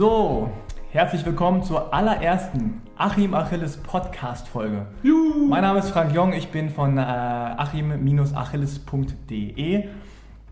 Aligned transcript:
So, 0.00 0.48
herzlich 0.92 1.24
willkommen 1.26 1.62
zur 1.62 1.92
allerersten 1.92 2.80
Achim 2.96 3.34
Achilles 3.34 3.76
Podcast 3.76 4.48
Folge. 4.48 4.86
Mein 5.46 5.60
Name 5.60 5.80
ist 5.80 5.90
Frank 5.90 6.14
Jong, 6.14 6.32
ich 6.32 6.48
bin 6.48 6.70
von 6.70 6.96
äh, 6.96 7.02
achim-achilles.de 7.02 9.84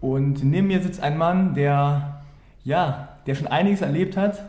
und 0.02 0.44
neben 0.44 0.66
mir 0.66 0.82
sitzt 0.82 1.02
ein 1.02 1.16
Mann, 1.16 1.54
der 1.54 2.20
ja, 2.62 3.08
der 3.26 3.36
schon 3.36 3.46
einiges 3.46 3.80
erlebt 3.80 4.18
hat, 4.18 4.42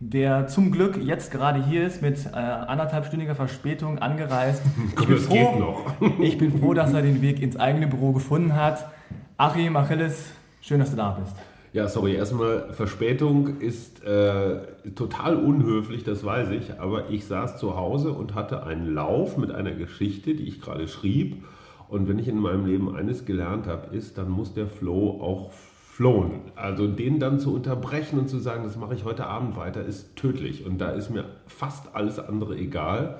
der 0.00 0.46
zum 0.46 0.72
Glück 0.72 0.96
jetzt 0.96 1.30
gerade 1.30 1.62
hier 1.62 1.86
ist 1.86 2.00
mit 2.00 2.24
äh, 2.24 2.38
anderthalbstündiger 2.38 3.34
Verspätung 3.34 3.98
angereist. 3.98 4.62
Ich 4.98 5.06
bin, 5.06 5.18
froh, 5.18 5.58
noch. 5.58 5.92
ich 6.20 6.38
bin 6.38 6.58
froh, 6.58 6.72
dass 6.72 6.94
er 6.94 7.02
den 7.02 7.20
Weg 7.20 7.42
ins 7.42 7.58
eigene 7.58 7.86
Büro 7.86 8.12
gefunden 8.12 8.56
hat. 8.56 8.86
Achim 9.36 9.76
Achilles, 9.76 10.30
schön, 10.62 10.78
dass 10.78 10.90
du 10.90 10.96
da 10.96 11.18
bist. 11.20 11.36
Ja, 11.72 11.88
sorry, 11.88 12.16
erstmal 12.16 12.70
Verspätung 12.74 13.58
ist 13.60 14.04
äh, 14.04 14.58
total 14.94 15.36
unhöflich, 15.36 16.04
das 16.04 16.22
weiß 16.22 16.50
ich, 16.50 16.78
aber 16.78 17.08
ich 17.08 17.24
saß 17.24 17.56
zu 17.56 17.76
Hause 17.76 18.12
und 18.12 18.34
hatte 18.34 18.64
einen 18.64 18.92
Lauf 18.92 19.38
mit 19.38 19.50
einer 19.50 19.70
Geschichte, 19.70 20.34
die 20.34 20.46
ich 20.46 20.60
gerade 20.60 20.86
schrieb. 20.86 21.44
Und 21.88 22.08
wenn 22.08 22.18
ich 22.18 22.28
in 22.28 22.38
meinem 22.38 22.66
Leben 22.66 22.94
eines 22.94 23.24
gelernt 23.24 23.66
habe, 23.66 23.96
ist, 23.96 24.18
dann 24.18 24.28
muss 24.28 24.52
der 24.52 24.66
Flow 24.66 25.22
auch 25.22 25.50
flowen. 25.50 26.42
Also 26.56 26.86
den 26.86 27.18
dann 27.18 27.40
zu 27.40 27.54
unterbrechen 27.54 28.18
und 28.18 28.28
zu 28.28 28.38
sagen, 28.38 28.64
das 28.64 28.76
mache 28.76 28.94
ich 28.94 29.04
heute 29.04 29.26
Abend 29.26 29.56
weiter, 29.56 29.82
ist 29.82 30.14
tödlich. 30.16 30.66
Und 30.66 30.76
da 30.76 30.90
ist 30.90 31.08
mir 31.08 31.24
fast 31.46 31.94
alles 31.94 32.18
andere 32.18 32.54
egal. 32.54 33.18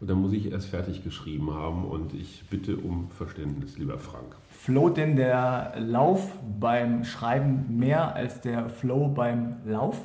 Und 0.00 0.08
dann 0.08 0.22
muss 0.22 0.32
ich 0.32 0.50
erst 0.50 0.68
fertig 0.68 1.04
geschrieben 1.04 1.52
haben 1.52 1.84
und 1.84 2.14
ich 2.14 2.44
bitte 2.48 2.78
um 2.78 3.10
Verständnis, 3.10 3.76
lieber 3.76 3.98
Frank. 3.98 4.36
Float 4.62 4.98
denn 4.98 5.16
der 5.16 5.72
Lauf 5.78 6.32
beim 6.60 7.02
Schreiben 7.04 7.78
mehr 7.78 8.14
als 8.14 8.42
der 8.42 8.68
Flow 8.68 9.08
beim 9.08 9.56
Lauf? 9.64 9.96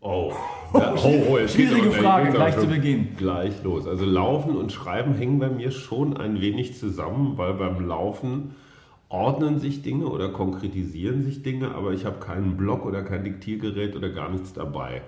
Oh, 0.00 0.32
ja, 0.74 0.94
oh, 0.94 1.22
oh 1.28 1.46
Schwierige 1.46 1.90
Frage, 1.90 2.30
gleich 2.30 2.56
zu 2.56 2.66
Beginn. 2.66 3.14
Gleich 3.18 3.62
los. 3.62 3.86
Also 3.86 4.06
Laufen 4.06 4.56
und 4.56 4.72
Schreiben 4.72 5.12
hängen 5.12 5.38
bei 5.38 5.50
mir 5.50 5.70
schon 5.70 6.16
ein 6.16 6.40
wenig 6.40 6.78
zusammen, 6.78 7.36
weil 7.36 7.52
beim 7.52 7.86
Laufen 7.86 8.54
ordnen 9.10 9.58
sich 9.58 9.82
Dinge 9.82 10.06
oder 10.06 10.30
konkretisieren 10.30 11.22
sich 11.22 11.42
Dinge, 11.42 11.74
aber 11.74 11.92
ich 11.92 12.06
habe 12.06 12.20
keinen 12.20 12.56
Block 12.56 12.86
oder 12.86 13.02
kein 13.02 13.22
Diktiergerät 13.22 13.94
oder 13.94 14.08
gar 14.08 14.30
nichts 14.30 14.54
dabei. 14.54 15.02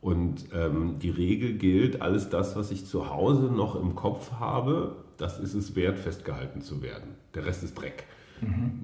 Und 0.00 0.46
ähm, 0.54 0.98
die 0.98 1.10
Regel 1.10 1.58
gilt, 1.58 2.00
alles 2.00 2.30
das, 2.30 2.56
was 2.56 2.70
ich 2.70 2.86
zu 2.86 3.10
Hause 3.10 3.52
noch 3.52 3.76
im 3.76 3.94
Kopf 3.94 4.32
habe, 4.40 4.96
das 5.18 5.38
ist 5.38 5.52
es 5.52 5.76
wert, 5.76 5.98
festgehalten 5.98 6.62
zu 6.62 6.80
werden. 6.80 7.16
Der 7.34 7.44
Rest 7.44 7.62
ist 7.62 7.78
Dreck. 7.78 8.06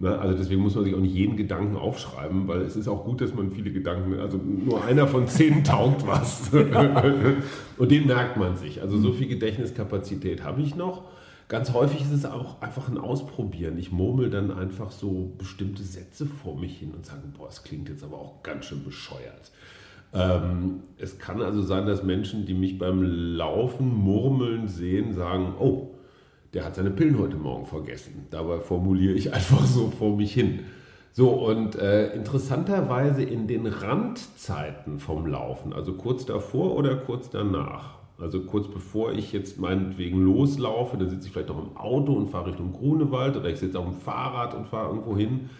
Ne, 0.00 0.18
also 0.18 0.36
deswegen 0.36 0.62
muss 0.62 0.74
man 0.74 0.84
sich 0.84 0.94
auch 0.94 1.00
nicht 1.00 1.14
jeden 1.14 1.36
Gedanken 1.36 1.76
aufschreiben, 1.76 2.46
weil 2.48 2.60
es 2.60 2.76
ist 2.76 2.88
auch 2.88 3.04
gut, 3.04 3.20
dass 3.20 3.34
man 3.34 3.50
viele 3.50 3.72
Gedanken, 3.72 4.18
also 4.18 4.38
nur 4.38 4.84
einer 4.84 5.06
von 5.06 5.26
zehn 5.26 5.64
taugt 5.64 6.06
was. 6.06 6.50
Und 7.78 7.90
den 7.90 8.06
merkt 8.06 8.36
man 8.36 8.56
sich. 8.56 8.82
Also 8.82 8.98
so 8.98 9.12
viel 9.12 9.28
Gedächtniskapazität 9.28 10.44
habe 10.44 10.60
ich 10.62 10.76
noch. 10.76 11.04
Ganz 11.48 11.72
häufig 11.72 12.00
ist 12.00 12.12
es 12.12 12.26
auch 12.26 12.60
einfach 12.60 12.88
ein 12.88 12.98
Ausprobieren. 12.98 13.78
Ich 13.78 13.92
murmel 13.92 14.30
dann 14.30 14.50
einfach 14.50 14.90
so 14.90 15.32
bestimmte 15.38 15.84
Sätze 15.84 16.26
vor 16.26 16.58
mich 16.58 16.78
hin 16.78 16.92
und 16.94 17.06
sage, 17.06 17.22
boah, 17.36 17.46
das 17.46 17.62
klingt 17.62 17.88
jetzt 17.88 18.02
aber 18.02 18.16
auch 18.16 18.42
ganz 18.42 18.66
schön 18.66 18.82
bescheuert. 18.82 19.52
Ähm, 20.12 20.80
es 20.98 21.18
kann 21.18 21.42
also 21.42 21.62
sein, 21.62 21.86
dass 21.86 22.02
Menschen, 22.02 22.46
die 22.46 22.54
mich 22.54 22.78
beim 22.78 23.02
Laufen 23.02 23.94
murmeln 23.94 24.66
sehen, 24.66 25.14
sagen, 25.14 25.54
oh, 25.58 25.95
der 26.56 26.64
hat 26.64 26.74
seine 26.74 26.90
Pillen 26.90 27.18
heute 27.18 27.36
Morgen 27.36 27.66
vergessen. 27.66 28.28
Dabei 28.30 28.60
formuliere 28.60 29.12
ich 29.12 29.30
einfach 29.34 29.66
so 29.66 29.90
vor 29.90 30.16
mich 30.16 30.32
hin. 30.32 30.60
So, 31.12 31.28
und 31.28 31.76
äh, 31.76 32.14
interessanterweise 32.14 33.22
in 33.22 33.46
den 33.46 33.66
Randzeiten 33.66 34.98
vom 34.98 35.26
Laufen, 35.26 35.74
also 35.74 35.92
kurz 35.92 36.24
davor 36.24 36.74
oder 36.74 36.96
kurz 36.96 37.28
danach, 37.28 37.98
also 38.18 38.40
kurz 38.40 38.68
bevor 38.68 39.12
ich 39.12 39.34
jetzt 39.34 39.60
meinetwegen 39.60 40.22
loslaufe, 40.22 40.96
dann 40.96 41.10
sitze 41.10 41.26
ich 41.26 41.32
vielleicht 41.32 41.50
noch 41.50 41.58
im 41.58 41.76
Auto 41.76 42.14
und 42.14 42.28
fahre 42.28 42.46
Richtung 42.46 42.72
Grunewald 42.72 43.36
oder 43.36 43.50
ich 43.50 43.58
sitze 43.58 43.78
auf 43.78 43.84
dem 43.84 44.00
Fahrrad 44.00 44.54
und 44.54 44.66
fahre 44.66 44.88
irgendwo 44.88 45.14
hin 45.14 45.50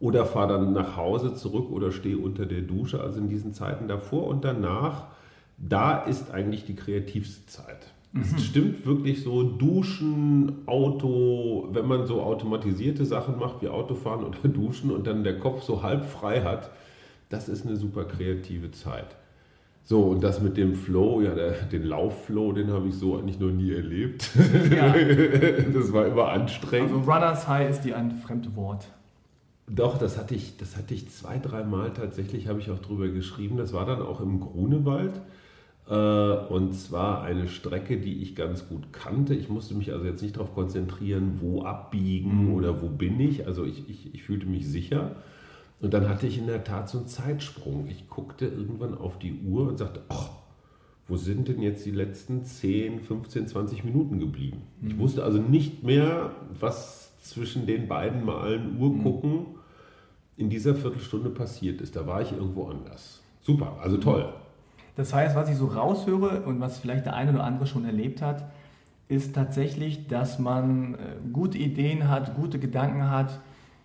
oder 0.00 0.24
fahre 0.24 0.54
dann 0.54 0.72
nach 0.72 0.96
Hause 0.96 1.34
zurück 1.34 1.70
oder 1.70 1.92
stehe 1.92 2.16
unter 2.16 2.46
der 2.46 2.62
Dusche. 2.62 3.02
Also 3.02 3.20
in 3.20 3.28
diesen 3.28 3.52
Zeiten 3.52 3.88
davor 3.88 4.26
und 4.26 4.42
danach, 4.42 5.08
da 5.58 5.98
ist 5.98 6.30
eigentlich 6.30 6.64
die 6.64 6.76
kreativste 6.76 7.44
Zeit. 7.44 7.89
Es 8.12 8.44
stimmt 8.44 8.84
wirklich 8.86 9.22
so, 9.22 9.44
Duschen, 9.44 10.66
Auto, 10.66 11.68
wenn 11.72 11.86
man 11.86 12.06
so 12.06 12.22
automatisierte 12.22 13.04
Sachen 13.04 13.38
macht 13.38 13.62
wie 13.62 13.68
Autofahren 13.68 14.24
oder 14.24 14.38
Duschen 14.48 14.90
und 14.90 15.06
dann 15.06 15.22
der 15.22 15.38
Kopf 15.38 15.62
so 15.62 15.82
halb 15.82 16.04
frei 16.04 16.42
hat, 16.42 16.70
das 17.28 17.48
ist 17.48 17.64
eine 17.64 17.76
super 17.76 18.04
kreative 18.04 18.72
Zeit. 18.72 19.16
So, 19.84 20.02
und 20.02 20.22
das 20.22 20.40
mit 20.40 20.56
dem 20.56 20.74
Flow, 20.74 21.20
ja, 21.20 21.34
der, 21.34 21.52
den 21.52 21.84
Laufflow, 21.84 22.52
den 22.52 22.70
habe 22.70 22.88
ich 22.88 22.94
so 22.94 23.16
eigentlich 23.16 23.38
noch 23.38 23.50
nie 23.50 23.72
erlebt. 23.72 24.30
Ja. 24.70 24.92
das 25.72 25.92
war 25.92 26.06
immer 26.06 26.28
anstrengend. 26.28 26.92
Also 26.92 27.10
Runners 27.10 27.48
High 27.48 27.70
ist 27.70 27.82
dir 27.82 27.96
ein 27.96 28.18
fremdes 28.18 28.54
Wort. 28.56 28.86
Doch, 29.68 29.98
das 29.98 30.18
hatte 30.18 30.34
ich, 30.34 30.56
das 30.56 30.76
hatte 30.76 30.94
ich 30.94 31.10
zwei, 31.10 31.38
dreimal 31.38 31.92
tatsächlich, 31.92 32.48
habe 32.48 32.58
ich 32.60 32.70
auch 32.70 32.80
drüber 32.80 33.08
geschrieben. 33.08 33.56
Das 33.56 33.72
war 33.72 33.86
dann 33.86 34.02
auch 34.02 34.20
im 34.20 34.40
Grunewald. 34.40 35.20
Äh, 35.88 35.94
Und 35.94 36.74
zwar 36.74 37.22
eine 37.22 37.48
Strecke, 37.48 37.98
die 37.98 38.22
ich 38.22 38.34
ganz 38.36 38.68
gut 38.68 38.92
kannte. 38.92 39.34
Ich 39.34 39.48
musste 39.48 39.74
mich 39.74 39.92
also 39.92 40.04
jetzt 40.04 40.22
nicht 40.22 40.36
darauf 40.36 40.54
konzentrieren, 40.54 41.38
wo 41.40 41.62
abbiegen 41.62 42.54
oder 42.54 42.80
wo 42.82 42.88
bin 42.88 43.18
ich. 43.20 43.46
Also 43.46 43.64
ich, 43.64 43.88
ich, 43.88 44.14
ich 44.14 44.22
fühlte 44.22 44.46
mich 44.46 44.66
sicher. 44.68 45.16
Und 45.80 45.94
dann 45.94 46.08
hatte 46.08 46.26
ich 46.26 46.38
in 46.38 46.46
der 46.46 46.62
Tat 46.62 46.88
so 46.88 46.98
einen 46.98 47.06
Zeitsprung. 47.08 47.86
Ich 47.88 48.08
guckte 48.08 48.46
irgendwann 48.46 48.96
auf 48.96 49.18
die 49.18 49.40
Uhr 49.46 49.68
und 49.68 49.78
sagte, 49.78 50.02
ach, 50.08 50.30
wo 51.08 51.16
sind 51.16 51.48
denn 51.48 51.60
jetzt 51.60 51.84
die 51.86 51.90
letzten 51.90 52.44
10, 52.44 53.00
15, 53.00 53.48
20 53.48 53.84
Minuten 53.84 54.20
geblieben? 54.20 54.62
Ich 54.86 54.96
wusste 54.98 55.24
also 55.24 55.38
nicht 55.38 55.82
mehr, 55.82 56.30
was 56.58 57.18
zwischen 57.20 57.66
den 57.66 57.88
beiden 57.88 58.24
Malen 58.24 58.78
Uhr 58.78 58.96
gucken 59.02 59.46
in 60.36 60.50
dieser 60.50 60.74
Viertelstunde 60.74 61.30
passiert 61.30 61.80
ist. 61.80 61.96
Da 61.96 62.06
war 62.06 62.22
ich 62.22 62.32
irgendwo 62.32 62.68
anders. 62.68 63.22
Super, 63.42 63.76
also 63.80 63.96
toll. 63.96 64.32
Das 64.96 65.14
heißt, 65.14 65.36
was 65.36 65.48
ich 65.48 65.56
so 65.56 65.66
raushöre 65.66 66.42
und 66.42 66.60
was 66.60 66.78
vielleicht 66.78 67.06
der 67.06 67.14
eine 67.14 67.32
oder 67.32 67.44
andere 67.44 67.66
schon 67.66 67.84
erlebt 67.84 68.22
hat, 68.22 68.50
ist 69.08 69.34
tatsächlich, 69.34 70.06
dass 70.06 70.38
man 70.38 70.94
äh, 70.94 70.98
gute 71.32 71.58
Ideen 71.58 72.08
hat, 72.08 72.36
gute 72.36 72.58
Gedanken 72.58 73.10
hat, 73.10 73.40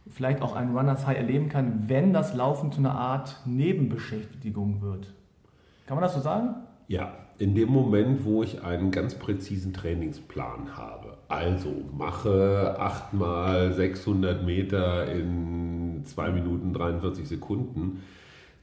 vielleicht 0.08 0.42
auch 0.42 0.56
einen 0.56 0.76
Runners 0.76 1.08
High 1.08 1.18
erleben 1.18 1.50
kann, 1.50 1.86
wenn 1.88 2.14
das 2.14 2.36
Laufen 2.36 2.72
zu 2.72 2.80
einer 2.80 2.96
Art 2.96 3.42
Nebenbeschäftigung 3.46 4.82
wird. 4.82 5.14
Kann 5.88 5.96
man 5.96 6.04
das 6.04 6.14
so 6.14 6.22
sagen? 6.22 6.56
Ja, 6.88 7.14
in 7.38 7.56
dem 7.56 7.70
Moment, 7.70 8.24
wo 8.24 8.44
ich 8.44 8.64
einen 8.64 8.92
ganz 8.92 9.16
präzisen 9.16 9.74
Trainingsplan 9.74 10.78
habe, 10.78 11.18
also 11.28 11.74
mache 11.98 12.76
8 12.80 13.14
mal 13.14 13.74
600 13.74 14.46
Meter 14.46 15.12
in 15.12 16.04
2 16.06 16.32
Minuten 16.32 16.72
43 16.72 17.28
Sekunden, 17.28 18.04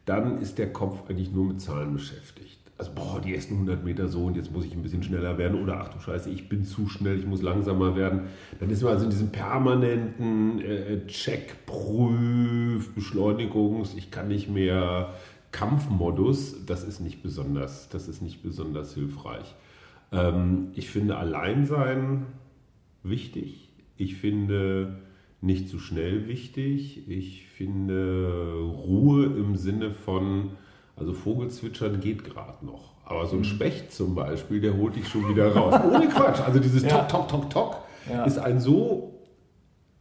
dann 0.04 0.38
ist 0.38 0.58
der 0.58 0.72
Kopf 0.72 1.08
eigentlich 1.08 1.32
nur 1.32 1.44
mit 1.44 1.60
Zahlen 1.60 1.92
beschäftigt. 1.92 2.58
Also, 2.78 2.92
boah, 2.94 3.20
die 3.20 3.34
ersten 3.34 3.54
100 3.54 3.84
Meter 3.84 4.08
so 4.08 4.24
und 4.24 4.36
jetzt 4.36 4.50
muss 4.50 4.64
ich 4.64 4.74
ein 4.74 4.82
bisschen 4.82 5.02
schneller 5.02 5.38
werden 5.38 5.62
oder 5.62 5.80
ach 5.80 5.88
du 5.90 6.00
Scheiße, 6.00 6.30
ich 6.30 6.48
bin 6.48 6.64
zu 6.64 6.88
schnell, 6.88 7.18
ich 7.18 7.26
muss 7.26 7.42
langsamer 7.42 7.94
werden. 7.94 8.22
Dann 8.58 8.70
ist 8.70 8.82
man 8.82 8.92
also 8.92 9.04
in 9.04 9.10
diesem 9.10 9.30
permanenten 9.30 10.60
äh, 10.60 11.06
Check, 11.06 11.64
Prüf, 11.66 12.92
Beschleunigungs, 12.94 13.94
ich 13.94 14.10
kann 14.10 14.28
nicht 14.28 14.48
mehr 14.48 15.14
Kampfmodus, 15.52 16.66
das 16.66 16.82
ist 16.82 17.00
nicht 17.00 17.22
besonders, 17.22 17.88
das 17.88 18.08
ist 18.08 18.20
nicht 18.22 18.42
besonders 18.42 18.94
hilfreich. 18.94 19.54
Ähm, 20.10 20.72
ich 20.74 20.90
finde 20.90 21.16
Alleinsein 21.16 22.26
wichtig. 23.02 23.68
Ich 23.96 24.16
finde 24.16 24.98
nicht 25.42 25.68
zu 25.68 25.78
schnell 25.78 26.28
wichtig. 26.28 27.08
Ich 27.08 27.46
finde 27.48 28.54
Ruhe 28.86 29.26
im 29.26 29.56
Sinne 29.56 29.90
von, 29.92 30.52
also 30.96 31.12
Vogelzwitschern 31.12 32.00
geht 32.00 32.24
gerade 32.24 32.64
noch. 32.64 32.92
Aber 33.04 33.26
so 33.26 33.36
ein 33.36 33.44
Specht 33.44 33.92
zum 33.92 34.14
Beispiel, 34.14 34.60
der 34.60 34.76
holt 34.76 34.96
dich 34.96 35.08
schon 35.08 35.28
wieder 35.28 35.54
raus. 35.54 35.74
Ohne 35.92 36.08
Quatsch. 36.08 36.40
Also 36.40 36.60
dieses 36.60 36.84
Ja. 36.84 37.02
Tok, 37.04 37.28
Tok, 37.28 37.28
Tok, 37.28 37.50
Tok 37.50 37.76
Ja. 38.08 38.24
ist 38.24 38.38
ein 38.38 38.60
so 38.60 39.08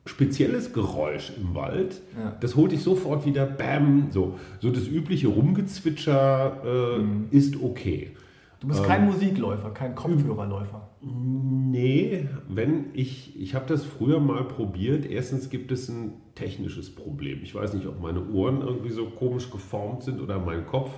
spezielles 0.05 0.73
Geräusch 0.73 1.31
im 1.37 1.53
Wald. 1.55 2.01
Ja. 2.17 2.35
Das 2.39 2.55
holt 2.55 2.71
dich 2.71 2.81
sofort 2.83 3.25
wieder, 3.25 3.45
bam, 3.45 4.07
so. 4.11 4.35
So 4.59 4.69
das 4.69 4.87
übliche 4.87 5.27
Rumgezwitscher 5.27 6.61
äh, 6.65 7.35
ist 7.35 7.61
okay. 7.61 8.11
Du 8.59 8.67
bist 8.67 8.83
kein 8.83 9.05
Musikläufer, 9.05 9.71
kein 9.71 9.95
Kopfhörerläufer. 9.95 10.87
Nee, 11.03 12.29
wenn 12.47 12.91
ich, 12.93 13.39
ich 13.39 13.55
habe 13.55 13.65
das 13.65 13.83
früher 13.83 14.19
mal 14.19 14.43
probiert. 14.43 15.05
Erstens 15.05 15.49
gibt 15.49 15.71
es 15.71 15.89
ein 15.89 16.13
technisches 16.35 16.93
Problem. 16.93 17.39
Ich 17.41 17.55
weiß 17.55 17.73
nicht, 17.73 17.87
ob 17.87 17.99
meine 17.99 18.29
Ohren 18.29 18.61
irgendwie 18.61 18.91
so 18.91 19.07
komisch 19.07 19.49
geformt 19.49 20.03
sind 20.03 20.21
oder 20.21 20.37
mein 20.37 20.67
Kopf. 20.67 20.91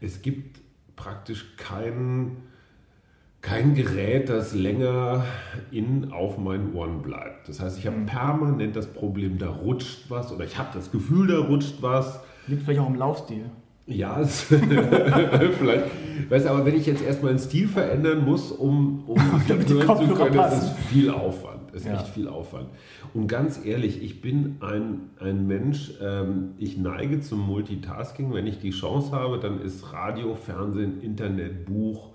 Es 0.00 0.22
gibt 0.22 0.60
praktisch 0.96 1.56
kein, 1.58 2.38
kein 3.42 3.74
Gerät, 3.74 4.30
das 4.30 4.54
länger 4.54 5.26
in 5.70 6.10
auf 6.10 6.38
meinen 6.38 6.74
Ohren 6.74 7.02
bleibt. 7.02 7.46
Das 7.46 7.60
heißt, 7.60 7.78
ich 7.78 7.86
habe 7.86 7.98
permanent 8.06 8.74
das 8.74 8.86
Problem, 8.86 9.36
da 9.36 9.50
rutscht 9.50 10.10
was 10.10 10.32
oder 10.32 10.46
ich 10.46 10.56
habe 10.56 10.70
das 10.72 10.90
Gefühl, 10.90 11.26
da 11.26 11.40
rutscht 11.40 11.82
was. 11.82 12.20
Liegt 12.46 12.62
vielleicht 12.62 12.80
auch 12.80 12.88
im 12.88 12.96
Laufstil. 12.96 13.50
Ja, 13.86 14.24
vielleicht. 15.58 15.84
Weißt 16.30 16.46
du, 16.46 16.50
aber 16.50 16.64
wenn 16.64 16.74
ich 16.76 16.86
jetzt 16.86 17.02
erstmal 17.02 17.32
den 17.34 17.38
Stil 17.38 17.68
verändern 17.68 18.24
muss, 18.24 18.50
um, 18.52 19.04
um 19.06 19.16
Damit 19.48 19.68
zu 19.68 19.78
können, 19.78 20.34
das 20.34 20.62
ist 20.64 20.76
viel 20.90 21.10
Aufwand. 21.10 21.60
Das 21.72 21.82
ist 21.82 21.88
Ja. 21.88 21.94
echt 21.96 22.08
viel 22.08 22.28
Aufwand. 22.28 22.68
Und 23.12 23.26
ganz 23.26 23.64
ehrlich, 23.64 24.02
ich 24.02 24.20
bin 24.20 24.56
ein, 24.60 25.10
ein 25.20 25.46
Mensch, 25.46 25.92
ähm, 26.00 26.52
ich 26.56 26.78
neige 26.78 27.20
zum 27.20 27.40
Multitasking. 27.40 28.32
Wenn 28.32 28.46
ich 28.46 28.58
die 28.58 28.70
Chance 28.70 29.10
habe, 29.12 29.38
dann 29.38 29.60
ist 29.60 29.92
Radio, 29.92 30.34
Fernsehen, 30.36 31.00
Internet, 31.02 31.66
Buch 31.66 32.10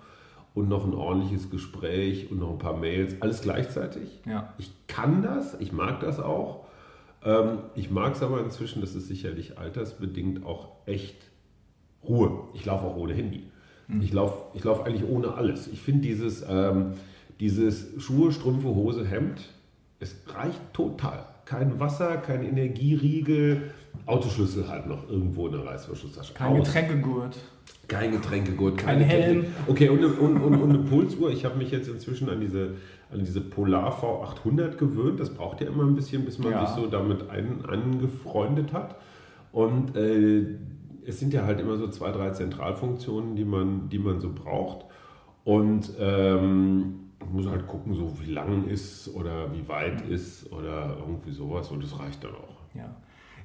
und 0.56 0.70
noch 0.70 0.86
ein 0.86 0.94
ordentliches 0.94 1.50
Gespräch 1.52 2.32
und 2.32 2.40
noch 2.40 2.52
ein 2.52 2.58
paar 2.58 2.78
Mails, 2.78 3.16
alles 3.22 3.42
gleichzeitig. 3.42 4.22
Ja. 4.26 4.54
Ich 4.58 4.72
kann 4.88 5.22
das, 5.22 5.56
ich 5.60 5.72
mag 5.72 6.00
das 6.00 6.20
auch. 6.20 6.66
Ähm, 7.24 7.60
ich 7.76 7.92
mag 7.92 8.14
es 8.16 8.24
aber 8.24 8.40
inzwischen, 8.42 8.80
das 8.82 8.96
ist 8.96 9.08
sicherlich 9.08 9.58
altersbedingt 9.60 10.46
auch 10.46 10.70
echt 10.86 11.18
Ruhe. 12.08 12.44
Ich 12.54 12.66
laufe 12.66 12.86
auch 12.86 12.96
ohne 12.98 13.14
Handy. 13.14 13.44
Ich 14.02 14.14
laufe 14.14 14.56
ich 14.56 14.64
lauf 14.64 14.86
eigentlich 14.86 15.10
ohne 15.10 15.34
alles. 15.34 15.68
Ich 15.68 15.82
finde 15.82 16.02
dieses, 16.02 16.46
ähm, 16.48 16.94
dieses 17.40 17.88
Schuhe, 18.02 18.32
Strümpfe, 18.32 18.68
Hose, 18.68 19.04
Hemd, 19.06 19.42
es 20.00 20.16
reicht 20.28 20.60
total. 20.74 21.26
Kein 21.46 21.80
Wasser, 21.80 22.18
kein 22.18 22.44
Energieriegel, 22.44 23.72
Autoschlüssel 24.06 24.68
halt 24.68 24.86
noch 24.86 25.10
irgendwo 25.10 25.48
in 25.48 25.54
der 25.54 25.66
Reißverschlusstasche. 25.66 26.36
Kein 26.36 26.60
Aus. 26.62 26.68
Getränkegurt. 26.68 27.38
Kein 27.88 28.12
Getränkegurt, 28.12 28.78
Kein 28.78 29.00
Helm. 29.00 29.46
Okay, 29.66 29.90
und, 29.90 29.98
eine- 29.98 30.08
und, 30.14 30.38
und, 30.40 30.62
und 30.62 30.70
eine 30.70 30.80
Pulsuhr. 30.80 31.32
Ich 31.32 31.44
habe 31.44 31.58
mich 31.58 31.72
jetzt 31.72 31.88
inzwischen 31.90 32.30
an 32.30 32.40
diese, 32.40 32.76
an 33.12 33.18
diese 33.20 33.42
Polar 33.42 33.92
V800 34.00 34.76
gewöhnt. 34.78 35.20
Das 35.20 35.32
braucht 35.32 35.62
ja 35.62 35.68
immer 35.68 35.84
ein 35.84 35.96
bisschen, 35.96 36.24
bis 36.26 36.38
man 36.38 36.52
Ja. 36.52 36.68
sich 36.68 36.76
so 36.76 36.86
damit 36.88 37.28
ein, 37.32 37.66
angefreundet 37.68 38.72
hat. 38.74 38.96
Und 39.52 39.96
äh, 39.96 40.46
es 41.06 41.20
sind 41.20 41.34
ja 41.34 41.46
halt 41.46 41.60
immer 41.60 41.78
so 41.78 41.88
zwei, 41.90 42.12
drei 42.12 42.32
Zentralfunktionen, 42.32 43.36
die 43.36 43.46
man, 43.46 43.90
die 43.90 44.00
man 44.00 44.20
so 44.20 44.32
braucht. 44.34 44.86
Und 45.44 45.92
ähm, 46.00 47.10
muss 47.32 47.48
halt 47.48 47.68
gucken, 47.68 47.94
so 47.96 48.20
wie 48.20 48.32
lang 48.32 48.68
ist 48.68 49.14
oder 49.16 49.54
wie 49.54 49.68
weit 49.68 50.02
ist 50.02 50.52
oder 50.52 50.98
irgendwie 51.00 51.32
sowas. 51.32 51.70
Und 51.72 51.84
das 51.84 52.00
reicht 52.00 52.24
dann 52.24 52.34
auch. 52.34 52.76
Ja. 52.76 52.96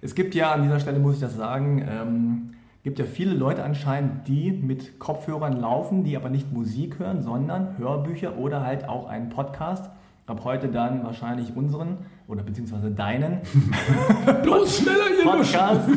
Es 0.00 0.14
gibt 0.14 0.34
ja 0.34 0.52
an 0.52 0.62
dieser 0.62 0.80
Stelle, 0.80 0.98
muss 0.98 1.14
ich 1.14 1.20
das 1.20 1.36
sagen, 1.36 1.84
ähm, 1.88 2.50
gibt 2.82 2.98
ja 2.98 3.06
viele 3.06 3.32
Leute 3.34 3.64
anscheinend, 3.64 4.28
die 4.28 4.52
mit 4.52 4.98
Kopfhörern 4.98 5.58
laufen, 5.58 6.04
die 6.04 6.16
aber 6.16 6.28
nicht 6.28 6.52
Musik 6.52 6.98
hören, 6.98 7.22
sondern 7.22 7.78
Hörbücher 7.78 8.36
oder 8.36 8.62
halt 8.62 8.88
auch 8.88 9.08
einen 9.08 9.30
Podcast. 9.30 9.90
Ab 10.26 10.40
heute 10.44 10.68
dann 10.68 11.04
wahrscheinlich 11.04 11.54
unseren 11.54 11.98
oder 12.26 12.42
beziehungsweise 12.42 12.90
deinen 12.90 13.40
Bloß 14.42 14.78
schneller, 14.78 15.10
ihr 15.18 15.24
Podcast. 15.24 15.88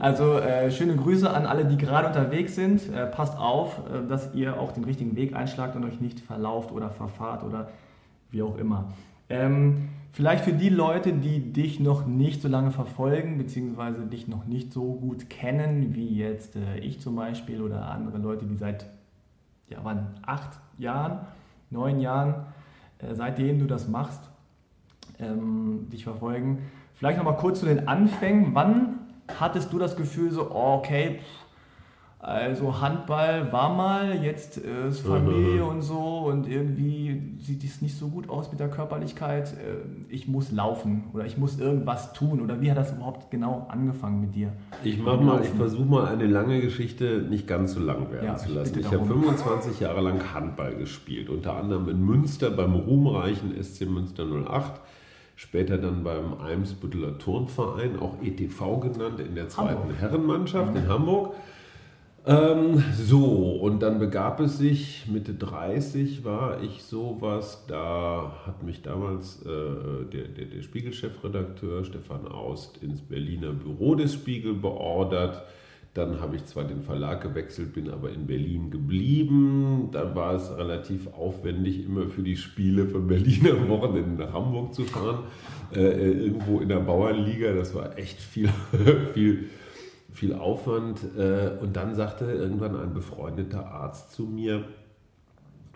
Also 0.00 0.38
äh, 0.38 0.72
schöne 0.72 0.96
Grüße 0.96 1.30
an 1.30 1.46
alle, 1.46 1.64
die 1.64 1.76
gerade 1.76 2.08
unterwegs 2.08 2.56
sind. 2.56 2.92
Äh, 2.92 3.06
passt 3.06 3.38
auf, 3.38 3.78
äh, 3.88 4.08
dass 4.08 4.34
ihr 4.34 4.58
auch 4.58 4.72
den 4.72 4.82
richtigen 4.82 5.14
Weg 5.14 5.36
einschlagt 5.36 5.76
und 5.76 5.84
euch 5.84 6.00
nicht 6.00 6.18
verlauft 6.18 6.72
oder 6.72 6.90
verfahrt 6.90 7.44
oder 7.44 7.68
wie 8.32 8.42
auch 8.42 8.58
immer. 8.58 8.92
Ähm, 9.28 9.90
vielleicht 10.10 10.44
für 10.44 10.52
die 10.52 10.68
Leute, 10.68 11.12
die 11.12 11.52
dich 11.52 11.78
noch 11.78 12.06
nicht 12.06 12.42
so 12.42 12.48
lange 12.48 12.72
verfolgen, 12.72 13.38
beziehungsweise 13.38 14.00
dich 14.00 14.26
noch 14.26 14.46
nicht 14.46 14.72
so 14.72 14.94
gut 14.94 15.30
kennen, 15.30 15.94
wie 15.94 16.16
jetzt 16.16 16.56
äh, 16.56 16.78
ich 16.78 17.00
zum 17.00 17.14
Beispiel 17.14 17.62
oder 17.62 17.88
andere 17.88 18.18
Leute, 18.18 18.46
die 18.46 18.56
seit 18.56 18.86
ja, 19.68 19.78
wann, 19.84 20.08
acht 20.26 20.58
Jahren, 20.78 21.20
neun 21.70 22.00
Jahren, 22.00 22.46
seitdem 23.12 23.58
du 23.58 23.66
das 23.66 23.88
machst, 23.88 24.20
ähm, 25.18 25.88
dich 25.90 26.04
verfolgen. 26.04 26.58
Vielleicht 26.94 27.18
nochmal 27.18 27.36
kurz 27.36 27.60
zu 27.60 27.66
den 27.66 27.88
Anfängen. 27.88 28.54
Wann 28.54 28.98
hattest 29.38 29.72
du 29.72 29.78
das 29.78 29.96
Gefühl 29.96 30.30
so, 30.30 30.50
oh, 30.50 30.74
okay, 30.78 31.20
also 32.22 32.82
Handball 32.82 33.50
war 33.50 33.74
mal, 33.74 34.22
jetzt 34.22 34.62
äh, 34.62 34.88
ist 34.88 35.00
Familie 35.00 35.64
und 35.64 35.80
so 35.80 36.26
und 36.26 36.46
irgendwie 36.46 37.18
sieht 37.40 37.64
es 37.64 37.80
nicht 37.80 37.96
so 37.96 38.08
gut 38.08 38.28
aus 38.28 38.50
mit 38.50 38.60
der 38.60 38.68
Körperlichkeit. 38.68 39.54
Äh, 39.54 40.12
ich 40.14 40.28
muss 40.28 40.52
laufen 40.52 41.04
oder 41.14 41.24
ich 41.24 41.38
muss 41.38 41.58
irgendwas 41.58 42.12
tun 42.12 42.42
oder 42.42 42.60
wie 42.60 42.70
hat 42.70 42.76
das 42.76 42.92
überhaupt 42.92 43.30
genau 43.30 43.66
angefangen 43.70 44.20
mit 44.20 44.34
dir? 44.34 44.52
Ich 44.84 44.98
mach 45.00 45.18
mal, 45.18 45.40
ich 45.42 45.48
versuche 45.48 45.86
mal 45.86 46.06
eine 46.08 46.26
lange 46.26 46.60
Geschichte 46.60 47.24
nicht 47.30 47.46
ganz 47.46 47.72
so 47.72 47.80
lang 47.80 48.10
werden 48.12 48.26
Ja, 48.26 48.36
zu 48.36 48.50
ich 48.50 48.54
lassen. 48.54 48.74
bitte 48.74 48.80
Ich 48.80 48.92
habe 48.92 49.08
darum. 49.08 49.22
25 49.22 49.80
Jahre 49.80 50.02
lang 50.02 50.20
Handball 50.34 50.74
gespielt, 50.74 51.30
unter 51.30 51.56
anderem 51.56 51.88
in 51.88 52.04
Münster 52.04 52.50
beim 52.50 52.74
ruhmreichen 52.74 53.52
SC 53.62 53.86
Münster 53.88 54.24
08, 54.26 54.78
später 55.36 55.78
dann 55.78 56.04
beim 56.04 56.38
Eimsbütteler 56.38 57.16
Turnverein, 57.16 57.98
auch 57.98 58.16
ETV 58.22 58.78
genannt, 58.80 59.20
in 59.20 59.34
der 59.34 59.48
zweiten 59.48 59.78
Hamburg. 59.78 59.96
Herrenmannschaft 59.98 60.76
in 60.76 60.86
Hamburg. 60.86 61.34
Ähm, 62.26 62.84
so, 62.94 63.24
und 63.62 63.80
dann 63.80 63.98
begab 63.98 64.40
es 64.40 64.58
sich, 64.58 65.06
Mitte 65.10 65.32
30 65.32 66.22
war 66.22 66.62
ich 66.62 66.82
sowas, 66.82 67.64
da 67.66 68.32
hat 68.44 68.62
mich 68.62 68.82
damals 68.82 69.40
äh, 69.42 70.04
der, 70.12 70.28
der, 70.28 70.44
der 70.44 70.62
Spiegel-Chefredakteur 70.62 71.82
Stefan 71.84 72.28
Aust 72.28 72.82
ins 72.82 73.00
Berliner 73.00 73.52
Büro 73.52 73.94
des 73.94 74.14
Spiegel 74.14 74.52
beordert. 74.52 75.42
Dann 75.94 76.20
habe 76.20 76.36
ich 76.36 76.44
zwar 76.44 76.64
den 76.64 76.82
Verlag 76.82 77.22
gewechselt, 77.22 77.72
bin 77.72 77.90
aber 77.90 78.10
in 78.10 78.26
Berlin 78.26 78.70
geblieben. 78.70 79.88
Dann 79.90 80.14
war 80.14 80.34
es 80.34 80.56
relativ 80.56 81.08
aufwendig, 81.14 81.84
immer 81.84 82.06
für 82.06 82.22
die 82.22 82.36
Spiele 82.36 82.86
von 82.86 83.08
Berlin 83.08 83.48
am 83.50 83.68
Wochenende 83.68 84.24
nach 84.24 84.32
Hamburg 84.32 84.74
zu 84.74 84.84
fahren. 84.84 85.24
Äh, 85.74 85.80
äh, 85.80 86.24
irgendwo 86.26 86.60
in 86.60 86.68
der 86.68 86.80
Bauernliga, 86.80 87.54
das 87.54 87.74
war 87.74 87.98
echt 87.98 88.20
viel, 88.20 88.50
viel 89.14 89.48
viel 90.12 90.34
Aufwand. 90.34 91.00
Äh, 91.16 91.50
und 91.60 91.76
dann 91.76 91.94
sagte 91.94 92.24
irgendwann 92.26 92.76
ein 92.76 92.92
befreundeter 92.94 93.66
Arzt 93.70 94.12
zu 94.12 94.24
mir, 94.24 94.64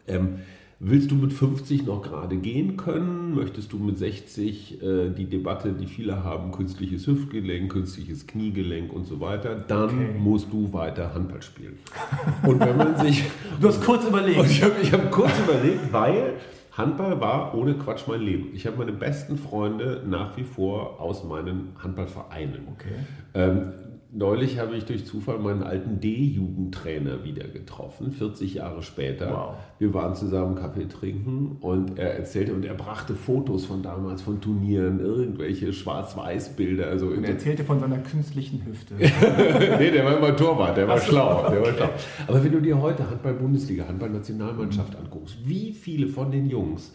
ähm, 0.07 0.41
willst 0.81 1.11
du 1.11 1.15
mit 1.15 1.33
50 1.33 1.87
noch 1.87 2.03
gerade 2.03 2.37
gehen 2.37 2.77
können? 2.77 3.35
Möchtest 3.35 3.73
du 3.73 3.79
mit 3.79 3.97
60 3.97 4.83
äh, 4.83 5.11
die 5.11 5.25
Debatte, 5.25 5.73
die 5.73 5.87
viele 5.87 6.25
haben, 6.25 6.53
künstliches 6.53 7.07
Hüftgelenk, 7.07 7.73
künstliches 7.73 8.27
Kniegelenk 8.27 8.93
und 8.93 9.07
so 9.07 9.21
weiter, 9.21 9.55
dann 9.55 9.85
Okay. 9.85 10.15
musst 10.19 10.53
du 10.53 10.73
weiter 10.73 11.15
Handball 11.15 11.43
spielen. 11.43 11.79
Und 12.47 12.61
wenn 12.61 12.77
man 12.77 12.97
sich... 12.99 13.25
Du 13.61 13.69
hast 13.69 13.83
kurz 13.85 14.05
überlegt. 14.07 14.45
Ich 14.45 14.63
habe 14.63 14.75
hab 14.93 15.11
kurz 15.13 15.33
überlegt, 15.39 15.93
weil 15.93 16.35
Handball 16.73 17.21
war 17.21 17.55
ohne 17.55 17.75
Quatsch 17.75 18.03
mein 18.09 18.21
Leben. 18.21 18.49
Ich 18.53 18.67
habe 18.67 18.77
meine 18.79 18.93
besten 18.93 19.39
Freunde 19.39 20.03
nach 20.07 20.37
wie 20.37 20.43
vor 20.43 21.01
aus 21.01 21.23
meinen 21.23 21.69
Handballvereinen. 21.83 22.63
Okay. 22.73 22.95
Ähm, 23.35 23.73
neulich 24.15 24.59
habe 24.59 24.77
ich 24.77 24.85
durch 24.85 25.05
Zufall 25.05 25.39
meinen 25.39 25.63
alten 25.63 26.01
D-Jugendtrainer 26.01 27.25
wieder 27.25 27.49
getroffen, 27.49 28.13
40 28.13 28.55
Jahre 28.55 28.83
später. 28.83 29.31
Wow. 29.31 29.55
Wir 29.79 29.93
waren 29.93 30.15
zusammen 30.15 30.55
Kaffee 30.55 30.87
trinken 30.87 31.57
und 31.61 31.99
er 31.99 32.15
erzählte 32.15 32.55
und 32.55 32.65
er 32.65 32.75
brachte 32.75 33.15
Fotos 33.15 33.67
von 33.67 33.83
damals, 33.83 34.23
von 34.23 34.41
Turnieren, 34.41 35.01
irgendwelche 35.01 35.73
Schwarz-Weiß-Bilder. 35.73 36.87
Also 36.87 37.09
Und 37.09 37.25
er 37.25 37.31
erzählte 37.31 37.65
von 37.65 37.81
seiner 37.81 37.99
künstlichen 37.99 38.65
Hüfte. 38.65 38.95
nee, 39.79 39.91
der 39.91 40.05
war 40.05 40.17
immer 40.17 40.37
Torwart, 40.37 40.77
der 40.77 40.89
war 40.89 41.01
schlau. 41.01 41.51
Der 41.51 41.61
war 41.61 41.73
schlau. 41.75 41.91
Aber 42.27 42.45
wenn 42.45 42.53
du 42.53 42.61
dir 42.61 42.81
heute 42.81 43.09
Handball-Bundesliga, 43.11 43.87
Handball-Nationalmannschaft 43.89 44.97
anguckst, 44.97 45.37
wie 45.45 45.73
viele 45.73 46.07
von 46.07 46.31
den 46.31 46.47
Jungs 46.47 46.93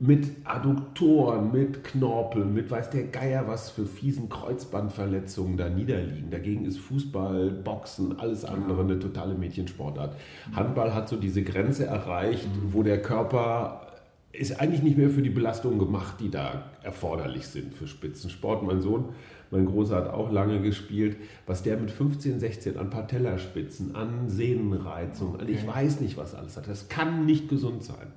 mit 0.00 0.28
Adduktoren, 0.44 1.50
mit 1.50 1.82
Knorpeln, 1.82 2.54
mit 2.54 2.70
weiß 2.70 2.90
der 2.90 3.04
Geier 3.04 3.48
was 3.48 3.70
für 3.70 3.84
fiesen 3.84 4.28
Kreuzbandverletzungen 4.28 5.56
da 5.56 5.68
niederliegen. 5.68 6.30
Dagegen 6.30 6.64
ist 6.66 6.78
Fußball, 6.78 7.50
Boxen, 7.50 8.18
alles 8.20 8.44
andere 8.44 8.82
eine 8.82 9.00
totale 9.00 9.34
Mädchensportart. 9.34 10.14
Handball 10.54 10.94
hat 10.94 11.08
so 11.08 11.16
diese 11.16 11.42
Grenze 11.42 11.86
erreicht, 11.86 12.46
wo 12.70 12.84
der 12.84 13.02
Körper 13.02 13.88
ist 14.32 14.60
eigentlich 14.60 14.82
nicht 14.82 14.96
mehr 14.96 15.10
für 15.10 15.22
die 15.22 15.30
Belastungen 15.30 15.80
gemacht, 15.80 16.20
die 16.20 16.30
da 16.30 16.70
erforderlich 16.84 17.48
sind 17.48 17.74
für 17.74 17.88
Spitzensport. 17.88 18.62
Mein 18.62 18.80
Sohn, 18.80 19.06
mein 19.50 19.66
Großer 19.66 19.96
hat 19.96 20.10
auch 20.10 20.30
lange 20.30 20.60
gespielt. 20.60 21.16
Was 21.46 21.64
der 21.64 21.76
mit 21.76 21.90
15, 21.90 22.38
16 22.38 22.76
an 22.76 22.90
Patellaspitzen, 22.90 23.96
an 23.96 24.28
Sehnenreizung, 24.28 25.40
an 25.40 25.48
ich 25.48 25.66
weiß 25.66 26.00
nicht 26.00 26.16
was 26.16 26.36
alles 26.36 26.56
hat, 26.56 26.68
das 26.68 26.88
kann 26.88 27.26
nicht 27.26 27.48
gesund 27.48 27.82
sein. 27.82 28.12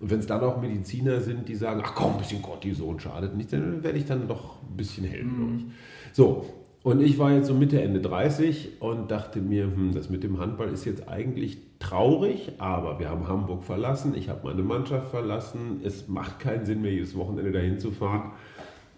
Und 0.00 0.10
wenn 0.10 0.18
es 0.18 0.26
dann 0.26 0.40
auch 0.42 0.60
Mediziner 0.60 1.20
sind, 1.20 1.48
die 1.48 1.54
sagen, 1.54 1.82
ach 1.84 1.94
komm, 1.94 2.12
ein 2.12 2.18
bisschen 2.18 2.42
Cortison 2.42 3.00
schadet 3.00 3.36
nicht, 3.36 3.52
dann 3.52 3.82
werde 3.82 3.98
ich 3.98 4.04
dann 4.04 4.28
doch 4.28 4.56
ein 4.62 4.76
bisschen 4.76 5.04
hellhörig. 5.04 5.64
So, 6.12 6.46
und 6.84 7.00
ich 7.00 7.18
war 7.18 7.32
jetzt 7.32 7.46
so 7.46 7.54
Mitte, 7.54 7.80
Ende 7.80 8.00
30 8.00 8.82
und 8.82 9.10
dachte 9.10 9.40
mir, 9.40 9.64
hm, 9.64 9.94
das 9.94 10.10
mit 10.10 10.22
dem 10.22 10.38
Handball 10.38 10.68
ist 10.68 10.84
jetzt 10.84 11.08
eigentlich 11.08 11.56
traurig, 11.78 12.52
aber 12.58 12.98
wir 12.98 13.08
haben 13.08 13.26
Hamburg 13.26 13.64
verlassen, 13.64 14.14
ich 14.14 14.28
habe 14.28 14.40
meine 14.44 14.62
Mannschaft 14.62 15.10
verlassen, 15.10 15.80
es 15.82 16.08
macht 16.08 16.40
keinen 16.40 16.66
Sinn 16.66 16.82
mehr, 16.82 16.92
jedes 16.92 17.16
Wochenende 17.16 17.52
dahin 17.52 17.78
zu 17.78 17.90
fahren. 17.90 18.32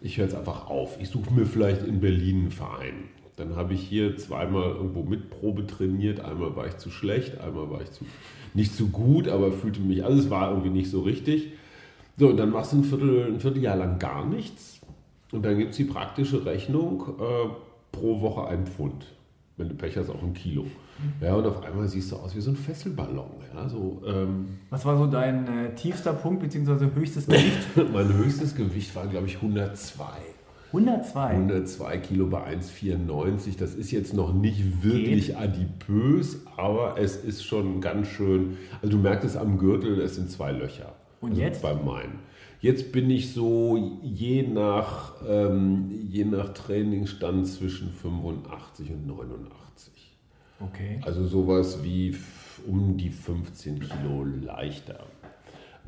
Ich 0.00 0.18
höre 0.18 0.24
jetzt 0.24 0.34
einfach 0.34 0.68
auf. 0.68 1.00
Ich 1.00 1.10
suche 1.10 1.32
mir 1.32 1.46
vielleicht 1.46 1.86
in 1.86 2.00
Berlin 2.00 2.40
einen 2.40 2.50
Verein. 2.50 3.04
Dann 3.36 3.54
habe 3.54 3.74
ich 3.74 3.82
hier 3.82 4.16
zweimal 4.16 4.70
irgendwo 4.70 5.02
mit 5.02 5.30
Probe 5.30 5.66
trainiert. 5.66 6.20
Einmal 6.20 6.56
war 6.56 6.66
ich 6.66 6.78
zu 6.78 6.90
schlecht, 6.90 7.40
einmal 7.40 7.70
war 7.70 7.82
ich 7.82 7.92
zu, 7.92 8.04
nicht 8.56 8.74
zu 8.74 8.88
gut, 8.88 9.28
aber 9.28 9.52
fühlte 9.52 9.80
mich, 9.80 10.04
alles 10.04 10.30
war 10.30 10.50
irgendwie 10.50 10.70
nicht 10.70 10.90
so 10.90 11.02
richtig. 11.02 11.52
So, 12.16 12.28
und 12.28 12.38
dann 12.38 12.50
machst 12.50 12.72
du 12.72 12.78
ein, 12.78 12.84
Viertel, 12.84 13.26
ein 13.26 13.40
Vierteljahr 13.40 13.76
lang 13.76 13.98
gar 13.98 14.26
nichts. 14.26 14.80
Und 15.32 15.44
dann 15.44 15.58
gibt 15.58 15.72
es 15.72 15.76
die 15.76 15.84
praktische 15.84 16.44
Rechnung 16.46 17.02
äh, 17.20 17.48
pro 17.92 18.20
Woche 18.20 18.48
ein 18.48 18.66
Pfund. 18.66 19.06
Wenn 19.56 19.68
du 19.68 19.74
Pech 19.74 19.96
hast, 19.96 20.10
auch 20.10 20.22
ein 20.22 20.34
Kilo. 20.34 20.66
Ja, 21.20 21.34
und 21.34 21.46
auf 21.46 21.62
einmal 21.62 21.86
siehst 21.88 22.10
du 22.12 22.16
aus 22.16 22.34
wie 22.34 22.40
so 22.40 22.50
ein 22.50 22.56
Fesselballon. 22.56 23.30
Ja, 23.54 23.68
so, 23.68 24.02
ähm, 24.06 24.46
Was 24.70 24.84
war 24.84 24.96
so 24.96 25.06
dein 25.06 25.46
äh, 25.46 25.74
tiefster 25.74 26.14
Punkt 26.14 26.40
bzw. 26.40 26.88
höchstes 26.94 27.26
Gewicht? 27.26 27.58
mein 27.92 28.12
höchstes 28.12 28.54
Gewicht 28.54 28.94
war, 28.96 29.06
glaube 29.06 29.26
ich, 29.26 29.36
102. 29.36 30.04
102. 30.72 31.30
102 31.30 31.98
Kilo 31.98 32.26
bei 32.26 32.46
1,94. 32.54 33.58
Das 33.58 33.74
ist 33.74 33.90
jetzt 33.90 34.14
noch 34.14 34.34
nicht 34.34 34.82
wirklich 34.82 35.28
Geht. 35.28 35.36
adipös, 35.36 36.42
aber 36.56 36.96
es 36.98 37.16
ist 37.16 37.44
schon 37.44 37.80
ganz 37.80 38.08
schön. 38.08 38.56
Also 38.82 38.96
du 38.96 39.02
merkst 39.02 39.24
es 39.24 39.36
am 39.36 39.58
Gürtel, 39.58 40.00
es 40.00 40.16
sind 40.16 40.30
zwei 40.30 40.52
Löcher. 40.52 40.94
Und 41.20 41.30
also 41.30 41.42
jetzt? 41.42 41.62
Bei 41.62 41.74
meinen. 41.74 42.18
Jetzt 42.60 42.90
bin 42.90 43.10
ich 43.10 43.32
so 43.32 44.00
je 44.02 44.42
nach, 44.42 45.14
ähm, 45.28 45.90
je 46.08 46.24
nach 46.24 46.52
Trainingsstand 46.52 47.46
zwischen 47.46 47.90
85 47.90 48.90
und 48.90 49.06
89. 49.06 49.92
Okay. 50.60 51.00
Also 51.04 51.26
sowas 51.26 51.84
wie 51.84 52.16
um 52.66 52.96
die 52.96 53.10
15 53.10 53.80
Kilo 53.80 54.24
leichter. 54.24 55.00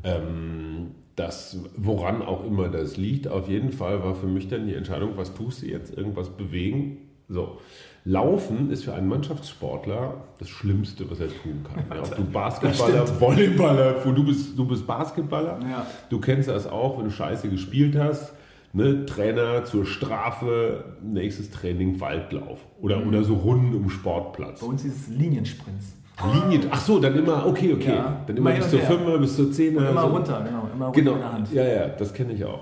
Ähm, 0.03 0.91
das, 1.19 1.57
woran 1.75 2.21
auch 2.21 2.45
immer 2.45 2.69
das 2.69 2.95
liegt, 2.95 3.27
auf 3.27 3.49
jeden 3.49 3.71
Fall 3.71 4.03
war 4.03 4.15
für 4.15 4.27
mich 4.27 4.47
dann 4.47 4.67
die 4.67 4.73
Entscheidung, 4.73 5.11
was 5.17 5.33
tust 5.33 5.61
du 5.61 5.67
jetzt? 5.67 5.95
Irgendwas 5.95 6.29
bewegen? 6.29 6.97
So. 7.27 7.57
Laufen 8.05 8.71
ist 8.71 8.85
für 8.85 8.93
einen 8.93 9.07
Mannschaftssportler 9.09 10.23
das 10.39 10.47
Schlimmste, 10.49 11.11
was 11.11 11.19
er 11.19 11.27
tun 11.27 11.65
kann. 11.67 11.83
Ja, 11.95 12.01
ob 12.03 12.15
du 12.15 12.23
Basketballer, 12.23 13.05
Volleyballer, 13.05 13.93
du 14.05 14.23
bist, 14.23 14.57
du 14.57 14.65
bist 14.65 14.87
Basketballer, 14.87 15.59
Ja. 15.69 15.85
du 16.09 16.19
kennst 16.19 16.47
das 16.47 16.65
auch, 16.65 16.97
wenn 16.97 17.05
du 17.05 17.11
scheiße 17.11 17.49
gespielt 17.49 17.97
hast. 17.97 18.33
Ne, 18.71 19.05
Trainer 19.07 19.65
zur 19.65 19.85
Strafe, 19.85 20.85
nächstes 21.01 21.49
Training 21.49 21.99
Waldlauf 21.99 22.59
oder, 22.79 23.05
oder 23.05 23.23
so 23.23 23.33
Runden 23.33 23.75
um 23.75 23.89
Sportplatz. 23.89 24.61
Bei 24.61 24.67
uns 24.67 24.85
ist 24.85 24.95
es 24.95 25.07
Liniensprints. 25.07 25.95
Linie, 26.33 26.61
ach 26.69 26.81
so, 26.81 26.99
dann 26.99 27.15
immer, 27.17 27.45
okay, 27.45 27.73
okay. 27.73 27.95
Ja, 27.95 28.21
dann 28.27 28.37
immer 28.37 28.51
immer 28.51 28.59
bis 28.59 28.69
zur 28.69 28.79
und 28.79 28.87
her. 28.89 28.97
5 28.99 29.19
bis 29.21 29.35
zur 29.35 29.51
10 29.51 29.77
Und 29.77 29.85
immer 29.85 30.01
runter, 30.03 30.41
genau. 30.45 30.69
Immer 30.73 30.85
runter 30.85 30.99
Genau, 30.99 31.13
in 31.13 31.19
der 31.19 31.33
Hand. 31.33 31.53
ja, 31.53 31.63
ja, 31.63 31.87
das 31.87 32.13
kenne 32.13 32.33
ich 32.33 32.43
auch. 32.45 32.59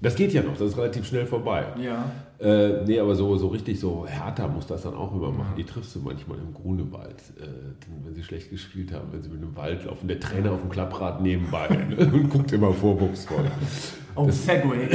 Das 0.00 0.16
geht 0.16 0.32
ja 0.32 0.42
noch, 0.42 0.52
das 0.52 0.68
ist 0.70 0.76
relativ 0.76 1.06
schnell 1.06 1.24
vorbei. 1.24 1.64
Ja. 1.82 2.04
Äh, 2.38 2.84
nee, 2.84 2.98
aber 3.00 3.14
so, 3.14 3.36
so 3.38 3.46
richtig 3.48 3.80
so 3.80 4.04
härter 4.06 4.48
muss 4.48 4.66
das 4.66 4.82
dann 4.82 4.94
auch 4.94 5.14
immer 5.14 5.30
machen. 5.30 5.54
Die 5.56 5.64
triffst 5.64 5.94
du 5.94 6.00
manchmal 6.00 6.36
im 6.38 6.52
Grunewald, 6.52 7.14
äh, 7.40 7.46
wenn 8.04 8.14
sie 8.14 8.22
schlecht 8.22 8.50
gespielt 8.50 8.92
haben, 8.92 9.08
wenn 9.12 9.22
sie 9.22 9.30
mit 9.30 9.40
dem 9.40 9.56
Wald 9.56 9.84
laufen. 9.84 10.06
Der 10.08 10.20
Trainer 10.20 10.52
auf 10.52 10.60
dem 10.60 10.68
Klapprad 10.68 11.22
nebenbei 11.22 11.68
ne, 11.68 11.96
und 12.12 12.28
guckt 12.28 12.52
immer 12.52 12.72
vorwurfsvoll. 12.72 13.44
Oh, 14.16 14.30
Segway. 14.30 14.88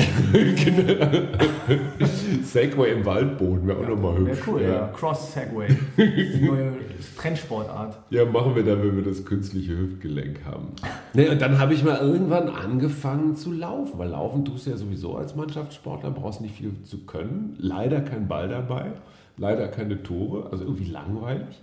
Segway 2.44 2.94
im 2.94 3.06
Waldboden 3.06 3.68
wäre 3.68 3.80
auch 3.80 3.88
nochmal 3.88 4.26
Wäre 4.26 4.36
hübsch. 4.36 4.48
cool, 4.48 4.62
ja. 4.62 4.70
ja. 4.70 4.88
Cross-Segway. 4.88 5.68
Die 5.98 6.46
neue 6.46 6.72
Trendsportart. 7.18 7.98
Ja, 8.12 8.24
machen 8.24 8.56
wir 8.56 8.64
dann, 8.64 8.82
wenn 8.82 8.96
wir 8.96 9.04
das 9.04 9.26
künstliche 9.26 9.78
Hüftgelenk 9.78 10.46
haben. 10.46 10.70
Ne, 11.14 11.30
und 11.30 11.42
dann 11.42 11.60
habe 11.60 11.74
ich 11.74 11.84
mal 11.84 11.98
irgendwann 11.98 12.48
angefangen 12.48 13.36
zu 13.36 13.52
laufen, 13.52 14.00
weil 14.00 14.10
laufen 14.10 14.46
tust 14.46 14.68
du 14.68 14.72
ja 14.72 14.78
sowieso 14.78 15.18
als 15.18 15.36
Mannschaftssportler, 15.36 16.12
brauchst 16.12 16.40
nicht 16.40 16.56
viel 16.56 16.72
zu 16.84 17.06
können. 17.06 17.58
Leider 17.60 18.00
kein 18.02 18.30
Ball 18.30 18.48
dabei, 18.48 18.94
leider 19.38 19.68
keine 19.68 20.02
Tore, 20.02 20.48
also 20.52 20.64
irgendwie 20.64 20.90
langweilig. 20.90 21.62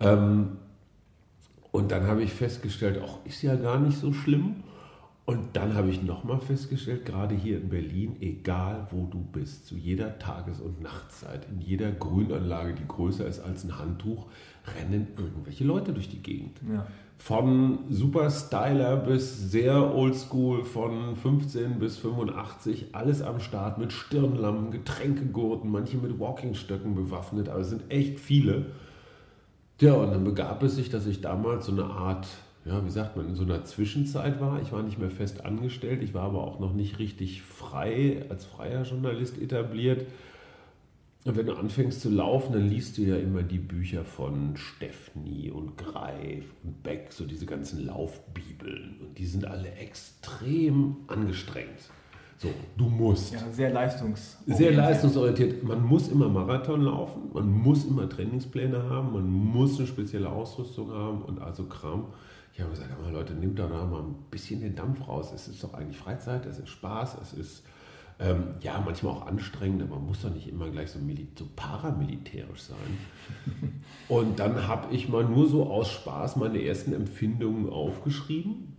Ähm, 0.00 0.58
und 1.70 1.90
dann 1.90 2.06
habe 2.06 2.22
ich 2.22 2.32
festgestellt, 2.32 3.00
auch 3.02 3.24
ist 3.24 3.42
ja 3.42 3.56
gar 3.56 3.80
nicht 3.80 3.98
so 3.98 4.12
schlimm. 4.12 4.56
Und 5.24 5.50
dann 5.54 5.74
habe 5.74 5.88
ich 5.90 6.02
nochmal 6.02 6.40
festgestellt, 6.40 7.06
gerade 7.06 7.36
hier 7.36 7.58
in 7.58 7.68
Berlin, 7.68 8.16
egal 8.20 8.88
wo 8.90 9.06
du 9.06 9.20
bist, 9.20 9.66
zu 9.66 9.76
jeder 9.76 10.18
Tages- 10.18 10.60
und 10.60 10.82
Nachtzeit, 10.82 11.46
in 11.48 11.60
jeder 11.60 11.92
Grünanlage, 11.92 12.74
die 12.74 12.86
größer 12.88 13.26
ist 13.26 13.38
als 13.38 13.62
ein 13.62 13.78
Handtuch, 13.78 14.26
rennen 14.76 15.08
irgendwelche 15.16 15.62
Leute 15.62 15.92
durch 15.92 16.08
die 16.08 16.22
Gegend. 16.22 16.58
Ja. 16.72 16.86
Von 17.18 17.84
super 17.88 18.30
Styler 18.30 18.96
bis 18.96 19.52
sehr 19.52 19.94
oldschool, 19.94 20.64
von 20.64 21.14
15 21.14 21.78
bis 21.78 21.98
85, 21.98 22.96
alles 22.96 23.22
am 23.22 23.38
Start 23.38 23.78
mit 23.78 23.92
Stirnlampen, 23.92 24.72
Getränkegurten, 24.72 25.70
manche 25.70 25.98
mit 25.98 26.18
Walkingstöcken 26.18 26.96
bewaffnet, 26.96 27.48
aber 27.48 27.60
es 27.60 27.70
sind 27.70 27.88
echt 27.90 28.18
viele. 28.18 28.66
Ja, 29.80 29.94
und 29.94 30.10
dann 30.10 30.24
begab 30.24 30.64
es 30.64 30.74
sich, 30.74 30.90
dass 30.90 31.06
ich 31.06 31.20
damals 31.20 31.66
so 31.66 31.72
eine 31.72 31.84
Art, 31.84 32.26
ja, 32.64 32.84
wie 32.84 32.90
sagt 32.90 33.16
man, 33.16 33.28
in 33.28 33.34
so 33.34 33.42
einer 33.42 33.64
Zwischenzeit 33.64 34.40
war. 34.40 34.62
Ich 34.62 34.72
war 34.72 34.82
nicht 34.82 34.98
mehr 34.98 35.10
fest 35.10 35.44
angestellt, 35.44 36.02
ich 36.02 36.14
war 36.14 36.22
aber 36.22 36.44
auch 36.44 36.60
noch 36.60 36.74
nicht 36.74 36.98
richtig 36.98 37.42
frei, 37.42 38.24
als 38.28 38.44
freier 38.44 38.82
Journalist 38.84 39.40
etabliert. 39.40 40.06
Und 41.24 41.36
wenn 41.36 41.46
du 41.46 41.54
anfängst 41.54 42.00
zu 42.00 42.10
laufen, 42.10 42.52
dann 42.52 42.68
liest 42.68 42.98
du 42.98 43.02
ja 43.02 43.16
immer 43.16 43.42
die 43.44 43.58
Bücher 43.58 44.04
von 44.04 44.56
Steffni 44.56 45.50
und 45.50 45.76
Greif 45.76 46.52
und 46.64 46.82
Beck, 46.82 47.12
so 47.12 47.24
diese 47.24 47.46
ganzen 47.46 47.86
Laufbibeln. 47.86 48.96
Und 49.00 49.18
die 49.18 49.26
sind 49.26 49.44
alle 49.44 49.70
extrem 49.72 50.96
angestrengt. 51.06 51.90
So, 52.38 52.48
du 52.76 52.88
musst. 52.88 53.32
ja, 53.32 53.38
sehr 53.52 53.70
leistungsorientiert. 53.70 54.58
Sehr 54.58 54.72
leistungsorientiert. 54.72 55.62
Man 55.62 55.84
muss 55.84 56.08
immer 56.08 56.28
Marathon 56.28 56.80
laufen, 56.82 57.30
man 57.32 57.48
muss 57.48 57.84
immer 57.84 58.08
Trainingspläne 58.08 58.82
haben, 58.90 59.12
man 59.12 59.30
muss 59.30 59.78
eine 59.78 59.86
spezielle 59.86 60.28
Ausrüstung 60.28 60.90
haben 60.90 61.22
und 61.22 61.40
also 61.40 61.64
Kram. 61.66 62.06
Ich 62.54 62.60
habe 62.60 62.70
gesagt, 62.70 62.90
aber 62.92 63.10
Leute, 63.10 63.32
nehmt 63.34 63.58
da 63.58 63.66
mal 63.66 64.02
ein 64.02 64.14
bisschen 64.30 64.60
den 64.60 64.74
Dampf 64.74 65.08
raus. 65.08 65.32
Es 65.34 65.48
ist 65.48 65.64
doch 65.64 65.74
eigentlich 65.74 65.96
Freizeit, 65.96 66.44
es 66.44 66.58
ist 66.58 66.68
Spaß, 66.68 67.16
es 67.22 67.32
ist 67.32 67.64
ähm, 68.20 68.54
ja 68.60 68.80
manchmal 68.84 69.14
auch 69.14 69.26
anstrengend, 69.26 69.82
aber 69.82 69.96
man 69.96 70.06
muss 70.06 70.22
doch 70.22 70.32
nicht 70.32 70.48
immer 70.48 70.68
gleich 70.70 70.90
so, 70.90 70.98
so 71.36 71.46
paramilitärisch 71.56 72.60
sein. 72.60 72.98
Und 74.08 74.38
dann 74.38 74.68
habe 74.68 74.94
ich 74.94 75.08
mal 75.08 75.24
nur 75.24 75.48
so 75.48 75.70
aus 75.70 75.90
Spaß 75.90 76.36
meine 76.36 76.62
ersten 76.62 76.92
Empfindungen 76.92 77.70
aufgeschrieben. 77.70 78.76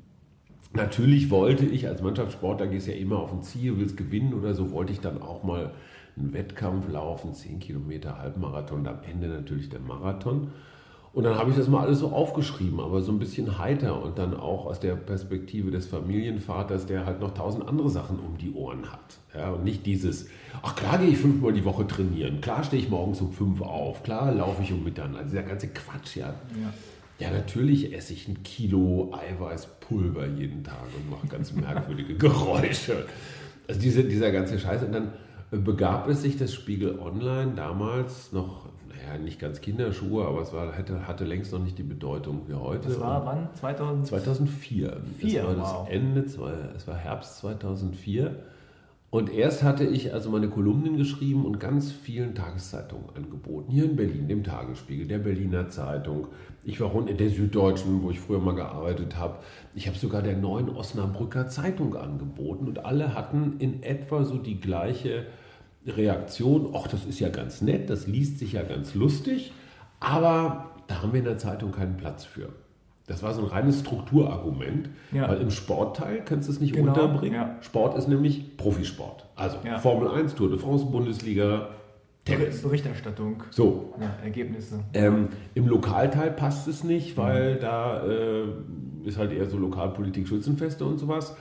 Natürlich 0.74 1.30
wollte 1.30 1.65
ich 1.65 1.88
als 1.88 2.01
Mannschaftssportler, 2.01 2.68
gehst 2.68 2.88
ja 2.88 2.94
immer 2.94 3.20
auf 3.20 3.32
ein 3.32 3.44
Ziel, 3.44 3.77
willst 3.77 3.98
gewinnen 3.98 4.34
oder 4.34 4.53
so, 4.53 4.72
wollte 4.72 4.92
ich 4.92 5.00
dann 5.00 5.22
auch 5.22 5.44
mal 5.44 5.72
einen 6.15 6.34
Wettkampf 6.34 6.89
laufen, 6.89 7.34
10 7.34 7.60
Kilometer, 7.60 8.18
Halbmarathon 8.18 8.80
und 8.80 8.88
am 8.88 9.03
Ende 9.03 9.27
natürlich 9.27 9.70
der 9.70 9.80
Marathon. 9.80 10.51
Und 11.13 11.25
dann 11.25 11.36
habe 11.38 11.51
ich 11.51 11.55
das 11.55 11.67
mal 11.67 11.82
alles 11.82 12.00
so 12.00 12.08
aufgeschrieben, 12.10 12.79
aber 12.79 13.01
so 13.01 13.12
ein 13.12 13.20
bisschen 13.20 13.60
heiter 13.60 14.03
und 14.03 14.17
dann 14.17 14.36
auch 14.36 14.65
aus 14.65 14.79
der 14.79 14.96
Perspektive 14.96 15.70
des 15.70 15.86
Familienvaters, 15.86 16.88
der 16.88 17.05
halt 17.05 17.20
noch 17.20 17.36
tausend 17.36 17.67
andere 17.67 17.89
Sachen 17.89 18.20
um 18.20 18.38
die 18.39 18.51
Ohren 18.51 18.91
hat. 18.91 19.20
Ja, 19.36 19.51
und 19.51 19.63
nicht 19.63 19.86
dieses, 19.86 20.27
ach 20.63 20.75
klar 20.75 20.98
gehe 20.98 21.10
ich 21.10 21.17
fünfmal 21.20 21.53
die 21.53 21.65
Woche 21.65 21.86
trainieren, 21.86 22.41
klar 22.41 22.63
stehe 22.63 22.82
ich 22.82 22.89
morgens 22.89 23.22
um 23.22 23.32
fünf 23.32 23.62
auf, 23.62 24.01
klar 24.01 24.34
laufe 24.34 24.63
ich 24.63 24.74
um 24.74 24.84
Mitternacht. 24.84 25.22
Also 25.22 25.32
dieser 25.32 25.43
ganze 25.43 25.67
Quatsch, 25.67 26.17
ja. 26.17 26.29
Ja. 26.29 26.74
Ja, 27.20 27.29
natürlich 27.32 27.93
esse 27.93 28.13
ich 28.13 28.27
ein 28.27 28.41
Kilo 28.43 29.13
Eiweißpulver 29.13 30.27
jeden 30.27 30.63
Tag 30.63 30.88
und 30.98 31.10
mache 31.10 31.27
ganz 31.27 31.53
merkwürdige 31.53 32.15
Geräusche. 32.17 33.05
Also 33.67 33.79
diese, 33.79 34.03
dieser 34.03 34.32
ganze 34.32 34.60
Scheiß. 34.60 34.84
Und 34.84 34.93
dann 34.93 35.13
begab 35.51 36.10
es 36.10 36.24
sich, 36.24 36.38
dass 36.38 36.53
Spiegel 36.53 37.00
Online 37.00 37.53
damals 37.55 38.32
noch, 38.32 38.65
naja, 39.08 39.20
nicht 39.20 39.40
ganz 39.40 39.62
Kinderschuhe, 39.62 40.26
aber 40.26 40.42
es 40.42 40.54
war, 40.54 40.78
hatte, 40.78 41.08
hatte 41.08 41.26
längst 41.26 41.52
noch 41.52 41.60
nicht 41.60 41.78
die 41.78 41.84
Bedeutung 41.84 42.42
wie 42.48 42.54
heute. 42.54 42.90
Das 42.90 43.00
war 43.00 43.26
wann? 43.26 43.50
2000? 43.54 44.08
2004. 44.08 44.98
Vier, 45.18 45.42
das 45.42 45.48
war 45.48 45.56
das 45.56 45.74
wow. 45.74 45.88
Ende, 45.90 46.26
zwei- 46.26 46.54
es 46.76 46.88
war 46.88 46.96
Herbst 46.96 47.38
2004. 47.40 48.36
Und 49.10 49.32
erst 49.32 49.62
hatte 49.62 49.84
ich 49.86 50.12
also 50.12 50.32
meine 50.32 50.50
Kolumnen 50.50 50.98
geschrieben 50.98 51.46
und 51.46 51.60
ganz 51.60 51.92
vielen 51.92 52.34
Tageszeitungen 52.34 53.06
angeboten. 53.16 53.72
Hier 53.72 53.84
in 53.86 53.96
Berlin, 53.96 54.28
dem 54.28 54.44
Tagesspiegel, 54.44 55.06
der 55.08 55.20
Berliner 55.20 55.70
Zeitung. 55.70 56.30
Ich 56.64 56.82
war 56.82 56.88
rund 56.90 57.12
in 57.12 57.18
der 57.18 57.30
Süddeutschen, 57.30 58.02
wo 58.02 58.10
ich 58.10 58.20
früher 58.20 58.40
mal 58.40 58.56
gearbeitet 58.56 59.16
habe. 59.16 59.36
Ich 59.76 59.86
habe 59.88 59.98
sogar 60.00 60.24
der 60.24 60.36
neuen 60.36 60.68
Osnabrücker 60.70 61.48
Zeitung 61.48 61.96
angeboten 61.96 62.66
und 62.68 62.86
alle 62.86 63.14
hatten 63.14 63.58
in 63.60 63.84
etwa 63.84 64.24
so 64.24 64.38
die 64.38 64.60
gleiche 64.60 65.28
Reaktion. 65.86 66.74
Ach, 66.75 66.88
das 66.88 67.06
ist 67.06 67.20
ja 67.20 67.30
ganz 67.30 67.62
nett, 67.62 67.90
das 67.90 68.08
liest 68.08 68.40
sich 68.40 68.54
ja 68.54 68.63
ganz 68.63 68.96
lustig, 68.96 69.52
aber 70.00 70.72
da 70.88 71.02
haben 71.02 71.13
wir 71.13 71.20
in 71.20 71.25
der 71.25 71.38
Zeitung 71.38 71.72
keinen 71.72 71.98
Platz 71.98 72.24
für. 72.25 72.50
Das 73.08 73.22
war 73.22 73.34
so 73.34 73.42
ein 73.42 73.48
reines 73.48 73.82
Strukturargument, 73.82 74.90
Ja. 75.12 75.28
weil 75.28 75.42
im 75.42 75.52
Sportteil 75.52 76.22
kannst 76.24 76.48
du 76.48 76.54
es 76.54 76.62
nicht 76.62 76.74
Genau, 76.74 76.90
unterbringen. 76.94 77.36
ja. 77.36 77.58
Sport 77.62 77.98
ist 77.98 78.08
nämlich 78.08 78.56
Profisport. 78.56 79.25
Also 79.36 79.58
Ja. 79.66 79.78
Formel 79.80 80.08
1, 80.10 80.36
Tour 80.36 80.50
de 80.50 80.58
France, 80.58 80.86
Bundesliga, 80.86 81.68
Tennis. 82.24 82.62
Berichterstattung, 82.62 83.44
So, 83.52 83.94
ja, 84.00 84.10
Ergebnisse. 84.24 84.80
ähm, 84.94 85.28
Im 85.54 85.68
Lokalteil 85.68 86.32
passt 86.32 86.70
es 86.70 86.86
nicht, 86.86 87.18
Mhm. 87.18 87.22
weil 87.22 87.56
da 87.58 88.06
äh, 88.08 88.44
ist 89.04 89.18
halt 89.18 89.34
eher 89.34 89.50
so 89.50 89.58
Lokalpolitik, 89.58 90.25
Schützenfeste 90.30 90.86
und 90.86 90.98
sowas. 90.98 91.36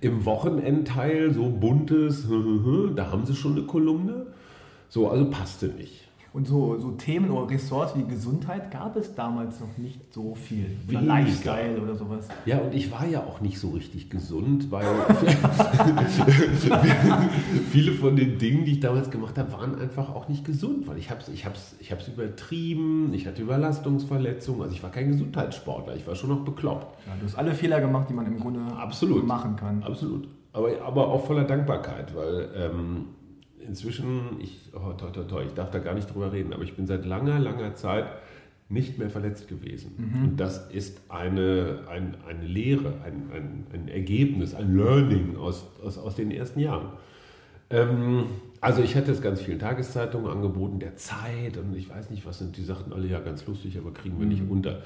Im 0.00 0.24
Wochenendteil 0.24 1.32
so 1.32 1.48
buntes, 1.48 2.26
da 2.96 3.10
haben 3.10 3.26
sie 3.26 3.34
schon 3.34 3.52
eine 3.52 3.62
Kolumne. 3.62 4.26
So, 4.88 5.08
also 5.10 5.28
passte 5.30 5.66
nicht. 5.66 6.07
Und 6.32 6.46
so, 6.46 6.78
so 6.78 6.90
Themen 6.92 7.30
oder 7.30 7.50
Ressorts 7.50 7.96
wie 7.96 8.04
Gesundheit 8.04 8.70
gab 8.70 8.96
es 8.96 9.14
damals 9.14 9.60
noch 9.60 9.78
nicht 9.78 10.12
so 10.12 10.34
viel. 10.34 10.76
Oder 10.86 11.00
Weniger. 11.00 11.14
Lifestyle 11.14 11.80
oder 11.80 11.94
sowas. 11.94 12.28
Ja, 12.44 12.58
und 12.58 12.74
ich 12.74 12.92
war 12.92 13.06
ja 13.06 13.20
auch 13.20 13.40
nicht 13.40 13.58
so 13.58 13.70
richtig 13.70 14.10
gesund, 14.10 14.70
weil 14.70 14.84
viele 17.70 17.92
von 17.92 18.14
den 18.14 18.38
Dingen, 18.38 18.64
die 18.66 18.72
ich 18.72 18.80
damals 18.80 19.10
gemacht 19.10 19.38
habe, 19.38 19.52
waren 19.52 19.80
einfach 19.80 20.14
auch 20.14 20.28
nicht 20.28 20.44
gesund, 20.44 20.86
weil 20.86 20.98
ich 20.98 21.10
habe 21.10 21.20
es 21.20 21.28
ich 21.28 21.46
hab's, 21.46 21.76
ich 21.80 21.92
hab's 21.92 22.08
übertrieben, 22.08 23.12
ich 23.14 23.26
hatte 23.26 23.40
Überlastungsverletzungen, 23.42 24.62
also 24.62 24.74
ich 24.74 24.82
war 24.82 24.90
kein 24.90 25.08
Gesundheitssportler, 25.08 25.96
ich 25.96 26.06
war 26.06 26.14
schon 26.14 26.28
noch 26.28 26.44
bekloppt. 26.44 26.98
Ja, 27.06 27.14
du 27.18 27.24
hast 27.24 27.36
alle 27.36 27.54
Fehler 27.54 27.80
gemacht, 27.80 28.08
die 28.10 28.14
man 28.14 28.26
im 28.26 28.38
Grunde 28.38 28.60
Absolut. 28.76 29.26
machen 29.26 29.56
kann. 29.56 29.82
Absolut. 29.82 30.28
Aber, 30.52 30.70
aber 30.84 31.08
auch 31.08 31.24
voller 31.26 31.44
Dankbarkeit, 31.44 32.14
weil 32.14 32.48
ähm, 32.56 33.04
inzwischen, 33.68 34.40
ich, 34.40 34.58
oh, 34.74 34.92
toi, 34.92 35.10
toi, 35.10 35.24
toi, 35.24 35.44
ich 35.44 35.54
darf 35.54 35.70
da 35.70 35.78
gar 35.78 35.94
nicht 35.94 36.12
drüber 36.12 36.32
reden, 36.32 36.52
aber 36.52 36.64
ich 36.64 36.74
bin 36.74 36.86
seit 36.86 37.04
langer, 37.04 37.38
langer 37.38 37.74
Zeit 37.74 38.06
nicht 38.70 38.98
mehr 38.98 39.08
verletzt 39.08 39.48
gewesen. 39.48 39.92
Und 40.22 40.36
das 40.36 40.70
ist 40.70 41.00
eine, 41.08 41.84
ein, 41.90 42.16
eine 42.28 42.44
Lehre, 42.44 42.94
ein, 43.04 43.30
ein, 43.32 43.66
ein 43.72 43.88
Ergebnis, 43.88 44.54
ein 44.54 44.76
Learning 44.76 45.36
aus, 45.36 45.64
aus, 45.82 45.96
aus 45.96 46.16
den 46.16 46.30
ersten 46.30 46.60
Jahren. 46.60 46.90
Ähm, 47.70 48.26
also 48.60 48.82
ich 48.82 48.96
hatte 48.96 49.12
es 49.12 49.22
ganz 49.22 49.40
vielen 49.40 49.58
Tageszeitungen 49.58 50.30
angeboten, 50.30 50.80
der 50.80 50.96
Zeit 50.96 51.56
und 51.56 51.76
ich 51.76 51.88
weiß 51.88 52.10
nicht, 52.10 52.26
was 52.26 52.38
sind, 52.38 52.56
die 52.56 52.64
sagten 52.64 52.92
alle 52.92 53.06
ja 53.06 53.20
ganz 53.20 53.46
lustig, 53.46 53.78
aber 53.78 53.92
kriegen 53.92 54.18
wir 54.18 54.26
nicht 54.26 54.42
unter. 54.48 54.82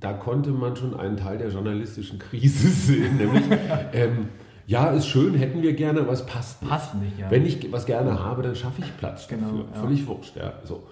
Da 0.00 0.12
konnte 0.12 0.50
man 0.50 0.76
schon 0.76 0.94
einen 0.94 1.16
Teil 1.16 1.38
der 1.38 1.50
journalistischen 1.50 2.18
Krise 2.18 2.68
sehen, 2.70 3.18
nämlich 3.18 3.44
ähm, 3.92 4.28
ja, 4.66 4.88
ist 4.90 5.06
schön, 5.06 5.34
hätten 5.34 5.62
wir 5.62 5.72
gerne, 5.74 6.00
aber 6.00 6.12
es 6.12 6.24
passt 6.26 6.62
nicht. 6.62 6.70
Passt 6.70 6.94
nicht, 6.94 7.18
ja. 7.18 7.30
Wenn 7.30 7.44
ich 7.44 7.70
was 7.72 7.86
gerne 7.86 8.18
habe, 8.22 8.42
dann 8.42 8.54
schaffe 8.56 8.82
ich 8.82 8.96
Platz 8.96 9.28
Genau, 9.28 9.46
dafür. 9.48 9.64
ja. 9.74 9.80
Völlig 9.80 10.06
wurscht, 10.06 10.36
ja. 10.36 10.54
So. 10.64 10.82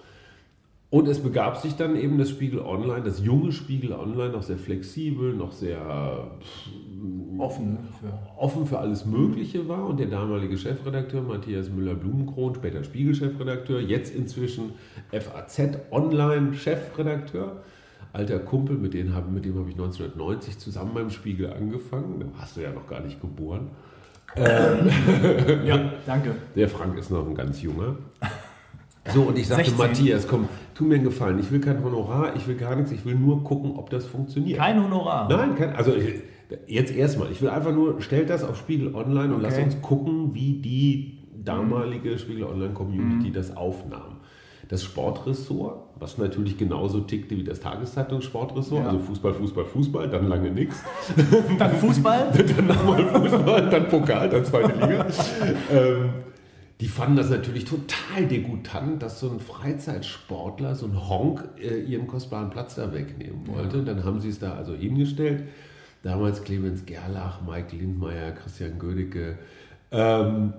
Und 0.89 1.07
es 1.07 1.19
begab 1.23 1.57
sich 1.57 1.75
dann 1.75 1.95
eben 1.95 2.19
das 2.19 2.29
Spiegel 2.29 2.59
Online, 2.59 3.01
das 3.01 3.19
junge 3.19 3.51
Spiegel 3.51 3.93
Online, 3.93 4.29
noch 4.31 4.43
sehr 4.43 4.59
flexibel, 4.59 5.33
noch 5.33 5.51
sehr 5.51 6.27
Offen 7.39 7.79
für. 7.99 8.13
offen 8.37 8.67
für 8.67 8.77
alles 8.77 9.03
Mögliche 9.03 9.67
war. 9.67 9.87
Und 9.87 9.99
der 9.99 10.05
damalige 10.05 10.55
Chefredakteur 10.55 11.23
Matthias 11.23 11.69
Müller-Blumenkron, 11.71 12.53
später 12.53 12.83
Spiegel-Chefredakteur, 12.83 13.79
jetzt 13.81 14.13
inzwischen 14.13 14.73
FAZ 15.11 15.79
Online-Chefredakteur, 15.89 17.63
alter 18.13 18.39
Kumpel, 18.39 18.77
mit 18.77 18.93
dem, 18.93 19.13
hab, 19.13 19.25
habe 19.25 19.39
ich 19.39 19.45
1990 19.47 20.57
zusammen 20.59 20.91
beim 20.93 21.09
Spiegel 21.09 21.51
angefangen. 21.51 22.19
Da 22.19 22.39
warst 22.39 22.55
du 22.55 22.61
ja 22.61 22.71
noch 22.71 22.87
gar 22.87 23.01
nicht 23.01 23.19
geboren. 23.19 23.69
Ja, 25.65 25.91
danke. 26.05 26.35
Der 26.55 26.67
Frank 26.69 26.97
ist 26.97 27.11
noch 27.11 27.27
ein 27.27 27.35
ganz 27.35 27.61
junger. 27.61 27.97
So, 29.13 29.23
und 29.23 29.37
ich 29.37 29.47
sagte, 29.47 29.65
16. 29.69 29.77
Matthias, 29.87 30.27
komm, 30.27 30.47
tu 30.73 30.85
mir 30.85 30.95
einen 30.95 31.03
Gefallen. 31.03 31.37
Ich 31.39 31.51
will 31.51 31.59
kein 31.59 31.83
Honorar, 31.83 32.35
ich 32.35 32.47
will 32.47 32.55
gar 32.55 32.75
nichts, 32.75 32.91
ich 32.91 33.05
will 33.05 33.15
nur 33.15 33.43
gucken, 33.43 33.73
ob 33.75 33.89
das 33.89 34.05
funktioniert. 34.05 34.57
Kein 34.59 34.81
Honorar. 34.83 35.27
Nein, 35.29 35.55
kein, 35.55 35.75
also 35.75 35.93
ich- 35.93 36.21
jetzt 36.67 36.95
erstmal. 36.95 37.31
Ich 37.31 37.41
will 37.41 37.49
einfach 37.49 37.73
nur, 37.73 38.01
stellt 38.01 38.29
das 38.29 38.43
auf 38.43 38.57
Spiegel 38.57 38.95
Online 38.95 39.33
und 39.35 39.43
Okay. 39.43 39.43
lasst 39.43 39.59
uns 39.59 39.81
gucken, 39.81 40.33
wie 40.33 40.53
die 40.61 41.19
damalige 41.43 42.17
Spiegel 42.17 42.45
Online 42.45 42.73
Community 42.73 43.29
Mhm. 43.29 43.33
das 43.33 43.55
aufnahm. 43.57 44.17
Das 44.69 44.83
Sportressort, 44.83 45.82
was 45.99 46.17
natürlich 46.17 46.57
genauso 46.57 47.01
tickte 47.01 47.37
wie 47.37 47.43
das 47.43 47.59
Tageszeitungssportressort, 47.59 48.83
Ja. 48.83 48.89
also 48.89 48.99
Fußball, 48.99 49.33
Fußball, 49.33 49.65
Fußball, 49.65 50.09
dann 50.09 50.27
lange 50.27 50.51
nichts. 50.51 50.83
Dann 51.59 51.71
Fußball. 51.75 52.31
dann 52.57 52.67
nochmal 52.67 53.05
Fußball, 53.07 53.69
dann 53.69 53.87
Pokal, 53.89 54.29
dann 54.29 54.43
zweite 54.45 54.73
Liga. 54.73 55.05
ähm, 55.71 56.09
die 56.81 56.87
fanden 56.87 57.15
das 57.15 57.29
natürlich 57.29 57.65
total 57.65 58.25
degutant, 58.29 59.01
dass 59.01 59.19
so 59.19 59.29
ein 59.29 59.39
Freizeitsportler, 59.39 60.75
so 60.75 60.87
ein 60.87 61.07
Honk, 61.07 61.43
äh, 61.61 61.79
ihren 61.79 62.07
kostbaren 62.07 62.49
Platz 62.49 62.75
da 62.75 62.91
wegnehmen 62.93 63.47
wollte. 63.47 63.79
Und 63.79 63.85
dann 63.85 64.03
haben 64.03 64.19
sie 64.19 64.29
es 64.29 64.39
da 64.39 64.53
also 64.55 64.73
hingestellt. 64.73 65.43
Damals 66.01 66.43
Clemens 66.43 66.85
Gerlach, 66.85 67.39
Mike 67.47 67.75
Lindmeier, 67.75 68.31
Christian 68.31 68.79
Gödecke. 68.79 69.37
Ähm, 69.91 70.53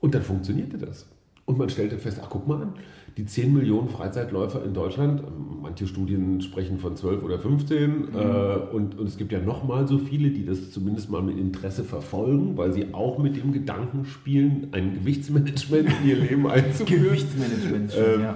und 0.00 0.14
dann 0.14 0.22
funktionierte 0.22 0.76
das. 0.76 1.06
Und 1.46 1.58
man 1.58 1.70
stellte 1.70 1.96
fest, 1.98 2.18
ach 2.22 2.28
guck 2.28 2.46
mal 2.46 2.62
an, 2.62 2.74
die 3.16 3.26
10 3.26 3.52
Millionen 3.52 3.88
Freizeitläufer 3.88 4.64
in 4.64 4.72
Deutschland, 4.74 5.20
ähm, 5.20 5.58
manche 5.62 5.86
Studien 5.86 6.40
sprechen 6.40 6.78
von 6.78 6.96
12 6.96 7.22
oder 7.22 7.38
15, 7.38 8.08
äh, 8.14 8.74
und, 8.74 8.98
und 8.98 9.06
es 9.06 9.16
gibt 9.18 9.32
ja 9.32 9.38
noch 9.40 9.64
mal 9.64 9.86
so 9.86 9.98
viele, 9.98 10.30
die 10.30 10.46
das 10.46 10.70
zumindest 10.70 11.10
mal 11.10 11.22
mit 11.22 11.38
Interesse 11.38 11.84
verfolgen, 11.84 12.56
weil 12.56 12.72
sie 12.72 12.86
auch 12.92 13.18
mit 13.18 13.36
dem 13.36 13.52
Gedanken 13.52 14.04
spielen, 14.06 14.68
ein 14.72 14.94
Gewichtsmanagement 14.94 15.88
in 16.02 16.08
ihr 16.08 16.16
Leben 16.16 16.46
einzuführen. 16.46 17.04
Gewichtsmanagement. 17.04 17.92
schon, 17.92 18.02
Ähm, 18.14 18.20
ja. 18.20 18.34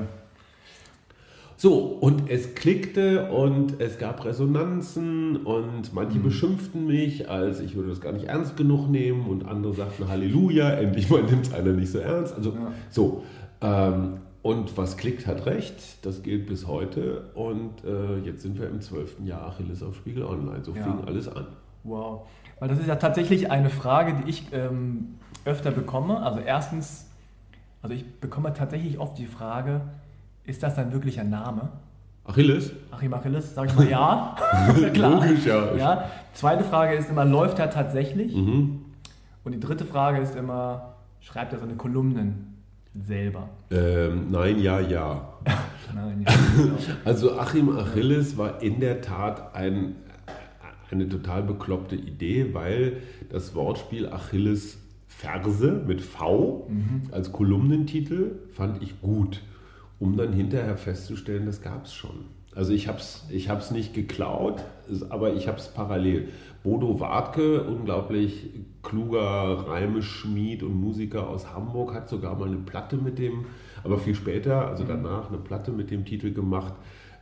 So, 1.59 1.79
und 1.79 2.29
es 2.29 2.55
klickte 2.55 3.31
und 3.31 3.81
es 3.81 3.99
gab 3.99 4.23
Resonanzen 4.27 5.37
und 5.39 5.65
Mhm. 5.89 5.95
manche 5.95 6.19
beschimpften 6.19 6.87
mich, 6.87 7.31
als 7.31 7.61
ich 7.61 7.75
würde 7.77 7.89
das 7.89 8.03
gar 8.03 8.13
nicht 8.13 8.27
ernst 8.27 8.59
genug 8.59 8.91
nehmen 8.91 9.27
und 9.27 9.47
andere 9.47 9.73
sagten 9.73 10.07
Halleluja, 10.07 10.69
endlich 10.73 11.09
mal 11.09 11.23
nimmt 11.23 11.47
es 11.47 11.55
einer 11.55 11.73
nicht 11.73 11.91
so 11.91 11.99
ernst. 11.99 12.35
Also 12.37 12.51
Ja. 12.51 12.73
so. 12.91 13.23
Ähm, 13.63 14.19
und 14.47 14.77
was 14.79 14.97
klickt, 14.97 15.27
hat 15.27 15.45
recht. 15.47 15.75
Das 16.07 16.23
gilt 16.23 16.47
bis 16.47 16.69
heute. 16.69 17.31
Und 17.35 17.85
äh, 17.85 18.19
jetzt 18.19 18.43
sind 18.43 18.61
wir 18.61 18.69
im 18.69 18.81
zwölften 18.81 19.27
Jahr 19.27 19.49
Achilles 19.49 19.83
auf 19.83 19.97
Spiegel 19.97 20.23
Online. 20.23 20.63
So 20.63 20.73
Ja. 20.73 20.85
fing 20.85 21.05
alles 21.05 21.27
an. 21.27 21.49
Wow. 21.83 22.29
Weil 22.61 22.69
das 22.69 22.79
ist 22.79 22.87
ja 22.87 22.95
tatsächlich 22.95 23.51
eine 23.51 23.71
Frage, 23.71 24.15
die 24.15 24.31
ich 24.31 24.45
ähm, 24.53 25.17
öfter 25.45 25.73
bekomme. 25.73 26.23
Also 26.23 26.39
erstens, 26.39 27.11
also 27.83 27.97
ich 27.97 28.05
bekomme 28.21 28.53
tatsächlich 28.55 29.01
oft 29.01 29.19
die 29.19 29.27
Frage, 29.27 29.81
ist 30.45 30.63
das 30.63 30.77
dein 30.77 30.93
wirklicher 30.93 31.25
Name? 31.25 31.71
Achilles? 32.25 32.71
Achim 32.93 33.15
Achilles, 33.15 33.53
sage 33.53 33.71
ich 33.71 33.75
mal 33.75 33.91
ja. 33.91 34.37
Klar. 34.95 35.27
Logisch, 35.27 35.45
ja. 35.45 35.75
ja. 35.75 36.11
Zweite 36.35 36.63
Frage 36.63 36.95
ist 36.95 37.11
immer, 37.11 37.25
läuft 37.25 37.59
er 37.59 37.69
tatsächlich? 37.71 38.33
Mhm. 38.33 38.85
Und 39.43 39.53
die 39.53 39.61
dritte 39.61 39.85
Frage 39.85 40.21
ist 40.21 40.37
immer, 40.37 40.95
schreibt 41.19 41.53
er 41.53 41.59
seine 41.59 41.75
Kolumnen 41.75 42.56
selber? 43.05 43.49
Ähm, 43.71 44.31
nein, 44.31 44.59
ja, 44.59 44.81
ja. 44.81 45.33
Nein, 45.95 46.25
ja. 46.27 46.35
Also 47.05 47.39
Achim 47.39 47.69
Achilles 47.71 48.37
war 48.37 48.61
in 48.63 48.81
der 48.81 49.01
Tat 49.01 49.55
ein, 49.55 49.95
eine 50.91 51.09
total 51.09 51.43
bekloppte 51.43 51.97
Idee, 51.97 52.53
weil 52.53 52.99
das 53.31 53.55
Wortspiel 53.55 54.09
Achilles 54.09 54.79
Verse 55.07 55.85
mit 55.87 56.03
V 56.03 56.69
als 57.11 57.33
Kolumnentitel 57.33 58.33
fand 58.53 58.83
ich 58.83 59.01
gut, 59.01 59.43
um 59.99 60.17
dann 60.17 60.33
hinterher 60.33 60.77
festzustellen, 60.77 61.47
das 61.47 61.63
gab 61.63 61.87
es 61.87 61.95
schon. 61.95 62.27
Also 62.55 62.73
ich 62.73 62.89
habe 62.89 62.99
es 62.99 63.25
ich 63.31 63.49
hab's 63.49 63.71
nicht 63.71 63.95
geklaut, 63.95 64.65
aber 65.11 65.35
ich 65.35 65.47
habe 65.47 65.59
es 65.59 65.69
parallel. 65.69 66.29
Bodo 66.67 66.99
Wartke, 66.99 67.63
unglaublich 67.63 68.51
kluger 68.83 69.69
Reimeschmied 69.69 70.65
und 70.65 70.75
Musiker 70.75 71.29
aus 71.29 71.55
Hamburg, 71.55 71.95
hat 71.95 72.09
sogar 72.09 72.37
mal 72.37 72.49
eine 72.49 72.57
Platte 72.57 72.97
mit 72.97 73.21
dem, 73.21 73.45
aber 73.85 73.99
viel 73.99 74.17
später, 74.17 74.67
also 74.67 74.83
danach, 74.83 75.29
eine 75.29 75.39
Platte 75.39 75.71
mit 75.71 75.93
dem 75.93 76.05
Titel 76.05 76.33
gemacht. 76.33 76.75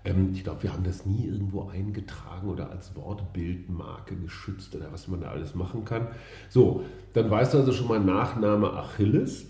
Ähm, 0.06 0.30
ich 0.32 0.44
glaube, 0.44 0.62
wir 0.62 0.72
haben 0.72 0.82
das 0.82 1.04
nie 1.04 1.26
irgendwo 1.26 1.68
eingetragen 1.68 2.48
oder 2.48 2.70
als 2.70 2.96
Wortbildmarke 2.96 4.16
geschützt 4.16 4.74
oder 4.76 4.90
was 4.90 5.08
man 5.08 5.20
da 5.20 5.28
alles 5.28 5.54
machen 5.54 5.84
kann. 5.84 6.06
So, 6.48 6.82
dann 7.12 7.30
weißt 7.30 7.52
du 7.52 7.58
also 7.58 7.72
schon 7.72 7.88
mal 7.88 8.00
Nachname 8.00 8.72
Achilles. 8.72 9.44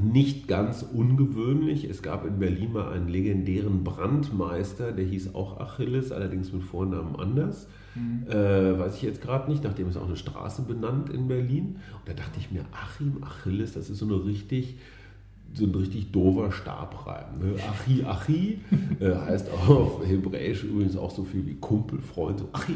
Nicht 0.00 0.48
ganz 0.48 0.82
ungewöhnlich. 0.82 1.84
Es 1.84 2.00
gab 2.00 2.24
in 2.24 2.38
Berlin 2.38 2.72
mal 2.72 2.92
einen 2.92 3.08
legendären 3.08 3.84
Brandmeister, 3.84 4.92
der 4.92 5.04
hieß 5.04 5.34
auch 5.34 5.60
Achilles, 5.60 6.12
allerdings 6.12 6.50
mit 6.50 6.62
Vornamen 6.62 7.16
anders. 7.16 7.68
Äh, 8.28 8.78
weiß 8.78 8.96
ich 8.96 9.02
jetzt 9.02 9.22
gerade 9.22 9.50
nicht, 9.50 9.64
nachdem 9.64 9.88
ist 9.88 9.96
auch 9.96 10.06
eine 10.06 10.16
Straße 10.16 10.62
benannt 10.62 11.10
in 11.10 11.28
Berlin. 11.28 11.76
Und 11.94 12.06
da 12.08 12.12
dachte 12.12 12.38
ich 12.38 12.50
mir, 12.50 12.62
Achim 12.72 13.22
Achilles, 13.22 13.72
das 13.74 13.88
ist 13.90 13.98
so 13.98 14.06
eine 14.06 14.24
richtig, 14.24 14.78
so 15.54 15.64
ein 15.64 15.74
richtig 15.74 16.12
doofer 16.12 16.52
Stabreim. 16.52 17.38
Ne? 17.40 17.54
Achi, 17.70 18.04
Achi 18.04 18.60
äh, 19.00 19.14
heißt 19.14 19.48
auf 19.68 20.00
Hebräisch 20.06 20.64
übrigens 20.64 20.96
auch 20.96 21.10
so 21.10 21.24
viel 21.24 21.46
wie 21.46 21.54
Kumpel, 21.54 22.00
Freund. 22.00 22.40
So 22.40 22.48
Achi, 22.52 22.74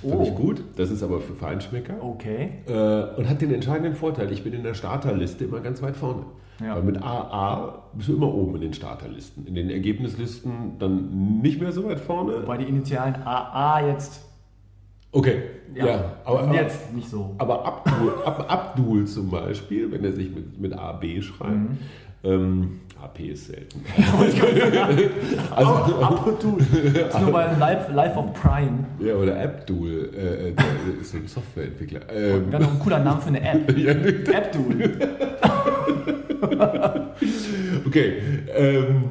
finde 0.00 0.16
Oh. 0.16 0.22
ich 0.22 0.34
gut. 0.34 0.62
Das 0.76 0.90
ist 0.90 1.02
aber 1.02 1.20
für 1.20 1.34
Feinschmecker. 1.34 2.02
Okay. 2.02 2.50
Äh, 2.66 3.18
und 3.20 3.28
hat 3.28 3.40
den 3.42 3.52
entscheidenden 3.52 3.94
Vorteil, 3.94 4.32
ich 4.32 4.42
bin 4.44 4.52
in 4.52 4.62
der 4.62 4.74
Starterliste 4.74 5.44
immer 5.44 5.60
ganz 5.60 5.82
weit 5.82 5.96
vorne. 5.96 6.22
Ja. 6.60 6.76
Weil 6.76 6.82
mit 6.84 7.02
AA 7.02 7.82
bist 7.94 8.08
du 8.08 8.14
immer 8.16 8.32
oben 8.32 8.54
in 8.56 8.60
den 8.60 8.72
Starterlisten. 8.74 9.46
In 9.46 9.54
den 9.56 9.68
Ergebnislisten 9.68 10.78
dann 10.78 11.40
nicht 11.42 11.60
mehr 11.60 11.72
so 11.72 11.84
weit 11.84 11.98
vorne. 11.98 12.42
Wobei 12.42 12.58
die 12.58 12.64
Initialen 12.68 13.16
AA 13.24 13.88
jetzt, 13.88 14.22
Okay, 15.14 15.42
ja, 15.74 15.86
ja, 15.86 16.04
aber, 16.24 16.40
aber, 16.44 16.54
jetzt 16.54 16.92
nicht 16.94 17.08
so. 17.10 17.34
aber 17.38 17.64
Abdul, 17.66 18.14
Ab, 18.24 18.46
Abdul 18.48 19.06
zum 19.06 19.30
Beispiel, 19.30 19.90
wenn 19.92 20.04
er 20.04 20.12
sich 20.12 20.30
mit, 20.34 20.58
mit 20.60 20.72
AB 20.72 21.04
schreibt, 21.22 21.52
Mhm. 21.52 21.78
ähm, 22.24 22.80
AP 23.02 23.20
ist 23.20 23.46
selten. 23.48 23.84
Also, 25.54 25.70
also, 25.70 25.96
ab 26.02 26.26
und 26.26 26.40
zu. 26.40 26.56
Ist 26.58 27.20
nur 27.20 27.30
bei 27.32 27.46
Life, 27.58 27.92
Life 27.92 28.16
of 28.18 28.32
Prime. 28.32 28.84
ja, 29.00 29.14
oder 29.14 29.38
Abdul, 29.42 30.10
äh, 30.16 30.48
äh, 30.50 30.52
der 30.54 30.64
ist 31.00 31.14
ein 31.14 31.26
Softwareentwickler. 31.26 32.00
Ähm, 32.10 32.50
Wäre 32.52 32.62
noch 32.62 32.72
ein 32.72 32.78
cooler 32.78 33.00
Name 33.00 33.20
für 33.20 33.28
eine 33.28 33.42
App. 33.42 33.76
ja, 33.76 33.92
Abdul. 34.38 34.92
okay. 37.86 38.14
Ähm, 38.56 39.04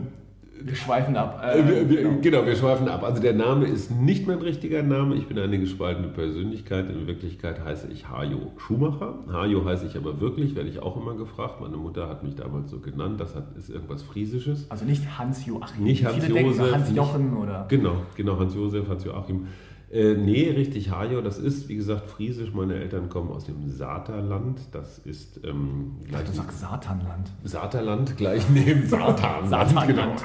wir 0.63 0.75
schweifen 0.75 1.15
ab. 1.15 1.41
Äh, 1.43 1.67
wir, 1.67 1.89
wir, 1.89 2.03
genau. 2.03 2.21
genau. 2.21 2.45
wir 2.45 2.55
schweifen 2.55 2.87
ab. 2.87 3.03
Also 3.03 3.21
der 3.21 3.33
Name 3.33 3.65
ist 3.65 3.91
nicht 3.91 4.27
mein 4.27 4.39
richtiger 4.39 4.83
Name. 4.83 5.15
Ich 5.15 5.27
bin 5.27 5.37
eine 5.39 5.59
gespaltene 5.59 6.07
Persönlichkeit. 6.07 6.89
In 6.89 7.07
Wirklichkeit 7.07 7.63
heiße 7.63 7.87
ich 7.91 8.09
Hajo 8.09 8.53
Schumacher. 8.57 9.15
Hajo 9.31 9.65
heiße 9.65 9.85
ich 9.85 9.97
aber 9.97 10.19
wirklich, 10.19 10.55
werde 10.55 10.69
ich 10.69 10.79
auch 10.79 10.97
immer 10.97 11.15
gefragt. 11.15 11.61
Meine 11.61 11.77
Mutter 11.77 12.07
hat 12.07 12.23
mich 12.23 12.35
damals 12.35 12.71
so 12.71 12.79
genannt. 12.79 13.19
Das 13.19 13.35
hat, 13.35 13.55
ist 13.57 13.69
irgendwas 13.69 14.03
Friesisches. 14.03 14.69
Also 14.69 14.85
nicht 14.85 15.17
Hans-Joachim. 15.17 15.83
Nicht 15.83 16.05
Hans-Josef. 16.05 16.73
Hans-Jochen 16.73 17.37
oder... 17.37 17.65
Genau, 17.67 17.95
genau 18.15 18.39
Hans-Josef, 18.39 18.87
Hans-Joachim. 18.87 19.47
Äh, 19.91 20.13
nee, 20.13 20.49
richtig, 20.49 20.89
Hajo, 20.89 21.21
das 21.21 21.37
ist, 21.37 21.67
wie 21.67 21.75
gesagt, 21.75 22.09
friesisch. 22.09 22.53
Meine 22.53 22.75
Eltern 22.75 23.09
kommen 23.09 23.29
aus 23.29 23.45
dem 23.45 23.69
Saterland. 23.69 24.59
Das 24.71 24.99
ist 24.99 25.41
ähm, 25.43 25.97
gleich. 26.07 26.23
Du 26.23 26.31
sagst 26.31 26.59
Satanland. 26.61 27.29
Saterland, 27.43 28.15
gleich 28.15 28.49
neben 28.49 28.87
Satan. 28.87 29.49
Satanland. 29.49 29.87
Genau. 29.87 30.15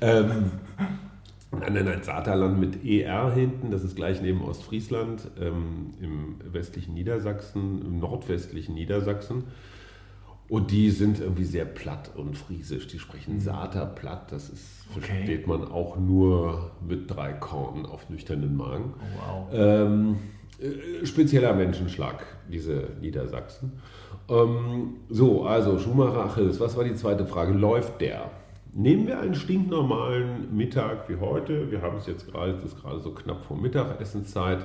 Ähm, 0.00 0.50
nein, 1.52 1.72
nein, 1.74 1.84
nein, 1.84 2.02
Saterland 2.02 2.58
mit 2.58 2.84
ER 2.84 3.32
hinten. 3.32 3.70
Das 3.70 3.84
ist 3.84 3.94
gleich 3.94 4.20
neben 4.20 4.42
Ostfriesland 4.42 5.30
ähm, 5.40 5.94
im 6.00 6.36
westlichen 6.52 6.94
Niedersachsen, 6.94 7.82
im 7.86 8.00
nordwestlichen 8.00 8.74
Niedersachsen. 8.74 9.44
Und 10.54 10.70
die 10.70 10.90
sind 10.90 11.18
irgendwie 11.18 11.46
sehr 11.46 11.64
platt 11.64 12.12
und 12.14 12.38
friesisch. 12.38 12.86
Die 12.86 13.00
sprechen 13.00 13.34
mhm. 13.34 13.40
Sater 13.40 13.86
platt. 13.86 14.30
Das 14.30 14.50
ist, 14.50 14.86
okay. 14.96 15.06
versteht 15.06 15.48
man 15.48 15.64
auch 15.64 15.96
nur 15.96 16.70
mit 16.88 17.10
drei 17.10 17.32
Korn 17.32 17.84
auf 17.84 18.08
nüchternen 18.08 18.56
Magen. 18.56 18.94
Oh, 18.94 19.48
wow. 19.50 19.52
Ähm, 19.52 20.16
äh, 20.60 21.04
spezieller 21.04 21.54
Menschenschlag, 21.54 22.24
diese 22.48 22.90
Niedersachsen. 23.00 23.72
Ähm, 24.28 24.98
so, 25.08 25.44
also 25.44 25.76
Schumacher 25.80 26.26
Achilles, 26.26 26.60
was 26.60 26.76
war 26.76 26.84
die 26.84 26.94
zweite 26.94 27.26
Frage? 27.26 27.52
Läuft 27.52 28.00
der? 28.00 28.30
Nehmen 28.72 29.08
wir 29.08 29.18
einen 29.18 29.34
stinknormalen 29.34 30.56
Mittag 30.56 31.08
wie 31.08 31.16
heute. 31.16 31.68
Wir 31.72 31.82
haben 31.82 31.96
es 31.96 32.06
jetzt 32.06 32.30
gerade, 32.30 32.52
es 32.52 32.62
ist 32.62 32.80
gerade 32.80 33.00
so 33.00 33.10
knapp 33.10 33.44
vor 33.44 33.56
Mittagessenzeit. 33.56 34.64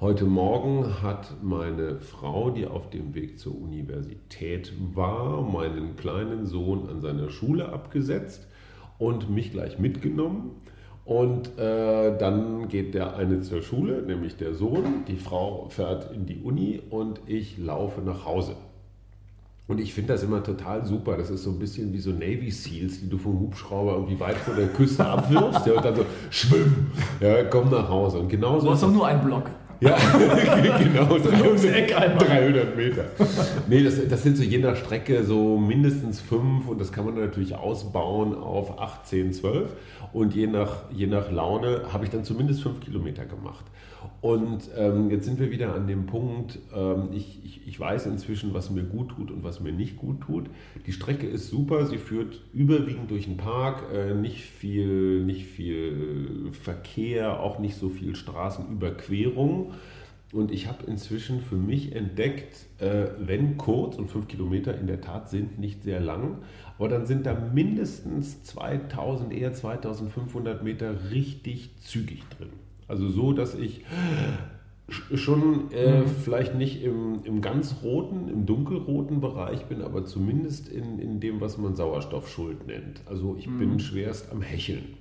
Heute 0.00 0.26
Morgen 0.26 1.02
hat 1.02 1.42
meine 1.42 1.98
Frau, 1.98 2.50
die 2.50 2.68
auf 2.68 2.88
dem 2.88 3.16
Weg 3.16 3.36
zur 3.36 3.60
Universität 3.60 4.72
war, 4.94 5.42
meinen 5.42 5.96
kleinen 5.96 6.46
Sohn 6.46 6.88
an 6.88 7.00
seiner 7.00 7.30
Schule 7.30 7.72
abgesetzt 7.72 8.46
und 8.98 9.28
mich 9.28 9.50
gleich 9.50 9.80
mitgenommen. 9.80 10.52
Und 11.04 11.58
äh, 11.58 12.16
dann 12.16 12.68
geht 12.68 12.94
der 12.94 13.16
eine 13.16 13.40
zur 13.40 13.60
Schule, 13.60 14.02
nämlich 14.02 14.36
der 14.36 14.54
Sohn. 14.54 15.04
Die 15.08 15.16
Frau 15.16 15.66
fährt 15.68 16.12
in 16.14 16.26
die 16.26 16.38
Uni 16.44 16.80
und 16.90 17.20
ich 17.26 17.58
laufe 17.58 18.00
nach 18.00 18.24
Hause. 18.24 18.54
Und 19.66 19.80
ich 19.80 19.94
finde 19.94 20.12
das 20.12 20.22
immer 20.22 20.44
total 20.44 20.86
super. 20.86 21.16
Das 21.16 21.28
ist 21.28 21.42
so 21.42 21.50
ein 21.50 21.58
bisschen 21.58 21.92
wie 21.92 21.98
so 21.98 22.12
Navy 22.12 22.52
Seals, 22.52 23.00
die 23.00 23.08
du 23.08 23.18
vom 23.18 23.40
Hubschrauber 23.40 23.94
irgendwie 23.94 24.20
weit 24.20 24.36
vor 24.36 24.54
der 24.54 24.68
Küste 24.68 25.04
abwirfst 25.04 25.66
ja, 25.66 25.72
und 25.72 25.84
dann 25.84 25.96
so 25.96 26.04
schwimm, 26.30 26.86
ja, 27.18 27.42
komm 27.42 27.68
nach 27.68 27.88
Hause. 27.88 28.20
Und 28.20 28.28
genauso. 28.28 28.66
Du 28.66 28.72
hast 28.72 28.84
doch 28.84 28.92
nur 28.92 29.04
einen 29.04 29.24
Block. 29.24 29.50
Ja, 29.80 29.96
genau, 30.78 31.18
so 31.18 31.30
300 31.30 32.76
Meter. 32.76 33.04
Nee, 33.68 33.84
das, 33.84 33.94
das 34.08 34.22
sind 34.24 34.36
so 34.36 34.42
je 34.42 34.58
nach 34.58 34.76
Strecke 34.76 35.22
so 35.22 35.56
mindestens 35.56 36.20
fünf 36.20 36.66
und 36.68 36.80
das 36.80 36.90
kann 36.90 37.04
man 37.04 37.14
natürlich 37.14 37.54
ausbauen 37.54 38.34
auf 38.34 38.80
8, 38.80 39.06
10, 39.06 39.32
12. 39.32 39.70
Und 40.12 40.34
je 40.34 40.46
nach, 40.46 40.82
je 40.90 41.06
nach 41.06 41.30
Laune 41.30 41.82
habe 41.92 42.04
ich 42.04 42.10
dann 42.10 42.24
zumindest 42.24 42.62
fünf 42.62 42.80
Kilometer 42.80 43.24
gemacht. 43.24 43.64
Und 44.20 44.68
ähm, 44.76 45.10
jetzt 45.10 45.24
sind 45.24 45.38
wir 45.38 45.50
wieder 45.50 45.74
an 45.74 45.86
dem 45.86 46.06
Punkt, 46.06 46.58
ähm, 46.74 47.10
ich, 47.12 47.44
ich, 47.44 47.66
ich, 47.66 47.78
weiß 47.80 48.06
inzwischen, 48.06 48.54
was 48.54 48.70
mir 48.70 48.82
gut 48.82 49.10
tut 49.10 49.30
und 49.30 49.44
was 49.44 49.60
mir 49.60 49.72
nicht 49.72 49.96
gut 49.96 50.20
tut. 50.22 50.46
Die 50.86 50.92
Strecke 50.92 51.26
ist 51.26 51.48
super, 51.48 51.86
sie 51.86 51.98
führt 51.98 52.40
überwiegend 52.52 53.10
durch 53.10 53.24
den 53.24 53.36
Park, 53.36 53.84
äh, 53.92 54.14
nicht, 54.14 54.42
viel, 54.42 55.24
nicht 55.24 55.46
viel 55.46 56.50
Verkehr, 56.52 57.40
auch 57.40 57.58
nicht 57.58 57.76
so 57.76 57.88
viel 57.88 58.16
Straßenüberquerung. 58.16 59.72
Und 60.32 60.50
ich 60.50 60.66
habe 60.66 60.84
inzwischen 60.86 61.40
für 61.40 61.56
mich 61.56 61.94
entdeckt, 61.94 62.66
äh, 62.80 63.06
wenn 63.18 63.56
kurz, 63.56 63.96
und 63.96 64.10
fünf 64.10 64.28
Kilometer 64.28 64.78
in 64.78 64.86
der 64.86 65.00
Tat 65.00 65.30
sind 65.30 65.58
nicht 65.58 65.84
sehr 65.84 66.00
lang, 66.00 66.38
aber 66.76 66.88
dann 66.88 67.06
sind 67.06 67.24
da 67.24 67.34
mindestens 67.34 68.42
2000, 68.42 69.32
eher 69.32 69.54
2500 69.54 70.62
Meter 70.62 71.10
richtig 71.10 71.70
zügig 71.78 72.22
drin. 72.36 72.50
Also 72.88 73.08
so, 73.08 73.32
dass 73.32 73.54
ich 73.54 73.84
schon 75.14 75.70
äh, 75.70 76.00
mhm. 76.00 76.06
vielleicht 76.06 76.54
nicht 76.54 76.82
im, 76.82 77.22
im 77.24 77.42
ganz 77.42 77.76
roten, 77.82 78.28
im 78.28 78.46
dunkelroten 78.46 79.20
Bereich 79.20 79.66
bin, 79.66 79.82
aber 79.82 80.06
zumindest 80.06 80.68
in, 80.68 80.98
in 80.98 81.20
dem, 81.20 81.42
was 81.42 81.58
man 81.58 81.76
Sauerstoffschuld 81.76 82.66
nennt. 82.66 83.02
Also 83.06 83.36
ich 83.38 83.46
mhm. 83.46 83.58
bin 83.58 83.80
schwerst 83.80 84.32
am 84.32 84.40
Hecheln. 84.40 84.94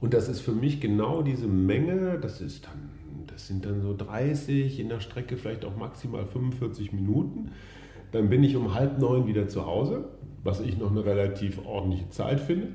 Und 0.00 0.14
das 0.14 0.28
ist 0.28 0.40
für 0.40 0.52
mich 0.52 0.80
genau 0.80 1.22
diese 1.22 1.46
Menge, 1.46 2.18
das 2.20 2.40
ist 2.40 2.66
dann, 2.66 3.26
das 3.28 3.46
sind 3.46 3.64
dann 3.66 3.82
so 3.82 3.94
30, 3.96 4.80
in 4.80 4.88
der 4.88 5.00
Strecke 5.00 5.36
vielleicht 5.36 5.64
auch 5.64 5.76
maximal 5.76 6.26
45 6.26 6.92
Minuten. 6.92 7.52
Dann 8.10 8.28
bin 8.28 8.42
ich 8.42 8.56
um 8.56 8.74
halb 8.74 8.98
neun 8.98 9.28
wieder 9.28 9.46
zu 9.46 9.66
Hause, 9.66 10.06
was 10.42 10.60
ich 10.60 10.76
noch 10.76 10.90
eine 10.90 11.04
relativ 11.04 11.64
ordentliche 11.64 12.08
Zeit 12.08 12.40
finde 12.40 12.68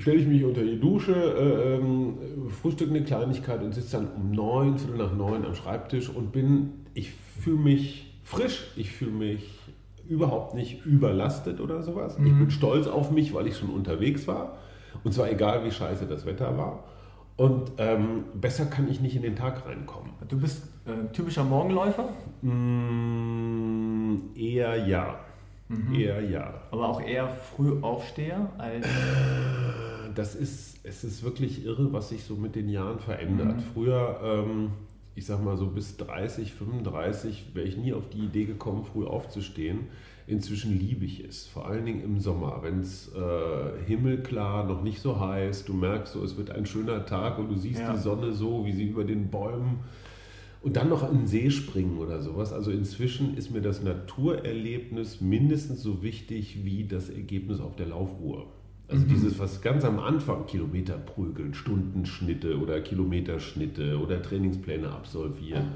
stelle 0.00 0.18
ich 0.18 0.26
mich 0.26 0.44
unter 0.44 0.62
die 0.62 0.80
Dusche, 0.80 1.14
äh, 1.14 1.74
ähm, 1.76 2.14
frühstücke 2.62 2.90
eine 2.90 3.04
Kleinigkeit 3.04 3.62
und 3.62 3.74
sitze 3.74 3.98
dann 3.98 4.08
um 4.08 4.30
neun, 4.30 4.78
Viertel 4.78 4.98
nach 4.98 5.14
neun 5.14 5.44
am 5.44 5.54
Schreibtisch 5.54 6.08
und 6.08 6.32
bin, 6.32 6.86
ich 6.94 7.12
fühle 7.12 7.58
mich 7.58 8.20
frisch, 8.24 8.72
ich 8.76 8.90
fühle 8.90 9.12
mich 9.12 9.58
überhaupt 10.08 10.54
nicht 10.54 10.84
überlastet 10.84 11.60
oder 11.60 11.82
sowas. 11.82 12.18
Mhm. 12.18 12.26
Ich 12.26 12.34
bin 12.34 12.50
stolz 12.50 12.86
auf 12.86 13.10
mich, 13.10 13.32
weil 13.34 13.46
ich 13.46 13.56
schon 13.56 13.70
unterwegs 13.70 14.26
war. 14.26 14.56
Und 15.04 15.12
zwar 15.12 15.30
egal, 15.30 15.64
wie 15.64 15.70
scheiße 15.70 16.06
das 16.06 16.26
Wetter 16.26 16.58
war. 16.58 16.84
Und 17.36 17.72
ähm, 17.78 18.24
besser 18.34 18.66
kann 18.66 18.90
ich 18.90 19.00
nicht 19.00 19.16
in 19.16 19.22
den 19.22 19.36
Tag 19.36 19.64
reinkommen. 19.66 20.10
Du 20.28 20.38
bist 20.38 20.64
äh, 20.84 21.10
typischer 21.12 21.44
Morgenläufer? 21.44 22.08
Mm, 22.42 24.16
eher 24.34 24.86
ja. 24.86 25.20
Mhm. 25.68 25.94
Eher 25.94 26.20
ja. 26.22 26.54
Aber 26.70 26.88
auch 26.88 27.00
eher 27.00 27.28
Frühaufsteher 27.28 28.50
als. 28.58 28.86
Das 30.14 30.34
ist, 30.34 30.80
es 30.82 31.04
ist 31.04 31.22
wirklich 31.22 31.64
irre, 31.64 31.92
was 31.92 32.08
sich 32.10 32.24
so 32.24 32.36
mit 32.36 32.54
den 32.54 32.68
Jahren 32.68 32.98
verändert. 32.98 33.56
Mhm. 33.56 33.62
Früher, 33.74 34.20
ähm, 34.22 34.70
ich 35.14 35.26
sag 35.26 35.42
mal 35.44 35.56
so 35.56 35.66
bis 35.66 35.96
30, 35.96 36.54
35, 36.54 37.54
wäre 37.54 37.66
ich 37.66 37.76
nie 37.76 37.92
auf 37.92 38.08
die 38.08 38.24
Idee 38.24 38.44
gekommen, 38.44 38.84
früh 38.84 39.04
aufzustehen. 39.04 39.88
Inzwischen 40.26 40.78
liebe 40.78 41.04
ich 41.04 41.24
es, 41.24 41.46
vor 41.46 41.66
allen 41.66 41.84
Dingen 41.84 42.04
im 42.04 42.20
Sommer, 42.20 42.60
wenn 42.62 42.80
es 42.80 43.10
äh, 43.14 43.84
himmelklar, 43.86 44.64
noch 44.64 44.82
nicht 44.82 45.00
so 45.00 45.18
heiß, 45.18 45.64
du 45.64 45.74
merkst 45.74 46.12
so, 46.12 46.22
es 46.22 46.36
wird 46.36 46.50
ein 46.50 46.66
schöner 46.66 47.04
Tag 47.04 47.38
und 47.38 47.48
du 47.48 47.56
siehst 47.56 47.80
ja. 47.80 47.92
die 47.92 47.98
Sonne 47.98 48.32
so, 48.32 48.64
wie 48.64 48.72
sie 48.72 48.84
über 48.84 49.02
den 49.02 49.28
Bäumen 49.28 49.80
und 50.62 50.76
dann 50.76 50.88
noch 50.88 51.10
in 51.10 51.18
den 51.18 51.26
See 51.26 51.50
springen 51.50 51.98
oder 51.98 52.20
sowas. 52.20 52.52
Also 52.52 52.70
inzwischen 52.70 53.36
ist 53.36 53.50
mir 53.50 53.62
das 53.62 53.82
Naturerlebnis 53.82 55.20
mindestens 55.20 55.82
so 55.82 56.02
wichtig 56.02 56.64
wie 56.64 56.84
das 56.84 57.08
Ergebnis 57.08 57.60
auf 57.60 57.76
der 57.76 57.86
Laufuhr. 57.86 58.46
Also 58.90 59.04
mhm. 59.04 59.08
dieses, 59.08 59.38
was 59.38 59.60
ganz 59.62 59.84
am 59.84 59.98
Anfang 59.98 60.46
Kilometer 60.46 60.94
prügeln, 60.94 61.54
Stundenschnitte 61.54 62.58
oder 62.58 62.80
Kilometerschnitte 62.80 63.98
oder 63.98 64.20
Trainingspläne 64.22 64.90
absolvieren 64.90 65.68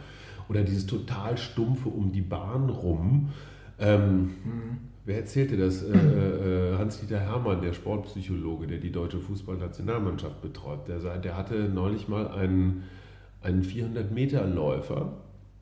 oder 0.49 0.63
dieses 0.63 0.87
total 0.87 1.39
stumpfe 1.39 1.89
um 1.89 2.13
die 2.13 2.23
Bahn 2.23 2.69
rum. 2.69 3.31
Ähm, 3.79 4.23
mhm. 4.23 4.79
Wer 5.07 5.19
erzählte 5.19 5.57
das? 5.57 5.83
Äh, 5.83 5.93
äh, 5.93 6.79
Hans-Dieter 6.79 7.21
Hermann, 7.21 7.61
der 7.61 7.75
Sportpsychologe, 7.75 8.67
der 8.67 8.79
die 8.79 8.91
deutsche 8.91 9.21
Fußballnationalmannschaft 9.21 10.41
betreut, 10.41 10.89
der, 10.89 11.19
der 11.19 11.37
hatte 11.37 11.69
neulich 11.69 12.09
mal 12.09 12.29
einen 12.29 12.85
einen 13.45 13.63
400-Meter-Läufer 13.63 15.13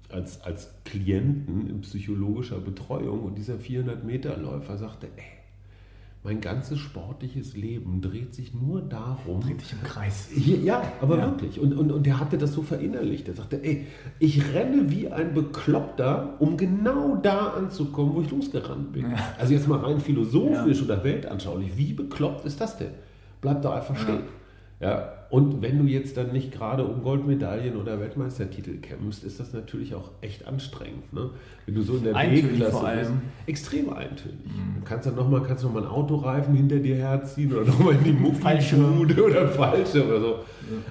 als, 0.08 0.40
als 0.42 0.72
Klienten 0.84 1.68
in 1.68 1.80
psychologischer 1.80 2.58
Betreuung 2.58 3.24
und 3.24 3.36
dieser 3.36 3.54
400-Meter-Läufer 3.54 4.78
sagte, 4.78 5.08
ey, 5.16 5.41
mein 6.24 6.40
ganzes 6.40 6.78
sportliches 6.78 7.56
Leben 7.56 8.00
dreht 8.00 8.32
sich 8.32 8.54
nur 8.54 8.80
darum. 8.80 9.40
Dreht 9.40 9.60
sich 9.60 9.72
im 9.72 9.82
Kreis. 9.82 10.28
Ja, 10.36 10.82
aber 11.00 11.18
ja. 11.18 11.26
wirklich. 11.26 11.58
Und, 11.58 11.72
und, 11.72 11.90
und 11.90 12.06
der 12.06 12.20
hatte 12.20 12.38
das 12.38 12.52
so 12.52 12.62
verinnerlicht. 12.62 13.26
Er 13.26 13.34
sagte, 13.34 13.62
ey, 13.64 13.88
ich 14.20 14.54
renne 14.54 14.88
wie 14.90 15.08
ein 15.08 15.34
Bekloppter, 15.34 16.36
um 16.38 16.56
genau 16.56 17.16
da 17.16 17.48
anzukommen, 17.48 18.14
wo 18.14 18.20
ich 18.20 18.30
losgerannt 18.30 18.92
bin. 18.92 19.10
Ja. 19.10 19.16
Also 19.38 19.52
jetzt 19.52 19.66
mal 19.66 19.80
rein 19.80 19.98
philosophisch 19.98 20.78
ja. 20.78 20.84
oder 20.84 21.02
weltanschaulich. 21.02 21.76
Wie 21.76 21.92
bekloppt 21.92 22.44
ist 22.44 22.60
das 22.60 22.78
denn? 22.78 22.92
Bleib 23.40 23.62
da 23.62 23.74
einfach 23.74 23.96
stehen. 23.96 24.22
Ja, 24.78 25.21
Und 25.32 25.62
wenn 25.62 25.78
du 25.78 25.86
jetzt 25.86 26.18
dann 26.18 26.30
nicht 26.32 26.52
gerade 26.52 26.84
um 26.84 27.02
Goldmedaillen 27.02 27.76
oder 27.76 27.98
Weltmeistertitel 27.98 28.76
kämpfst, 28.82 29.24
ist 29.24 29.40
das 29.40 29.54
natürlich 29.54 29.94
auch 29.94 30.10
echt 30.20 30.46
anstrengend. 30.46 31.10
Ne? 31.10 31.30
Wenn 31.64 31.74
du 31.74 31.80
so 31.80 31.96
in 31.96 32.04
der 32.04 32.12
B-Klasse 32.12 32.98
bist, 32.98 33.12
extrem 33.46 33.88
eintönig. 33.88 34.44
Mhm. 34.44 34.80
Du 34.80 34.84
kannst 34.84 35.06
dann 35.06 35.14
nochmal 35.14 35.40
noch 35.40 35.76
einen 35.76 35.86
Autoreifen 35.86 36.54
hinter 36.54 36.80
dir 36.80 36.96
herziehen 36.96 37.50
oder 37.50 37.64
nochmal 37.64 37.94
in 37.94 38.04
die 38.04 38.12
Muffalschuhe 38.12 39.06
oder 39.24 39.48
falsche 39.48 40.06
oder 40.06 40.20
so. 40.20 40.26
Ja. 40.26 40.42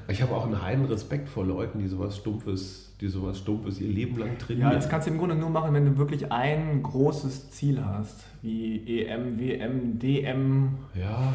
Ich 0.07 0.23
habe 0.23 0.33
auch 0.33 0.47
einen 0.47 0.59
heiden 0.59 0.85
Respekt 0.85 1.29
vor 1.29 1.45
Leuten, 1.45 1.77
die 1.77 1.87
sowas 1.87 2.17
Stumpfes, 2.17 2.95
die 2.99 3.09
sowas 3.09 3.37
Stumpfes 3.37 3.79
ihr 3.79 3.89
Leben 3.89 4.17
lang 4.17 4.39
trainieren. 4.39 4.71
Ja, 4.71 4.75
das 4.75 4.89
kannst 4.89 5.05
du 5.05 5.11
im 5.11 5.19
Grunde 5.19 5.35
nur 5.35 5.51
machen, 5.51 5.71
wenn 5.75 5.85
du 5.85 5.99
wirklich 5.99 6.31
ein 6.31 6.81
großes 6.81 7.51
Ziel 7.51 7.85
hast, 7.85 8.23
wie 8.41 9.01
EM, 9.03 9.39
WM, 9.39 9.99
DM. 9.99 10.69
Ja. 10.99 11.31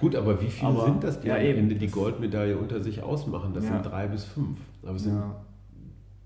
Gut, 0.00 0.14
aber 0.14 0.40
wie 0.40 0.46
viele 0.46 0.70
aber, 0.70 0.84
sind 0.84 1.02
das, 1.02 1.20
die 1.20 1.28
ja, 1.28 1.34
am 1.34 1.40
Ende 1.40 1.74
die 1.74 1.88
Goldmedaille 1.88 2.56
unter 2.56 2.82
sich 2.82 3.02
ausmachen? 3.02 3.52
Das 3.54 3.64
ja. 3.64 3.70
sind 3.70 3.86
drei 3.86 4.06
bis 4.06 4.24
fünf. 4.24 4.58
Aber 4.82 4.94
es 4.94 5.02
sind 5.02 5.16
ja. 5.16 5.34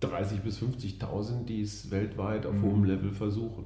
30 0.01 0.41
bis 0.41 0.59
50.000, 0.59 1.45
die 1.47 1.63
es 1.63 1.91
weltweit 1.91 2.45
auf 2.47 2.55
mhm. 2.55 2.63
hohem 2.63 2.85
Level 2.85 3.11
versuchen. 3.11 3.65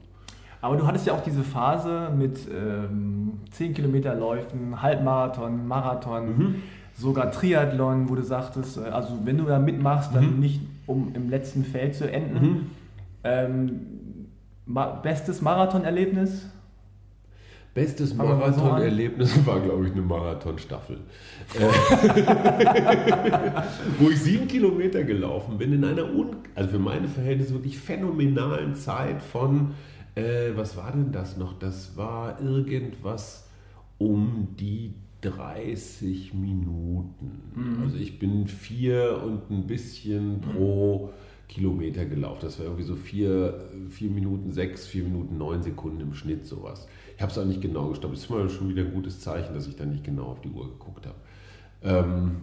Aber 0.61 0.77
du 0.77 0.87
hattest 0.87 1.07
ja 1.07 1.13
auch 1.13 1.23
diese 1.23 1.43
Phase 1.43 2.11
mit 2.17 2.41
ähm, 2.53 3.35
10 3.51 3.75
Kilometer 3.75 4.15
Läufen, 4.15 4.81
Halbmarathon, 4.81 5.67
Marathon, 5.67 6.39
mhm. 6.39 6.55
sogar 6.97 7.31
Triathlon, 7.31 8.09
wo 8.09 8.15
du 8.15 8.23
sagtest, 8.23 8.79
äh, 8.79 8.83
also 8.83 9.19
wenn 9.25 9.39
du 9.39 9.45
da 9.45 9.59
mitmachst, 9.59 10.15
dann 10.15 10.35
mhm. 10.35 10.41
nicht 10.41 10.61
um 10.87 11.15
im 11.15 11.29
letzten 11.29 11.65
Feld 11.65 11.95
zu 11.95 12.11
enden. 12.11 12.35
Mhm. 12.35 12.67
Ähm, 13.25 13.81
ma 14.67 14.87
bestes 14.87 15.43
Marathonerlebnis? 15.43 16.49
Bestes 17.77 18.13
Marathonerlebnis 18.15 19.45
war, 19.45 19.61
glaube 19.61 19.87
ich, 19.87 19.93
eine 19.93 20.01
Marathonstaffel. 20.01 20.97
Äh, 21.55 21.61
wo 23.99 24.09
ich 24.09 24.19
sieben 24.19 24.49
Kilometer 24.49 25.05
gelaufen 25.05 25.59
bin 25.59 25.75
in 25.75 25.85
einer, 25.85 26.11
un 26.11 26.37
also 26.55 26.71
für 26.71 26.79
meine 26.79 27.07
Verhältnisse 27.07 27.53
wirklich 27.53 27.79
phänomenalen 27.79 28.77
Zeit 28.77 29.21
von, 29.21 29.75
äh, 30.15 30.53
was 30.55 30.79
war 30.79 30.91
denn 30.91 31.13
das 31.13 31.37
noch? 31.37 31.59
Das 31.59 31.99
war 31.99 32.41
irgendwas 32.41 33.47
um 33.99 34.57
die 34.59 34.95
30 35.21 36.33
Minuten. 36.33 37.43
Mhm. 37.55 37.83
Also 37.83 37.99
ich 37.99 38.19
bin 38.19 38.47
vier 38.47 39.21
und 39.23 39.51
ein 39.51 39.67
bisschen 39.67 40.41
pro 40.41 41.11
Kilometer 41.47 42.07
gelaufen. 42.07 42.39
Das 42.41 42.59
war 42.59 42.65
irgendwie 42.65 42.85
so 42.85 42.97
vier, 42.97 43.69
vier 43.91 44.11
Minuten 44.11 44.51
sechs, 44.51 44.87
vier 44.87 45.05
Minuten 45.05 45.37
neun 45.37 45.63
Sekunden 45.63 46.01
im 46.01 46.15
Schnitt 46.15 46.47
sowas. 46.47 46.89
Ich 47.17 47.23
habe 47.23 47.33
es 47.33 47.39
auch 47.39 47.45
nicht 47.45 47.63
genau 47.63 47.89
gestoppt. 47.89 48.15
Das 48.15 48.25
ist 48.25 48.31
mal 48.31 48.49
schon 48.49 48.69
wieder 48.69 48.83
ein 48.83 48.93
gutes 48.93 49.21
Zeichen, 49.21 49.55
dass 49.55 49.67
ich 49.67 49.77
da 49.77 49.85
nicht 49.85 50.05
genau 50.05 50.25
auf 50.25 50.41
die 50.43 50.51
Uhr 50.51 50.69
geguckt 50.69 51.07
habe. 51.07 51.17
Ähm, 51.83 52.43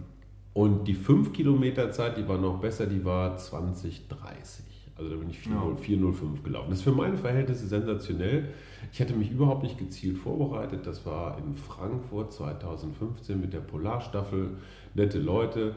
und 0.52 0.86
die 0.86 0.94
5 0.94 1.32
Kilometer 1.32 1.90
Zeit, 1.90 2.16
die 2.16 2.26
war 2.28 2.38
noch 2.38 2.60
besser, 2.60 2.86
die 2.86 3.04
war 3.04 3.36
2030. 3.36 4.64
Also 4.96 5.10
da 5.10 5.16
bin 5.16 5.28
ich 5.28 5.40
405 5.40 6.44
gelaufen. 6.44 6.70
Das 6.70 6.78
ist 6.78 6.84
für 6.84 6.92
meine 6.92 7.16
Verhältnisse 7.16 7.66
sensationell. 7.66 8.50
Ich 8.92 9.00
hatte 9.00 9.14
mich 9.14 9.32
überhaupt 9.32 9.64
nicht 9.64 9.76
gezielt 9.76 10.18
vorbereitet. 10.18 10.86
Das 10.86 11.04
war 11.04 11.38
in 11.38 11.56
Frankfurt 11.56 12.32
2015 12.32 13.40
mit 13.40 13.52
der 13.52 13.60
Polarstaffel. 13.60 14.50
Nette 14.94 15.18
Leute. 15.18 15.74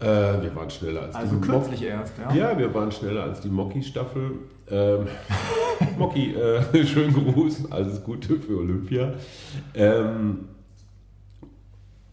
Äh, 0.00 0.42
wir 0.42 0.56
waren 0.56 0.70
schneller 0.70 1.02
als 1.02 1.14
also 1.14 1.36
die 1.36 1.40
kürzlich 1.42 1.80
Mo 1.80 1.86
erst, 1.86 2.18
ja? 2.18 2.34
Ja, 2.34 2.58
wir 2.58 2.72
waren 2.72 2.90
schneller 2.90 3.24
als 3.24 3.40
die 3.40 3.50
Mocky-Staffel. 3.50 4.32
Ähm, 4.70 5.06
Mocky, 5.98 6.34
äh, 6.34 6.86
schönen 6.86 7.12
Gruß, 7.12 7.70
alles 7.70 8.02
Gute 8.02 8.40
für 8.40 8.58
Olympia. 8.58 9.12
Ähm, 9.74 10.48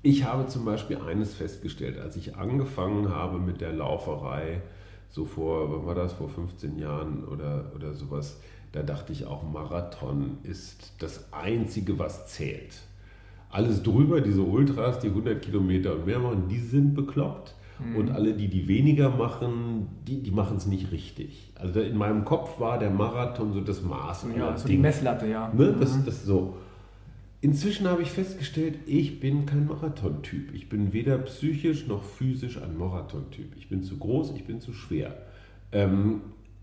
ich 0.01 0.25
habe 0.25 0.47
zum 0.47 0.65
Beispiel 0.65 0.97
eines 0.97 1.33
festgestellt, 1.33 1.99
als 1.99 2.17
ich 2.17 2.35
angefangen 2.35 3.09
habe 3.09 3.39
mit 3.39 3.61
der 3.61 3.71
Lauferei, 3.71 4.61
so 5.09 5.23
vor, 5.23 5.71
wann 5.71 5.85
war 5.85 5.95
das, 5.95 6.13
vor 6.13 6.29
15 6.29 6.77
Jahren 6.77 7.23
oder, 7.25 7.71
oder 7.73 7.93
sowas, 7.93 8.37
da 8.73 8.83
dachte 8.83 9.13
ich 9.13 9.25
auch, 9.25 9.43
Marathon 9.43 10.37
ist 10.43 10.93
das 10.99 11.31
Einzige, 11.31 11.97
was 11.97 12.27
zählt. 12.27 12.73
Alles 13.49 13.81
drüber, 13.81 14.19
diese 14.19 14.41
Ultras, 14.41 14.99
die 14.99 15.07
100 15.07 15.41
Kilometer 15.41 15.95
und 15.95 16.05
mehr 16.05 16.19
machen, 16.19 16.49
die 16.49 16.59
sind 16.59 16.93
bekloppt. 16.93 17.53
Mhm. 17.79 17.95
Und 17.95 18.11
alle, 18.11 18.33
die 18.33 18.47
die 18.47 18.67
weniger 18.67 19.09
machen, 19.09 19.87
die, 20.07 20.21
die 20.21 20.31
machen 20.31 20.57
es 20.57 20.65
nicht 20.65 20.91
richtig. 20.91 21.51
Also 21.55 21.79
in 21.79 21.97
meinem 21.97 22.25
Kopf 22.25 22.59
war 22.59 22.79
der 22.79 22.89
Marathon 22.89 23.53
so 23.53 23.61
das 23.61 23.81
Maß. 23.81 24.27
Ja, 24.37 24.57
so 24.57 24.67
die 24.67 24.77
Messlatte, 24.77 25.27
ja. 25.27 25.51
Ne? 25.53 25.75
Das, 25.79 25.95
mhm. 25.95 26.05
das 26.05 26.25
so. 26.25 26.57
Inzwischen 27.39 27.87
habe 27.87 28.01
ich 28.01 28.09
festgestellt, 28.09 28.79
ich 28.87 29.19
bin 29.19 29.45
kein 29.45 29.67
Marathontyp. 29.67 30.53
Ich 30.55 30.69
bin 30.69 30.91
weder 30.91 31.19
psychisch 31.19 31.87
noch 31.87 32.03
physisch 32.03 32.61
ein 32.61 32.77
Marathontyp. 32.77 33.55
Ich 33.57 33.69
bin 33.69 33.83
zu 33.83 33.97
groß, 33.97 34.33
ich 34.35 34.45
bin 34.45 34.59
zu 34.59 34.73
schwer. 34.73 35.15
Ähm, 35.71 36.21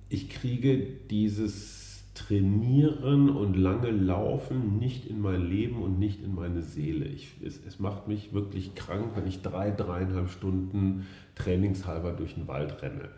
ich 0.09 0.31
kriege 0.31 0.87
dieses 1.11 1.84
Trainieren 2.15 3.29
und 3.29 3.57
lange 3.57 3.91
Laufen 3.91 4.79
nicht 4.79 5.07
in 5.07 5.21
mein 5.21 5.45
Leben 5.47 5.83
und 5.83 5.99
nicht 5.99 6.23
in 6.23 6.35
meine 6.35 6.63
Seele. 6.63 7.07
Ich, 7.07 7.35
es, 7.45 7.61
es 7.67 7.81
macht 7.81 8.07
mich 8.07 8.33
wirklich 8.33 8.75
krank, 8.75 9.13
wenn 9.17 9.27
ich 9.27 9.43
drei, 9.43 9.71
dreieinhalb 9.71 10.31
Stunden 10.31 11.07
trainingshalber 11.35 12.13
durch 12.13 12.35
den 12.35 12.47
Wald 12.47 12.83
renne. 12.83 13.09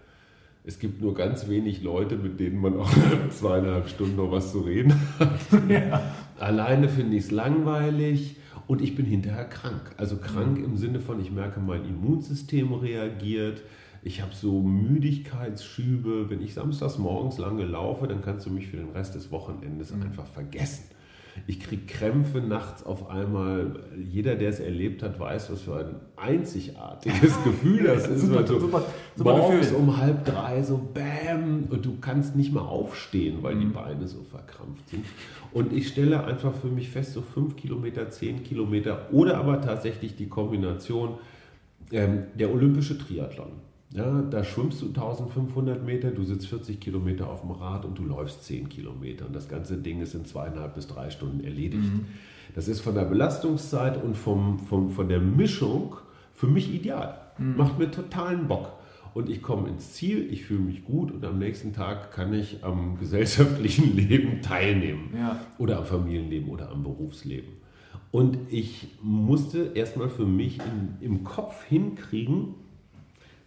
Es 0.65 0.79
gibt 0.79 1.01
nur 1.01 1.15
ganz 1.15 1.49
wenig 1.49 1.83
Leute, 1.83 2.17
mit 2.17 2.41
denen 2.41 2.59
man 2.59 2.77
auch 2.79 2.91
zweieinhalb 3.31 3.89
Stunden 3.89 4.17
noch 4.17 4.33
was 4.33 4.51
zu 4.51 4.61
reden 4.61 4.95
hat. 5.19 5.41
Ja. 5.69 6.03
Alleine 6.39 6.89
finde 6.89 7.17
ich 7.17 7.25
es 7.25 7.31
langweilig 7.31 8.37
und 8.67 8.83
ich 8.83 8.97
bin 8.97 9.07
hinterher 9.07 9.45
krank. 9.45 9.93
Also 9.97 10.17
krank 10.17 10.59
im 10.59 10.77
Sinne 10.77 11.01
von, 11.01 11.21
ich 11.21 11.31
merke, 11.31 11.61
mein 11.61 11.85
Immunsystem 11.85 12.73
reagiert 12.73 13.63
ich 14.07 14.23
habe 14.23 14.33
so 14.33 14.61
Müdigkeitsschübe. 14.61 16.31
Wenn 16.31 16.41
ich 16.41 16.55
samstags 16.55 16.97
morgens 16.97 17.39
lange 17.39 17.65
laufe, 17.65 18.07
dann 18.07 18.23
kannst 18.23 18.47
du 18.47 18.51
mich 18.51 18.69
für 18.69 18.77
den 18.77 18.91
Rest 18.91 19.17
des 19.17 19.33
Wochenendes 19.33 19.93
mhm. 19.93 20.03
einfach 20.03 20.27
vergessen. 20.27 20.85
Ich 21.49 21.61
kriege 21.61 21.85
Krämpfe 21.87 22.39
nachts 22.39 22.87
auf 22.87 23.11
einmal. 23.11 23.81
Jeder, 23.99 24.37
der 24.37 24.51
es 24.51 24.61
erlebt 24.61 25.03
hat, 25.03 25.19
weiß, 25.19 25.51
was 25.51 25.63
für 25.63 25.77
ein 25.77 25.97
einzigartiges 26.17 27.37
Gefühl 27.45 27.83
das 27.83 28.07
ist. 28.07 28.23
super, 28.23 28.47
so 28.47 28.61
super, 28.61 28.85
super 29.17 29.37
morgens 29.37 29.71
Gefühl. 29.71 29.77
um 29.77 29.97
halb 29.97 30.25
drei 30.25 30.63
so 30.63 30.79
Bäm 30.79 31.65
und 31.69 31.85
du 31.85 31.99
kannst 32.01 32.37
nicht 32.37 32.55
mal 32.55 32.63
aufstehen, 32.63 33.39
weil 33.43 33.57
mhm. 33.57 33.61
die 33.61 33.67
Beine 33.67 34.07
so 34.07 34.23
verkrampft 34.23 34.89
sind. 34.89 35.05
Und 35.53 35.73
ich 35.73 35.89
stelle 35.89 36.25
einfach 36.25 36.55
für 36.55 36.69
mich 36.69 36.89
fest, 36.91 37.13
so 37.13 37.23
fünf 37.23 37.57
Kilometer, 37.57 38.09
zehn 38.09 38.45
Kilometer 38.45 39.09
oder 39.11 39.37
aber 39.37 39.61
tatsächlich 39.61 40.15
die 40.15 40.29
Kombination 40.29 41.19
ähm, 41.91 42.25
der 42.35 42.53
olympische 42.53 42.97
Triathlon. 42.97 43.66
Ja, 43.91 44.23
da 44.23 44.43
schwimmst 44.43 44.83
du 44.83 44.87
1500 44.87 45.85
Meter, 45.85 46.11
du 46.11 46.25
sitzt 46.25 46.49
40 46.49 46.81
Kilometer 46.81 47.31
auf 47.31 47.43
dem 47.43 47.53
Rad 47.53 47.85
und 47.85 47.99
du 47.99 48.05
läufst 48.05 48.45
10 48.45 48.69
Kilometer. 48.69 49.27
Und 49.27 49.35
das 49.35 49.49
ganze 49.49 49.79
Ding 49.79 50.01
ist 50.01 50.15
in 50.15 50.25
zweieinhalb 50.25 50.75
bis 50.75 50.87
drei 50.89 51.11
Stunden 51.11 51.45
erledigt. 51.45 51.85
Mhm. 51.85 52.07
Das 52.55 52.69
ist 52.69 52.81
von 52.81 52.95
der 52.95 53.05
Belastungszeit 53.05 54.03
und 54.03 54.17
vom, 54.17 54.59
vom, 54.59 54.91
von 54.91 55.09
der 55.09 55.21
Mischung 55.21 55.97
für 56.35 56.47
mich 56.47 56.75
ideal. 56.75 57.19
Mhm. 57.39 57.57
Macht 57.57 57.79
mir 57.79 57.91
totalen 57.91 58.49
Bock. 58.49 58.73
Und 59.15 59.31
ich 59.31 59.41
komme 59.41 59.69
ins 59.69 59.95
Ziel, 59.95 60.31
ich 60.31 60.45
fühle 60.45 60.61
mich 60.61 60.85
gut 60.85 61.11
und 61.11 61.25
am 61.25 61.39
nächsten 61.39 61.73
Tag 61.73 62.13
kann 62.13 62.35
ich 62.35 62.65
am 62.65 62.99
gesellschaftlichen 63.01 63.97
Leben 63.97 64.43
teilnehmen. 64.43 65.15
Ja. 65.17 65.41
Oder 65.59 65.79
am 65.79 65.87
Familienleben 65.87 66.51
oder 66.51 66.71
am 66.71 66.83
Berufsleben. 66.83 67.53
Und 68.11 68.37
ich 68.51 68.89
musste 69.03 69.73
erstmal 69.75 70.09
für 70.09 70.27
mich 70.27 70.59
in, 70.59 70.97
im 71.01 71.25
Kopf 71.25 71.65
hinkriegen, 71.65 72.55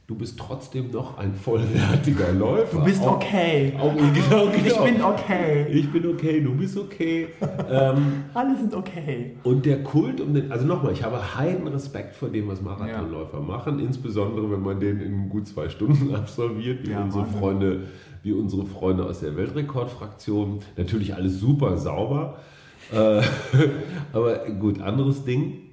du 0.09 0.15
bist 0.15 0.39
trotzdem 0.39 0.89
noch 0.89 1.19
ein 1.19 1.35
vollwertiger 1.35 2.31
Läufer. 2.37 2.79
Du 2.79 2.83
bist 2.83 3.03
auch, 3.03 3.17
okay. 3.17 3.73
Auch, 3.79 3.93
genau, 3.95 4.47
genau. 4.47 4.65
Ich 4.65 4.79
bin 4.79 5.01
okay. 5.03 5.67
Ich 5.69 5.91
bin 5.91 6.07
okay, 6.07 6.41
du 6.41 6.55
bist 6.55 6.77
okay. 6.79 7.27
ähm, 7.69 8.23
Alle 8.33 8.57
sind 8.57 8.73
okay. 8.73 9.35
Und 9.43 9.67
der 9.67 9.83
Kult 9.83 10.19
um 10.19 10.33
den, 10.33 10.51
also 10.51 10.65
nochmal, 10.65 10.93
ich 10.93 11.03
habe 11.03 11.35
heiden 11.35 11.67
Respekt 11.67 12.15
vor 12.15 12.29
dem, 12.29 12.47
was 12.47 12.59
Marathonläufer 12.59 13.37
ja. 13.37 13.43
machen, 13.43 13.77
insbesondere 13.79 14.49
wenn 14.49 14.61
man 14.61 14.79
den 14.79 14.99
in 14.99 15.29
gut 15.29 15.47
zwei 15.47 15.69
Stunden 15.69 16.15
absolviert, 16.15 16.87
wie 16.87 16.91
ja, 16.91 17.03
unsere 17.03 17.25
Mann. 17.25 17.35
Freunde, 17.35 17.83
wie 18.23 18.33
unsere 18.33 18.65
Freunde 18.65 19.05
aus 19.05 19.19
der 19.19 19.37
Weltrekordfraktion. 19.37 20.61
Natürlich 20.75 21.13
alles 21.13 21.39
super 21.39 21.77
sauber. 21.77 22.39
Äh, 22.91 23.21
aber 24.11 24.37
gut, 24.59 24.81
anderes 24.81 25.23
Ding. 25.23 25.68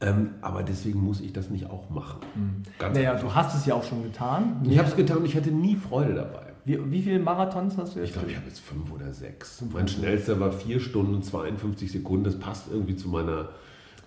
Ähm, 0.00 0.30
aber 0.42 0.62
deswegen 0.62 1.00
muss 1.00 1.20
ich 1.20 1.32
das 1.32 1.50
nicht 1.50 1.68
auch 1.68 1.90
machen. 1.90 2.20
Mhm. 2.36 2.62
Naja, 2.94 3.12
einfach. 3.12 3.28
du 3.28 3.34
hast 3.34 3.56
es 3.56 3.66
ja 3.66 3.74
auch 3.74 3.82
schon 3.82 4.04
getan. 4.04 4.62
Ich 4.68 4.78
habe 4.78 4.88
es 4.88 4.94
getan 4.94 5.18
und 5.18 5.24
ich 5.24 5.36
hatte 5.36 5.50
nie 5.50 5.74
Freude 5.74 6.14
dabei. 6.14 6.52
Wie, 6.64 6.78
wie 6.92 7.02
viele 7.02 7.18
Marathons 7.18 7.76
hast 7.78 7.96
du 7.96 8.00
jetzt? 8.00 8.10
Ich 8.10 8.12
glaube, 8.14 8.30
ich 8.30 8.36
habe 8.36 8.46
jetzt 8.46 8.60
fünf 8.60 8.92
oder 8.92 9.12
sechs. 9.12 9.62
Mein 9.72 9.88
schnellster 9.88 10.38
war 10.38 10.52
vier 10.52 10.78
Stunden 10.78 11.14
und 11.14 11.24
52 11.24 11.90
Sekunden. 11.90 12.24
Das 12.24 12.38
passt 12.38 12.66
irgendwie 12.70 12.94
zu 12.94 13.08
meiner, 13.08 13.48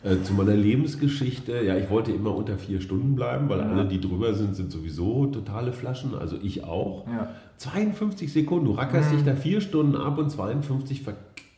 äh, 0.03 0.21
zu 0.23 0.33
meiner 0.33 0.53
Lebensgeschichte. 0.53 1.61
Ja, 1.61 1.75
ich 1.75 1.89
wollte 1.89 2.11
immer 2.11 2.33
unter 2.35 2.57
vier 2.57 2.79
Stunden 2.79 3.15
bleiben, 3.15 3.49
weil 3.49 3.59
ja. 3.59 3.65
alle, 3.67 3.85
die 3.85 3.99
drüber 3.99 4.33
sind, 4.33 4.55
sind 4.55 4.71
sowieso 4.71 5.25
totale 5.25 5.73
Flaschen. 5.73 6.15
Also 6.15 6.37
ich 6.41 6.63
auch. 6.63 7.05
Ja. 7.07 7.31
52 7.57 8.31
Sekunden. 8.31 8.65
Du 8.65 8.71
rackerst 8.73 9.11
mhm. 9.11 9.15
dich 9.17 9.25
da 9.25 9.35
vier 9.35 9.59
Stunden 9.59 9.95
ab 9.95 10.17
und 10.19 10.29
52 10.29 11.03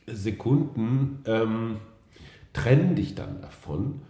Sekunden 0.08 1.20
ähm, 1.26 1.76
trennen 2.54 2.96
dich 2.96 3.14
dann 3.14 3.42
davon. 3.42 4.02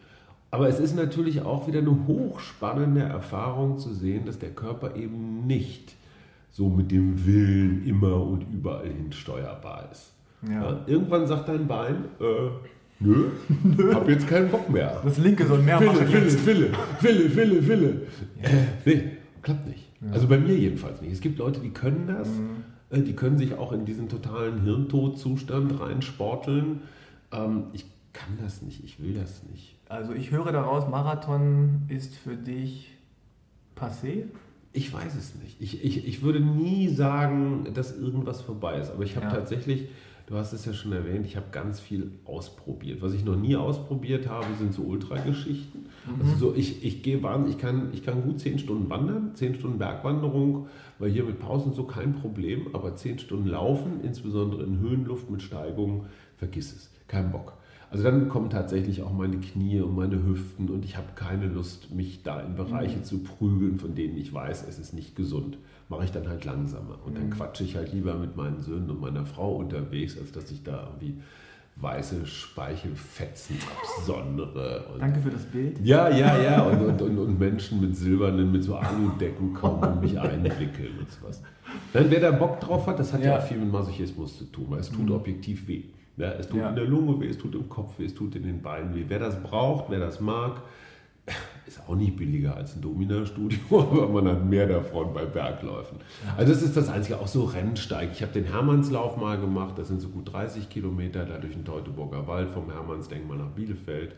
Aber 0.54 0.70
es 0.70 0.80
ist 0.80 0.96
natürlich 0.96 1.42
auch 1.42 1.68
wieder 1.68 1.80
eine 1.80 2.06
hochspannende 2.06 3.02
Erfahrung 3.02 3.80
zu 3.80 3.92
sehen, 3.92 4.28
dass 4.28 4.38
der 4.38 4.52
Körper 4.52 4.96
eben 4.96 5.48
nicht 5.48 5.96
so 6.52 6.70
mit 6.70 6.92
dem 6.92 7.26
Willen 7.26 7.84
immer 7.88 8.22
und 8.22 8.46
überall 8.54 8.86
hin 8.86 9.12
steuerbar 9.12 9.90
ist. 9.92 10.12
Ja. 10.48 10.62
Ja, 10.62 10.82
irgendwann 10.86 11.26
sagt 11.26 11.50
dein 11.50 11.66
Bein, 11.66 12.06
äh, 12.20 12.50
nö, 13.00 13.32
hab 13.96 14.08
jetzt 14.08 14.28
keinen 14.28 14.52
Bock 14.52 14.70
mehr. 14.70 15.02
Das 15.04 15.18
linke 15.18 15.48
soll 15.48 15.58
mehr 15.58 15.80
Wille, 15.80 15.92
machen. 15.92 16.14
Wille, 16.14 16.46
Wille, 16.46 16.70
Wille, 17.02 17.36
Wille, 17.36 17.68
Wille. 17.68 18.02
Ja. 18.40 18.50
Äh, 18.50 18.66
nee, 18.86 19.04
klappt 19.42 19.68
nicht. 19.68 19.90
Also 20.12 20.28
bei 20.28 20.38
mir 20.38 20.56
jedenfalls 20.56 21.02
nicht. 21.02 21.14
Es 21.14 21.22
gibt 21.22 21.40
Leute, 21.40 21.62
die 21.62 21.72
können 21.72 22.06
das. 22.06 22.28
Mhm. 22.30 22.64
Äh, 22.92 23.02
die 23.02 23.14
können 23.14 23.40
sich 23.40 23.56
auch 23.56 23.72
in 23.72 23.86
diesen 23.86 24.08
totalen 24.08 24.62
Hirntodzustand 24.62 25.80
reinsporteln. 25.80 26.82
Ähm, 27.32 27.64
ich 27.74 27.86
kann 28.14 28.38
das 28.42 28.62
nicht, 28.62 28.84
ich 28.84 29.02
will 29.02 29.14
das 29.14 29.44
nicht. 29.52 29.76
Also 29.90 30.14
ich 30.14 30.32
höre 30.32 30.52
daraus, 30.52 30.88
Marathon 30.88 31.82
ist 31.90 32.16
für 32.16 32.36
dich 32.36 32.92
passé? 33.76 34.26
Ich 34.72 34.92
weiß 34.92 35.16
es 35.16 35.36
nicht. 35.36 35.62
Ich, 35.62 35.84
ich, 35.84 36.08
ich 36.08 36.22
würde 36.24 36.40
nie 36.40 36.88
sagen, 36.90 37.68
dass 37.74 37.96
irgendwas 37.96 38.42
vorbei 38.42 38.80
ist. 38.80 38.92
Aber 38.92 39.04
ich 39.04 39.16
habe 39.16 39.28
ja. 39.28 39.32
tatsächlich, 39.34 39.88
du 40.26 40.36
hast 40.36 40.52
es 40.54 40.66
ja 40.66 40.74
schon 40.74 40.94
erwähnt, 40.94 41.28
ich 41.28 41.36
habe 41.36 41.48
ganz 41.52 41.80
viel 41.80 42.12
ausprobiert. 42.26 43.02
Was 43.02 43.14
ich 43.14 43.24
noch 43.24 43.36
nie 43.36 43.56
ausprobiert 43.56 44.28
habe, 44.28 44.48
sind 44.58 44.74
so 44.74 44.82
Ultrageschichten. 44.82 45.82
Mhm. 46.08 46.22
Also 46.22 46.36
so, 46.38 46.56
ich, 46.56 46.84
ich 46.84 47.04
gehe 47.04 47.22
wahnsinnig, 47.22 47.58
ich 47.58 47.62
kann, 47.62 47.90
ich 47.94 48.04
kann 48.04 48.24
gut 48.24 48.40
zehn 48.40 48.58
Stunden 48.58 48.90
wandern, 48.90 49.36
zehn 49.36 49.54
Stunden 49.54 49.78
Bergwanderung, 49.78 50.68
weil 50.98 51.12
hier 51.12 51.24
mit 51.24 51.40
Pausen 51.40 51.74
so 51.74 51.84
kein 51.84 52.16
Problem, 52.16 52.68
aber 52.74 52.96
zehn 52.96 53.20
Stunden 53.20 53.48
laufen, 53.48 54.02
insbesondere 54.04 54.64
in 54.64 54.80
Höhenluft 54.80 55.30
mit 55.30 55.44
Steigung, 55.44 56.06
vergiss 56.38 56.74
es. 56.74 56.90
Kein 57.08 57.32
Bock. 57.32 57.54
Also 57.94 58.06
dann 58.06 58.28
kommen 58.28 58.50
tatsächlich 58.50 59.04
auch 59.04 59.14
meine 59.14 59.38
Knie 59.38 59.80
und 59.80 59.96
meine 59.96 60.16
Hüften 60.26 60.70
und 60.70 60.84
ich 60.84 60.98
habe 60.98 61.10
keine 61.14 61.46
Lust, 61.46 61.94
mich 61.94 62.24
da 62.24 62.42
in 62.42 62.56
Bereiche 62.56 62.98
mhm. 62.98 63.04
zu 63.04 63.20
prügeln, 63.20 63.78
von 63.78 63.94
denen 63.94 64.18
ich 64.18 64.34
weiß, 64.34 64.66
es 64.68 64.80
ist 64.80 64.96
nicht 64.96 65.16
gesund. 65.16 65.60
Mache 65.90 66.06
ich 66.06 66.12
dann 66.12 66.28
halt 66.28 66.44
langsamer. 66.44 66.98
Und 67.06 67.16
dann 67.16 67.28
mhm. 67.28 67.30
quatsche 67.30 67.64
ich 67.64 67.76
halt 67.76 67.94
lieber 67.94 68.16
mit 68.16 68.36
meinen 68.36 68.62
Söhnen 68.62 68.90
und 68.90 69.00
meiner 69.00 69.28
Frau 69.28 69.58
unterwegs, 69.58 70.18
als 70.18 70.32
dass 70.32 70.50
ich 70.50 70.64
da 70.64 70.88
irgendwie 70.88 71.22
weiße 71.76 72.26
Speichelfetzen 72.26 73.58
absondere. 73.80 74.86
Und 74.92 75.00
Danke 75.00 75.20
für 75.20 75.30
das 75.30 75.46
Bild. 75.46 75.80
Ja, 75.84 76.10
ja, 76.10 76.42
ja. 76.42 76.64
Und, 76.64 76.82
und, 76.82 77.00
und, 77.00 77.18
und 77.20 77.40
Menschen 77.40 77.80
mit 77.80 77.96
silbernen, 77.96 78.52
mit 78.52 78.64
so 78.64 78.76
Aludecken 78.76 79.54
kommen 79.54 79.84
und 79.84 80.02
mich 80.02 80.20
einwickeln 80.20 80.98
und 81.00 81.12
sowas. 81.12 81.44
Dann, 81.94 82.10
wer 82.10 82.22
da 82.22 82.32
Bock 82.32 82.60
drauf 82.60 82.88
hat, 82.88 82.98
das 82.98 83.14
hat 83.14 83.22
ja, 83.22 83.34
ja 83.34 83.40
viel 83.40 83.58
mit 83.58 83.72
Masochismus 83.72 84.40
zu 84.40 84.46
tun, 84.46 84.66
weil 84.70 84.80
es 84.80 84.90
tut 84.90 85.06
mhm. 85.06 85.12
objektiv 85.12 85.68
weh. 85.68 85.84
Ja, 86.18 86.32
es 86.34 86.48
tut 86.48 86.60
ja. 86.60 86.70
in 86.70 86.76
der 86.76 86.86
Lunge 86.86 87.20
weh, 87.20 87.28
es 87.28 87.38
tut 87.38 87.56
im 87.56 87.68
Kopf 87.70 87.98
weh, 87.98 88.06
es 88.06 88.14
tut 88.14 88.36
in 88.36 88.44
den 88.44 88.62
Beinen 88.62 88.94
weh. 88.94 89.06
Wer 89.08 89.20
das 89.20 89.42
braucht, 89.42 89.90
wer 89.90 90.00
das 90.00 90.20
mag, 90.20 90.62
ist 91.66 91.80
auch 91.88 91.96
nicht 91.96 92.18
billiger 92.18 92.56
als 92.56 92.76
ein 92.76 92.82
Domina-Studio, 92.82 93.60
aber 93.72 94.10
man 94.10 94.28
hat 94.28 94.46
mehr 94.46 94.68
davon 94.68 95.14
bei 95.14 95.26
Bergläufen. 95.26 95.98
Also 96.38 96.54
das 96.54 96.62
ist 96.62 96.76
das 96.76 96.90
Einzige, 96.90 97.20
auch 97.20 97.28
so 97.28 97.46
Rennsteig. 97.46 98.10
Ich 98.12 98.22
habe 98.22 98.34
den 98.34 98.46
Hermannslauf 98.46 99.18
mal 99.18 99.40
gemacht, 99.40 99.78
das 99.78 99.88
sind 99.88 100.02
so 100.02 100.10
gut 100.10 100.32
30 100.32 100.70
Kilometer, 100.70 101.26
da 101.26 101.38
durch 101.38 101.54
den 101.54 101.66
Teutoburger 101.66 102.28
Wald 102.28 102.52
vom 102.52 102.70
Hermannsdenkmal 102.70 103.38
nach 103.38 103.50
Bielefeld. 103.50 104.16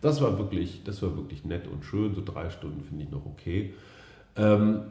Das 0.00 0.22
war 0.22 0.38
wirklich, 0.38 0.82
das 0.84 1.02
war 1.02 1.16
wirklich 1.16 1.44
nett 1.44 1.66
und 1.66 1.84
schön, 1.84 2.14
so 2.14 2.22
drei 2.24 2.48
Stunden 2.50 2.82
finde 2.84 3.04
ich 3.04 3.10
noch 3.10 3.26
okay. 3.26 3.74
Ähm, 4.36 4.82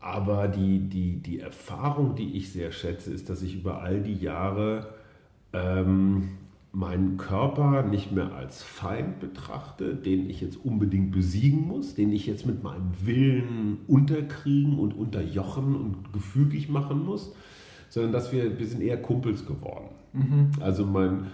aber 0.00 0.48
die, 0.48 0.80
die, 0.80 1.22
die 1.22 1.38
Erfahrung, 1.38 2.16
die 2.16 2.36
ich 2.36 2.52
sehr 2.52 2.72
schätze, 2.72 3.12
ist, 3.12 3.30
dass 3.30 3.40
ich 3.42 3.54
über 3.54 3.80
all 3.82 4.00
die 4.00 4.16
Jahre 4.16 4.88
ähm, 5.52 6.28
meinen 6.72 7.18
Körper 7.18 7.82
nicht 7.82 8.12
mehr 8.12 8.34
als 8.34 8.62
Feind 8.62 9.20
betrachte, 9.20 9.94
den 9.94 10.28
ich 10.30 10.40
jetzt 10.40 10.56
unbedingt 10.56 11.12
besiegen 11.12 11.68
muss, 11.68 11.94
den 11.94 12.12
ich 12.12 12.26
jetzt 12.26 12.46
mit 12.46 12.62
meinem 12.62 12.92
Willen 13.04 13.78
unterkriegen 13.86 14.78
und 14.78 14.94
unterjochen 14.94 15.76
und 15.76 16.12
gefügig 16.14 16.70
machen 16.70 17.04
muss, 17.04 17.34
sondern 17.90 18.12
dass 18.12 18.32
wir, 18.32 18.58
wir 18.58 18.66
sind 18.66 18.82
eher 18.82 19.00
Kumpels 19.00 19.44
geworden. 19.44 19.90
Mhm. 20.14 20.50
Also 20.60 20.86
mein, 20.86 21.26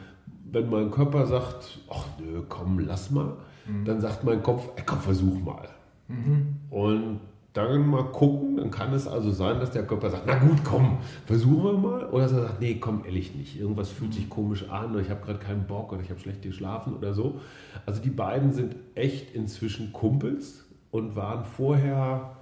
wenn 0.51 0.69
mein 0.69 0.91
Körper 0.91 1.27
sagt, 1.27 1.81
ach 1.89 2.07
nö, 2.19 2.43
komm, 2.49 2.81
lass 2.81 3.13
mal, 3.13 3.37
mhm. 3.67 3.85
dann 3.85 4.01
sagt 4.01 4.25
mein 4.25 4.43
Kopf, 4.43 4.69
ey, 4.75 4.83
komm, 4.85 4.99
versuch 4.99 5.41
mal. 5.41 5.69
Mhm. 6.09 6.57
Und 6.71 7.21
dann 7.65 7.87
mal 7.87 8.05
gucken, 8.05 8.57
dann 8.57 8.71
kann 8.71 8.93
es 8.93 9.07
also 9.07 9.31
sein, 9.31 9.59
dass 9.61 9.71
der 9.71 9.87
Körper 9.87 10.11
sagt, 10.11 10.25
na 10.27 10.39
gut, 10.39 10.65
komm, 10.65 10.99
versuchen 11.27 11.65
wir 11.65 11.73
mal. 11.73 12.07
Oder 12.07 12.25
dass 12.25 12.33
er 12.33 12.43
sagt, 12.43 12.61
nee, 12.61 12.75
komm, 12.77 13.05
ehrlich 13.05 13.35
nicht. 13.35 13.59
Irgendwas 13.59 13.91
fühlt 13.91 14.15
sich 14.15 14.29
komisch 14.29 14.69
an 14.69 14.93
oder 14.93 15.01
ich 15.01 15.11
habe 15.11 15.25
gerade 15.25 15.39
keinen 15.39 15.67
Bock 15.67 15.93
oder 15.93 16.03
ich 16.03 16.11
habe 16.11 16.21
schlecht 16.21 16.43
geschlafen 16.43 16.95
oder 16.95 17.15
so. 17.15 17.41
Also 17.87 18.01
die 18.03 18.11
beiden 18.11 18.53
sind 18.53 18.77
echt 18.95 19.35
inzwischen 19.35 19.93
Kumpels 19.93 20.65
und 20.91 21.17
waren 21.17 21.45
vorher 21.45 22.37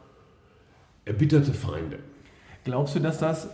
erbitterte 1.05 1.53
Feinde. 1.53 1.99
Glaubst 2.65 2.95
du, 2.95 3.01
dass 3.01 3.19
das 3.19 3.49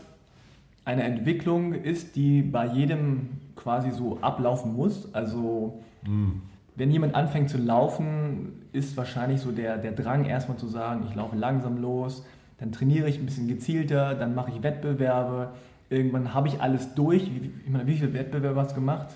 eine 0.85 1.05
Entwicklung 1.05 1.75
ist, 1.75 2.17
die 2.17 2.43
bei 2.43 2.67
jedem 2.67 3.29
quasi 3.57 3.91
so 3.91 4.19
ablaufen 4.21 4.75
muss? 4.75 5.15
Also 5.15 5.83
hm 6.05 6.43
wenn 6.75 6.91
jemand 6.91 7.15
anfängt 7.15 7.51
zu 7.51 7.59
laufen, 7.59 8.67
ist 8.73 8.97
wahrscheinlich 8.97 9.41
so 9.41 9.53
der, 9.53 9.77
der 9.79 9.93
Drang 9.93 10.25
erstmal 10.25 10.57
zu 10.57 10.67
sagen, 10.67 11.07
ich 11.09 11.15
laufe 11.15 11.37
langsam 11.37 11.81
los, 11.81 12.25
dann 12.59 12.73
trainiere 12.73 13.09
ich 13.09 13.19
ein 13.19 13.27
bisschen 13.27 13.49
gezielter, 13.49 14.15
dann 14.15 14.35
mache 14.35 14.53
ich 14.55 14.63
Wettbewerbe, 14.63 15.51
irgendwann 15.91 16.33
habe 16.33 16.49
ich 16.49 16.61
alles 16.61 16.95
durch. 16.95 17.25
Wie, 17.25 17.51
ich 17.65 17.71
meine, 17.71 17.87
wie 17.87 17.97
viele 17.97 18.15
Wettbewerbe 18.15 18.61
hast 18.61 18.71
du 18.71 18.77
gemacht? 18.77 19.09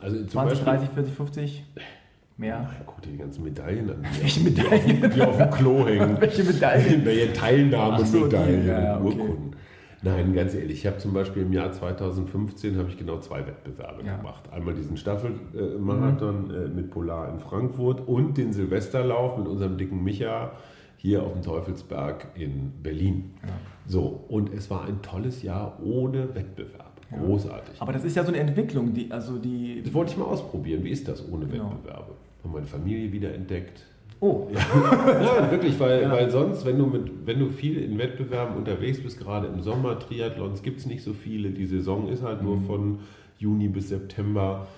Also 0.00 0.24
20, 0.24 0.64
Beispiel, 0.64 0.64
30, 0.64 0.88
40, 0.88 1.14
50? 1.14 1.64
Mehr? 2.38 2.48
Ja, 2.56 2.70
guck 2.86 3.02
dir 3.02 3.10
die 3.10 3.18
ganzen 3.18 3.44
Medaillen 3.44 3.90
an. 3.90 4.04
Welche 4.20 4.40
Medaillen? 4.40 5.10
Die 5.14 5.22
auf 5.22 5.36
dem 5.36 5.50
Klo 5.50 5.86
hängen. 5.86 6.16
Welche 6.18 6.42
Medaillen? 6.42 7.04
Welche 7.04 7.32
Teilnahmemedaillen, 7.32 8.64
so, 8.64 8.70
ja, 8.72 8.96
okay. 8.96 9.04
Urkunden. 9.04 9.56
Nein, 10.02 10.34
ganz 10.34 10.54
ehrlich, 10.54 10.80
ich 10.80 10.86
habe 10.86 10.98
zum 10.98 11.12
Beispiel 11.12 11.42
im 11.42 11.52
Jahr 11.52 11.70
2015 11.70 12.76
habe 12.76 12.88
ich 12.88 12.98
genau 12.98 13.18
zwei 13.20 13.46
Wettbewerbe 13.46 14.04
ja. 14.04 14.16
gemacht. 14.16 14.42
Einmal 14.50 14.74
diesen 14.74 14.96
Staffelmarathon 14.96 16.48
mhm. 16.48 16.54
äh, 16.54 16.68
mit 16.68 16.90
Polar 16.90 17.32
in 17.32 17.38
Frankfurt 17.38 18.06
und 18.08 18.36
den 18.36 18.52
Silvesterlauf 18.52 19.38
mit 19.38 19.46
unserem 19.46 19.78
dicken 19.78 20.02
Micha 20.02 20.52
hier 20.96 21.22
auf 21.22 21.32
dem 21.32 21.42
Teufelsberg 21.42 22.28
in 22.34 22.72
Berlin. 22.82 23.30
Ja. 23.42 23.48
So, 23.86 24.24
und 24.28 24.52
es 24.52 24.70
war 24.70 24.84
ein 24.84 25.02
tolles 25.02 25.42
Jahr 25.42 25.78
ohne 25.82 26.34
Wettbewerb. 26.34 26.92
Großartig. 27.10 27.80
Aber 27.80 27.92
das 27.92 28.04
ist 28.04 28.16
ja 28.16 28.24
so 28.24 28.28
eine 28.28 28.38
Entwicklung, 28.38 28.94
die, 28.94 29.10
also 29.10 29.36
die. 29.38 29.82
Das 29.84 29.92
wollte 29.92 30.12
ich 30.12 30.18
mal 30.18 30.24
ausprobieren. 30.24 30.82
Wie 30.82 30.90
ist 30.90 31.06
das 31.08 31.28
ohne 31.28 31.46
genau. 31.46 31.70
Wettbewerbe? 31.70 32.14
Habe 32.42 32.54
meine 32.54 32.66
Familie 32.66 33.12
wieder 33.12 33.34
entdeckt 33.34 33.84
Oh. 34.22 34.46
Ja, 34.52 34.60
ja 35.40 35.50
wirklich, 35.50 35.80
weil, 35.80 36.02
ja. 36.02 36.12
weil 36.12 36.30
sonst, 36.30 36.64
wenn 36.64 36.78
du, 36.78 36.86
mit, 36.86 37.26
wenn 37.26 37.40
du 37.40 37.48
viel 37.48 37.76
in 37.78 37.98
Wettbewerben 37.98 38.56
unterwegs 38.56 39.02
bist, 39.02 39.18
gerade 39.18 39.48
im 39.48 39.60
Sommer, 39.62 39.98
Triathlons 39.98 40.62
gibt 40.62 40.78
es 40.78 40.86
nicht 40.86 41.02
so 41.02 41.12
viele. 41.12 41.50
Die 41.50 41.66
Saison 41.66 42.08
ist 42.08 42.22
halt 42.22 42.40
mhm. 42.40 42.46
nur 42.46 42.60
von 42.60 42.98
Juni 43.38 43.66
bis 43.66 43.88
September. 43.88 44.68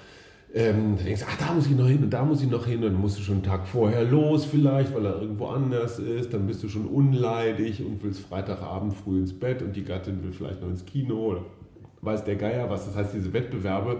Ähm, 0.54 0.96
du 0.96 1.04
denkst, 1.04 1.24
ach, 1.28 1.36
da 1.36 1.52
muss 1.52 1.66
ich 1.66 1.76
noch 1.76 1.86
hin 1.86 2.04
und 2.04 2.10
da 2.10 2.24
muss 2.24 2.40
ich 2.40 2.48
noch 2.48 2.64
hin. 2.64 2.76
Und 2.76 2.94
dann 2.94 3.00
musst 3.00 3.18
du 3.18 3.22
schon 3.22 3.34
einen 3.34 3.42
Tag 3.42 3.66
vorher 3.66 4.02
los 4.04 4.46
vielleicht, 4.46 4.94
weil 4.94 5.04
er 5.04 5.20
irgendwo 5.20 5.48
anders 5.48 5.98
ist. 5.98 6.32
Dann 6.32 6.46
bist 6.46 6.62
du 6.62 6.70
schon 6.70 6.86
unleidig 6.86 7.84
und 7.84 8.02
willst 8.02 8.20
Freitagabend 8.20 8.94
früh 8.94 9.18
ins 9.18 9.38
Bett 9.38 9.60
und 9.60 9.76
die 9.76 9.84
Gattin 9.84 10.24
will 10.24 10.32
vielleicht 10.32 10.62
noch 10.62 10.70
ins 10.70 10.86
Kino 10.86 11.16
oder 11.16 11.42
weiß 12.00 12.24
der 12.24 12.36
Geier 12.36 12.70
was. 12.70 12.86
Das 12.86 12.96
heißt, 12.96 13.12
diese 13.12 13.34
Wettbewerbe 13.34 13.98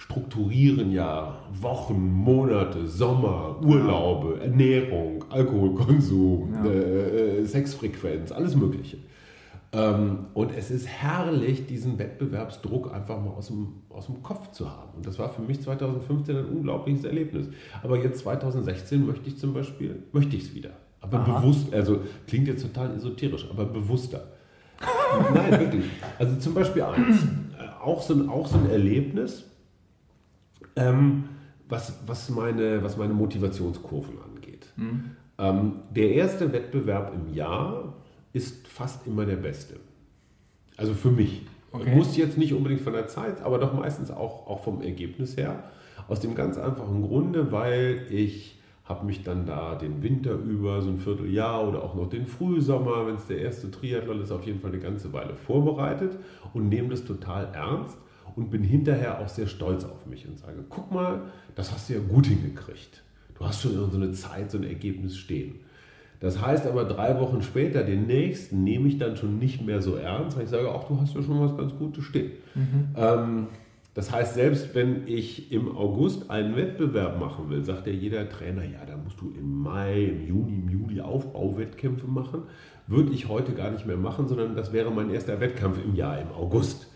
strukturieren 0.00 0.92
ja 0.92 1.36
Wochen, 1.60 2.10
Monate, 2.12 2.88
Sommer, 2.88 3.60
Urlaube, 3.62 4.40
Ernährung, 4.40 5.24
Alkoholkonsum, 5.28 6.54
ja. 6.54 6.64
äh, 6.64 7.40
äh, 7.40 7.44
Sexfrequenz, 7.44 8.32
alles 8.32 8.56
Mögliche. 8.56 8.96
Ähm, 9.72 10.26
und 10.32 10.52
es 10.56 10.70
ist 10.70 10.88
herrlich, 10.88 11.66
diesen 11.66 11.98
Wettbewerbsdruck 11.98 12.92
einfach 12.94 13.22
mal 13.22 13.32
aus 13.32 13.48
dem, 13.48 13.82
aus 13.90 14.06
dem 14.06 14.22
Kopf 14.22 14.50
zu 14.52 14.70
haben. 14.70 14.96
Und 14.96 15.06
das 15.06 15.18
war 15.18 15.28
für 15.28 15.42
mich 15.42 15.60
2015 15.60 16.34
ein 16.34 16.46
unglaubliches 16.46 17.04
Erlebnis. 17.04 17.48
Aber 17.82 17.98
jetzt 17.98 18.20
2016 18.20 19.06
möchte 19.06 19.28
ich 19.28 19.38
zum 19.38 19.52
Beispiel, 19.52 20.02
möchte 20.12 20.34
ich 20.34 20.44
es 20.44 20.54
wieder. 20.54 20.70
Aber 21.02 21.18
Aha. 21.18 21.40
bewusst, 21.40 21.72
also 21.74 22.00
klingt 22.26 22.48
jetzt 22.48 22.62
total 22.62 22.96
esoterisch, 22.96 23.46
aber 23.50 23.66
bewusster. 23.66 24.28
Nein, 25.34 25.60
wirklich. 25.60 25.84
Also 26.18 26.36
zum 26.36 26.54
Beispiel 26.54 26.82
eins, 26.82 27.22
äh, 27.58 27.84
auch 27.84 28.00
so 28.00 28.14
ein, 28.14 28.30
auch 28.30 28.46
so 28.46 28.56
ein 28.56 28.70
Erlebnis, 28.70 29.44
ähm, 30.76 31.24
was, 31.68 31.94
was, 32.06 32.30
meine, 32.30 32.82
was 32.82 32.96
meine 32.96 33.14
Motivationskurven 33.14 34.14
angeht. 34.22 34.66
Mhm. 34.76 35.16
Ähm, 35.38 35.72
der 35.90 36.12
erste 36.12 36.52
Wettbewerb 36.52 37.14
im 37.14 37.34
Jahr 37.34 37.94
ist 38.32 38.68
fast 38.68 39.06
immer 39.06 39.24
der 39.24 39.36
beste. 39.36 39.76
Also 40.76 40.94
für 40.94 41.10
mich. 41.10 41.42
Okay. 41.72 41.94
Muss 41.94 42.16
jetzt 42.16 42.36
nicht 42.36 42.52
unbedingt 42.52 42.80
von 42.80 42.92
der 42.92 43.06
Zeit, 43.06 43.42
aber 43.42 43.58
doch 43.58 43.72
meistens 43.72 44.10
auch, 44.10 44.48
auch 44.48 44.64
vom 44.64 44.82
Ergebnis 44.82 45.36
her. 45.36 45.62
Aus 46.08 46.18
dem 46.18 46.34
ganz 46.34 46.58
einfachen 46.58 47.02
Grunde, 47.02 47.52
weil 47.52 48.06
ich 48.10 48.58
habe 48.84 49.06
mich 49.06 49.22
dann 49.22 49.46
da 49.46 49.76
den 49.76 50.02
Winter 50.02 50.32
über, 50.32 50.82
so 50.82 50.88
ein 50.90 50.98
Vierteljahr 50.98 51.68
oder 51.68 51.84
auch 51.84 51.94
noch 51.94 52.08
den 52.08 52.26
Frühsommer, 52.26 53.06
wenn 53.06 53.14
es 53.14 53.26
der 53.26 53.38
erste 53.38 53.70
Triathlon 53.70 54.20
ist, 54.20 54.32
auf 54.32 54.44
jeden 54.44 54.60
Fall 54.60 54.72
eine 54.72 54.80
ganze 54.80 55.12
Weile 55.12 55.36
vorbereitet 55.36 56.18
und 56.52 56.68
nehme 56.68 56.88
das 56.88 57.04
total 57.04 57.48
ernst 57.54 57.96
und 58.36 58.50
bin 58.50 58.62
hinterher 58.62 59.20
auch 59.20 59.28
sehr 59.28 59.46
stolz 59.46 59.84
auf 59.84 60.06
mich 60.06 60.26
und 60.26 60.38
sage, 60.38 60.64
guck 60.68 60.92
mal, 60.92 61.22
das 61.54 61.72
hast 61.72 61.88
du 61.88 61.94
ja 61.94 62.00
gut 62.00 62.26
hingekriegt. 62.26 63.02
Du 63.38 63.46
hast 63.46 63.62
schon 63.62 63.72
so 63.72 63.96
eine 63.96 64.12
Zeit, 64.12 64.50
so 64.50 64.58
ein 64.58 64.64
Ergebnis 64.64 65.16
stehen. 65.16 65.60
Das 66.20 66.44
heißt 66.44 66.66
aber, 66.66 66.84
drei 66.84 67.18
Wochen 67.18 67.40
später, 67.40 67.82
den 67.82 68.06
nächsten, 68.06 68.62
nehme 68.62 68.88
ich 68.88 68.98
dann 68.98 69.16
schon 69.16 69.38
nicht 69.38 69.64
mehr 69.64 69.80
so 69.80 69.96
ernst, 69.96 70.36
weil 70.36 70.44
ich 70.44 70.50
sage, 70.50 70.70
ach, 70.70 70.84
du 70.84 71.00
hast 71.00 71.14
ja 71.14 71.22
schon 71.22 71.40
was 71.40 71.56
ganz 71.56 71.74
Gutes 71.76 72.04
stehen. 72.04 72.32
Mhm. 72.54 72.88
Ähm, 72.94 73.46
das 73.94 74.12
heißt, 74.12 74.34
selbst 74.34 74.74
wenn 74.74 75.08
ich 75.08 75.50
im 75.50 75.74
August 75.76 76.30
einen 76.30 76.54
Wettbewerb 76.54 77.18
machen 77.18 77.48
will, 77.48 77.64
sagt 77.64 77.86
ja 77.86 77.92
jeder 77.92 78.28
Trainer, 78.28 78.62
ja, 78.62 78.84
da 78.86 78.96
musst 78.96 79.20
du 79.20 79.30
im 79.30 79.62
Mai, 79.62 80.04
im 80.04 80.26
Juni, 80.26 80.58
im 80.58 80.68
Juli 80.68 81.00
Aufbauwettkämpfe 81.00 82.06
machen. 82.06 82.42
Würde 82.86 83.12
ich 83.12 83.28
heute 83.28 83.52
gar 83.52 83.70
nicht 83.70 83.86
mehr 83.86 83.96
machen, 83.96 84.28
sondern 84.28 84.54
das 84.54 84.72
wäre 84.72 84.90
mein 84.90 85.10
erster 85.10 85.40
Wettkampf 85.40 85.78
im 85.82 85.96
Jahr, 85.96 86.20
im 86.20 86.30
August. 86.32 86.89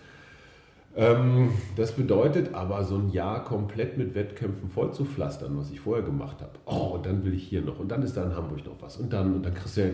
Ähm, 0.96 1.50
das 1.76 1.92
bedeutet 1.92 2.54
aber, 2.54 2.84
so 2.84 2.96
ein 2.96 3.10
Jahr 3.10 3.42
komplett 3.44 3.98
mit 3.98 4.14
Wettkämpfen 4.14 4.68
voll 4.68 4.92
zu 4.92 5.04
pflastern, 5.04 5.56
was 5.58 5.70
ich 5.70 5.80
vorher 5.80 6.04
gemacht 6.04 6.40
habe. 6.40 6.52
Oh, 6.66 6.94
und 6.94 7.06
dann 7.06 7.24
will 7.24 7.34
ich 7.34 7.42
hier 7.42 7.62
noch 7.62 7.80
und 7.80 7.88
dann 7.90 8.02
ist 8.02 8.16
da 8.16 8.22
in 8.22 8.36
Hamburg 8.36 8.64
noch 8.64 8.80
was 8.80 8.96
und 8.98 9.12
dann 9.12 9.34
und 9.34 9.44
dann 9.44 9.54
kriegst 9.54 9.76
du 9.76 9.80
ja, 9.80 9.88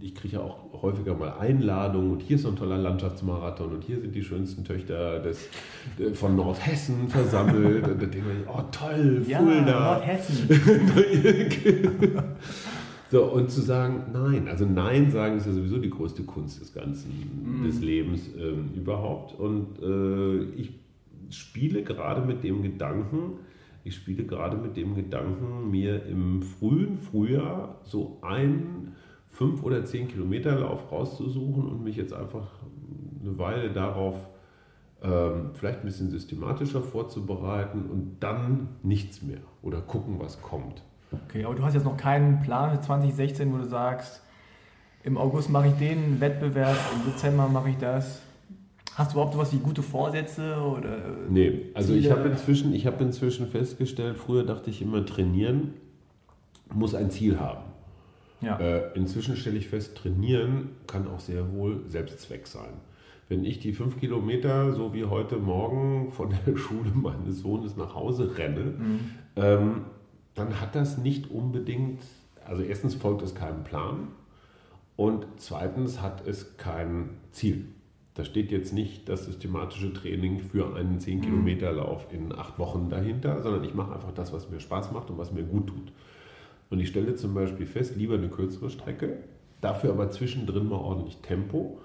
ich 0.00 0.14
kriege 0.14 0.36
ja 0.36 0.42
auch 0.42 0.82
häufiger 0.82 1.14
mal 1.14 1.32
Einladungen 1.40 2.12
und 2.12 2.22
hier 2.22 2.36
ist 2.36 2.42
so 2.42 2.50
ein 2.50 2.56
toller 2.56 2.78
Landschaftsmarathon 2.78 3.72
und 3.72 3.82
hier 3.82 4.00
sind 4.00 4.14
die 4.14 4.22
schönsten 4.22 4.62
Töchter 4.62 5.18
des, 5.18 5.48
von 6.14 6.36
Nordhessen 6.36 7.08
versammelt 7.08 7.88
und 7.88 8.02
dann 8.02 8.10
denke 8.10 8.18
ich, 8.18 8.48
oh 8.48 8.62
toll, 8.70 9.22
Fulda. 9.24 9.28
Ja, 9.28 9.40
Nordhessen. 9.94 10.48
So, 13.16 13.24
und 13.24 13.50
zu 13.50 13.62
sagen, 13.62 14.10
nein, 14.12 14.46
also 14.46 14.66
Nein 14.66 15.10
sagen 15.10 15.38
ist 15.38 15.46
ja 15.46 15.52
sowieso 15.54 15.78
die 15.78 15.88
größte 15.88 16.24
Kunst 16.24 16.60
des 16.60 16.74
Ganzen, 16.74 17.62
mm. 17.62 17.64
des 17.64 17.80
Lebens 17.80 18.28
ähm, 18.38 18.68
überhaupt. 18.74 19.40
Und 19.40 19.78
äh, 19.80 20.44
ich 20.60 20.74
spiele 21.30 21.82
gerade 21.82 22.20
mit 22.20 22.44
dem 22.44 22.60
Gedanken, 22.60 23.38
ich 23.84 23.94
spiele 23.94 24.24
gerade 24.24 24.58
mit 24.58 24.76
dem 24.76 24.94
Gedanken, 24.94 25.70
mir 25.70 26.04
im 26.04 26.42
frühen 26.42 26.98
Frühjahr 26.98 27.80
so 27.84 28.18
einen 28.20 28.92
5 29.28 29.62
oder 29.62 29.82
10 29.82 30.08
Kilometer 30.08 30.60
Lauf 30.60 30.92
rauszusuchen 30.92 31.68
und 31.68 31.82
mich 31.82 31.96
jetzt 31.96 32.12
einfach 32.12 32.48
eine 33.22 33.38
Weile 33.38 33.72
darauf 33.72 34.28
ähm, 35.02 35.52
vielleicht 35.54 35.78
ein 35.78 35.86
bisschen 35.86 36.10
systematischer 36.10 36.82
vorzubereiten 36.82 37.86
und 37.86 38.18
dann 38.20 38.68
nichts 38.82 39.22
mehr 39.22 39.40
oder 39.62 39.80
gucken, 39.80 40.18
was 40.18 40.42
kommt. 40.42 40.82
Okay, 41.28 41.44
aber 41.44 41.54
du 41.54 41.62
hast 41.62 41.74
jetzt 41.74 41.84
noch 41.84 41.96
keinen 41.96 42.42
Plan 42.42 42.70
für 42.70 42.80
2016, 42.80 43.52
wo 43.52 43.58
du 43.58 43.64
sagst, 43.64 44.22
im 45.02 45.16
August 45.18 45.50
mache 45.50 45.68
ich 45.68 45.74
den 45.74 46.20
Wettbewerb, 46.20 46.76
im 46.94 47.12
Dezember 47.12 47.48
mache 47.48 47.70
ich 47.70 47.76
das. 47.76 48.22
Hast 48.94 49.12
du 49.12 49.16
überhaupt 49.16 49.34
sowas 49.34 49.52
wie 49.52 49.58
gute 49.58 49.82
Vorsätze? 49.82 50.56
Oder 50.56 50.98
nee, 51.28 51.66
also 51.74 51.92
Ziele? 51.92 52.06
ich 52.06 52.10
habe 52.10 52.28
inzwischen, 52.28 52.72
hab 52.72 53.00
inzwischen 53.00 53.46
festgestellt, 53.46 54.16
früher 54.16 54.44
dachte 54.44 54.70
ich 54.70 54.82
immer, 54.82 55.04
trainieren 55.04 55.74
muss 56.74 56.94
ein 56.94 57.10
Ziel 57.10 57.38
haben. 57.38 57.64
Ja. 58.40 58.58
Äh, 58.58 58.92
inzwischen 58.94 59.36
stelle 59.36 59.56
ich 59.56 59.68
fest, 59.68 59.96
trainieren 59.96 60.70
kann 60.86 61.06
auch 61.08 61.20
sehr 61.20 61.52
wohl 61.52 61.82
Selbstzweck 61.88 62.46
sein. 62.46 62.80
Wenn 63.28 63.44
ich 63.44 63.58
die 63.58 63.72
fünf 63.72 63.98
Kilometer, 63.98 64.72
so 64.72 64.94
wie 64.94 65.04
heute 65.04 65.36
Morgen, 65.36 66.12
von 66.12 66.30
der 66.30 66.56
Schule 66.56 66.90
meines 66.94 67.40
Sohnes 67.40 67.76
nach 67.76 67.94
Hause 67.94 68.36
renne, 68.36 68.74
mhm. 68.78 69.00
ähm, 69.36 69.80
dann 70.36 70.60
hat 70.60 70.76
das 70.76 70.98
nicht 70.98 71.30
unbedingt, 71.30 72.00
also 72.44 72.62
erstens 72.62 72.94
folgt 72.94 73.22
es 73.22 73.34
keinem 73.34 73.64
Plan 73.64 74.08
und 74.94 75.26
zweitens 75.38 76.00
hat 76.00 76.26
es 76.26 76.56
kein 76.56 77.10
Ziel. 77.32 77.66
Da 78.14 78.24
steht 78.24 78.50
jetzt 78.50 78.72
nicht 78.72 79.08
das 79.08 79.26
systematische 79.26 79.92
Training 79.92 80.40
für 80.40 80.74
einen 80.74 81.00
10-Kilometer-Lauf 81.00 82.06
in 82.12 82.34
acht 82.34 82.58
Wochen 82.58 82.88
dahinter, 82.88 83.42
sondern 83.42 83.64
ich 83.64 83.74
mache 83.74 83.94
einfach 83.94 84.12
das, 84.12 84.32
was 84.32 84.48
mir 84.48 84.60
Spaß 84.60 84.92
macht 84.92 85.10
und 85.10 85.18
was 85.18 85.32
mir 85.32 85.42
gut 85.42 85.66
tut. 85.66 85.92
Und 86.70 86.80
ich 86.80 86.88
stelle 86.88 87.14
zum 87.14 87.34
Beispiel 87.34 87.66
fest, 87.66 87.96
lieber 87.96 88.14
eine 88.14 88.28
kürzere 88.28 88.70
Strecke, 88.70 89.18
dafür 89.60 89.90
aber 89.90 90.10
zwischendrin 90.10 90.68
mal 90.68 90.76
ordentlich 90.76 91.18
Tempo, 91.18 91.78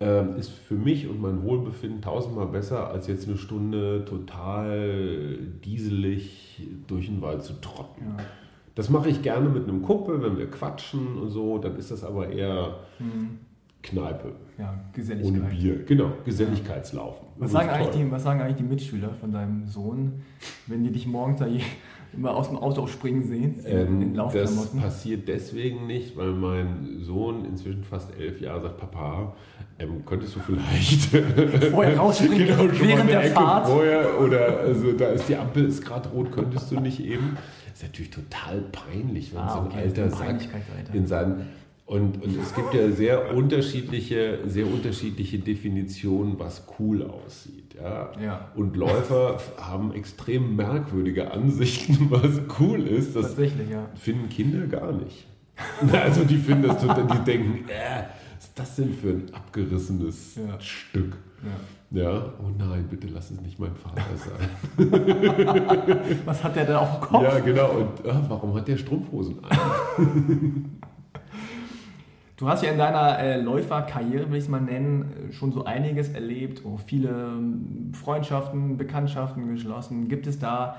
ist 0.00 0.50
für 0.50 0.76
mich 0.76 1.08
und 1.08 1.20
mein 1.20 1.42
Wohlbefinden 1.42 2.02
tausendmal 2.02 2.46
besser, 2.46 2.88
als 2.88 3.08
jetzt 3.08 3.26
eine 3.26 3.36
Stunde 3.36 4.04
total 4.04 5.38
dieselig 5.64 6.68
durch 6.86 7.06
den 7.06 7.20
Wald 7.20 7.42
zu 7.42 7.54
trotten. 7.54 8.14
Ja. 8.16 8.24
Das 8.76 8.90
mache 8.90 9.08
ich 9.08 9.22
gerne 9.22 9.48
mit 9.48 9.64
einem 9.64 9.82
Kumpel, 9.82 10.22
wenn 10.22 10.38
wir 10.38 10.48
quatschen 10.48 11.18
und 11.18 11.30
so, 11.30 11.58
dann 11.58 11.76
ist 11.76 11.90
das 11.90 12.04
aber 12.04 12.28
eher 12.30 12.76
hm. 12.98 13.38
Kneipe. 13.82 14.32
Ja, 14.56 14.74
Geselligkeit. 14.92 15.40
Und 15.40 15.50
Bier, 15.50 15.84
genau, 15.84 16.12
Geselligkeitslaufen. 16.24 17.26
Was 17.36 17.52
sagen, 17.52 17.70
eigentlich 17.70 17.96
die, 17.96 18.10
was 18.10 18.22
sagen 18.22 18.40
eigentlich 18.40 18.56
die 18.56 18.64
Mitschüler 18.64 19.10
von 19.10 19.32
deinem 19.32 19.66
Sohn, 19.66 20.22
wenn 20.66 20.84
die 20.84 20.90
dich 20.90 21.06
morgens 21.06 21.40
da 21.40 21.48
immer 22.12 22.36
aus 22.36 22.48
dem 22.48 22.58
Auto 22.58 22.86
springen 22.86 23.24
sehen? 23.24 23.60
Ähm, 23.64 24.14
das 24.14 24.68
passiert 24.70 25.28
deswegen 25.28 25.86
nicht, 25.86 26.16
weil 26.16 26.32
mein 26.32 26.98
Sohn 27.00 27.44
inzwischen 27.44 27.84
fast 27.84 28.16
elf 28.18 28.40
Jahre 28.40 28.62
sagt, 28.62 28.78
Papa, 28.78 29.34
ähm, 29.78 30.04
könntest 30.04 30.34
du 30.36 30.40
vielleicht 30.40 31.04
vorher 31.70 31.96
rausspringen 31.96 32.48
genau, 32.48 32.68
während 32.80 33.10
der 33.10 33.24
Ecke 33.24 33.34
Fahrt? 33.34 33.68
Vorher, 33.68 34.20
oder 34.20 34.58
also 34.60 34.92
da 34.92 35.08
ist 35.08 35.28
die 35.28 35.36
Ampel 35.36 35.66
ist 35.66 35.84
gerade 35.84 36.08
rot, 36.08 36.32
könntest 36.32 36.70
du 36.70 36.80
nicht 36.80 37.00
eben? 37.00 37.36
Das 37.66 37.82
ist 37.82 37.82
natürlich 37.82 38.10
total 38.10 38.60
peinlich, 38.72 39.32
wenn 39.32 39.40
ah, 39.40 39.52
so 39.52 39.60
ein 39.60 39.66
okay, 39.66 39.78
Alter 39.78 40.10
sagt, 40.10 40.48
in 40.92 41.06
seinen 41.06 41.48
und, 41.88 42.22
und 42.22 42.38
es 42.38 42.54
gibt 42.54 42.74
ja 42.74 42.90
sehr 42.90 43.34
unterschiedliche, 43.34 44.40
sehr 44.46 44.66
unterschiedliche 44.66 45.38
Definitionen, 45.38 46.38
was 46.38 46.66
cool 46.78 47.02
aussieht. 47.02 47.76
Ja? 47.80 48.12
ja. 48.22 48.48
Und 48.54 48.76
Läufer 48.76 49.38
haben 49.58 49.94
extrem 49.94 50.54
merkwürdige 50.54 51.30
Ansichten, 51.30 51.96
was 52.10 52.42
cool 52.60 52.86
ist. 52.86 53.16
Das 53.16 53.28
Tatsächlich, 53.28 53.70
ja. 53.70 53.88
finden 53.94 54.28
Kinder 54.28 54.66
gar 54.66 54.92
nicht. 54.92 55.26
Also 55.90 56.24
die 56.24 56.36
finden 56.36 56.68
das 56.68 56.80
total, 56.80 57.06
die 57.06 57.24
denken, 57.24 57.68
äh, 57.68 58.02
das 58.58 58.76
denn 58.76 58.92
für 58.92 59.10
ein 59.10 59.34
abgerissenes 59.34 60.36
ja. 60.36 60.60
Stück? 60.60 61.16
Ja. 61.92 62.02
ja. 62.02 62.32
oh 62.40 62.50
nein, 62.56 62.86
bitte 62.88 63.08
lass 63.08 63.30
es 63.30 63.40
nicht 63.40 63.58
mein 63.58 63.74
Vater 63.74 64.02
sein. 64.16 64.90
was 66.24 66.42
hat 66.42 66.56
der 66.56 66.64
da 66.64 66.78
auf 66.78 66.98
dem 66.98 67.00
Kopf? 67.00 67.22
Ja, 67.22 67.38
genau. 67.38 67.70
Und 67.70 68.08
ah, 68.08 68.22
warum 68.28 68.54
hat 68.54 68.68
der 68.68 68.76
Strumpfhosen 68.76 69.44
an? 69.44 70.64
Du 72.38 72.48
hast 72.48 72.62
ja 72.62 72.70
in 72.70 72.78
deiner 72.78 73.18
äh, 73.18 73.40
Läuferkarriere, 73.40 74.30
will 74.30 74.38
ich 74.38 74.44
es 74.44 74.48
mal 74.48 74.60
nennen, 74.60 75.28
äh, 75.28 75.32
schon 75.32 75.50
so 75.50 75.64
einiges 75.64 76.10
erlebt, 76.10 76.62
oh, 76.64 76.76
viele 76.76 77.08
ähm, 77.08 77.90
Freundschaften, 77.92 78.76
Bekanntschaften 78.76 79.48
geschlossen. 79.48 80.06
Gibt 80.06 80.28
es 80.28 80.38
da 80.38 80.76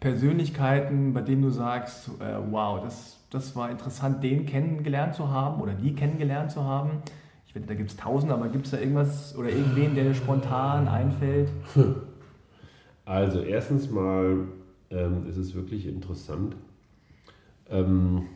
Persönlichkeiten, 0.00 1.12
bei 1.12 1.20
denen 1.20 1.42
du 1.42 1.50
sagst, 1.50 2.08
äh, 2.18 2.38
wow, 2.50 2.82
das, 2.82 3.18
das 3.32 3.56
war 3.56 3.70
interessant, 3.70 4.22
den 4.22 4.44
kennengelernt 4.46 5.14
zu 5.14 5.30
haben 5.30 5.60
oder 5.62 5.72
die 5.72 5.94
kennengelernt 5.94 6.50
zu 6.50 6.64
haben? 6.64 7.02
Ich 7.46 7.54
wette, 7.54 7.66
da 7.66 7.74
gibt 7.74 7.90
es 7.90 7.96
tausend, 7.96 8.30
aber 8.30 8.48
gibt 8.48 8.66
es 8.66 8.72
da 8.72 8.78
irgendwas 8.78 9.36
oder 9.36 9.48
irgendwen, 9.48 9.94
der 9.94 10.04
dir 10.04 10.14
spontan 10.14 10.88
einfällt? 10.88 11.50
Also 13.04 13.40
erstens 13.40 13.90
mal 13.90 14.46
ähm, 14.90 15.26
ist 15.26 15.36
es 15.36 15.56
wirklich 15.56 15.88
interessant. 15.88 16.54
Ähm, 17.68 18.28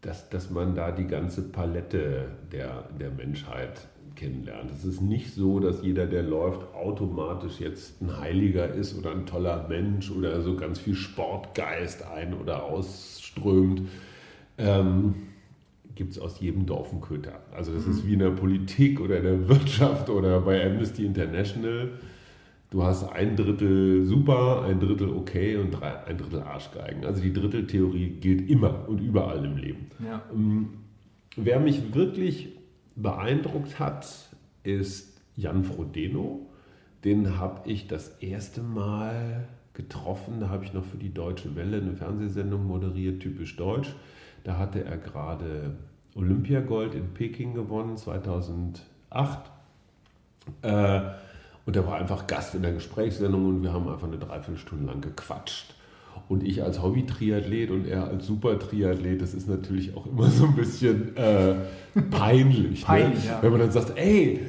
dass, 0.00 0.30
dass 0.30 0.50
man 0.50 0.74
da 0.74 0.90
die 0.90 1.06
ganze 1.06 1.42
Palette 1.42 2.28
der, 2.50 2.84
der 2.98 3.10
Menschheit 3.10 3.88
kennenlernt. 4.16 4.70
Es 4.72 4.84
ist 4.84 5.00
nicht 5.00 5.34
so, 5.34 5.60
dass 5.60 5.82
jeder, 5.82 6.06
der 6.06 6.22
läuft, 6.22 6.74
automatisch 6.74 7.60
jetzt 7.60 8.00
ein 8.02 8.18
Heiliger 8.18 8.68
ist 8.68 8.98
oder 8.98 9.12
ein 9.12 9.26
toller 9.26 9.66
Mensch 9.68 10.10
oder 10.10 10.40
so 10.40 10.56
ganz 10.56 10.78
viel 10.78 10.94
Sportgeist 10.94 12.04
ein- 12.04 12.34
oder 12.34 12.64
ausströmt. 12.64 13.82
Ähm, 14.58 15.14
Gibt 15.94 16.12
es 16.12 16.18
aus 16.18 16.40
jedem 16.40 16.66
Dorf 16.66 16.92
einen 16.92 17.00
Köter. 17.00 17.40
Also 17.54 17.72
das 17.72 17.86
mhm. 17.86 17.92
ist 17.92 18.06
wie 18.06 18.14
in 18.14 18.18
der 18.18 18.30
Politik 18.30 19.00
oder 19.00 19.18
in 19.18 19.24
der 19.24 19.48
Wirtschaft 19.48 20.10
oder 20.10 20.40
bei 20.40 20.64
Amnesty 20.64 21.06
International 21.06 21.90
du 22.70 22.82
hast 22.82 23.04
ein 23.04 23.36
Drittel 23.36 24.04
super, 24.04 24.64
ein 24.64 24.80
Drittel 24.80 25.10
okay 25.10 25.56
und 25.56 25.70
drei, 25.70 26.04
ein 26.04 26.18
Drittel 26.18 26.42
Arschgeigen. 26.42 27.04
Also 27.04 27.22
die 27.22 27.32
Dritteltheorie 27.32 28.18
gilt 28.20 28.50
immer 28.50 28.88
und 28.88 29.00
überall 29.00 29.44
im 29.44 29.56
Leben. 29.56 29.86
Ja. 30.04 30.22
Ähm, 30.32 30.68
wer 31.36 31.60
mich 31.60 31.94
wirklich 31.94 32.55
beeindruckt 32.96 33.78
hat, 33.78 34.06
ist 34.62 35.20
Jan 35.36 35.62
Frodeno. 35.62 36.46
Den 37.04 37.38
habe 37.38 37.68
ich 37.68 37.86
das 37.86 38.08
erste 38.18 38.62
Mal 38.62 39.46
getroffen. 39.74 40.40
Da 40.40 40.48
habe 40.48 40.64
ich 40.64 40.72
noch 40.72 40.84
für 40.84 40.96
die 40.96 41.14
Deutsche 41.14 41.54
Welle 41.54 41.76
eine 41.76 41.92
Fernsehsendung 41.92 42.66
moderiert, 42.66 43.20
typisch 43.20 43.56
deutsch. 43.56 43.94
Da 44.42 44.58
hatte 44.58 44.84
er 44.84 44.96
gerade 44.96 45.76
Olympiagold 46.14 46.94
in 46.94 47.12
Peking 47.14 47.54
gewonnen, 47.54 47.96
2008. 47.96 48.82
Äh, 50.62 51.00
und 51.66 51.76
er 51.76 51.86
war 51.86 51.96
einfach 51.96 52.26
Gast 52.26 52.54
in 52.54 52.62
der 52.62 52.72
Gesprächssendung 52.72 53.46
und 53.46 53.62
wir 53.62 53.72
haben 53.72 53.88
einfach 53.88 54.06
eine 54.06 54.18
Dreiviertelstunde 54.18 54.86
lang 54.86 55.00
gequatscht. 55.00 55.75
Und 56.28 56.42
ich 56.42 56.62
als 56.62 56.82
Hobby-Triathlet 56.82 57.70
und 57.70 57.86
er 57.86 58.08
als 58.08 58.26
Super-Triathlet, 58.26 59.22
das 59.22 59.32
ist 59.32 59.48
natürlich 59.48 59.96
auch 59.96 60.06
immer 60.06 60.28
so 60.28 60.46
ein 60.46 60.56
bisschen 60.56 61.16
äh, 61.16 61.54
peinlich. 62.10 62.80
Ne? 62.80 62.86
peinlich 62.86 63.24
ne? 63.24 63.30
ja. 63.30 63.38
Wenn 63.42 63.50
man 63.52 63.60
dann 63.60 63.70
sagt, 63.70 63.92
ey, 63.96 64.40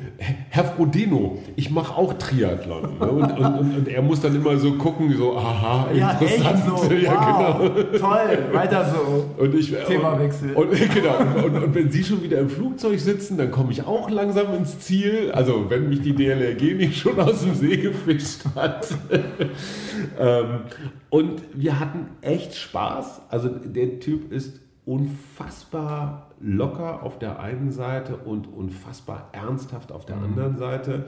Herr 0.49 0.65
Frodeno, 0.65 1.37
ich 1.55 1.69
mache 1.69 1.95
auch 1.95 2.13
Triathlon. 2.13 2.97
Ne? 2.99 3.07
Und, 3.07 3.37
und, 3.37 3.45
und, 3.45 3.77
und, 3.77 3.87
er 3.87 4.01
muss 4.01 4.21
dann 4.21 4.35
immer 4.35 4.57
so 4.57 4.73
gucken, 4.73 5.15
so, 5.15 5.37
aha, 5.37 5.89
ja, 5.93 6.11
interessant. 6.11 6.55
Echt 6.55 6.65
so. 6.65 6.77
Ja, 6.97 7.59
wow, 7.59 7.59
genau. 7.59 7.83
Toll, 7.99 8.39
weiter 8.53 8.85
so. 8.91 9.43
Und 9.43 9.53
ich, 9.53 9.71
Themawechsel. 9.71 10.53
Und, 10.53 10.71
genau, 10.93 11.45
und, 11.45 11.63
und, 11.63 11.75
wenn 11.75 11.91
Sie 11.91 12.03
schon 12.03 12.23
wieder 12.23 12.39
im 12.39 12.49
Flugzeug 12.49 12.99
sitzen, 12.99 13.37
dann 13.37 13.51
komme 13.51 13.71
ich 13.71 13.83
auch 13.83 14.09
langsam 14.09 14.53
ins 14.55 14.79
Ziel. 14.79 15.31
Also 15.31 15.69
wenn 15.69 15.89
mich 15.89 16.01
die 16.01 16.13
DLRG 16.13 16.75
nicht 16.75 16.97
schon 16.97 17.19
aus 17.19 17.41
dem 17.43 17.53
See 17.53 17.77
gefischt 17.77 18.45
hat. 18.55 18.87
ähm, 20.19 20.61
und 21.09 21.41
wir 21.53 21.79
hatten 21.79 22.07
echt 22.21 22.55
Spaß. 22.55 23.21
Also 23.29 23.49
der 23.49 23.99
Typ 23.99 24.31
ist 24.31 24.59
unfassbar 24.85 26.31
locker 26.39 27.03
auf 27.03 27.19
der 27.19 27.39
einen 27.39 27.71
Seite 27.71 28.15
und 28.15 28.47
unfassbar 28.47 29.29
ernsthaft 29.33 29.91
auf 29.91 30.05
der 30.05 30.15
mhm. 30.15 30.23
anderen 30.23 30.57
Seite, 30.57 31.05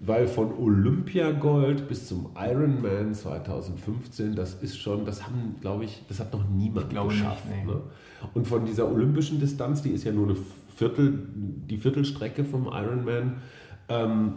weil 0.00 0.26
von 0.26 0.52
Olympiagold 0.58 1.88
bis 1.88 2.06
zum 2.06 2.30
Ironman 2.36 3.14
2015, 3.14 4.34
das 4.34 4.54
ist 4.54 4.78
schon, 4.78 5.04
das 5.06 5.24
haben, 5.24 5.56
glaube 5.60 5.84
ich, 5.84 6.02
das 6.08 6.20
hat 6.20 6.32
noch 6.32 6.46
niemand 6.48 6.90
geschafft. 6.90 7.48
Nicht, 7.48 7.66
nee. 7.66 7.72
ne? 7.72 7.80
Und 8.34 8.46
von 8.46 8.66
dieser 8.66 8.90
olympischen 8.90 9.40
Distanz, 9.40 9.82
die 9.82 9.90
ist 9.90 10.04
ja 10.04 10.12
nur 10.12 10.28
eine 10.28 10.36
Viertel, 10.76 11.26
die 11.34 11.78
Viertelstrecke 11.78 12.44
vom 12.44 12.66
Ironman. 12.66 13.36
Ähm, 13.88 14.34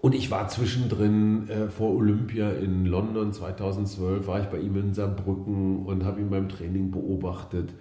und 0.00 0.14
ich 0.14 0.30
war 0.30 0.48
zwischendrin 0.48 1.48
äh, 1.48 1.68
vor 1.68 1.94
Olympia 1.94 2.50
in 2.50 2.86
London 2.86 3.32
2012, 3.32 4.26
war 4.26 4.40
ich 4.40 4.46
bei 4.46 4.58
ihm 4.58 4.76
in 4.76 4.94
Saarbrücken 4.94 5.84
und 5.86 6.04
habe 6.04 6.20
ihn 6.20 6.30
beim 6.30 6.48
Training 6.48 6.90
beobachtet. 6.90 7.74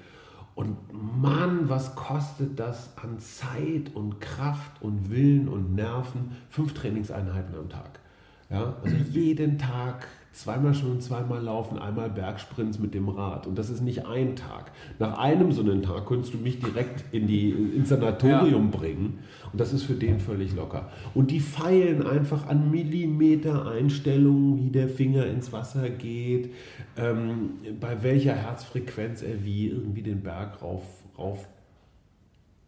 Und 0.55 0.78
Mann, 0.91 1.70
was 1.70 1.95
kostet 1.95 2.59
das 2.59 2.97
an 2.97 3.20
Zeit 3.20 3.93
und 3.93 4.20
Kraft 4.20 4.82
und 4.82 5.11
Willen 5.11 5.47
und 5.47 5.76
Nerven? 5.76 6.32
Fünf 6.49 6.74
Trainingseinheiten 6.74 7.53
am 7.53 7.70
Tag. 7.70 7.99
Ja, 8.49 8.76
also 8.82 8.95
jeden 9.11 9.59
Tag 9.59 10.07
zweimal 10.32 10.74
schon 10.74 11.02
zweimal 11.02 11.42
laufen, 11.42 11.80
einmal 11.80 12.10
Bergsprints 12.10 12.80
mit 12.80 12.94
dem 12.94 13.10
Rad. 13.10 13.48
Und 13.48 13.58
das 13.58 13.70
ist 13.70 13.82
nicht 13.82 14.06
ein 14.06 14.36
Tag. 14.36 14.72
Nach 15.00 15.18
einem 15.18 15.52
so 15.52 15.62
einen 15.62 15.82
Tag 15.82 16.06
könntest 16.06 16.34
du 16.34 16.38
mich 16.38 16.60
direkt 16.60 17.04
in 17.14 17.28
die, 17.28 17.50
ins 17.50 17.90
Sanatorium 17.90 18.72
ja. 18.72 18.78
bringen. 18.78 19.20
Und 19.52 19.60
das 19.60 19.74
ist 19.74 19.84
für 19.84 19.96
den 19.96 20.20
völlig 20.20 20.56
locker. 20.56 20.90
Und 21.14 21.32
die 21.32 21.40
feilen 21.40 22.06
einfach 22.06 22.48
an 22.48 22.70
Millimeter-Einstellungen, 22.70 24.58
wie 24.58 24.70
der 24.70 24.90
Finger 24.90 25.26
ins 25.26 25.52
Wasser 25.52 25.90
geht, 25.90 26.54
ähm, 26.98 27.52
bei 27.80 28.04
welcher 28.04 28.34
Herzfrequenz 28.34 29.24
er 29.24 29.44
wie 29.44 29.70
irgendwie 29.70 30.04
den 30.04 30.22
Berg 30.22 30.62
rauf, 30.62 30.84
rauf 31.18 31.48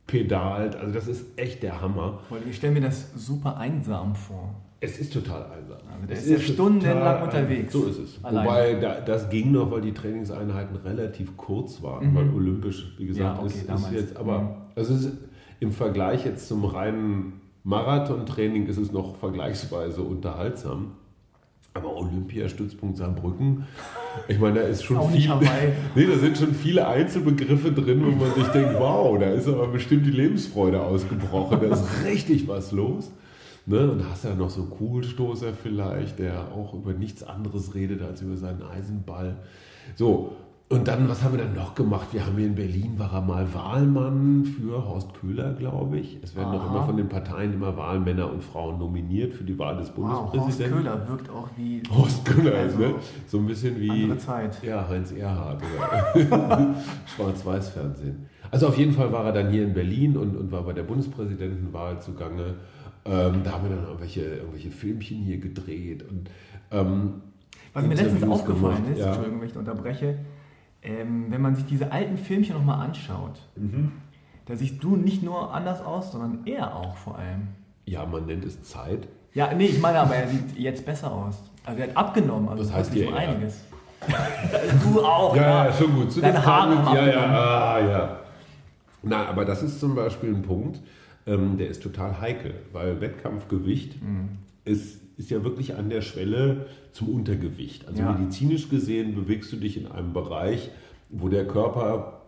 pedalt. 0.10 0.76
Also 0.76 0.94
das 0.94 1.08
ist 1.08 1.26
echt 1.38 1.64
der 1.64 1.82
Hammer. 1.82 2.20
Ich 2.50 2.58
stelle 2.58 2.74
mir 2.74 2.82
das 2.82 3.14
super 3.16 3.58
einsam 3.58 4.16
vor. 4.16 4.56
Es 4.82 4.98
ist 4.98 5.14
total 5.14 5.44
einsam. 5.52 5.78
Also 5.94 6.08
der 6.08 6.18
es 6.18 6.26
ist 6.26 6.32
ja 6.32 6.54
stundenlang 6.54 7.24
unterwegs. 7.24 7.74
So 7.74 7.86
ist 7.86 8.00
es. 8.00 8.24
Alleine. 8.24 8.48
Wobei 8.48 8.74
da, 8.76 9.02
das 9.02 9.30
ging 9.30 9.52
noch, 9.52 9.70
weil 9.72 9.82
die 9.82 9.94
Trainingseinheiten 9.94 10.78
relativ 10.78 11.36
kurz 11.36 11.84
waren, 11.84 12.12
mhm. 12.12 12.16
weil 12.16 12.30
olympisch, 12.34 12.96
wie 12.98 13.08
gesagt, 13.08 13.38
ja, 13.38 13.44
okay, 13.44 13.48
ist, 13.48 13.70
ist, 13.70 13.92
jetzt, 13.92 14.18
aber 14.18 14.40
mhm. 14.40 14.50
also 14.76 14.94
ist, 14.94 15.12
im 15.60 15.72
Vergleich 15.72 16.26
jetzt 16.26 16.48
zum 16.48 16.64
reinen 16.64 17.42
Marathontraining 17.64 18.68
ist 18.68 18.78
es 18.78 18.92
noch 18.92 19.18
vergleichsweise 19.18 20.02
unterhaltsam. 20.02 20.96
Aber 21.74 21.96
Olympiastützpunkt 21.96 22.98
Saarbrücken, 22.98 23.66
ich 24.28 24.40
meine, 24.40 24.62
da 24.62 24.66
ist 24.66 24.84
schon 24.84 25.00
ist 25.14 25.18
viel, 25.18 25.32
nee, 25.96 26.08
da 26.08 26.18
sind 26.18 26.38
schon 26.38 26.54
viele 26.54 26.88
Einzelbegriffe 26.88 27.72
drin, 27.72 28.04
wo 28.04 28.12
man 28.12 28.34
sich 28.34 28.48
denkt, 28.54 28.74
wow, 28.80 29.18
da 29.20 29.32
ist 29.32 29.48
aber 29.48 29.68
bestimmt 29.68 30.06
die 30.06 30.12
Lebensfreude 30.12 30.82
ausgebrochen, 30.82 31.60
da 31.62 31.68
ist 31.68 31.86
richtig 32.06 32.48
was 32.48 32.72
los. 32.72 33.12
Ne? 33.66 33.92
Und 33.92 34.10
hast 34.10 34.24
ja 34.24 34.34
noch 34.34 34.50
so 34.50 34.64
Kugelstoßer 34.64 35.54
vielleicht, 35.54 36.18
der 36.18 36.52
auch 36.52 36.74
über 36.74 36.94
nichts 36.94 37.22
anderes 37.22 37.76
redet 37.76 38.02
als 38.02 38.22
über 38.22 38.36
seinen 38.36 38.64
Eisenball. 38.64 39.36
So, 39.96 40.34
und 40.72 40.88
dann, 40.88 41.10
was 41.10 41.24
haben 41.24 41.36
wir 41.36 41.44
dann 41.44 41.56
noch 41.56 41.74
gemacht? 41.74 42.10
Wir 42.12 42.24
haben 42.24 42.38
hier 42.38 42.46
in 42.46 42.54
Berlin, 42.54 43.00
war 43.00 43.12
er 43.12 43.22
mal 43.22 43.52
Wahlmann 43.56 44.46
für 44.46 44.86
Horst 44.86 45.16
Köhler, 45.16 45.54
glaube 45.54 45.98
ich. 45.98 46.20
Es 46.22 46.36
werden 46.36 46.54
doch 46.54 46.70
immer 46.70 46.84
von 46.84 46.96
den 46.96 47.10
Parteien 47.10 47.54
immer 47.54 47.76
Wahlmänner 47.76 48.32
und 48.32 48.44
Frauen 48.44 48.78
nominiert 48.78 49.34
für 49.34 49.44
die 49.44 49.58
Wahl 49.58 49.78
des 49.78 49.90
Bundespräsidenten. 49.90 50.86
Wow, 50.86 50.94
Horst 50.94 51.04
Köhler 51.04 51.10
wirkt 51.10 51.30
auch 51.32 51.50
wie... 51.58 51.82
Horst 51.90 52.24
Köhler, 52.24 52.54
also 52.54 52.78
ne? 52.78 52.96
so 53.26 53.40
ein 53.40 53.48
bisschen 53.48 53.80
wie... 53.80 53.90
Andere 53.90 54.20
Zeit. 54.20 54.62
Ja, 54.64 54.88
Heinz 54.88 55.12
Erhardt 55.12 55.64
oder 55.64 56.76
Schwarz-Weiß-Fernsehen. 57.16 58.28
Also 58.52 58.68
auf 58.68 58.78
jeden 58.78 58.94
Fall 58.94 59.12
war 59.12 59.26
er 59.26 59.32
dann 59.32 59.50
hier 59.50 59.64
in 59.64 59.74
Berlin 59.74 60.18
und, 60.18 60.38
und 60.38 60.52
war 60.52 60.62
bei 60.62 60.74
der 60.74 60.84
Bundespräsidentenwahl 60.84 62.00
zugange. 62.00 62.54
Ähm, 63.06 63.42
da 63.44 63.54
haben 63.54 63.68
wir 63.68 63.76
dann 63.76 63.86
irgendwelche, 63.86 64.22
irgendwelche 64.22 64.70
Filmchen 64.70 65.24
hier 65.24 65.40
gedreht. 65.40 66.06
Und, 66.08 66.30
ähm, 66.70 67.22
Was 67.74 67.88
mir 67.88 67.96
letztens 67.96 68.24
aufgefallen 68.24 68.76
gemacht, 68.76 68.92
ist, 68.94 69.00
ja. 69.00 69.08
Entschuldigung, 69.08 69.42
wenn 69.42 69.48
ich 69.50 69.58
unterbreche, 69.58 70.20
ähm, 70.82 71.26
wenn 71.30 71.42
man 71.42 71.56
sich 71.56 71.66
diese 71.66 71.92
alten 71.92 72.18
Filmchen 72.18 72.56
nochmal 72.56 72.86
anschaut, 72.86 73.40
mhm. 73.56 73.92
da 74.46 74.56
siehst 74.56 74.84
du 74.84 74.96
nicht 74.96 75.24
nur 75.24 75.54
anders 75.54 75.82
aus, 75.82 76.12
sondern 76.12 76.46
er 76.46 76.76
auch 76.76 76.96
vor 76.96 77.18
allem. 77.18 77.50
Ja, 77.86 78.06
man 78.06 78.26
nennt 78.26 78.46
es 78.46 78.64
Zeit. 78.64 79.08
Ja, 79.34 79.54
nee, 79.54 79.66
ich 79.66 79.82
meine 79.82 80.00
aber, 80.00 80.16
er 80.16 80.28
sieht 80.28 80.58
jetzt 80.58 80.86
besser 80.86 81.12
aus. 81.12 81.44
Also 81.66 81.82
er 81.82 81.90
hat 81.90 81.98
abgenommen, 81.98 82.50
also 82.50 82.64
das 82.64 82.74
heißt 82.74 82.94
hier 82.94 83.16
einiges. 83.16 83.64
du 84.84 85.02
auch. 85.02 85.36
Ja, 85.36 85.42
ja, 85.42 85.66
ja 85.66 85.74
schon 85.74 85.94
gut. 85.94 86.12
Zu 86.12 86.22
Deine 86.22 86.44
Haare 86.44 86.86
haben 86.86 86.96
ja, 86.96 87.08
ja, 87.08 87.74
ah, 87.74 87.80
ja. 87.80 88.20
Na, 89.02 89.26
aber 89.28 89.46
das 89.46 89.64
ist 89.64 89.80
zum 89.80 89.96
Beispiel 89.96 90.34
ein 90.34 90.42
Punkt, 90.42 90.80
ähm, 91.26 91.58
der 91.58 91.68
ist 91.68 91.84
total 91.84 92.20
heikel, 92.20 92.56
weil 92.74 93.02
Wettkampfgewicht 93.02 94.02
mhm. 94.02 94.30
ist, 94.66 95.00
ist 95.20 95.30
ja 95.30 95.44
wirklich 95.44 95.76
an 95.76 95.90
der 95.90 96.02
Schwelle 96.02 96.66
zum 96.94 97.10
Untergewicht. 97.10 97.88
Also 97.88 98.02
ja. 98.02 98.14
medizinisch 98.14 98.70
gesehen 98.70 99.16
bewegst 99.16 99.52
du 99.52 99.58
dich 99.58 99.78
in 99.78 99.86
einem 99.86 100.14
Bereich, 100.14 100.72
wo 101.10 101.28
der 101.28 101.46
Körper 101.46 102.22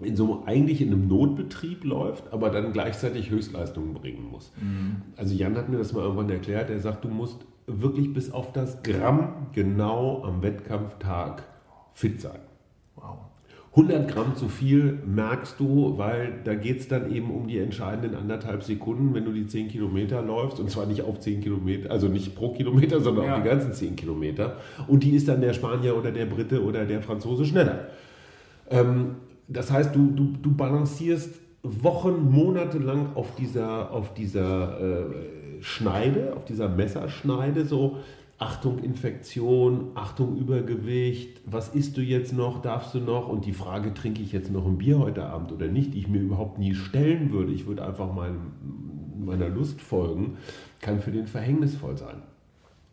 in 0.00 0.16
so 0.16 0.42
eigentlich 0.44 0.80
in 0.80 0.88
einem 0.88 1.06
Notbetrieb 1.06 1.84
läuft, 1.84 2.32
aber 2.32 2.50
dann 2.50 2.72
gleichzeitig 2.72 3.30
Höchstleistungen 3.30 3.94
bringen 3.94 4.28
muss. 4.28 4.52
Mhm. 4.60 5.02
Also 5.16 5.34
Jan 5.34 5.56
hat 5.56 5.68
mir 5.68 5.78
das 5.78 5.92
mal 5.92 6.02
irgendwann 6.02 6.30
erklärt, 6.30 6.68
er 6.68 6.80
sagt, 6.80 7.04
du 7.04 7.08
musst 7.08 7.46
wirklich 7.68 8.12
bis 8.12 8.32
auf 8.32 8.52
das 8.52 8.82
Gramm 8.82 9.46
genau 9.52 10.24
am 10.24 10.42
Wettkampftag 10.42 11.44
fit 11.94 12.20
sein. 12.20 12.40
100 13.74 14.06
Gramm 14.06 14.36
zu 14.36 14.48
viel 14.48 14.98
merkst 15.06 15.58
du, 15.58 15.96
weil 15.96 16.40
da 16.44 16.54
geht 16.54 16.80
es 16.80 16.88
dann 16.88 17.10
eben 17.10 17.30
um 17.30 17.46
die 17.46 17.58
entscheidenden 17.58 18.14
anderthalb 18.14 18.62
Sekunden, 18.62 19.14
wenn 19.14 19.24
du 19.24 19.32
die 19.32 19.46
10 19.46 19.68
Kilometer 19.68 20.20
läufst 20.20 20.60
und 20.60 20.70
zwar 20.70 20.84
nicht 20.84 21.00
auf 21.02 21.20
10 21.20 21.40
Kilometer, 21.40 21.90
also 21.90 22.08
nicht 22.08 22.34
pro 22.34 22.52
Kilometer, 22.52 23.00
sondern 23.00 23.24
ja. 23.24 23.36
auf 23.36 23.42
die 23.42 23.48
ganzen 23.48 23.72
10 23.72 23.96
Kilometer. 23.96 24.58
Und 24.88 25.02
die 25.04 25.12
ist 25.12 25.26
dann 25.26 25.40
der 25.40 25.54
Spanier 25.54 25.96
oder 25.96 26.10
der 26.10 26.26
Brite 26.26 26.62
oder 26.62 26.84
der 26.84 27.00
Franzose 27.00 27.46
schneller. 27.46 27.88
Ähm, 28.68 29.14
das 29.48 29.70
heißt, 29.70 29.94
du, 29.94 30.10
du, 30.10 30.34
du 30.42 30.54
balancierst 30.54 31.30
Wochen, 31.62 32.30
Monate 32.30 32.76
lang 32.76 33.14
auf 33.14 33.34
dieser, 33.36 33.90
auf 33.90 34.12
dieser 34.12 34.80
äh, 34.80 35.62
Schneide, 35.62 36.34
auf 36.36 36.44
dieser 36.44 36.68
Messerschneide 36.68 37.64
so 37.64 37.98
Achtung 38.42 38.80
Infektion, 38.80 39.92
Achtung 39.94 40.36
Übergewicht, 40.36 41.40
was 41.46 41.68
isst 41.68 41.96
du 41.96 42.00
jetzt 42.00 42.32
noch, 42.32 42.60
darfst 42.60 42.92
du 42.92 42.98
noch? 42.98 43.28
Und 43.28 43.44
die 43.46 43.52
Frage, 43.52 43.94
trinke 43.94 44.20
ich 44.20 44.32
jetzt 44.32 44.50
noch 44.50 44.66
ein 44.66 44.78
Bier 44.78 44.98
heute 44.98 45.26
Abend 45.26 45.52
oder 45.52 45.68
nicht, 45.68 45.94
die 45.94 46.00
ich 46.00 46.08
mir 46.08 46.20
überhaupt 46.20 46.58
nie 46.58 46.74
stellen 46.74 47.30
würde, 47.30 47.52
ich 47.52 47.66
würde 47.66 47.84
einfach 47.84 48.12
mein, 48.12 48.38
meiner 49.24 49.48
Lust 49.48 49.80
folgen, 49.80 50.38
kann 50.80 51.00
für 51.00 51.12
den 51.12 51.28
verhängnisvoll 51.28 51.96
sein. 51.96 52.16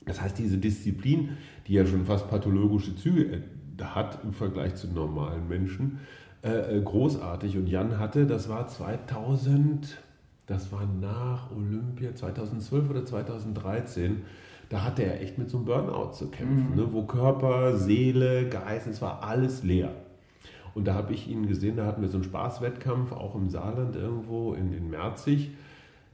Das 0.06 0.22
heißt, 0.22 0.38
diese 0.38 0.60
Disziplin, 0.60 1.30
die 1.66 1.74
ja 1.74 1.86
schon 1.88 2.06
fast 2.06 2.30
pathologische 2.30 2.96
Züge 2.96 3.42
hat 3.82 4.24
im 4.24 4.34
Vergleich 4.34 4.76
zu 4.76 4.88
normalen 4.88 5.48
Menschen, 5.48 5.98
äh, 6.44 6.78
äh 6.78 6.80
großartig. 6.80 7.58
Und 7.58 7.66
Jan 7.66 7.98
hatte, 7.98 8.28
das 8.28 8.50
war 8.50 8.68
2000, 8.68 9.98
das 10.46 10.72
war 10.72 10.86
nach 10.86 11.50
Olympia, 11.50 12.14
2012 12.14 12.88
oder 12.88 13.04
2013, 13.04 14.22
da 14.70 14.84
hatte 14.84 15.04
er 15.04 15.22
echt 15.22 15.38
mit 15.38 15.50
so 15.50 15.58
einem 15.58 15.66
Burnout 15.66 16.14
zu 16.14 16.30
kämpfen, 16.30 16.72
mhm. 16.72 16.76
ne? 16.76 16.94
wo 16.94 17.04
Körper, 17.04 17.76
Seele, 17.78 18.48
Geist, 18.50 18.88
es 18.88 19.02
war 19.02 19.24
alles 19.24 19.64
leer. 19.64 19.92
Und 20.76 20.86
da 20.86 20.94
habe 20.94 21.14
ich 21.14 21.28
ihn 21.28 21.48
gesehen, 21.48 21.76
da 21.76 21.86
hatten 21.86 22.02
wir 22.02 22.10
so 22.10 22.18
einen 22.18 22.24
Spaßwettkampf, 22.24 23.12
auch 23.12 23.36
im 23.36 23.50
Saarland 23.50 23.96
irgendwo 23.96 24.54
in, 24.54 24.72
in 24.72 24.90
Merzig. 24.90 25.52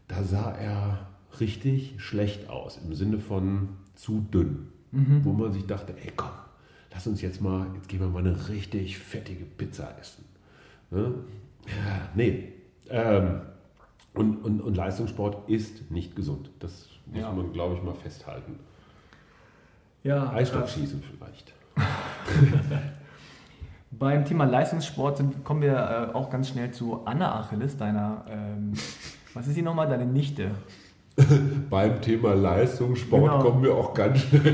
Da 0.07 0.23
sah 0.23 0.51
er 0.51 1.07
richtig 1.39 1.95
schlecht 1.97 2.49
aus, 2.49 2.79
im 2.83 2.93
Sinne 2.93 3.19
von 3.19 3.69
zu 3.95 4.25
dünn. 4.33 4.69
Mhm. 4.91 5.25
Wo 5.25 5.33
man 5.33 5.51
sich 5.51 5.65
dachte, 5.65 5.93
ey 5.97 6.11
komm, 6.15 6.31
lass 6.93 7.05
uns 7.05 7.21
jetzt 7.21 7.41
mal, 7.41 7.67
jetzt 7.75 7.89
gehen 7.89 7.99
wir 7.99 8.07
mal 8.07 8.19
eine 8.19 8.47
richtig 8.47 8.97
fettige 8.97 9.43
Pizza 9.43 9.93
essen. 9.99 10.23
Ne? 10.91 11.13
Ja, 11.67 12.09
nee. 12.15 12.53
Ähm, 12.89 13.41
und, 14.15 14.37
und, 14.43 14.61
und 14.61 14.75
Leistungssport 14.75 15.49
ist 15.49 15.91
nicht 15.91 16.15
gesund. 16.15 16.49
Das 16.59 16.87
muss 17.05 17.21
ja. 17.21 17.31
man, 17.31 17.53
glaube 17.53 17.75
ich, 17.75 17.83
mal 17.83 17.93
festhalten. 17.93 18.59
Ja, 20.03 20.31
Eisstockschießen 20.31 21.01
vielleicht. 21.01 21.53
Beim 23.91 24.25
Thema 24.25 24.45
Leistungssport 24.45 25.17
sind, 25.17 25.43
kommen 25.43 25.61
wir 25.61 26.09
äh, 26.11 26.15
auch 26.15 26.29
ganz 26.29 26.49
schnell 26.49 26.71
zu 26.71 27.01
Anna 27.05 27.39
Achilles, 27.39 27.77
deiner 27.77 28.25
ähm, 28.29 28.73
Was 29.33 29.47
ist 29.47 29.55
sie 29.55 29.61
nochmal? 29.61 29.87
Deine 29.87 30.05
Nichte. 30.05 30.51
Beim 31.69 32.01
Thema 32.01 32.33
Leistung, 32.33 32.95
Sport 32.95 33.23
genau. 33.23 33.39
kommen 33.39 33.63
wir 33.63 33.73
auch 33.73 33.93
ganz 33.93 34.19
schnell. 34.19 34.53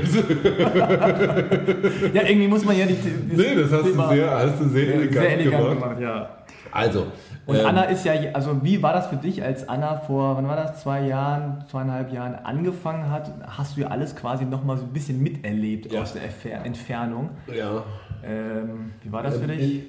ja, 2.14 2.22
irgendwie 2.22 2.46
muss 2.46 2.64
man 2.64 2.78
ja 2.78 2.86
nicht. 2.86 3.00
Nee, 3.04 3.56
das 3.56 3.72
hast 3.72 3.82
Thema, 3.82 4.08
du 4.08 4.14
sehr, 4.14 4.30
hast 4.30 4.60
du 4.60 4.68
sehr 4.68 4.94
elegant, 4.94 5.12
sehr 5.12 5.32
elegant 5.40 5.64
gemacht. 5.64 5.80
gemacht 5.80 6.00
ja. 6.00 6.41
Also. 6.72 7.06
Und 7.46 7.56
ähm, 7.56 7.66
Anna 7.66 7.84
ist 7.84 8.04
ja, 8.04 8.14
also 8.32 8.64
wie 8.64 8.82
war 8.82 8.92
das 8.92 9.06
für 9.06 9.16
dich, 9.16 9.42
als 9.42 9.68
Anna 9.68 9.96
vor, 9.96 10.36
wann 10.36 10.48
war 10.48 10.56
das, 10.56 10.82
zwei 10.82 11.06
Jahren, 11.06 11.64
zweieinhalb 11.70 12.12
Jahren 12.12 12.34
angefangen 12.34 13.10
hat? 13.10 13.30
Hast 13.46 13.76
du 13.76 13.82
ja 13.82 13.88
alles 13.88 14.16
quasi 14.16 14.44
nochmal 14.44 14.78
so 14.78 14.84
ein 14.84 14.92
bisschen 14.92 15.22
miterlebt 15.22 15.92
ja. 15.92 16.02
aus 16.02 16.14
der 16.14 16.22
Entfernung. 16.64 17.30
Ja. 17.54 17.84
Ähm, 18.24 18.92
wie 19.02 19.12
war 19.12 19.22
das 19.22 19.38
für 19.38 19.50
ähm, 19.50 19.58
dich? 19.58 19.82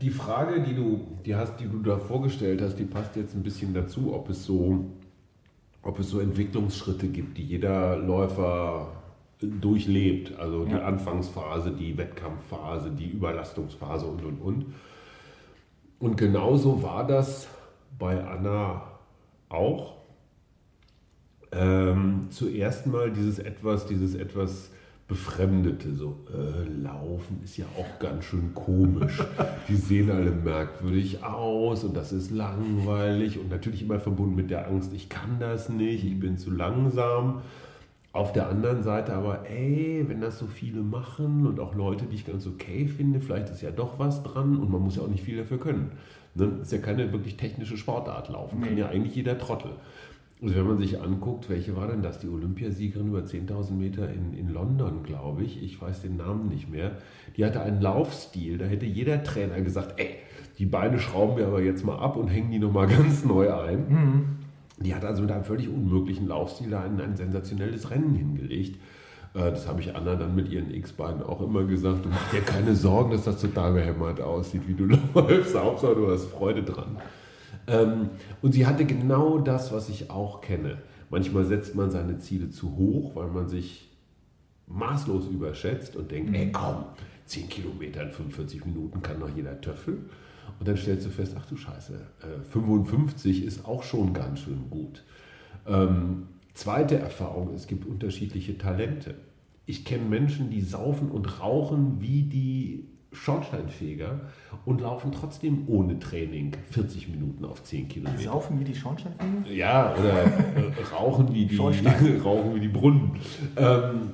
Die 0.00 0.10
Frage, 0.10 0.62
die 0.62 0.74
du, 0.74 1.00
die, 1.26 1.34
hast, 1.34 1.58
die 1.60 1.68
du 1.68 1.82
da 1.82 1.98
vorgestellt 1.98 2.62
hast, 2.62 2.76
die 2.76 2.84
passt 2.84 3.16
jetzt 3.16 3.34
ein 3.34 3.42
bisschen 3.42 3.74
dazu, 3.74 4.14
ob 4.14 4.30
es 4.30 4.44
so 4.44 4.86
ob 5.82 5.98
es 5.98 6.10
so 6.10 6.20
Entwicklungsschritte 6.20 7.08
gibt, 7.08 7.38
die 7.38 7.44
jeder 7.44 7.96
Läufer 7.96 8.88
durchlebt. 9.40 10.38
Also 10.38 10.64
die 10.64 10.72
ja. 10.72 10.82
Anfangsphase, 10.82 11.70
die 11.70 11.96
Wettkampfphase, 11.96 12.90
die 12.90 13.08
Überlastungsphase 13.10 14.06
und, 14.06 14.24
und, 14.24 14.40
und. 14.40 14.66
Und 16.00 16.16
genauso 16.16 16.82
war 16.82 17.06
das 17.06 17.46
bei 17.98 18.24
Anna 18.24 18.82
auch. 19.50 19.98
Ähm, 21.52 22.28
zuerst 22.30 22.86
mal 22.86 23.10
dieses 23.12 23.38
etwas, 23.38 23.86
dieses 23.86 24.14
etwas 24.14 24.70
Befremdete, 25.08 25.92
so 25.94 26.24
äh, 26.32 26.68
Laufen 26.82 27.40
ist 27.44 27.56
ja 27.58 27.66
auch 27.76 27.98
ganz 27.98 28.24
schön 28.24 28.54
komisch. 28.54 29.22
Die 29.68 29.76
sehen 29.76 30.10
alle 30.10 30.30
merkwürdig 30.30 31.22
aus 31.22 31.84
und 31.84 31.96
das 31.96 32.12
ist 32.12 32.30
langweilig 32.30 33.38
und 33.38 33.50
natürlich 33.50 33.82
immer 33.82 33.98
verbunden 33.98 34.36
mit 34.36 34.50
der 34.50 34.68
Angst, 34.68 34.92
ich 34.94 35.08
kann 35.08 35.38
das 35.40 35.68
nicht, 35.68 36.04
ich 36.04 36.18
bin 36.18 36.38
zu 36.38 36.50
langsam. 36.50 37.42
Auf 38.12 38.32
der 38.32 38.48
anderen 38.48 38.82
Seite 38.82 39.12
aber, 39.12 39.48
ey, 39.48 40.04
wenn 40.08 40.20
das 40.20 40.38
so 40.38 40.46
viele 40.46 40.80
machen 40.80 41.46
und 41.46 41.60
auch 41.60 41.76
Leute, 41.76 42.06
die 42.06 42.16
ich 42.16 42.26
ganz 42.26 42.44
okay 42.44 42.88
finde, 42.88 43.20
vielleicht 43.20 43.50
ist 43.50 43.62
ja 43.62 43.70
doch 43.70 44.00
was 44.00 44.24
dran 44.24 44.56
und 44.56 44.70
man 44.70 44.82
muss 44.82 44.96
ja 44.96 45.02
auch 45.02 45.08
nicht 45.08 45.22
viel 45.22 45.36
dafür 45.36 45.58
können. 45.58 45.92
Ne? 46.34 46.58
Ist 46.60 46.72
ja 46.72 46.78
keine 46.78 47.12
wirklich 47.12 47.36
technische 47.36 47.76
Sportart 47.76 48.28
laufen, 48.28 48.62
kann 48.62 48.76
ja 48.76 48.88
eigentlich 48.88 49.14
jeder 49.14 49.38
Trottel. 49.38 49.70
Also 50.42 50.56
wenn 50.56 50.66
man 50.66 50.78
sich 50.78 51.00
anguckt, 51.00 51.50
welche 51.50 51.76
war 51.76 51.86
denn 51.86 52.02
das? 52.02 52.18
Die 52.18 52.28
Olympiasiegerin 52.28 53.08
über 53.08 53.20
10.000 53.20 53.72
Meter 53.72 54.08
in, 54.08 54.32
in 54.32 54.48
London, 54.48 55.02
glaube 55.02 55.44
ich. 55.44 55.62
Ich 55.62 55.80
weiß 55.80 56.02
den 56.02 56.16
Namen 56.16 56.48
nicht 56.48 56.70
mehr. 56.70 56.92
Die 57.36 57.44
hatte 57.44 57.60
einen 57.60 57.80
Laufstil. 57.80 58.56
Da 58.56 58.64
hätte 58.64 58.86
jeder 58.86 59.22
Trainer 59.22 59.60
gesagt, 59.60 60.00
ey, 60.00 60.16
die 60.58 60.64
Beine 60.66 60.98
schrauben 60.98 61.36
wir 61.36 61.46
aber 61.46 61.60
jetzt 61.62 61.84
mal 61.84 61.98
ab 61.98 62.16
und 62.16 62.28
hängen 62.28 62.50
die 62.50 62.58
nochmal 62.58 62.86
ganz 62.88 63.24
neu 63.24 63.52
ein. 63.52 63.88
Mhm. 63.88 64.24
Die 64.80 64.94
hat 64.94 65.04
also 65.04 65.22
mit 65.22 65.30
einem 65.30 65.44
völlig 65.44 65.68
unmöglichen 65.68 66.26
Laufstil 66.26 66.74
ein, 66.74 67.00
ein 67.00 67.16
sensationelles 67.16 67.90
Rennen 67.90 68.14
hingelegt. 68.14 68.80
Äh, 69.34 69.50
das 69.50 69.68
habe 69.68 69.80
ich 69.80 69.94
Anna 69.94 70.16
dann 70.16 70.34
mit 70.34 70.48
ihren 70.48 70.72
X-Beinen 70.72 71.22
auch 71.22 71.40
immer 71.40 71.64
gesagt. 71.64 72.04
Du 72.04 72.08
mach 72.08 72.30
dir 72.30 72.40
keine 72.40 72.74
Sorgen, 72.74 73.10
dass 73.10 73.24
das 73.24 73.40
total 73.40 73.74
behämmert 73.74 74.20
aussieht, 74.20 74.62
wie 74.66 74.74
du 74.74 74.86
läufst. 75.14 75.56
Hauptsache, 75.58 75.94
du 75.94 76.10
hast 76.10 76.26
Freude 76.26 76.62
dran. 76.62 76.96
Ähm, 77.66 78.10
und 78.42 78.52
sie 78.52 78.66
hatte 78.66 78.84
genau 78.84 79.38
das, 79.38 79.72
was 79.72 79.88
ich 79.88 80.10
auch 80.10 80.40
kenne. 80.40 80.78
Manchmal 81.10 81.44
setzt 81.44 81.74
man 81.74 81.90
seine 81.90 82.18
Ziele 82.18 82.50
zu 82.50 82.76
hoch, 82.76 83.16
weil 83.16 83.28
man 83.28 83.48
sich 83.48 83.88
maßlos 84.68 85.26
überschätzt 85.26 85.96
und 85.96 86.10
denkt, 86.10 86.34
ey 86.34 86.52
komm, 86.52 86.84
10 87.26 87.48
Kilometer 87.48 88.02
in 88.02 88.10
45 88.10 88.64
Minuten 88.64 89.02
kann 89.02 89.18
noch 89.18 89.34
jeder 89.34 89.60
Töffel. 89.60 89.98
Und 90.60 90.68
dann 90.68 90.76
stellst 90.76 91.06
du 91.06 91.10
fest, 91.10 91.34
ach 91.38 91.46
du 91.46 91.56
Scheiße, 91.56 91.98
55 92.50 93.42
äh, 93.42 93.46
ist 93.46 93.64
auch 93.64 93.82
schon 93.82 94.12
ganz 94.12 94.40
schön 94.40 94.68
gut. 94.68 95.02
Ähm, 95.66 96.28
zweite 96.52 96.98
Erfahrung, 96.98 97.54
es 97.54 97.66
gibt 97.66 97.86
unterschiedliche 97.86 98.58
Talente. 98.58 99.14
Ich 99.64 99.86
kenne 99.86 100.04
Menschen, 100.04 100.50
die 100.50 100.60
saufen 100.60 101.10
und 101.10 101.40
rauchen 101.40 102.02
wie 102.02 102.22
die 102.22 102.84
Schornsteinfeger 103.12 104.20
und 104.66 104.82
laufen 104.82 105.12
trotzdem 105.12 105.64
ohne 105.66 105.98
Training 105.98 106.52
40 106.70 107.08
Minuten 107.08 107.46
auf 107.46 107.62
10 107.62 107.88
Kilometer. 107.88 108.22
Saufen 108.22 108.60
wie 108.60 108.64
die 108.64 108.74
Schornsteinfeger? 108.74 109.50
Ja, 109.50 109.94
oder 109.94 110.24
äh, 110.24 110.72
rauchen, 110.92 111.32
wie 111.34 111.46
die, 111.46 111.56
rauchen 112.24 112.54
wie 112.54 112.60
die 112.60 112.68
Brunnen. 112.68 113.12
Ähm, 113.56 114.12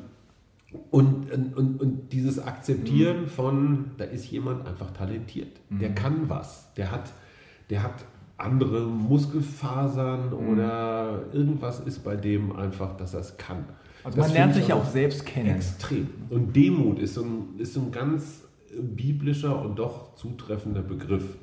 und, 0.90 1.32
und, 1.32 1.80
und 1.80 2.12
dieses 2.12 2.38
Akzeptieren 2.38 3.22
mhm. 3.22 3.28
von, 3.28 3.84
da 3.98 4.04
ist 4.04 4.30
jemand 4.30 4.66
einfach 4.66 4.90
talentiert. 4.92 5.60
Mhm. 5.68 5.78
Der 5.78 5.94
kann 5.94 6.28
was. 6.28 6.72
Der 6.74 6.90
hat, 6.90 7.12
der 7.70 7.82
hat 7.82 8.04
andere 8.38 8.86
Muskelfasern 8.86 10.30
mhm. 10.30 10.48
oder 10.48 11.24
irgendwas 11.32 11.80
ist 11.80 12.04
bei 12.04 12.16
dem 12.16 12.54
einfach, 12.54 12.96
dass 12.96 13.14
er 13.14 13.20
es 13.20 13.36
kann. 13.36 13.64
Also 14.04 14.18
das 14.18 14.28
man 14.28 14.34
lernt 14.34 14.54
sich 14.54 14.68
ja 14.68 14.76
auch 14.76 14.86
selbst 14.86 15.26
kennen. 15.26 15.56
Extrem. 15.56 16.08
Und 16.30 16.54
Demut 16.54 16.98
ist 16.98 17.14
so 17.14 17.22
ein, 17.22 17.58
ist 17.58 17.74
so 17.74 17.80
ein 17.80 17.90
ganz 17.90 18.44
biblischer 18.78 19.60
und 19.60 19.78
doch 19.78 20.14
zutreffender 20.16 20.82
Begriff. 20.82 21.36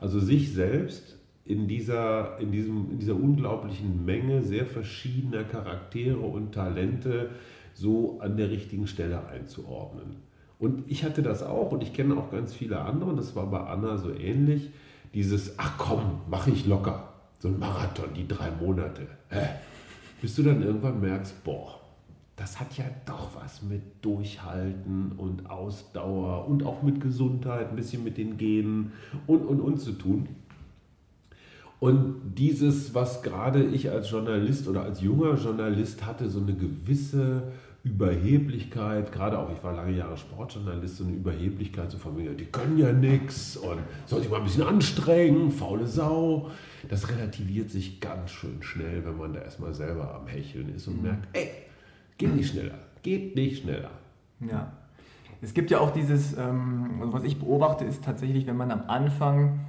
Also 0.00 0.20
sich 0.20 0.52
selbst 0.52 1.16
in 1.44 1.68
dieser, 1.68 2.38
in, 2.40 2.50
diesem, 2.50 2.90
in 2.90 2.98
dieser 2.98 3.14
unglaublichen 3.14 4.04
Menge 4.04 4.42
sehr 4.42 4.66
verschiedener 4.66 5.44
Charaktere 5.44 6.18
und 6.18 6.52
Talente 6.52 7.30
so 7.76 8.18
an 8.20 8.36
der 8.36 8.50
richtigen 8.50 8.86
Stelle 8.86 9.26
einzuordnen. 9.28 10.16
Und 10.58 10.90
ich 10.90 11.04
hatte 11.04 11.22
das 11.22 11.42
auch 11.42 11.72
und 11.72 11.82
ich 11.82 11.92
kenne 11.92 12.16
auch 12.16 12.30
ganz 12.30 12.54
viele 12.54 12.80
andere 12.80 13.14
das 13.14 13.36
war 13.36 13.46
bei 13.50 13.60
Anna 13.60 13.98
so 13.98 14.12
ähnlich. 14.12 14.70
Dieses, 15.12 15.58
ach 15.58 15.76
komm, 15.76 16.20
mache 16.30 16.50
ich 16.50 16.66
locker. 16.66 17.12
So 17.38 17.48
ein 17.48 17.58
Marathon, 17.58 18.14
die 18.14 18.26
drei 18.26 18.50
Monate. 18.50 19.06
Hä? 19.28 19.46
Bis 20.22 20.34
du 20.36 20.42
dann 20.42 20.62
irgendwann 20.62 21.00
merkst, 21.00 21.44
boah, 21.44 21.78
das 22.36 22.58
hat 22.58 22.76
ja 22.76 22.84
doch 23.04 23.30
was 23.34 23.62
mit 23.62 23.82
Durchhalten 24.02 25.12
und 25.16 25.50
Ausdauer 25.50 26.48
und 26.48 26.64
auch 26.64 26.82
mit 26.82 27.00
Gesundheit, 27.00 27.70
ein 27.70 27.76
bisschen 27.76 28.04
mit 28.04 28.16
den 28.16 28.38
Genen 28.38 28.92
und, 29.26 29.44
und, 29.44 29.60
und 29.60 29.78
zu 29.80 29.92
tun. 29.92 30.28
Und 31.78 32.34
dieses, 32.36 32.94
was 32.94 33.22
gerade 33.22 33.62
ich 33.62 33.90
als 33.90 34.10
Journalist 34.10 34.66
oder 34.66 34.82
als 34.82 35.02
junger 35.02 35.34
Journalist 35.34 36.06
hatte, 36.06 36.30
so 36.30 36.40
eine 36.40 36.54
gewisse 36.54 37.52
Überheblichkeit, 37.86 39.12
gerade 39.12 39.38
auch, 39.38 39.50
ich 39.50 39.62
war 39.62 39.72
lange 39.72 39.96
Jahre 39.96 40.16
Sportjournalist, 40.16 40.96
so 40.96 41.04
eine 41.04 41.14
Überheblichkeit, 41.14 41.90
so 41.90 41.98
von 41.98 42.16
mir, 42.16 42.34
die 42.34 42.46
können 42.46 42.78
ja 42.78 42.92
nichts 42.92 43.56
und 43.56 43.78
soll 44.06 44.20
sich 44.20 44.30
mal 44.30 44.38
ein 44.38 44.44
bisschen 44.44 44.64
anstrengen, 44.64 45.50
faule 45.50 45.86
Sau. 45.86 46.50
Das 46.88 47.08
relativiert 47.08 47.70
sich 47.70 48.00
ganz 48.00 48.30
schön 48.30 48.62
schnell, 48.62 49.04
wenn 49.04 49.16
man 49.16 49.32
da 49.32 49.40
erstmal 49.40 49.74
selber 49.74 50.14
am 50.14 50.26
Hecheln 50.26 50.74
ist 50.74 50.88
und 50.88 50.98
mhm. 50.98 51.02
merkt, 51.02 51.28
ey, 51.32 51.48
Geht 52.18 52.34
nicht 52.34 52.50
schneller. 52.50 52.78
Geht 53.02 53.36
nicht 53.36 53.62
schneller. 53.62 53.90
Ja. 54.40 54.72
Es 55.42 55.52
gibt 55.52 55.70
ja 55.70 55.80
auch 55.80 55.90
dieses, 55.90 56.36
ähm, 56.36 56.98
also 57.00 57.12
was 57.12 57.24
ich 57.24 57.38
beobachte, 57.38 57.84
ist 57.84 58.02
tatsächlich, 58.02 58.46
wenn 58.46 58.56
man 58.56 58.70
am 58.70 58.84
Anfang 58.88 59.60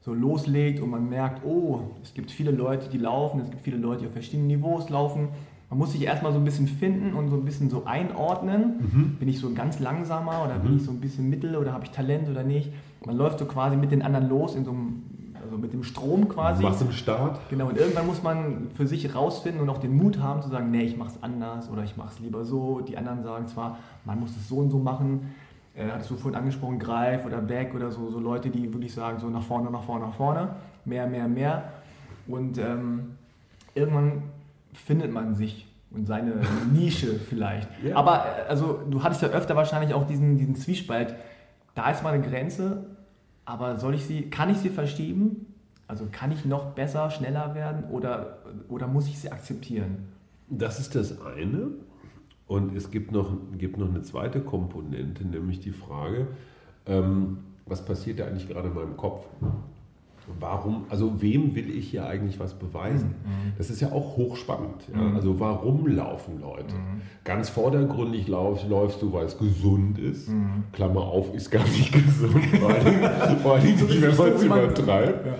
so 0.00 0.14
loslegt 0.14 0.80
und 0.80 0.88
man 0.88 1.10
merkt, 1.10 1.44
oh, 1.44 1.90
es 2.02 2.14
gibt 2.14 2.30
viele 2.30 2.52
Leute, 2.52 2.88
die 2.88 2.96
laufen, 2.96 3.40
es 3.40 3.50
gibt 3.50 3.62
viele 3.62 3.76
Leute, 3.76 4.00
die 4.00 4.06
auf 4.06 4.12
verschiedenen 4.14 4.46
Niveaus 4.46 4.88
laufen. 4.88 5.28
Man 5.70 5.78
muss 5.78 5.92
sich 5.92 6.02
erstmal 6.02 6.32
so 6.32 6.38
ein 6.38 6.44
bisschen 6.44 6.66
finden 6.66 7.14
und 7.14 7.28
so 7.28 7.36
ein 7.36 7.44
bisschen 7.44 7.70
so 7.70 7.84
einordnen. 7.86 8.80
Mhm. 8.80 9.16
Bin 9.20 9.28
ich 9.28 9.38
so 9.38 9.54
ganz 9.54 9.78
langsamer 9.78 10.44
oder 10.44 10.58
mhm. 10.58 10.62
bin 10.62 10.76
ich 10.76 10.82
so 10.82 10.90
ein 10.90 11.00
bisschen 11.00 11.30
mittel 11.30 11.56
oder 11.56 11.72
habe 11.72 11.84
ich 11.84 11.92
Talent 11.92 12.28
oder 12.28 12.42
nicht? 12.42 12.72
Man 13.06 13.16
läuft 13.16 13.38
so 13.38 13.46
quasi 13.46 13.76
mit 13.76 13.92
den 13.92 14.02
anderen 14.02 14.28
los 14.28 14.56
in 14.56 14.64
so 14.64 14.72
einem 14.72 15.02
also 15.42 15.56
mit 15.56 15.72
dem 15.72 15.82
Strom 15.82 16.28
quasi. 16.28 16.62
Machst 16.62 16.80
du 16.80 16.92
Start? 16.92 17.40
Genau, 17.50 17.68
und 17.68 17.78
irgendwann 17.78 18.06
muss 18.06 18.22
man 18.22 18.68
für 18.74 18.86
sich 18.86 19.14
rausfinden 19.14 19.60
und 19.60 19.68
auch 19.68 19.78
den 19.78 19.96
Mut 19.96 20.20
haben 20.20 20.42
zu 20.42 20.48
sagen, 20.48 20.70
nee, 20.70 20.82
ich 20.82 20.96
mache 20.96 21.10
es 21.10 21.22
anders 21.22 21.70
oder 21.70 21.82
ich 21.82 21.96
mache 21.96 22.10
es 22.12 22.20
lieber 22.20 22.44
so. 22.44 22.80
Die 22.80 22.96
anderen 22.96 23.22
sagen 23.22 23.46
zwar, 23.48 23.78
man 24.04 24.20
muss 24.20 24.36
es 24.36 24.48
so 24.48 24.56
und 24.56 24.70
so 24.70 24.78
machen. 24.78 25.34
Äh, 25.74 25.86
hattest 25.90 26.10
du 26.10 26.16
vorhin 26.16 26.38
angesprochen, 26.38 26.78
Greif 26.78 27.24
oder 27.24 27.38
Beck 27.38 27.74
oder 27.74 27.90
so, 27.90 28.10
so 28.10 28.20
Leute, 28.20 28.50
die 28.50 28.72
wirklich 28.72 28.92
sagen, 28.92 29.18
so 29.18 29.28
nach 29.28 29.42
vorne, 29.42 29.70
nach 29.70 29.82
vorne, 29.82 30.06
nach 30.06 30.14
vorne, 30.14 30.50
mehr, 30.84 31.06
mehr, 31.06 31.26
mehr. 31.26 31.72
Und 32.26 32.58
ähm, 32.58 33.16
irgendwann 33.74 34.22
findet 34.72 35.12
man 35.12 35.34
sich 35.34 35.66
und 35.90 36.06
seine 36.06 36.34
Nische 36.72 37.14
vielleicht. 37.14 37.68
Yeah. 37.82 37.96
Aber 37.96 38.24
äh, 38.24 38.48
also 38.48 38.80
du 38.88 39.02
hattest 39.02 39.22
ja 39.22 39.28
öfter 39.28 39.56
wahrscheinlich 39.56 39.94
auch 39.94 40.06
diesen, 40.06 40.36
diesen 40.36 40.54
Zwiespalt. 40.54 41.14
Da 41.74 41.90
ist 41.90 42.02
mal 42.02 42.14
eine 42.14 42.26
Grenze, 42.26 42.86
aber 43.44 43.78
soll 43.78 43.94
ich 43.94 44.04
sie, 44.04 44.22
kann 44.30 44.50
ich 44.50 44.58
sie 44.58 44.70
verschieben? 44.70 45.46
Also 45.86 46.06
kann 46.10 46.30
ich 46.30 46.44
noch 46.44 46.66
besser, 46.66 47.10
schneller 47.10 47.54
werden 47.54 47.84
oder, 47.90 48.38
oder 48.68 48.86
muss 48.86 49.08
ich 49.08 49.18
sie 49.18 49.32
akzeptieren? 49.32 50.08
Das 50.48 50.78
ist 50.78 50.94
das 50.94 51.20
eine. 51.20 51.68
Und 52.46 52.76
es 52.76 52.90
gibt 52.90 53.12
noch, 53.12 53.36
gibt 53.58 53.76
noch 53.76 53.88
eine 53.88 54.02
zweite 54.02 54.40
Komponente, 54.40 55.24
nämlich 55.24 55.60
die 55.60 55.70
Frage, 55.70 56.28
ähm, 56.86 57.38
was 57.66 57.84
passiert 57.84 58.18
da 58.18 58.26
eigentlich 58.26 58.48
gerade 58.48 58.68
in 58.68 58.74
meinem 58.74 58.96
Kopf? 58.96 59.24
Warum, 60.38 60.84
also 60.88 61.20
wem 61.20 61.54
will 61.54 61.70
ich 61.70 61.90
hier 61.90 62.06
eigentlich 62.06 62.38
was 62.38 62.54
beweisen? 62.54 63.14
Mhm. 63.24 63.52
Das 63.58 63.70
ist 63.70 63.80
ja 63.80 63.92
auch 63.92 64.16
hochspannend. 64.16 64.88
Ja? 64.92 65.00
Mhm. 65.00 65.16
Also 65.16 65.40
warum 65.40 65.86
laufen 65.86 66.40
Leute? 66.40 66.74
Mhm. 66.74 67.02
Ganz 67.24 67.48
vordergründig 67.48 68.28
lauf, 68.28 68.68
läufst 68.68 69.02
du, 69.02 69.12
weil 69.12 69.26
es 69.26 69.38
gesund 69.38 69.98
ist. 69.98 70.28
Mhm. 70.28 70.64
Klammer 70.72 71.02
auf, 71.02 71.34
ist 71.34 71.50
gar 71.50 71.64
nicht 71.64 71.92
gesund, 71.92 72.34
allem, 72.62 73.38
vor 73.38 73.54
allem 73.54 73.64
nicht, 73.64 74.02
wenn 74.02 74.16
man 74.16 74.32
es 74.32 74.42
übertreibt. 74.42 75.26
Ja. 75.26 75.34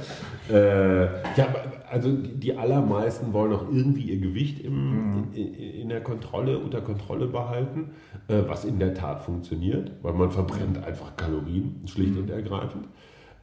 Äh, 0.51 1.05
ja, 1.36 1.47
also 1.91 2.12
die 2.12 2.57
allermeisten 2.57 3.32
wollen 3.32 3.53
auch 3.53 3.64
irgendwie 3.70 4.03
ihr 4.03 4.18
Gewicht 4.18 4.61
im, 4.61 5.22
mhm. 5.22 5.24
in, 5.32 5.55
in, 5.55 5.88
der 5.88 6.03
Kontrolle, 6.03 6.59
unter 6.59 6.80
Kontrolle 6.80 7.26
behalten, 7.26 7.91
äh, 8.28 8.43
was 8.47 8.64
in 8.64 8.78
der 8.78 8.95
Tat 8.95 9.22
funktioniert, 9.22 9.93
weil 10.03 10.12
man 10.12 10.30
verbrennt 10.30 10.84
einfach 10.84 11.16
Kalorien, 11.16 11.82
schlicht 11.86 12.14
mhm. 12.14 12.22
und 12.22 12.30
ergreifend. 12.30 12.88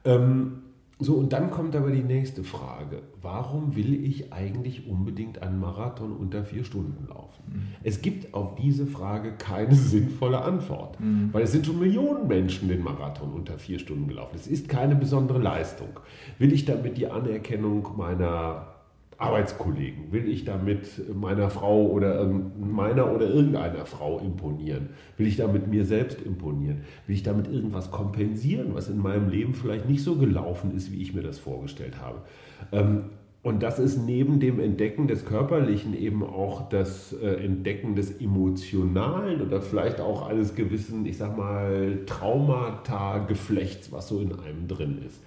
Ähm, 0.04 0.62
so, 1.00 1.14
und 1.14 1.32
dann 1.32 1.50
kommt 1.50 1.76
aber 1.76 1.92
die 1.92 2.02
nächste 2.02 2.42
Frage. 2.42 3.02
Warum 3.22 3.76
will 3.76 4.04
ich 4.04 4.32
eigentlich 4.32 4.88
unbedingt 4.88 5.40
einen 5.42 5.60
Marathon 5.60 6.12
unter 6.12 6.44
vier 6.44 6.64
Stunden 6.64 7.06
laufen? 7.08 7.44
Mhm. 7.46 7.62
Es 7.84 8.02
gibt 8.02 8.34
auf 8.34 8.56
diese 8.56 8.84
Frage 8.84 9.32
keine 9.32 9.74
sinnvolle 9.76 10.42
Antwort, 10.42 10.98
mhm. 10.98 11.28
weil 11.32 11.44
es 11.44 11.52
sind 11.52 11.66
schon 11.66 11.78
Millionen 11.78 12.26
Menschen 12.26 12.68
den 12.68 12.82
Marathon 12.82 13.32
unter 13.32 13.58
vier 13.58 13.78
Stunden 13.78 14.08
gelaufen. 14.08 14.34
Es 14.34 14.48
ist 14.48 14.68
keine 14.68 14.96
besondere 14.96 15.38
Leistung. 15.38 16.00
Will 16.38 16.52
ich 16.52 16.64
damit 16.64 16.98
die 16.98 17.06
Anerkennung 17.06 17.96
meiner 17.96 18.77
Arbeitskollegen? 19.18 20.12
Will 20.12 20.28
ich 20.28 20.44
damit 20.44 21.02
meiner 21.14 21.50
Frau 21.50 21.86
oder 21.86 22.24
meiner 22.24 23.12
oder 23.12 23.28
irgendeiner 23.28 23.84
Frau 23.84 24.20
imponieren? 24.20 24.90
Will 25.16 25.26
ich 25.26 25.36
damit 25.36 25.66
mir 25.66 25.84
selbst 25.84 26.22
imponieren? 26.22 26.82
Will 27.06 27.16
ich 27.16 27.24
damit 27.24 27.48
irgendwas 27.48 27.90
kompensieren, 27.90 28.74
was 28.74 28.88
in 28.88 28.98
meinem 28.98 29.28
Leben 29.28 29.54
vielleicht 29.54 29.88
nicht 29.88 30.04
so 30.04 30.14
gelaufen 30.14 30.74
ist, 30.76 30.92
wie 30.92 31.02
ich 31.02 31.14
mir 31.14 31.22
das 31.22 31.38
vorgestellt 31.38 32.00
habe? 32.00 32.22
Ähm, 32.70 33.06
und 33.42 33.62
das 33.62 33.78
ist 33.78 33.98
neben 33.98 34.40
dem 34.40 34.60
Entdecken 34.60 35.08
des 35.08 35.24
Körperlichen 35.24 35.96
eben 35.96 36.22
auch 36.22 36.68
das 36.68 37.12
äh, 37.12 37.44
Entdecken 37.44 37.96
des 37.96 38.20
Emotionalen 38.20 39.40
oder 39.42 39.62
vielleicht 39.62 40.00
auch 40.00 40.28
eines 40.28 40.54
gewissen, 40.54 41.06
ich 41.06 41.16
sag 41.16 41.36
mal, 41.36 42.00
Traumata-Geflechts, 42.06 43.90
was 43.90 44.08
so 44.08 44.20
in 44.20 44.32
einem 44.32 44.68
drin 44.68 45.02
ist 45.04 45.20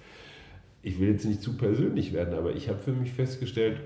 ich 0.82 0.98
will 0.98 1.08
jetzt 1.08 1.24
nicht 1.24 1.42
zu 1.42 1.56
persönlich 1.56 2.12
werden, 2.12 2.34
aber 2.34 2.54
ich 2.54 2.68
habe 2.68 2.78
für 2.78 2.92
mich 2.92 3.12
festgestellt, 3.12 3.80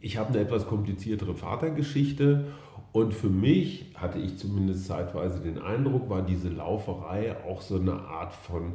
ich 0.00 0.16
habe 0.16 0.30
eine 0.30 0.40
etwas 0.40 0.66
kompliziertere 0.66 1.34
Vatergeschichte 1.34 2.46
und 2.92 3.14
für 3.14 3.28
mich 3.28 3.86
hatte 3.94 4.18
ich 4.18 4.36
zumindest 4.36 4.86
zeitweise 4.86 5.40
den 5.40 5.58
Eindruck, 5.58 6.08
war 6.08 6.22
diese 6.22 6.48
Lauferei 6.48 7.36
auch 7.44 7.60
so 7.60 7.78
eine 7.78 7.94
Art 7.94 8.34
von, 8.34 8.74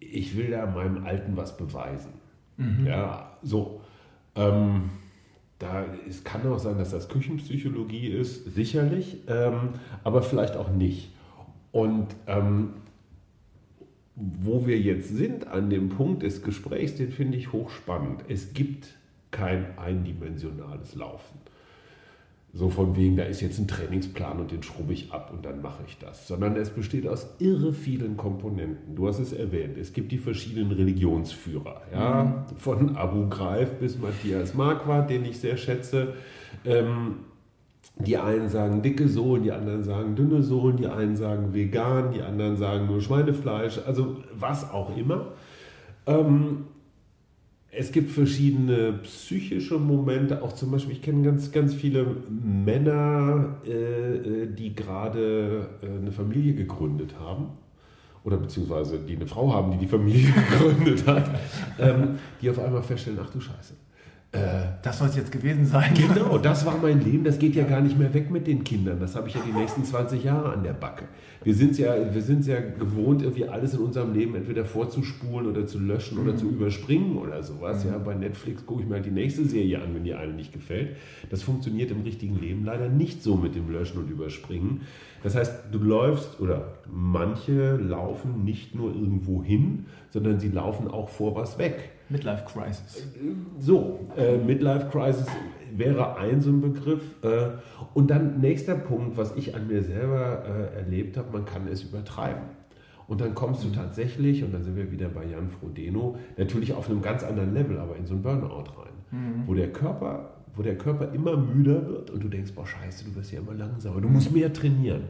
ich 0.00 0.36
will 0.36 0.50
da 0.50 0.66
meinem 0.66 1.04
Alten 1.04 1.36
was 1.36 1.56
beweisen. 1.56 2.12
Mhm. 2.56 2.86
Ja, 2.86 3.38
so. 3.42 3.80
Ähm, 4.34 4.90
da, 5.58 5.84
es 6.08 6.24
kann 6.24 6.46
auch 6.50 6.58
sein, 6.58 6.78
dass 6.78 6.90
das 6.90 7.08
Küchenpsychologie 7.08 8.08
ist, 8.08 8.52
sicherlich, 8.54 9.18
ähm, 9.28 9.70
aber 10.02 10.22
vielleicht 10.22 10.56
auch 10.56 10.70
nicht. 10.70 11.12
Und 11.70 12.08
ähm, 12.26 12.74
wo 14.16 14.66
wir 14.66 14.78
jetzt 14.78 15.08
sind 15.08 15.48
an 15.48 15.70
dem 15.70 15.88
Punkt 15.88 16.22
des 16.22 16.42
Gesprächs, 16.42 16.94
den 16.94 17.10
finde 17.10 17.36
ich 17.36 17.52
hochspannend. 17.52 18.24
Es 18.28 18.54
gibt 18.54 18.88
kein 19.30 19.78
eindimensionales 19.78 20.94
Laufen. 20.94 21.38
So 22.56 22.70
von 22.70 22.94
wegen, 22.94 23.16
da 23.16 23.24
ist 23.24 23.40
jetzt 23.40 23.58
ein 23.58 23.66
Trainingsplan 23.66 24.38
und 24.38 24.52
den 24.52 24.62
schrubbe 24.62 24.92
ich 24.92 25.10
ab 25.10 25.32
und 25.34 25.44
dann 25.44 25.60
mache 25.60 25.82
ich 25.88 25.98
das. 25.98 26.28
Sondern 26.28 26.54
es 26.54 26.70
besteht 26.70 27.08
aus 27.08 27.26
irre 27.40 27.72
vielen 27.72 28.16
Komponenten. 28.16 28.94
Du 28.94 29.08
hast 29.08 29.18
es 29.18 29.32
erwähnt. 29.32 29.76
Es 29.76 29.92
gibt 29.92 30.12
die 30.12 30.18
verschiedenen 30.18 30.70
Religionsführer. 30.70 31.82
Ja? 31.92 32.22
Mhm. 32.24 32.56
Von 32.56 32.96
Abu 32.96 33.28
Ghraib 33.28 33.80
bis 33.80 33.98
Matthias 33.98 34.54
Marquardt, 34.54 35.10
den 35.10 35.24
ich 35.24 35.40
sehr 35.40 35.56
schätze. 35.56 36.14
Ähm, 36.64 37.16
die 37.96 38.16
einen 38.16 38.48
sagen 38.48 38.82
dicke 38.82 39.08
Sohlen, 39.08 39.44
die 39.44 39.52
anderen 39.52 39.84
sagen 39.84 40.16
dünne 40.16 40.42
Sohlen, 40.42 40.76
die 40.76 40.86
einen 40.86 41.16
sagen 41.16 41.54
vegan, 41.54 42.12
die 42.12 42.22
anderen 42.22 42.56
sagen 42.56 42.86
nur 42.86 43.00
Schweinefleisch, 43.00 43.80
also 43.86 44.16
was 44.38 44.70
auch 44.70 44.96
immer. 44.96 45.32
Ähm, 46.06 46.64
es 47.76 47.90
gibt 47.92 48.10
verschiedene 48.12 48.92
psychische 49.02 49.78
Momente, 49.78 50.42
auch 50.42 50.52
zum 50.52 50.70
Beispiel, 50.70 50.92
ich 50.92 51.02
kenne 51.02 51.22
ganz, 51.24 51.50
ganz 51.50 51.74
viele 51.74 52.06
Männer, 52.28 53.56
äh, 53.66 53.72
äh 53.72 54.46
die 54.46 54.74
gerade 54.74 55.68
äh, 55.82 55.86
eine 55.86 56.12
Familie 56.12 56.54
gegründet 56.54 57.14
haben 57.18 57.48
oder 58.24 58.36
beziehungsweise 58.36 58.98
die 58.98 59.16
eine 59.16 59.26
Frau 59.26 59.52
haben, 59.52 59.72
die 59.72 59.78
die 59.78 59.86
Familie 59.86 60.32
gegründet 60.50 61.06
hat, 61.06 61.30
ähm, 61.78 62.18
die 62.40 62.50
auf 62.50 62.58
einmal 62.58 62.82
feststellen, 62.82 63.18
ach 63.22 63.30
du 63.30 63.40
Scheiße, 63.40 63.74
äh, 64.34 64.66
das 64.82 64.98
soll 64.98 65.08
es 65.08 65.16
jetzt 65.16 65.30
gewesen 65.30 65.64
sein. 65.64 65.94
Genau, 65.94 66.38
das 66.38 66.66
war 66.66 66.76
mein 66.82 67.00
Leben. 67.00 67.24
Das 67.24 67.38
geht 67.38 67.54
ja 67.54 67.64
gar 67.64 67.80
nicht 67.80 67.98
mehr 67.98 68.12
weg 68.12 68.30
mit 68.30 68.46
den 68.46 68.64
Kindern. 68.64 68.98
Das 68.98 69.14
habe 69.14 69.28
ich 69.28 69.34
ja 69.34 69.40
die 69.46 69.56
nächsten 69.56 69.84
20 69.84 70.24
Jahre 70.24 70.52
an 70.52 70.62
der 70.64 70.72
Backe. 70.72 71.04
Wir 71.44 71.54
sind 71.54 71.78
ja, 71.78 71.94
wir 72.12 72.22
sind 72.22 72.46
ja 72.46 72.58
gewohnt, 72.60 73.22
irgendwie 73.22 73.46
alles 73.46 73.74
in 73.74 73.80
unserem 73.80 74.12
Leben 74.12 74.34
entweder 74.34 74.64
vorzuspulen 74.64 75.46
oder 75.46 75.66
zu 75.66 75.78
löschen 75.78 76.18
oder 76.18 76.32
mhm. 76.32 76.38
zu 76.38 76.48
überspringen 76.48 77.16
oder 77.16 77.42
sowas. 77.42 77.84
Mhm. 77.84 77.90
Ja, 77.90 77.98
bei 77.98 78.14
Netflix 78.14 78.66
gucke 78.66 78.82
ich 78.82 78.88
mir 78.88 78.96
halt 78.96 79.06
die 79.06 79.10
nächste 79.10 79.44
Serie 79.44 79.80
an, 79.80 79.94
wenn 79.94 80.04
die 80.04 80.14
eine 80.14 80.32
nicht 80.32 80.52
gefällt. 80.52 80.96
Das 81.30 81.42
funktioniert 81.42 81.90
im 81.90 82.02
richtigen 82.02 82.40
Leben 82.40 82.64
leider 82.64 82.88
nicht 82.88 83.22
so 83.22 83.36
mit 83.36 83.54
dem 83.54 83.70
Löschen 83.70 83.98
und 83.98 84.10
Überspringen. 84.10 84.80
Das 85.22 85.36
heißt, 85.36 85.64
du 85.72 85.78
läufst 85.78 86.40
oder 86.40 86.74
manche 86.90 87.76
laufen 87.76 88.44
nicht 88.44 88.74
nur 88.74 88.94
irgendwo 88.94 89.42
hin, 89.42 89.86
sondern 90.10 90.40
sie 90.40 90.48
laufen 90.48 90.88
auch 90.88 91.08
vor 91.08 91.34
was 91.34 91.58
weg. 91.58 91.93
Midlife 92.08 92.44
Crisis. 92.44 93.06
So, 93.58 94.00
äh, 94.16 94.36
Midlife 94.36 94.88
Crisis 94.90 95.26
wäre 95.72 96.16
ein 96.16 96.40
so 96.40 96.50
ein 96.50 96.60
Begriff. 96.60 97.02
Äh, 97.22 97.50
und 97.94 98.10
dann 98.10 98.40
nächster 98.40 98.74
Punkt, 98.74 99.16
was 99.16 99.34
ich 99.36 99.54
an 99.54 99.66
mir 99.66 99.82
selber 99.82 100.44
äh, 100.44 100.76
erlebt 100.76 101.16
habe, 101.16 101.32
man 101.32 101.44
kann 101.44 101.66
es 101.68 101.82
übertreiben. 101.82 102.42
Und 103.06 103.20
dann 103.20 103.34
kommst 103.34 103.64
du 103.64 103.68
mhm. 103.68 103.74
tatsächlich, 103.74 104.42
und 104.44 104.52
dann 104.52 104.62
sind 104.62 104.76
wir 104.76 104.90
wieder 104.90 105.08
bei 105.08 105.24
Jan 105.24 105.50
Frodeno, 105.50 106.16
natürlich 106.36 106.72
auf 106.72 106.88
einem 106.88 107.02
ganz 107.02 107.22
anderen 107.22 107.52
Level, 107.52 107.78
aber 107.78 107.96
in 107.96 108.06
so 108.06 108.14
ein 108.14 108.22
Burnout 108.22 108.64
rein, 108.78 108.92
mhm. 109.10 109.42
wo 109.46 109.54
der 109.54 109.72
Körper 109.72 110.30
wo 110.56 110.62
der 110.62 110.78
Körper 110.78 111.12
immer 111.12 111.36
müder 111.36 111.86
wird 111.86 112.10
und 112.10 112.22
du 112.22 112.28
denkst, 112.28 112.52
boah 112.52 112.66
scheiße, 112.66 113.04
du 113.04 113.14
wirst 113.16 113.32
ja 113.32 113.40
immer 113.40 113.54
langsamer, 113.54 114.00
du 114.00 114.08
musst 114.08 114.32
mehr 114.32 114.52
trainieren. 114.52 115.04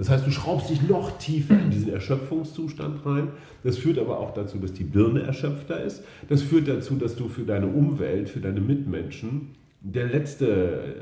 Das 0.00 0.08
heißt, 0.08 0.26
du 0.26 0.30
schraubst 0.30 0.70
dich 0.70 0.88
noch 0.88 1.18
tiefer 1.18 1.60
in 1.60 1.68
diesen 1.68 1.92
Erschöpfungszustand 1.92 3.04
rein. 3.04 3.28
Das 3.62 3.76
führt 3.76 3.98
aber 3.98 4.18
auch 4.18 4.32
dazu, 4.32 4.56
dass 4.56 4.72
die 4.72 4.84
Birne 4.84 5.20
erschöpfter 5.20 5.78
ist. 5.84 6.02
Das 6.26 6.40
führt 6.40 6.68
dazu, 6.68 6.94
dass 6.94 7.16
du 7.16 7.28
für 7.28 7.42
deine 7.42 7.66
Umwelt, 7.66 8.30
für 8.30 8.40
deine 8.40 8.62
Mitmenschen 8.62 9.50
der 9.82 10.06
letzte 10.06 10.94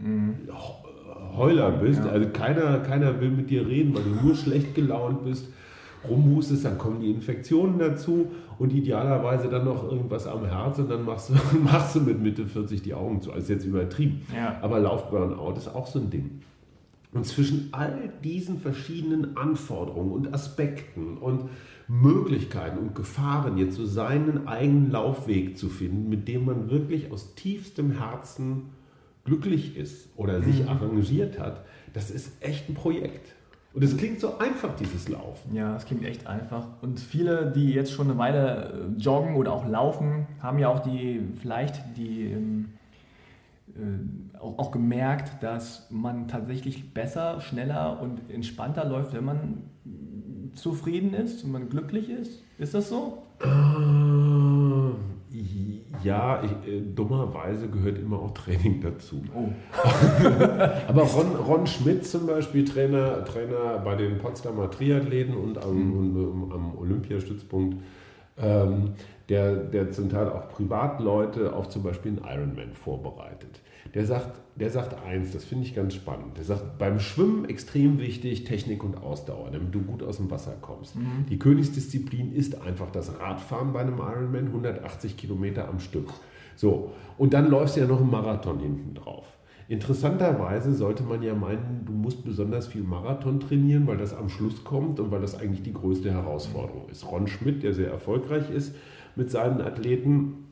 mhm. 0.00 0.34
Heuler 1.36 1.72
bist. 1.72 2.04
Ja. 2.04 2.12
Also 2.12 2.28
keiner, 2.32 2.78
keiner 2.78 3.20
will 3.20 3.30
mit 3.30 3.50
dir 3.50 3.66
reden, 3.66 3.92
weil 3.92 4.04
du 4.04 4.24
nur 4.24 4.36
schlecht 4.36 4.76
gelaunt 4.76 5.24
bist, 5.24 5.48
rumhustest, 6.08 6.64
dann 6.64 6.78
kommen 6.78 7.00
die 7.00 7.10
Infektionen 7.10 7.80
dazu 7.80 8.28
und 8.60 8.72
idealerweise 8.72 9.48
dann 9.48 9.64
noch 9.64 9.90
irgendwas 9.90 10.28
am 10.28 10.46
Herz 10.46 10.78
und 10.78 10.88
dann 10.88 11.04
machst 11.04 11.30
du, 11.30 11.58
machst 11.58 11.96
du 11.96 12.02
mit 12.02 12.22
Mitte 12.22 12.46
40 12.46 12.82
die 12.82 12.94
Augen 12.94 13.20
zu. 13.20 13.32
Also 13.32 13.52
jetzt 13.52 13.64
übertrieben. 13.64 14.24
Ja. 14.32 14.58
Aber 14.62 14.78
Laufburnout 14.78 15.54
ist 15.56 15.74
auch 15.74 15.88
so 15.88 15.98
ein 15.98 16.08
Ding. 16.08 16.40
Und 17.14 17.24
zwischen 17.24 17.68
all 17.72 18.12
diesen 18.22 18.58
verschiedenen 18.58 19.36
Anforderungen 19.36 20.12
und 20.12 20.34
Aspekten 20.34 21.16
und 21.16 21.48
Möglichkeiten 21.86 22.78
und 22.78 22.94
Gefahren 22.94 23.56
jetzt 23.56 23.76
so 23.76 23.86
seinen 23.86 24.48
eigenen 24.48 24.90
Laufweg 24.90 25.56
zu 25.56 25.68
finden, 25.68 26.08
mit 26.08 26.28
dem 26.28 26.44
man 26.44 26.70
wirklich 26.70 27.12
aus 27.12 27.34
tiefstem 27.34 27.92
Herzen 27.92 28.70
glücklich 29.24 29.76
ist 29.76 30.08
oder 30.16 30.42
sich 30.42 30.62
mhm. 30.62 30.68
arrangiert 30.68 31.38
hat, 31.38 31.64
das 31.92 32.10
ist 32.10 32.32
echt 32.40 32.68
ein 32.68 32.74
Projekt. 32.74 33.34
Und 33.72 33.82
es 33.82 33.96
klingt 33.96 34.20
so 34.20 34.38
einfach, 34.38 34.76
dieses 34.76 35.08
Laufen. 35.08 35.54
Ja, 35.54 35.74
es 35.74 35.84
klingt 35.84 36.04
echt 36.04 36.28
einfach. 36.28 36.68
Und 36.80 37.00
viele, 37.00 37.50
die 37.50 37.72
jetzt 37.72 37.90
schon 37.90 38.08
eine 38.08 38.18
Weile 38.18 38.88
äh, 38.96 39.00
joggen 39.00 39.34
oder 39.34 39.52
auch 39.52 39.66
laufen, 39.66 40.28
haben 40.40 40.58
ja 40.58 40.68
auch 40.68 40.80
die, 40.80 41.20
vielleicht 41.40 41.82
die 41.96 42.30
ähm, 42.30 42.66
äh, 42.66 42.83
auch, 44.38 44.58
auch, 44.58 44.70
gemerkt, 44.70 45.42
dass 45.42 45.88
man 45.90 46.28
tatsächlich 46.28 46.94
besser, 46.94 47.40
schneller 47.40 48.00
und 48.00 48.30
entspannter 48.30 48.84
läuft, 48.84 49.14
wenn 49.14 49.24
man 49.24 49.62
zufrieden 50.54 51.12
ist 51.14 51.44
und 51.44 51.52
man 51.52 51.68
glücklich 51.68 52.08
ist. 52.08 52.42
Ist 52.58 52.74
das 52.74 52.88
so? 52.88 53.24
Äh, 53.40 53.48
ja, 56.04 56.42
ich, 56.44 56.68
äh, 56.68 56.80
dummerweise 56.80 57.68
gehört 57.68 57.98
immer 57.98 58.20
auch 58.20 58.32
Training 58.32 58.80
dazu. 58.80 59.22
Oh. 59.34 59.48
Aber 60.88 61.02
Ron, 61.02 61.34
Ron 61.34 61.66
Schmidt 61.66 62.06
zum 62.06 62.26
Beispiel, 62.26 62.64
Trainer, 62.64 63.24
Trainer 63.24 63.78
bei 63.84 63.96
den 63.96 64.18
Potsdamer 64.18 64.70
Triathleten 64.70 65.34
und 65.34 65.58
am, 65.58 66.12
mhm. 66.12 66.52
am 66.52 66.78
Olympiastützpunkt, 66.78 67.78
ähm, 68.38 68.92
der, 69.28 69.56
der 69.56 69.90
zum 69.90 70.10
Teil 70.10 70.28
auch 70.28 70.48
Privatleute 70.48 71.52
auf 71.52 71.68
zum 71.70 71.82
Beispiel 71.82 72.12
einen 72.12 72.38
Ironman 72.38 72.72
vorbereitet 72.74 73.60
der 73.94 74.04
sagt, 74.04 74.40
der 74.56 74.70
sagt 74.70 75.00
eins, 75.04 75.32
das 75.32 75.44
finde 75.44 75.64
ich 75.64 75.74
ganz 75.74 75.94
spannend. 75.94 76.36
Der 76.36 76.44
sagt, 76.44 76.78
beim 76.78 76.98
Schwimmen 76.98 77.44
extrem 77.44 77.98
wichtig 77.98 78.44
Technik 78.44 78.82
und 78.82 78.96
Ausdauer, 78.96 79.50
damit 79.52 79.74
du 79.74 79.82
gut 79.82 80.02
aus 80.02 80.16
dem 80.16 80.30
Wasser 80.30 80.56
kommst. 80.60 80.96
Mhm. 80.96 81.26
Die 81.28 81.38
Königsdisziplin 81.38 82.32
ist 82.32 82.60
einfach 82.60 82.90
das 82.90 83.20
Radfahren 83.20 83.72
bei 83.72 83.80
einem 83.80 83.98
Ironman, 83.98 84.48
180 84.48 85.16
Kilometer 85.16 85.68
am 85.68 85.78
Stück. 85.78 86.08
So, 86.56 86.92
und 87.18 87.34
dann 87.34 87.48
läufst 87.48 87.76
du 87.76 87.80
ja 87.80 87.86
noch 87.86 88.00
einen 88.00 88.10
Marathon 88.10 88.58
hinten 88.58 88.94
drauf. 88.94 89.26
Interessanterweise 89.66 90.74
sollte 90.74 91.04
man 91.04 91.22
ja 91.22 91.34
meinen, 91.34 91.84
du 91.86 91.92
musst 91.92 92.24
besonders 92.24 92.66
viel 92.66 92.82
Marathon 92.82 93.40
trainieren, 93.40 93.86
weil 93.86 93.96
das 93.96 94.14
am 94.14 94.28
Schluss 94.28 94.62
kommt 94.62 95.00
und 95.00 95.10
weil 95.10 95.22
das 95.22 95.38
eigentlich 95.38 95.62
die 95.62 95.72
größte 95.72 96.12
Herausforderung 96.12 96.88
ist. 96.90 97.10
Ron 97.10 97.28
Schmidt, 97.28 97.62
der 97.62 97.72
sehr 97.72 97.90
erfolgreich 97.90 98.50
ist 98.50 98.74
mit 99.16 99.30
seinen 99.30 99.62
Athleten, 99.62 100.48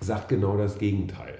sagt 0.00 0.28
genau 0.28 0.56
das 0.56 0.78
Gegenteil. 0.78 1.34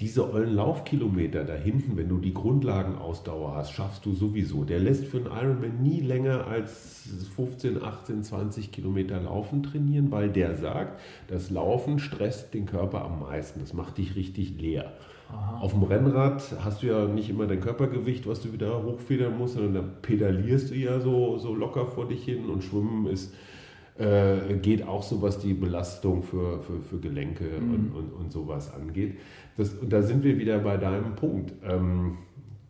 Diese 0.00 0.32
ollen 0.32 0.54
Laufkilometer 0.54 1.44
da 1.44 1.54
hinten, 1.54 1.96
wenn 1.96 2.08
du 2.08 2.18
die 2.18 2.34
Grundlagenausdauer 2.34 3.54
hast, 3.54 3.72
schaffst 3.72 4.04
du 4.04 4.12
sowieso. 4.12 4.64
Der 4.64 4.80
lässt 4.80 5.04
für 5.04 5.18
einen 5.18 5.26
Ironman 5.26 5.82
nie 5.82 6.00
länger 6.00 6.48
als 6.48 7.08
15, 7.36 7.80
18, 7.80 8.24
20 8.24 8.72
Kilometer 8.72 9.20
Laufen 9.20 9.62
trainieren, 9.62 10.10
weil 10.10 10.30
der 10.30 10.56
sagt, 10.56 11.00
das 11.28 11.50
Laufen 11.50 12.00
stresst 12.00 12.54
den 12.54 12.66
Körper 12.66 13.04
am 13.04 13.20
meisten. 13.20 13.60
Das 13.60 13.72
macht 13.72 13.98
dich 13.98 14.16
richtig 14.16 14.60
leer. 14.60 14.94
Aha. 15.30 15.58
Auf 15.60 15.72
dem 15.72 15.84
Rennrad 15.84 16.42
hast 16.64 16.82
du 16.82 16.88
ja 16.88 17.06
nicht 17.06 17.30
immer 17.30 17.46
dein 17.46 17.60
Körpergewicht, 17.60 18.26
was 18.26 18.40
du 18.40 18.52
wieder 18.52 18.82
hochfedern 18.82 19.38
musst, 19.38 19.54
sondern 19.54 19.74
da 19.74 19.82
pedalierst 20.02 20.72
du 20.72 20.74
ja 20.74 20.98
so, 20.98 21.38
so 21.38 21.54
locker 21.54 21.86
vor 21.86 22.08
dich 22.08 22.24
hin 22.24 22.46
und 22.46 22.64
Schwimmen 22.64 23.06
ist 23.06 23.32
äh, 23.98 24.56
geht 24.60 24.86
auch 24.86 25.02
so, 25.02 25.22
was 25.22 25.38
die 25.38 25.54
Belastung 25.54 26.22
für, 26.22 26.60
für, 26.62 26.80
für 26.80 26.98
Gelenke 26.98 27.44
mhm. 27.44 27.74
und, 27.74 27.94
und, 27.94 28.12
und 28.12 28.32
sowas 28.32 28.72
angeht. 28.72 29.18
Das, 29.56 29.74
und 29.74 29.92
da 29.92 30.02
sind 30.02 30.24
wir 30.24 30.38
wieder 30.38 30.58
bei 30.58 30.76
deinem 30.76 31.14
Punkt. 31.14 31.52
Ähm, 31.62 32.18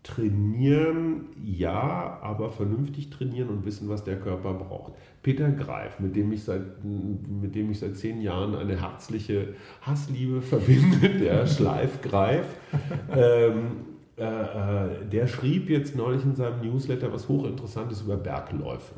trainieren, 0.04 1.28
ja, 1.42 2.18
aber 2.20 2.50
vernünftig 2.50 3.08
trainieren 3.08 3.48
und 3.48 3.64
wissen, 3.64 3.88
was 3.88 4.04
der 4.04 4.20
Körper 4.20 4.52
braucht. 4.52 4.92
Peter 5.22 5.50
Greif, 5.50 5.98
mit 5.98 6.14
dem 6.14 6.30
ich 6.30 6.44
seit, 6.44 6.84
mit 6.84 7.54
dem 7.54 7.70
ich 7.70 7.78
seit 7.78 7.96
zehn 7.96 8.20
Jahren 8.20 8.54
eine 8.54 8.80
herzliche 8.80 9.54
Hassliebe 9.80 10.42
verbinde, 10.42 11.08
der 11.20 11.46
Schleifgreif, 11.46 12.46
ähm, 13.16 13.94
äh, 14.18 14.22
äh, 14.24 15.06
der 15.10 15.26
schrieb 15.26 15.70
jetzt 15.70 15.96
neulich 15.96 16.22
in 16.22 16.36
seinem 16.36 16.60
Newsletter 16.60 17.10
was 17.10 17.26
Hochinteressantes 17.26 18.02
über 18.02 18.18
Bergläufe. 18.18 18.94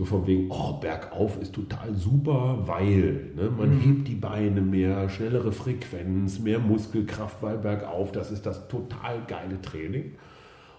So 0.00 0.06
von 0.06 0.26
wegen, 0.26 0.50
oh, 0.50 0.80
bergauf 0.80 1.38
ist 1.42 1.54
total 1.54 1.94
super, 1.94 2.60
weil 2.64 3.32
ne, 3.36 3.50
man 3.50 3.74
mhm. 3.74 3.80
hebt 3.80 4.08
die 4.08 4.14
Beine 4.14 4.62
mehr, 4.62 5.10
schnellere 5.10 5.52
Frequenz, 5.52 6.38
mehr 6.38 6.58
Muskelkraft, 6.58 7.42
weil 7.42 7.58
bergauf, 7.58 8.10
das 8.10 8.30
ist 8.30 8.46
das 8.46 8.66
total 8.68 9.20
geile 9.28 9.60
Training. 9.60 10.12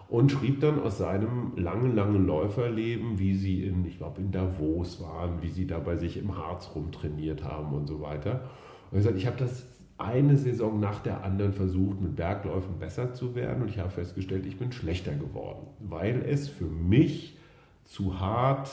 Und 0.10 0.32
schrieb 0.32 0.62
dann 0.62 0.82
aus 0.82 0.98
seinem 0.98 1.52
langen, 1.56 1.96
langen 1.96 2.26
Läuferleben, 2.26 3.20
wie 3.20 3.36
sie 3.36 3.64
in, 3.64 3.86
ich 3.86 4.00
glaube, 4.00 4.22
in 4.22 4.32
Davos 4.32 5.00
waren, 5.00 5.44
wie 5.44 5.52
sie 5.52 5.68
da 5.68 5.78
bei 5.78 5.98
sich 5.98 6.18
im 6.18 6.36
Harz 6.36 6.72
rumtrainiert 6.74 7.44
haben 7.44 7.76
und 7.76 7.86
so 7.86 8.02
weiter. 8.02 8.50
Und 8.90 8.98
er 8.98 9.04
sagt, 9.04 9.18
ich 9.18 9.28
habe 9.28 9.38
das 9.38 9.68
eine 10.00 10.36
Saison 10.36 10.80
nach 10.80 10.98
der 10.98 11.24
anderen 11.24 11.54
versucht, 11.54 12.02
mit 12.02 12.16
Bergläufen 12.16 12.80
besser 12.80 13.14
zu 13.14 13.36
werden 13.36 13.62
und 13.62 13.70
ich 13.70 13.78
habe 13.78 13.92
festgestellt, 13.92 14.48
ich 14.48 14.58
bin 14.58 14.72
schlechter 14.72 15.14
geworden, 15.14 15.68
weil 15.78 16.24
es 16.28 16.50
für 16.50 16.66
mich 16.66 17.38
zu 17.86 18.20
hart, 18.20 18.72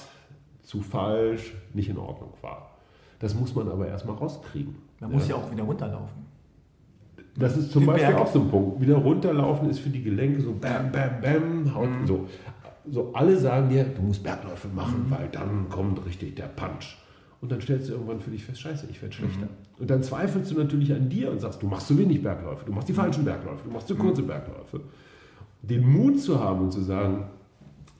zu 0.68 0.82
falsch, 0.82 1.54
nicht 1.72 1.88
in 1.88 1.96
Ordnung 1.96 2.34
war. 2.42 2.72
Das 3.20 3.34
muss 3.34 3.54
man 3.54 3.70
aber 3.70 3.88
erstmal 3.88 4.16
rauskriegen. 4.16 4.76
Man 5.00 5.12
muss 5.12 5.26
ja 5.26 5.36
auch 5.36 5.50
wieder 5.50 5.62
runterlaufen. 5.62 6.26
Das 7.36 7.56
ist 7.56 7.72
zum 7.72 7.84
Den 7.84 7.86
Beispiel 7.86 8.08
Berg. 8.08 8.20
auch 8.20 8.30
so 8.30 8.40
ein 8.40 8.50
Punkt. 8.50 8.80
Wieder 8.82 8.96
runterlaufen 8.96 9.70
ist 9.70 9.78
für 9.78 9.88
die 9.88 10.02
Gelenke 10.02 10.42
so 10.42 10.52
bam, 10.52 10.92
bam, 10.92 11.22
bam. 11.22 11.74
Haut, 11.74 11.88
mhm. 11.88 12.06
so. 12.06 12.28
so 12.90 13.14
alle 13.14 13.38
sagen 13.38 13.70
dir, 13.70 13.84
du 13.84 14.02
musst 14.02 14.22
Bergläufe 14.22 14.68
machen, 14.68 15.06
mhm. 15.06 15.10
weil 15.10 15.28
dann 15.32 15.70
kommt 15.70 16.04
richtig 16.04 16.36
der 16.36 16.48
Punch. 16.48 16.98
Und 17.40 17.50
dann 17.50 17.62
stellst 17.62 17.88
du 17.88 17.94
irgendwann 17.94 18.20
für 18.20 18.30
dich 18.30 18.44
fest, 18.44 18.60
scheiße, 18.60 18.88
ich 18.90 19.00
werde 19.00 19.14
schlechter. 19.14 19.46
Mhm. 19.46 19.80
Und 19.80 19.88
dann 19.88 20.02
zweifelst 20.02 20.50
du 20.50 20.58
natürlich 20.58 20.92
an 20.92 21.08
dir 21.08 21.30
und 21.30 21.40
sagst, 21.40 21.62
du 21.62 21.66
machst 21.66 21.86
zu 21.86 21.96
wenig 21.96 22.22
Bergläufe, 22.22 22.66
du 22.66 22.72
machst 22.72 22.90
die 22.90 22.92
falschen 22.92 23.24
Bergläufe, 23.24 23.62
du 23.64 23.70
machst 23.70 23.88
zu 23.88 23.94
kurze 23.94 24.20
mhm. 24.20 24.26
Bergläufe. 24.26 24.80
Den 25.62 25.90
Mut 25.90 26.20
zu 26.20 26.38
haben 26.38 26.60
und 26.60 26.72
zu 26.72 26.82
sagen, 26.82 27.24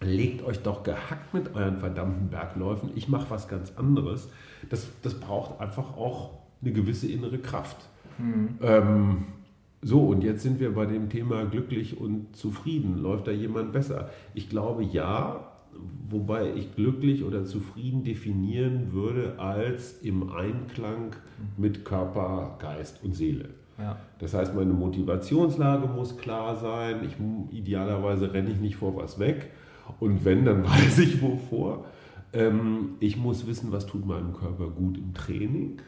legt 0.01 0.42
euch 0.44 0.62
doch 0.62 0.82
gehackt 0.82 1.34
mit 1.34 1.55
euren 1.55 1.78
verdammten 1.78 2.28
Bergläufen, 2.28 2.90
ich 2.94 3.09
mache 3.09 3.30
was 3.30 3.49
ganz 3.49 3.72
anderes. 3.76 4.30
Das, 4.70 4.88
das 5.03 5.14
braucht 5.14 5.61
einfach 5.61 5.96
auch 5.96 6.30
eine 6.62 6.72
gewisse 6.72 7.11
innere 7.11 7.38
Kraft. 7.38 7.88
Mhm. 8.18 8.59
Ähm, 8.62 9.24
so, 9.80 10.01
und 10.01 10.22
jetzt 10.22 10.42
sind 10.42 10.59
wir 10.59 10.74
bei 10.74 10.86
dem 10.86 11.09
Thema 11.09 11.44
glücklich 11.44 12.01
und 12.01 12.36
zufrieden. 12.36 12.99
Läuft 12.99 13.28
da 13.28 13.30
jemand 13.30 13.72
besser? 13.72 14.11
Ich 14.34 14.49
glaube 14.49 14.82
ja, 14.82 15.53
wobei 16.09 16.53
ich 16.55 16.74
glücklich 16.74 17.22
oder 17.22 17.44
zufrieden 17.44 18.03
definieren 18.03 18.92
würde 18.92 19.38
als 19.38 20.01
im 20.03 20.30
Einklang 20.30 21.14
mit 21.57 21.84
Körper, 21.84 22.57
Geist 22.59 23.05
und 23.05 23.14
Seele. 23.14 23.51
Ja. 23.78 23.96
Das 24.18 24.34
heißt, 24.34 24.55
meine 24.57 24.72
Motivationslage 24.72 25.86
muss 25.86 26.18
klar 26.18 26.57
sein. 26.57 26.96
Ich, 27.05 27.57
idealerweise 27.57 28.32
renne 28.32 28.51
ich 28.51 28.59
nicht 28.59 28.76
vor 28.76 28.96
was 28.96 29.20
weg. 29.20 29.51
Und 30.01 30.24
wenn, 30.24 30.45
dann 30.45 30.64
weiß 30.68 30.99
ich 30.99 31.20
wovor. 31.22 31.84
Ähm, 32.32 32.91
ich 33.01 33.16
muss 33.16 33.47
wissen, 33.47 33.72
was 33.72 33.86
tut 33.86 34.07
meinem 34.07 34.34
Körper 34.34 34.68
gut 34.68 34.99
im 34.99 35.14
Training 35.14 35.78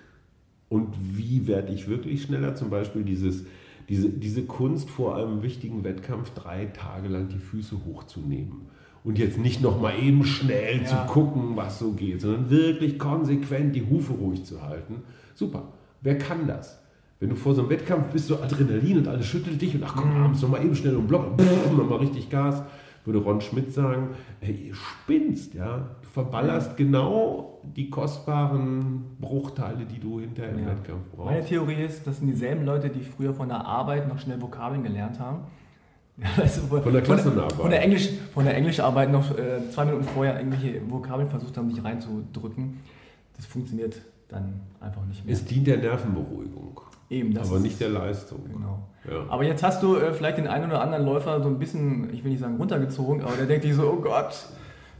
und 0.69 0.95
wie 1.17 1.47
werde 1.47 1.73
ich 1.73 1.89
wirklich 1.89 2.23
schneller. 2.23 2.55
Zum 2.55 2.71
Beispiel 2.71 3.03
dieses, 3.03 3.45
diese, 3.89 4.09
diese 4.09 4.43
Kunst 4.43 4.89
vor 4.89 5.17
einem 5.17 5.43
wichtigen 5.43 5.85
Wettkampf 5.85 6.31
drei 6.31 6.67
Tage 6.67 7.09
lang 7.09 7.29
die 7.29 7.39
Füße 7.39 7.77
hochzunehmen. 7.85 8.69
Und 9.03 9.19
jetzt 9.19 9.39
nicht 9.39 9.63
nochmal 9.63 9.99
eben 9.99 10.25
schnell 10.25 10.83
ja. 10.83 10.87
zu 10.87 11.13
gucken, 11.13 11.57
was 11.57 11.79
so 11.79 11.93
geht, 11.93 12.21
sondern 12.21 12.51
wirklich 12.51 12.99
konsequent 12.99 13.75
die 13.75 13.87
Hufe 13.89 14.13
ruhig 14.13 14.45
zu 14.45 14.63
halten. 14.63 14.97
Super. 15.35 15.73
Wer 16.03 16.19
kann 16.19 16.47
das? 16.47 16.81
Wenn 17.19 17.31
du 17.31 17.37
vor 17.37 17.55
so 17.55 17.63
einem 17.63 17.71
Wettkampf 17.71 18.09
bist, 18.09 18.29
so 18.29 18.37
Adrenalin 18.37 18.99
und 18.99 19.09
alles 19.09 19.27
schüttelt 19.27 19.61
dich 19.61 19.75
und 19.75 19.85
ach 19.85 19.97
komm, 19.97 20.15
mhm. 20.15 20.23
abends 20.23 20.43
nochmal 20.43 20.65
eben 20.65 20.75
schnell 20.75 20.97
um 20.97 21.07
Block, 21.07 21.37
nochmal 21.77 21.99
richtig 21.99 22.31
Gas 22.31 22.63
würde 23.05 23.19
Ron 23.19 23.41
Schmidt 23.41 23.73
sagen, 23.73 24.11
hey, 24.41 24.55
ihr 24.55 24.75
spinnst, 24.75 25.55
ja. 25.55 25.89
Du 26.03 26.09
verballerst 26.09 26.77
genau 26.77 27.61
die 27.63 27.91
kostbaren 27.91 29.17
Bruchteile, 29.21 29.85
die 29.85 29.99
du 29.99 30.21
hinterher 30.21 30.53
im 30.53 30.61
ja. 30.61 30.67
Wettkampf 30.69 31.05
brauchst. 31.15 31.31
Meine 31.31 31.45
Theorie 31.45 31.83
ist, 31.83 32.07
das 32.07 32.19
sind 32.19 32.29
dieselben 32.29 32.65
Leute, 32.65 32.91
die 32.91 33.03
früher 33.03 33.35
von 33.35 33.49
der 33.49 33.65
Arbeit 33.65 34.09
noch 34.09 34.19
schnell 34.19 34.41
Vokabeln 34.41 34.83
gelernt 34.83 35.19
haben. 35.19 35.41
Also, 36.37 36.61
von 36.63 36.93
der 36.93 37.01
Klassenarbeit. 37.01 37.53
Von 37.53 37.71
der, 37.71 37.83
Englisch, 37.83 38.11
von 38.35 38.45
der 38.45 38.55
Englischarbeit 38.55 39.11
noch 39.11 39.31
äh, 39.39 39.71
zwei 39.71 39.87
Minuten 39.87 40.05
vorher 40.05 40.39
irgendwelche 40.39 40.83
Vokabeln 40.91 41.31
versucht 41.31 41.57
haben, 41.57 41.71
sich 41.71 41.83
reinzudrücken. 41.83 42.81
Das 43.37 43.47
funktioniert 43.47 44.03
dann 44.29 44.61
einfach 44.81 45.05
nicht 45.07 45.25
mehr. 45.25 45.33
Es 45.33 45.45
dient 45.47 45.67
der 45.67 45.79
Nervenberuhigung. 45.79 46.79
Eben, 47.11 47.35
das 47.35 47.49
Aber 47.49 47.57
ist, 47.57 47.63
nicht 47.65 47.81
der 47.81 47.89
Leistung. 47.91 48.41
Genau. 48.53 48.79
Ja. 49.09 49.27
Aber 49.29 49.43
jetzt 49.45 49.63
hast 49.63 49.83
du 49.83 49.97
äh, 49.97 50.13
vielleicht 50.13 50.39
den 50.39 50.47
einen 50.47 50.71
oder 50.71 50.81
anderen 50.81 51.05
Läufer 51.05 51.43
so 51.43 51.49
ein 51.49 51.59
bisschen, 51.59 52.15
ich 52.15 52.23
will 52.23 52.31
nicht 52.31 52.41
sagen 52.41 52.57
runtergezogen, 52.57 53.23
aber 53.23 53.35
der 53.37 53.47
denkt 53.47 53.65
sich 53.65 53.75
so, 53.75 53.91
oh 53.91 54.01
Gott, 54.01 54.47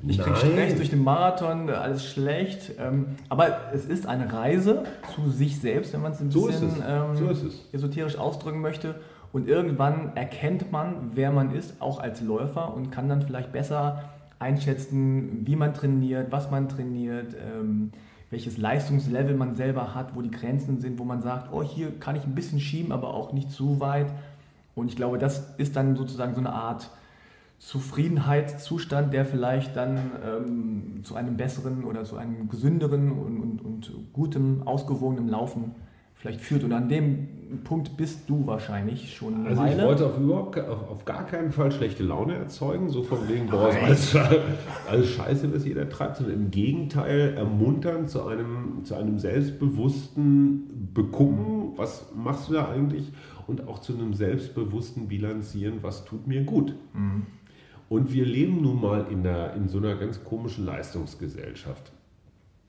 ich 0.07 0.19
krieg 0.19 0.37
Stress 0.37 0.75
durch 0.77 0.91
den 0.91 1.05
Marathon, 1.05 1.69
alles 1.71 2.05
schlecht. 2.05 2.73
Ähm, 2.79 3.07
aber 3.29 3.73
es 3.73 3.85
ist 3.85 4.07
eine 4.07 4.33
Reise 4.33 4.85
zu 5.15 5.31
sich 5.31 5.61
selbst, 5.61 5.93
wenn 5.93 6.03
man 6.03 6.13
es 6.13 6.21
ein 6.21 6.31
so 6.31 6.47
bisschen 6.47 6.83
ähm, 6.87 7.15
so 7.15 7.29
esoterisch 7.73 8.19
ausdrücken 8.19 8.61
möchte. 8.61 8.97
Und 9.33 9.47
irgendwann 9.47 10.17
erkennt 10.17 10.73
man, 10.73 11.13
wer 11.15 11.31
man 11.31 11.55
ist, 11.55 11.81
auch 11.81 12.01
als 12.01 12.21
Läufer 12.21 12.75
und 12.75 12.91
kann 12.91 13.09
dann 13.09 13.23
vielleicht 13.23 13.53
besser 13.53 14.11
einschätzen, 14.39 15.47
wie 15.47 15.55
man 15.55 15.75
trainiert, 15.75 16.33
was 16.33 16.51
man 16.51 16.69
trainiert. 16.69 17.35
Ähm, 17.35 17.93
welches 18.31 18.57
Leistungslevel 18.59 19.37
man 19.37 19.57
selber 19.57 19.95
hat, 19.95 20.15
wo 20.15 20.23
die 20.23 20.31
Grenzen 20.31 20.81
sind, 20.81 20.99
wo 20.99 21.05
man 21.05 21.21
sagt, 21.21 21.53
oh, 21.53 21.63
hier 21.63 21.99
kann 21.99 22.17
ich 22.17 22.25
ein 22.25 22.35
bisschen 22.35 22.61
schieben, 22.61 22.93
aber 22.93 23.13
auch 23.13 23.33
nicht 23.33 23.51
zu 23.51 23.81
weit. 23.81 24.07
Und 24.75 24.89
ich 24.89 24.97
glaube, 24.97 25.19
das 25.19 25.55
ist 25.59 25.75
dann 25.77 25.97
sozusagen 25.97 26.35
so 26.35 26.41
eine 26.41 26.53
Art 26.53 26.91
Zufriedenheitszustand, 27.59 29.13
der 29.13 29.27
vielleicht 29.27 29.77
dann 29.77 29.99
ähm, 30.25 31.01
zu 31.03 31.15
einem 31.15 31.37
besseren 31.37 31.85
oder 31.85 32.05
zu 32.05 32.17
einem 32.17 32.49
gesünderen 32.49 33.13
und, 33.13 33.39
und, 33.39 33.63
und 33.63 33.93
gutem, 34.13 34.63
ausgewogenen 34.67 35.29
Laufen 35.29 35.75
vielleicht 36.15 36.41
führt. 36.41 36.65
Und 36.65 36.73
an 36.73 36.89
dem 36.89 37.29
Punkt 37.59 37.97
bist 37.97 38.29
du 38.29 38.47
wahrscheinlich 38.47 39.15
schon 39.15 39.35
eine 39.35 39.49
Also 39.49 39.63
Weile. 39.63 39.77
ich 39.77 39.83
wollte 39.83 40.07
auf, 40.07 40.19
überhaupt, 40.19 40.59
auf, 40.59 40.91
auf, 40.91 41.05
gar 41.05 41.27
keinen 41.27 41.53
Fall 41.53 41.73
schlechte 41.73 42.03
Laune 42.03 42.35
erzeugen, 42.35 42.89
so 42.91 43.03
von 43.03 43.29
wegen, 43.29 43.47
boah, 43.49 43.71
alles, 43.83 44.17
alles 44.89 45.11
scheiße, 45.11 45.55
was 45.55 45.65
jeder 45.65 45.89
treibt, 45.89 46.17
sondern 46.17 46.37
im 46.37 46.51
Gegenteil 46.51 47.35
ermuntern 47.37 48.09
zu 48.09 48.25
einem, 48.27 48.85
zu 48.85 48.95
einem 48.95 49.19
selbstbewussten 49.19 50.91
Begucken, 50.95 51.73
was 51.77 52.07
machst 52.15 52.49
du 52.49 52.55
da 52.55 52.69
eigentlich? 52.69 53.13
Und 53.47 53.67
auch 53.67 53.81
zu 53.81 53.95
einem 53.95 54.15
selbstbewussten 54.15 55.09
Bilanzieren, 55.09 55.83
was 55.83 56.05
tut 56.05 56.27
mir 56.27 56.45
gut. 56.45 56.75
Mhm. 56.95 57.27
Und 57.89 58.13
wir 58.13 58.25
leben 58.25 58.63
nun 58.63 58.81
mal 58.81 59.07
in, 59.11 59.25
der, 59.25 59.55
in 59.55 59.69
so 59.69 59.79
einer 59.79 59.97
ganz 59.97 60.23
komischen 60.23 60.65
Leistungsgesellschaft. 60.65 61.91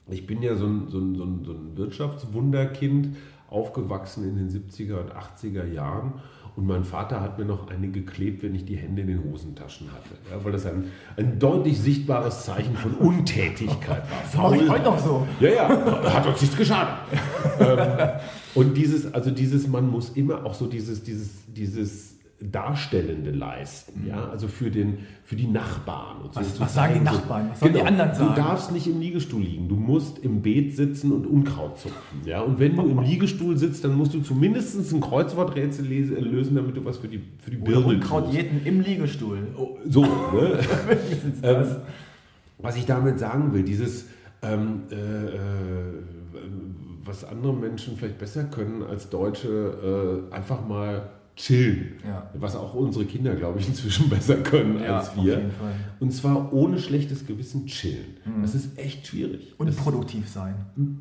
Ich 0.10 0.26
bin 0.26 0.42
ja 0.42 0.56
so 0.56 0.66
ein, 0.66 0.88
so 0.90 0.98
ein, 0.98 1.16
so 1.46 1.54
ein 1.54 1.78
Wirtschaftswunderkind, 1.78 3.16
aufgewachsen 3.52 4.28
in 4.28 4.38
den 4.38 4.50
70er 4.50 5.02
und 5.02 5.12
80er 5.12 5.66
Jahren. 5.66 6.14
Und 6.56 6.68
mein 6.68 6.84
Vater 6.84 7.22
hat 7.22 7.38
mir 7.38 7.46
noch 7.46 7.70
eine 7.70 7.88
geklebt, 7.90 8.44
wenn 8.44 8.54
ich 8.56 8.66
die 8.66 8.76
Hände 8.76 9.04
in 9.04 9.08
den 9.08 9.24
Hosentaschen 9.24 9.88
hatte. 9.92 10.16
Ja, 10.30 10.44
weil 10.44 10.52
das 10.52 10.66
ein, 10.66 10.92
ein 11.16 11.40
deutlich 11.40 11.80
sichtbares 11.80 12.44
Zeichen 12.44 12.76
von 12.76 12.96
Untätigkeit 12.96 14.04
war. 14.10 14.24
Faul. 14.30 14.58
Ich 14.58 14.70
heute 14.70 14.84
noch 14.84 15.00
so. 15.00 15.26
Ja, 15.40 15.50
ja, 15.50 16.14
hat 16.14 16.28
uns 16.28 16.42
nichts 16.42 16.58
geschadet. 16.58 16.96
ähm, 17.60 18.10
und 18.54 18.76
dieses, 18.76 19.14
also 19.14 19.32
dieses, 19.32 19.68
man 19.68 19.90
muss 19.90 20.10
immer 20.10 20.46
auch 20.46 20.54
so 20.54 20.68
dieses, 20.68 21.04
dieses, 21.04 21.30
dieses 21.48 22.11
Darstellende 22.42 23.32
leisten, 23.32 24.06
ja, 24.08 24.30
also 24.30 24.48
für, 24.48 24.72
den, 24.72 25.00
für 25.24 25.36
die 25.36 25.48
Nachbarn. 25.48 26.22
Und 26.24 26.36
Was- 26.36 26.56
so 26.56 26.62
was 26.62 26.74
sagen 26.74 26.96
die 26.96 27.00
Nachbarn? 27.02 27.50
Was 27.52 27.60
sollen 27.60 27.74
die 27.74 27.82
anderen 27.82 28.14
sagen? 28.16 28.30
Du 28.36 28.42
darfst 28.42 28.72
nicht 28.72 28.88
im 28.88 29.00
Liegestuhl 29.00 29.42
liegen, 29.44 29.68
du 29.70 29.76
musst 29.76 30.18
im 30.20 30.42
Beet 30.42 30.76
sitzen 30.76 31.12
und 31.12 31.28
Unkraut 31.28 31.78
zupfen. 31.80 32.22
Ja? 32.26 32.42
Und 32.42 32.60
wenn 32.60 32.76
du 32.76 32.84
im 32.84 33.00
Liegestuhl 33.04 33.58
sitzt, 33.58 33.84
dann 33.84 33.96
musst 33.96 34.14
du 34.14 34.22
zumindest 34.22 34.92
ein 34.94 35.02
Kreuzworträtsel 35.02 35.86
lösen, 35.86 36.56
damit 36.56 36.76
du 36.78 36.84
was 36.84 36.98
für 36.98 37.08
die, 37.08 37.22
für 37.40 37.52
die 37.52 37.58
Oder 37.58 37.66
Birne 37.82 37.86
Unkraut 37.88 38.34
jäten 38.34 38.62
im 38.66 38.82
Liegestuhl. 38.82 39.40
Oh, 39.58 39.78
So, 39.88 40.02
ne? 40.04 40.60
Ähm, 41.44 41.66
was 42.58 42.76
ich 42.78 42.86
damit 42.86 43.20
sagen 43.20 43.54
will, 43.54 43.64
dieses, 43.64 44.08
ähm, 44.44 44.84
äh, 44.92 44.96
äh, 44.96 45.40
was 47.04 47.24
andere 47.24 47.54
Menschen 47.54 47.98
vielleicht 47.98 48.18
besser 48.20 48.44
können 48.46 48.84
als 48.84 49.10
Deutsche, 49.10 50.24
äh, 50.32 50.34
einfach 50.36 50.68
mal 50.68 51.10
chillen. 51.42 51.94
Ja. 52.08 52.30
Was 52.36 52.56
auch 52.56 52.74
unsere 52.74 53.06
Kinder, 53.06 53.36
glaube 53.36 53.60
ich, 53.60 53.68
inzwischen 53.70 54.10
besser 54.10 54.38
können 54.38 54.82
Ja, 54.82 55.00
als 55.00 55.16
wir. 55.16 55.50
Und 56.00 56.12
zwar 56.12 56.54
ohne 56.54 56.80
schlechtes 56.80 57.26
Gewissen 57.26 57.66
chillen. 57.66 58.18
Das 58.42 58.56
ist 58.56 58.78
echt 58.78 59.08
schwierig. 59.08 59.54
Und 59.58 59.68
das, 59.68 59.76
produktiv 59.76 60.28
sein. 60.28 60.56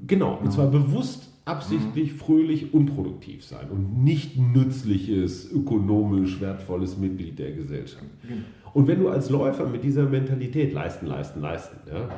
genau, 0.07 0.39
und 0.43 0.53
zwar 0.53 0.69
bewusst, 0.69 1.29
absichtlich, 1.45 2.13
fröhlich, 2.13 2.73
unproduktiv 2.73 3.45
sein 3.45 3.71
und 3.71 4.05
nicht 4.05 4.39
nützliches, 4.39 5.51
ökonomisch 5.51 6.41
wertvolles 6.41 6.97
Mitglied 6.97 7.39
der 7.39 7.53
Gesellschaft. 7.53 8.05
Und 8.73 8.87
wenn 8.87 9.01
du 9.01 9.09
als 9.09 9.31
Läufer 9.31 9.67
mit 9.67 9.83
dieser 9.83 10.05
Mentalität 10.05 10.73
leisten, 10.73 11.07
leisten, 11.07 11.41
leisten, 11.41 11.77
ja, 11.89 12.09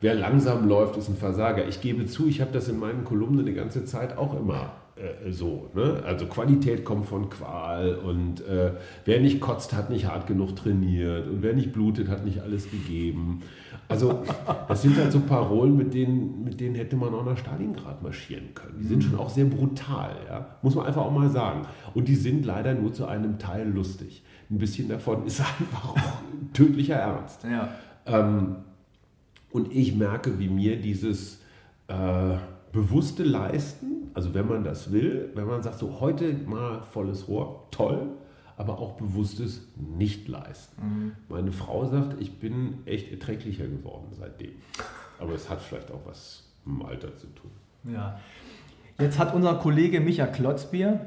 wer 0.00 0.14
langsam 0.14 0.68
läuft, 0.68 0.96
ist 0.98 1.08
ein 1.08 1.16
Versager. 1.16 1.66
Ich 1.68 1.80
gebe 1.80 2.04
zu, 2.06 2.26
ich 2.28 2.40
habe 2.40 2.52
das 2.52 2.68
in 2.68 2.78
meinen 2.78 3.04
Kolumnen 3.04 3.40
eine 3.40 3.54
ganze 3.54 3.84
Zeit 3.84 4.18
auch 4.18 4.38
immer 4.38 4.72
äh, 4.96 5.32
so. 5.32 5.70
Ne? 5.74 6.02
Also 6.04 6.26
Qualität 6.26 6.84
kommt 6.84 7.06
von 7.06 7.30
Qual 7.30 7.94
und 7.94 8.46
äh, 8.46 8.72
wer 9.06 9.20
nicht 9.20 9.40
kotzt, 9.40 9.72
hat 9.72 9.88
nicht 9.88 10.06
hart 10.06 10.26
genug 10.26 10.54
trainiert 10.54 11.28
und 11.28 11.42
wer 11.42 11.54
nicht 11.54 11.72
blutet, 11.72 12.08
hat 12.08 12.24
nicht 12.24 12.42
alles 12.42 12.70
gegeben. 12.70 13.40
Also 13.88 14.22
das 14.68 14.82
sind 14.82 14.96
halt 14.98 15.10
so 15.10 15.20
Parolen, 15.20 15.76
mit 15.76 15.94
denen, 15.94 16.44
mit 16.44 16.60
denen 16.60 16.74
hätte 16.74 16.96
man 16.96 17.14
auch 17.14 17.24
nach 17.24 17.38
Stalingrad 17.38 18.02
marschieren 18.02 18.54
können. 18.54 18.80
Die 18.80 18.86
sind 18.86 19.02
schon 19.02 19.18
auch 19.18 19.30
sehr 19.30 19.46
brutal, 19.46 20.14
ja? 20.28 20.56
muss 20.60 20.74
man 20.74 20.86
einfach 20.86 21.02
auch 21.02 21.12
mal 21.12 21.30
sagen. 21.30 21.62
Und 21.94 22.08
die 22.08 22.16
sind 22.16 22.44
leider 22.44 22.74
nur 22.74 22.92
zu 22.92 23.06
einem 23.06 23.38
Teil 23.38 23.70
lustig. 23.70 24.22
Ein 24.50 24.58
bisschen 24.58 24.88
davon 24.88 25.24
ist 25.24 25.40
einfach 25.60 25.90
auch 25.90 25.96
tödlicher 26.52 26.96
Ernst. 26.96 27.44
Ja. 27.44 27.70
Ähm, 28.04 28.56
und 29.50 29.72
ich 29.72 29.94
merke, 29.94 30.38
wie 30.38 30.48
mir 30.48 30.78
dieses 30.80 31.40
äh, 31.88 32.36
bewusste 32.72 33.22
Leisten, 33.22 34.10
also 34.14 34.34
wenn 34.34 34.48
man 34.48 34.64
das 34.64 34.92
will, 34.92 35.30
wenn 35.34 35.46
man 35.46 35.62
sagt, 35.62 35.78
so 35.78 36.00
heute 36.00 36.32
mal 36.46 36.82
volles 36.82 37.28
Rohr, 37.28 37.66
toll, 37.70 38.08
aber 38.56 38.78
auch 38.78 38.92
bewusstes 38.92 39.68
Nicht-Leisten. 39.76 41.16
Meine 41.28 41.52
Frau 41.52 41.86
sagt, 41.86 42.20
ich 42.20 42.38
bin 42.38 42.78
echt 42.84 43.10
erträglicher 43.10 43.66
geworden 43.66 44.08
seitdem. 44.12 44.52
Aber 45.18 45.34
es 45.34 45.48
hat 45.48 45.60
vielleicht 45.60 45.90
auch 45.90 46.00
was 46.04 46.44
mit 46.64 46.80
dem 46.80 46.86
Alter 46.86 47.16
zu 47.16 47.26
tun. 47.28 47.50
Ja. 47.92 48.18
Jetzt 48.98 49.18
hat 49.18 49.34
unser 49.34 49.54
Kollege 49.54 50.00
Micha 50.00 50.26
Klotzbier, 50.26 51.06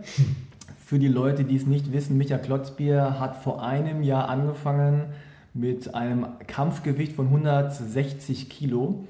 für 0.85 0.99
die 0.99 1.07
Leute, 1.07 1.45
die 1.45 1.55
es 1.55 1.65
nicht 1.65 1.91
wissen, 1.93 2.17
Micha 2.17 2.37
Klotzbier 2.37 3.19
hat 3.19 3.37
vor 3.37 3.63
einem 3.63 4.03
Jahr 4.03 4.29
angefangen 4.29 5.13
mit 5.53 5.95
einem 5.95 6.27
Kampfgewicht 6.45 7.13
von 7.13 7.27
160 7.27 8.49
Kilo. 8.49 9.05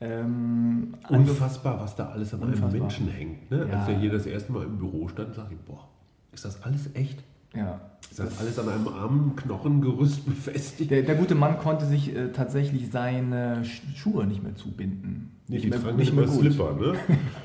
Ähm, 0.00 0.94
Unfassbar, 1.08 1.80
was 1.80 1.96
da 1.96 2.06
alles 2.10 2.32
an 2.34 2.42
einem. 2.44 2.70
Menschen 2.72 3.08
hängt. 3.08 3.50
Ne? 3.50 3.66
Ja. 3.70 3.80
Als 3.80 3.88
er 3.88 3.98
hier 3.98 4.12
das 4.12 4.26
erste 4.26 4.52
Mal 4.52 4.64
im 4.64 4.78
Büro 4.78 5.08
stand, 5.08 5.34
sagte 5.34 5.54
ich, 5.54 5.60
boah, 5.60 5.88
ist 6.32 6.44
das 6.44 6.62
alles 6.62 6.90
echt? 6.94 7.22
ja. 7.54 7.80
Ist 8.10 8.20
das 8.20 8.38
alles 8.40 8.58
an 8.58 8.68
einem 8.70 8.88
armen 8.88 9.36
Knochengerüst 9.36 10.24
befestigt? 10.26 10.90
Der, 10.90 11.02
der 11.02 11.14
gute 11.14 11.34
Mann 11.34 11.58
konnte 11.58 11.84
sich 11.84 12.14
äh, 12.16 12.28
tatsächlich 12.28 12.90
seine 12.90 13.62
Sch- 13.64 13.96
Schuhe 13.96 14.24
nicht 14.26 14.42
mehr 14.42 14.54
zubinden. 14.54 15.32
Nicht, 15.46 15.64
die 15.64 15.68
mehr, 15.68 15.92
nicht 15.92 16.14
mehr 16.14 16.24
gut. 16.24 16.40
Slipper, 16.40 16.72
ne? 16.74 16.94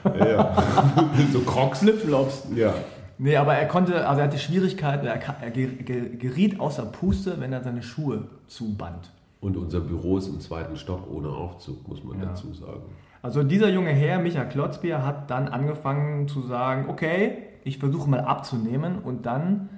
ja, 0.19 0.27
ja. 0.29 0.55
so 1.33 1.39
Crocs. 1.41 1.79
Flipflops. 1.79 2.47
Ja. 2.55 2.73
Nee, 3.17 3.35
aber 3.35 3.55
er 3.55 3.67
konnte, 3.67 4.07
also 4.07 4.21
er 4.21 4.27
hatte 4.27 4.37
Schwierigkeiten, 4.37 5.05
er, 5.05 5.19
er 5.41 5.51
ge- 5.51 5.67
ge- 5.83 6.15
geriet 6.17 6.59
außer 6.59 6.85
Puste, 6.85 7.39
wenn 7.39 7.51
er 7.51 7.61
seine 7.63 7.83
Schuhe 7.83 8.27
zuband. 8.47 9.11
Und 9.43 9.57
unser 9.57 9.81
Büro 9.81 10.17
ist 10.17 10.27
im 10.29 10.39
zweiten 10.39 10.75
Stock 10.77 11.01
ohne 11.11 11.27
Aufzug, 11.27 11.87
muss 11.87 12.03
man 12.03 12.19
Ja. 12.19 12.27
dazu 12.27 12.53
sagen. 12.53 12.81
Also 13.21 13.43
dieser 13.43 13.69
junge 13.69 13.91
Herr, 13.91 14.19
Micha 14.19 14.43
Klotzbier, 14.45 15.05
hat 15.05 15.29
dann 15.29 15.47
angefangen 15.49 16.27
zu 16.27 16.41
sagen, 16.41 16.85
okay, 16.89 17.37
ich 17.63 17.77
versuche 17.77 18.09
mal 18.09 18.21
abzunehmen 18.21 18.99
und 18.99 19.25
dann 19.25 19.69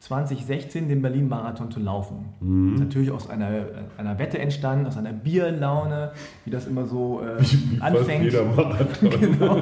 2016 0.00 0.88
den 0.88 1.00
Berlin-Marathon 1.00 1.70
zu 1.70 1.80
laufen. 1.80 2.34
Mhm. 2.40 2.72
Das 2.72 2.80
ist 2.80 2.86
natürlich 2.86 3.10
aus 3.10 3.30
einer, 3.30 3.48
einer 3.96 4.18
Wette 4.18 4.38
entstanden, 4.38 4.86
aus 4.86 4.96
einer 4.96 5.12
Bierlaune, 5.12 6.10
wie 6.44 6.50
das 6.50 6.66
immer 6.66 6.84
so 6.86 7.20
äh, 7.22 7.36
Fast 7.42 7.80
anfängt. 7.82 8.24
jeder 8.24 8.44
Marathon. 8.44 9.10
genau. 9.20 9.56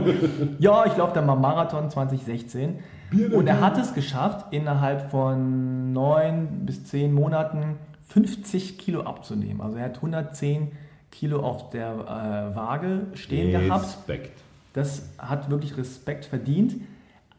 Ja, 0.59 0.85
ich 0.87 0.97
laufe 0.97 1.15
dann 1.15 1.27
mal 1.27 1.37
Marathon 1.37 1.91
2016. 1.91 2.79
Und 3.35 3.47
er 3.47 3.61
hat 3.61 3.79
es 3.79 3.93
geschafft, 3.95 4.47
innerhalb 4.53 5.11
von 5.11 5.93
neun 5.93 6.65
bis 6.67 6.85
zehn 6.85 7.13
Monaten 7.13 7.77
50 8.13 8.79
Kilo 8.79 9.03
abzunehmen. 9.03 9.61
Also 9.61 9.77
er 9.79 9.85
hat 9.85 9.97
110 9.97 10.69
Kilo 11.11 11.41
auf 11.41 11.71
der 11.71 11.91
äh, 11.93 12.57
Waage 12.57 13.07
stehen 13.15 13.53
gehabt. 13.67 13.85
Respekt. 13.85 14.39
Das 14.75 15.09
hat 15.19 15.51
wirklich 15.51 15.77
Respekt 15.77 16.25
verdient. 16.25 16.77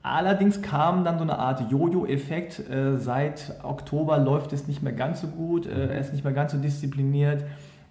Allerdings 0.04 0.62
kam 0.62 1.06
dann 1.06 1.18
so 1.18 1.24
eine 1.24 1.38
Art 1.40 1.72
Jojo-Effekt. 1.72 2.70
Äh, 2.70 2.98
seit 2.98 3.56
Oktober 3.64 4.18
läuft 4.18 4.52
es 4.54 4.68
nicht 4.68 4.84
mehr 4.84 4.94
ganz 4.94 5.22
so 5.22 5.28
gut, 5.28 5.66
äh, 5.66 5.88
er 5.94 6.00
ist 6.00 6.12
nicht 6.12 6.24
mehr 6.24 6.34
ganz 6.34 6.52
so 6.52 6.58
diszipliniert 6.58 7.46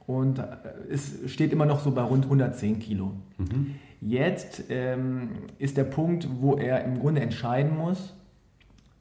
und 0.07 0.39
äh, 0.39 0.45
es 0.91 1.13
steht 1.27 1.53
immer 1.53 1.65
noch 1.67 1.81
so 1.81 1.91
bei 1.93 2.03
rund 2.03 2.25
110 2.25 2.79
Kilo. 2.81 3.13
Jetzt 4.01 4.65
ähm, 4.69 5.31
ist 5.59 5.77
der 5.77 5.85
Punkt, 5.85 6.29
wo 6.41 6.57
er 6.57 6.85
im 6.85 6.99
Grunde 6.99 7.21
entscheiden 7.23 7.77
muss, 7.79 8.13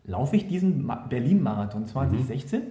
laufe 0.06 0.36
ich 0.36 0.48
diesen 0.48 0.86
Ma- 0.86 1.06
Berlin-Marathon 1.10 1.86
2016 1.88 2.62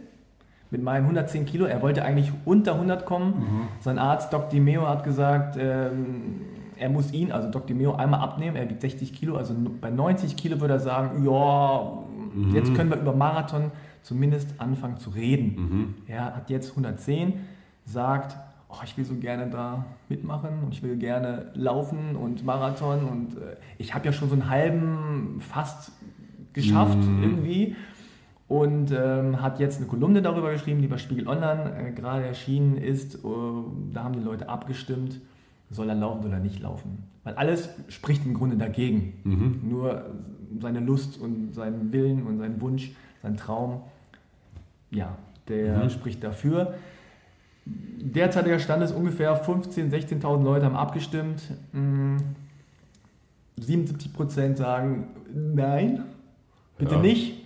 mit 0.70 0.82
meinen 0.82 1.02
110 1.04 1.46
Kilo? 1.46 1.64
Er 1.64 1.82
wollte 1.82 2.04
eigentlich 2.04 2.32
unter 2.44 2.74
100 2.74 3.04
kommen. 3.04 3.68
Sein 3.80 3.98
Arzt 3.98 4.32
Doc 4.32 4.50
Di 4.50 4.60
Meo 4.60 4.86
hat 4.88 5.04
gesagt, 5.04 5.56
ähm, 5.58 6.42
er 6.78 6.88
muss 6.88 7.12
ihn, 7.12 7.30
also 7.32 7.50
Doc 7.50 7.66
Di 7.66 7.74
Meo, 7.74 7.94
einmal 7.94 8.20
abnehmen. 8.20 8.56
Er 8.56 8.68
wiegt 8.70 8.80
60 8.80 9.12
Kilo, 9.12 9.36
also 9.36 9.54
bei 9.80 9.90
90 9.90 10.36
Kilo 10.36 10.60
würde 10.60 10.74
er 10.74 10.80
sagen, 10.80 11.24
ja, 11.24 11.92
jetzt 12.54 12.74
können 12.74 12.90
wir 12.90 12.98
über 12.98 13.12
Marathon 13.14 13.70
zumindest 14.02 14.54
anfangen 14.58 14.96
zu 14.98 15.10
reden. 15.10 15.94
Er 16.06 16.36
hat 16.36 16.48
jetzt 16.48 16.70
110, 16.70 17.34
sagt, 17.84 18.36
oh, 18.70 18.76
ich 18.84 18.96
will 18.96 19.04
so 19.04 19.14
gerne 19.14 19.50
da 19.50 19.84
mitmachen 20.08 20.62
und 20.64 20.72
ich 20.72 20.82
will 20.82 20.96
gerne 20.96 21.50
laufen 21.54 22.16
und 22.16 22.44
Marathon 22.44 23.04
und 23.04 23.36
äh, 23.36 23.56
ich 23.78 23.94
habe 23.94 24.06
ja 24.06 24.12
schon 24.12 24.28
so 24.28 24.34
einen 24.34 24.48
halben 24.48 25.40
fast 25.40 25.92
geschafft 26.52 26.98
irgendwie 27.22 27.76
und 28.50 28.90
ähm, 28.90 29.40
hat 29.40 29.60
jetzt 29.60 29.76
eine 29.78 29.86
Kolumne 29.86 30.22
darüber 30.22 30.50
geschrieben, 30.50 30.82
die 30.82 30.88
bei 30.88 30.98
Spiegel 30.98 31.28
Online 31.28 31.72
äh, 31.78 31.92
gerade 31.92 32.26
erschienen 32.26 32.76
ist. 32.76 33.14
Äh, 33.14 33.18
da 33.94 34.02
haben 34.02 34.14
die 34.14 34.24
Leute 34.24 34.48
abgestimmt, 34.48 35.20
soll 35.70 35.88
er 35.88 35.94
laufen, 35.94 36.22
soll 36.24 36.32
er 36.32 36.40
nicht 36.40 36.58
laufen. 36.58 37.04
Weil 37.22 37.34
alles 37.34 37.68
spricht 37.86 38.26
im 38.26 38.34
Grunde 38.34 38.56
dagegen. 38.56 39.60
Nur 39.62 40.04
seine 40.60 40.80
Lust 40.80 41.20
und 41.20 41.54
seinen 41.54 41.92
Willen 41.92 42.26
und 42.26 42.38
sein 42.38 42.60
Wunsch, 42.60 42.90
sein 43.22 43.36
Traum, 43.36 43.82
ja, 44.90 45.16
der 45.46 45.88
spricht 45.88 46.24
dafür. 46.24 46.74
Derzeitiger 47.64 48.58
Stand 48.58 48.82
ist 48.82 48.90
ungefähr 48.90 49.44
15.000, 49.44 49.92
16.000 49.92 50.42
Leute 50.42 50.64
haben 50.64 50.74
abgestimmt. 50.74 51.42
Mm, 51.72 52.16
77% 53.60 54.56
sagen 54.56 55.06
nein, 55.32 56.02
bitte 56.78 56.96
Ja. 56.96 57.00
nicht. 57.00 57.39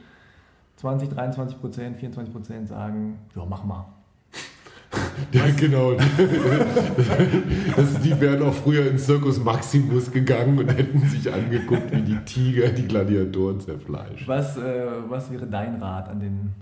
20, 0.84 1.08
23 1.08 1.60
Prozent, 1.62 1.96
24 1.96 2.30
Prozent 2.30 2.68
sagen, 2.68 3.18
ja, 3.34 3.42
mach 3.48 3.64
mal. 3.64 3.86
Ja, 5.32 5.44
genau. 5.56 5.92
das, 7.76 8.00
die 8.02 8.20
wären 8.20 8.42
auch 8.42 8.52
früher 8.52 8.90
ins 8.90 9.06
Circus 9.06 9.42
Maximus 9.42 10.10
gegangen 10.12 10.58
und 10.58 10.68
hätten 10.68 11.00
sich 11.08 11.32
angeguckt, 11.32 11.90
wie 11.90 12.02
die 12.02 12.18
Tiger 12.24 12.68
die 12.68 12.86
Gladiatoren 12.86 13.60
zerfleischen. 13.60 14.26
Was, 14.26 14.56
äh, 14.56 14.84
was 15.08 15.30
wäre 15.30 15.46
dein 15.46 15.76
Rat 15.76 16.08
an 16.08 16.20
den. 16.20 16.54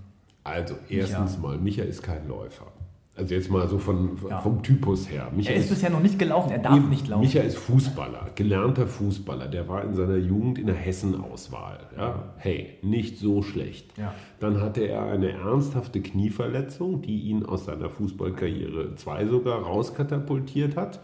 Also, 0.43 0.75
erstens 0.89 1.37
mal, 1.37 1.57
Micha 1.57 1.83
ist 1.83 2.01
kein 2.01 2.27
Läufer. 2.27 2.67
Also 3.15 3.35
jetzt 3.35 3.51
mal 3.51 3.67
so 3.67 3.77
von, 3.77 4.17
Ja. 4.27 4.41
vom 4.41 4.63
Typus 4.63 5.07
her. 5.07 5.31
Micha 5.35 5.51
Er 5.51 5.57
ist 5.57 5.69
bisher 5.69 5.91
noch 5.91 5.99
nicht 6.01 6.17
gelaufen, 6.17 6.51
er 6.51 6.57
darf 6.57 6.77
Eben, 6.77 6.89
nicht 6.89 7.07
laufen. 7.07 7.21
Micha 7.21 7.41
ist 7.41 7.57
Fußballer, 7.57 8.31
gelernter 8.33 8.87
Fußballer. 8.87 9.47
Der 9.49 9.67
war 9.67 9.83
in 9.83 9.93
seiner 9.93 10.17
Jugend 10.17 10.57
in 10.57 10.65
der 10.65 10.75
Hessen-Auswahl. 10.75 11.79
Ja? 11.95 12.33
Hey, 12.37 12.79
nicht 12.81 13.19
so 13.19 13.43
schlecht. 13.43 13.95
Ja. 13.99 14.15
Dann 14.39 14.61
hatte 14.61 14.81
er 14.81 15.03
eine 15.05 15.31
ernsthafte 15.31 16.01
Knieverletzung, 16.01 17.03
die 17.03 17.19
ihn 17.21 17.45
aus 17.45 17.65
seiner 17.65 17.91
Fußballkarriere 17.91 18.95
2 18.95 19.27
sogar 19.27 19.61
rauskatapultiert 19.61 20.75
hat. 20.75 20.99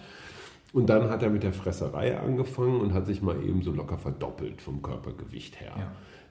Und 0.74 0.90
dann 0.90 1.10
hat 1.10 1.22
er 1.22 1.30
mit 1.30 1.44
der 1.44 1.54
Fresserei 1.54 2.20
angefangen 2.20 2.82
und 2.82 2.94
hat 2.94 3.06
sich 3.06 3.22
mal 3.22 3.44
eben 3.44 3.62
so 3.62 3.72
locker 3.72 4.00
verdoppelt 4.00 4.62
vom 4.62 4.82
Körpergewicht 4.82 5.60
her. 5.60 5.74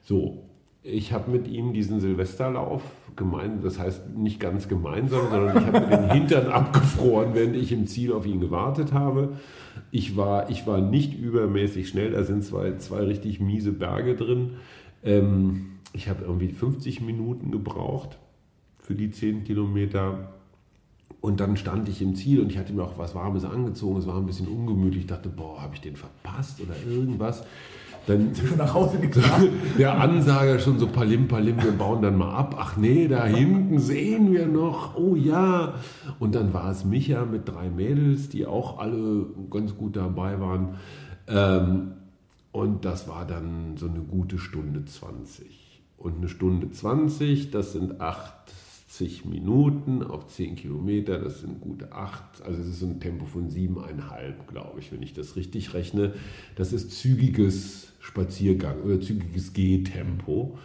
So, 0.01 0.43
ich 0.89 1.13
habe 1.13 1.31
mit 1.31 1.47
ihm 1.47 1.73
diesen 1.73 1.99
Silvesterlauf 1.99 2.81
gemein, 3.15 3.61
das 3.61 3.79
heißt 3.79 4.17
nicht 4.17 4.39
ganz 4.39 4.67
gemeinsam, 4.67 5.29
sondern 5.29 5.57
ich 5.57 5.65
habe 5.65 5.97
den 5.97 6.11
Hintern 6.11 6.47
abgefroren, 6.51 7.33
während 7.33 7.55
ich 7.55 7.71
im 7.71 7.87
Ziel 7.87 8.13
auf 8.13 8.25
ihn 8.25 8.39
gewartet 8.39 8.93
habe. 8.93 9.37
Ich 9.91 10.17
war, 10.17 10.49
ich 10.49 10.67
war 10.67 10.81
nicht 10.81 11.17
übermäßig 11.17 11.89
schnell, 11.89 12.11
da 12.11 12.23
sind 12.23 12.43
zwei, 12.43 12.77
zwei 12.77 12.99
richtig 12.99 13.39
miese 13.39 13.71
Berge 13.71 14.15
drin. 14.15 14.51
Ähm, 15.03 15.79
ich 15.93 16.09
habe 16.09 16.23
irgendwie 16.23 16.49
50 16.49 17.01
Minuten 17.01 17.51
gebraucht 17.51 18.19
für 18.79 18.95
die 18.95 19.11
10 19.11 19.43
Kilometer. 19.43 20.33
Und 21.21 21.41
dann 21.41 21.57
stand 21.57 21.89
ich 21.89 22.01
im 22.01 22.15
Ziel 22.15 22.39
und 22.39 22.51
ich 22.51 22.57
hatte 22.57 22.71
mir 22.71 22.83
auch 22.83 22.97
was 22.97 23.13
Warmes 23.13 23.43
angezogen. 23.43 23.97
Es 23.97 24.07
war 24.07 24.15
ein 24.15 24.25
bisschen 24.25 24.47
ungemütlich. 24.47 25.03
Ich 25.03 25.07
dachte, 25.07 25.27
boah, 25.27 25.61
habe 25.61 25.75
ich 25.75 25.81
den 25.81 25.95
verpasst 25.97 26.61
oder 26.61 26.75
irgendwas? 26.89 27.43
Dann 28.09 28.33
schon 28.33 28.57
nach 28.57 28.73
Hause 28.73 28.97
gegangen. 29.01 29.49
Der 29.77 29.99
Ansager 30.01 30.57
schon 30.57 30.79
so 30.79 30.87
palim, 30.87 31.27
palim, 31.27 31.61
wir 31.61 31.71
bauen 31.71 32.01
dann 32.01 32.17
mal 32.17 32.35
ab. 32.35 32.55
Ach 32.57 32.75
nee, 32.75 33.07
da 33.07 33.25
hinten 33.25 33.77
sehen 33.77 34.33
wir 34.33 34.47
noch. 34.47 34.97
Oh 34.97 35.15
ja. 35.15 35.75
Und 36.17 36.33
dann 36.33 36.51
war 36.51 36.71
es 36.71 36.83
Micha 36.83 37.25
mit 37.25 37.47
drei 37.47 37.69
Mädels, 37.69 38.29
die 38.29 38.47
auch 38.47 38.79
alle 38.79 39.27
ganz 39.51 39.77
gut 39.77 39.95
dabei 39.95 40.39
waren. 40.39 40.79
Ähm, 41.27 41.91
und 42.51 42.83
das 42.83 43.07
war 43.07 43.27
dann 43.27 43.77
so 43.77 43.87
eine 43.87 43.99
gute 43.99 44.39
Stunde 44.39 44.85
20. 44.85 45.83
Und 45.97 46.17
eine 46.17 46.29
Stunde 46.29 46.71
20, 46.71 47.51
das 47.51 47.73
sind 47.73 48.01
80 48.01 49.25
Minuten 49.25 50.01
auf 50.01 50.25
10 50.25 50.55
Kilometer, 50.55 51.19
das 51.19 51.41
sind 51.41 51.61
gute 51.61 51.91
8. 51.91 52.41
Also 52.43 52.59
es 52.59 52.69
ist 52.69 52.81
ein 52.81 52.99
Tempo 52.99 53.25
von 53.25 53.51
7,5, 53.51 54.47
glaube 54.51 54.79
ich, 54.79 54.91
wenn 54.91 55.03
ich 55.03 55.13
das 55.13 55.35
richtig 55.35 55.75
rechne. 55.75 56.13
Das 56.55 56.73
ist 56.73 56.91
zügiges 56.99 57.88
Spaziergang 57.99 58.81
oder 58.83 58.99
zügiges 58.99 59.53
Gehtempo. 59.53 60.57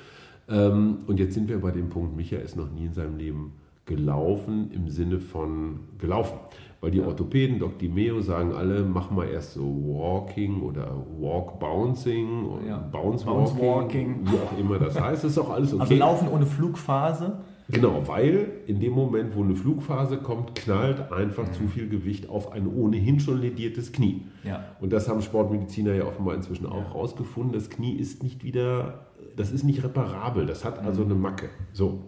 Ähm, 0.49 0.99
und 1.07 1.18
jetzt 1.18 1.35
sind 1.35 1.49
wir 1.49 1.61
bei 1.61 1.70
dem 1.70 1.89
Punkt, 1.89 2.16
Micha 2.16 2.37
ist 2.37 2.57
noch 2.57 2.70
nie 2.70 2.87
in 2.87 2.95
seinem 2.95 3.16
Leben 3.16 3.53
gelaufen 3.87 4.70
im 4.72 4.89
Sinne 4.89 5.20
von 5.20 5.80
gelaufen. 5.99 6.39
Weil 6.80 6.91
die 6.91 7.01
Orthopäden, 7.01 7.59
Doc 7.59 7.78
Di 7.78 7.89
Meo, 7.89 8.20
sagen 8.20 8.53
alle, 8.53 8.82
mach 8.82 9.11
mal 9.11 9.26
erst 9.26 9.55
so 9.55 9.62
Walking 9.62 10.61
oder 10.61 10.95
Walk 11.18 11.59
Bouncing 11.59 12.45
oder 12.45 12.66
ja. 12.66 12.76
Bounce, 12.76 13.24
Bounce 13.24 13.55
walking, 13.59 13.66
walking, 13.66 14.26
wie 14.26 14.37
auch 14.37 14.59
immer 14.59 14.78
das 14.78 15.01
heißt. 15.01 15.24
Das 15.24 15.32
ist 15.32 15.39
auch 15.39 15.49
alles 15.51 15.72
also 15.72 15.76
okay. 15.76 15.95
Also 15.95 15.95
Laufen 15.95 16.28
ohne 16.28 16.45
Flugphase. 16.45 17.39
Genau, 17.68 18.06
weil 18.06 18.48
in 18.66 18.78
dem 18.78 18.92
Moment, 18.92 19.34
wo 19.34 19.42
eine 19.42 19.56
Flugphase 19.56 20.18
kommt, 20.18 20.54
knallt 20.54 21.10
einfach 21.10 21.46
mhm. 21.48 21.52
zu 21.54 21.68
viel 21.68 21.88
Gewicht 21.88 22.28
auf 22.28 22.52
ein 22.52 22.66
ohnehin 22.66 23.20
schon 23.20 23.40
lediertes 23.40 23.92
Knie. 23.92 24.22
Ja. 24.42 24.64
Und 24.80 24.92
das 24.92 25.08
haben 25.08 25.22
Sportmediziner 25.22 25.94
ja 25.94 26.04
offenbar 26.04 26.34
inzwischen 26.34 26.66
auch 26.66 26.84
ja. 26.84 26.92
rausgefunden. 26.92 27.52
Das 27.52 27.70
Knie 27.70 27.94
ist 27.94 28.22
nicht 28.22 28.44
wieder, 28.44 29.06
das 29.36 29.50
ist 29.50 29.64
nicht 29.64 29.82
reparabel, 29.82 30.44
das 30.44 30.64
hat 30.64 30.78
also 30.84 31.04
mhm. 31.04 31.12
eine 31.12 31.20
Macke. 31.20 31.48
So. 31.72 32.00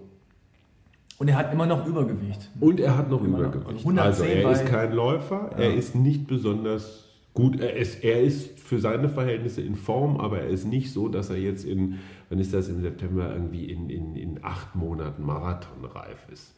Und 1.18 1.28
er 1.28 1.36
hat 1.36 1.52
immer 1.52 1.64
noch 1.64 1.86
Übergewicht. 1.86 2.50
Und 2.61 2.78
er 2.78 2.98
hat 2.98 3.11
noch 3.11 3.24
immer 3.24 3.38
Übergewicht. 3.38 3.86
Noch. 3.86 4.02
Also 4.02 4.24
er 4.24 4.50
ist 4.50 4.66
kein 4.66 4.92
Läufer, 4.92 5.50
ja. 5.52 5.64
er 5.64 5.74
ist 5.74 5.94
nicht 5.94 6.26
besonders 6.26 7.05
gut, 7.37 7.61
er 7.61 7.76
ist, 7.76 8.03
er 8.03 8.20
ist 8.20 8.59
für 8.59 8.80
seine 8.80 9.09
Verhältnisse 9.09 9.62
in 9.62 9.76
Form, 9.76 10.16
aber 10.16 10.41
er 10.41 10.49
ist 10.49 10.64
nicht 10.64 10.93
so, 10.93 11.07
dass 11.07 11.30
er 11.30 11.37
jetzt 11.37 11.64
in 11.64 11.99
wann 12.28 12.39
ist 12.39 12.53
das 12.53 12.68
im 12.68 12.80
September 12.80 13.32
irgendwie 13.32 13.66
in, 13.66 13.89
in, 13.89 14.16
in 14.16 14.39
acht 14.43 14.74
Monaten 14.74 15.24
marathonreif 15.24 16.26
ist. 16.32 16.55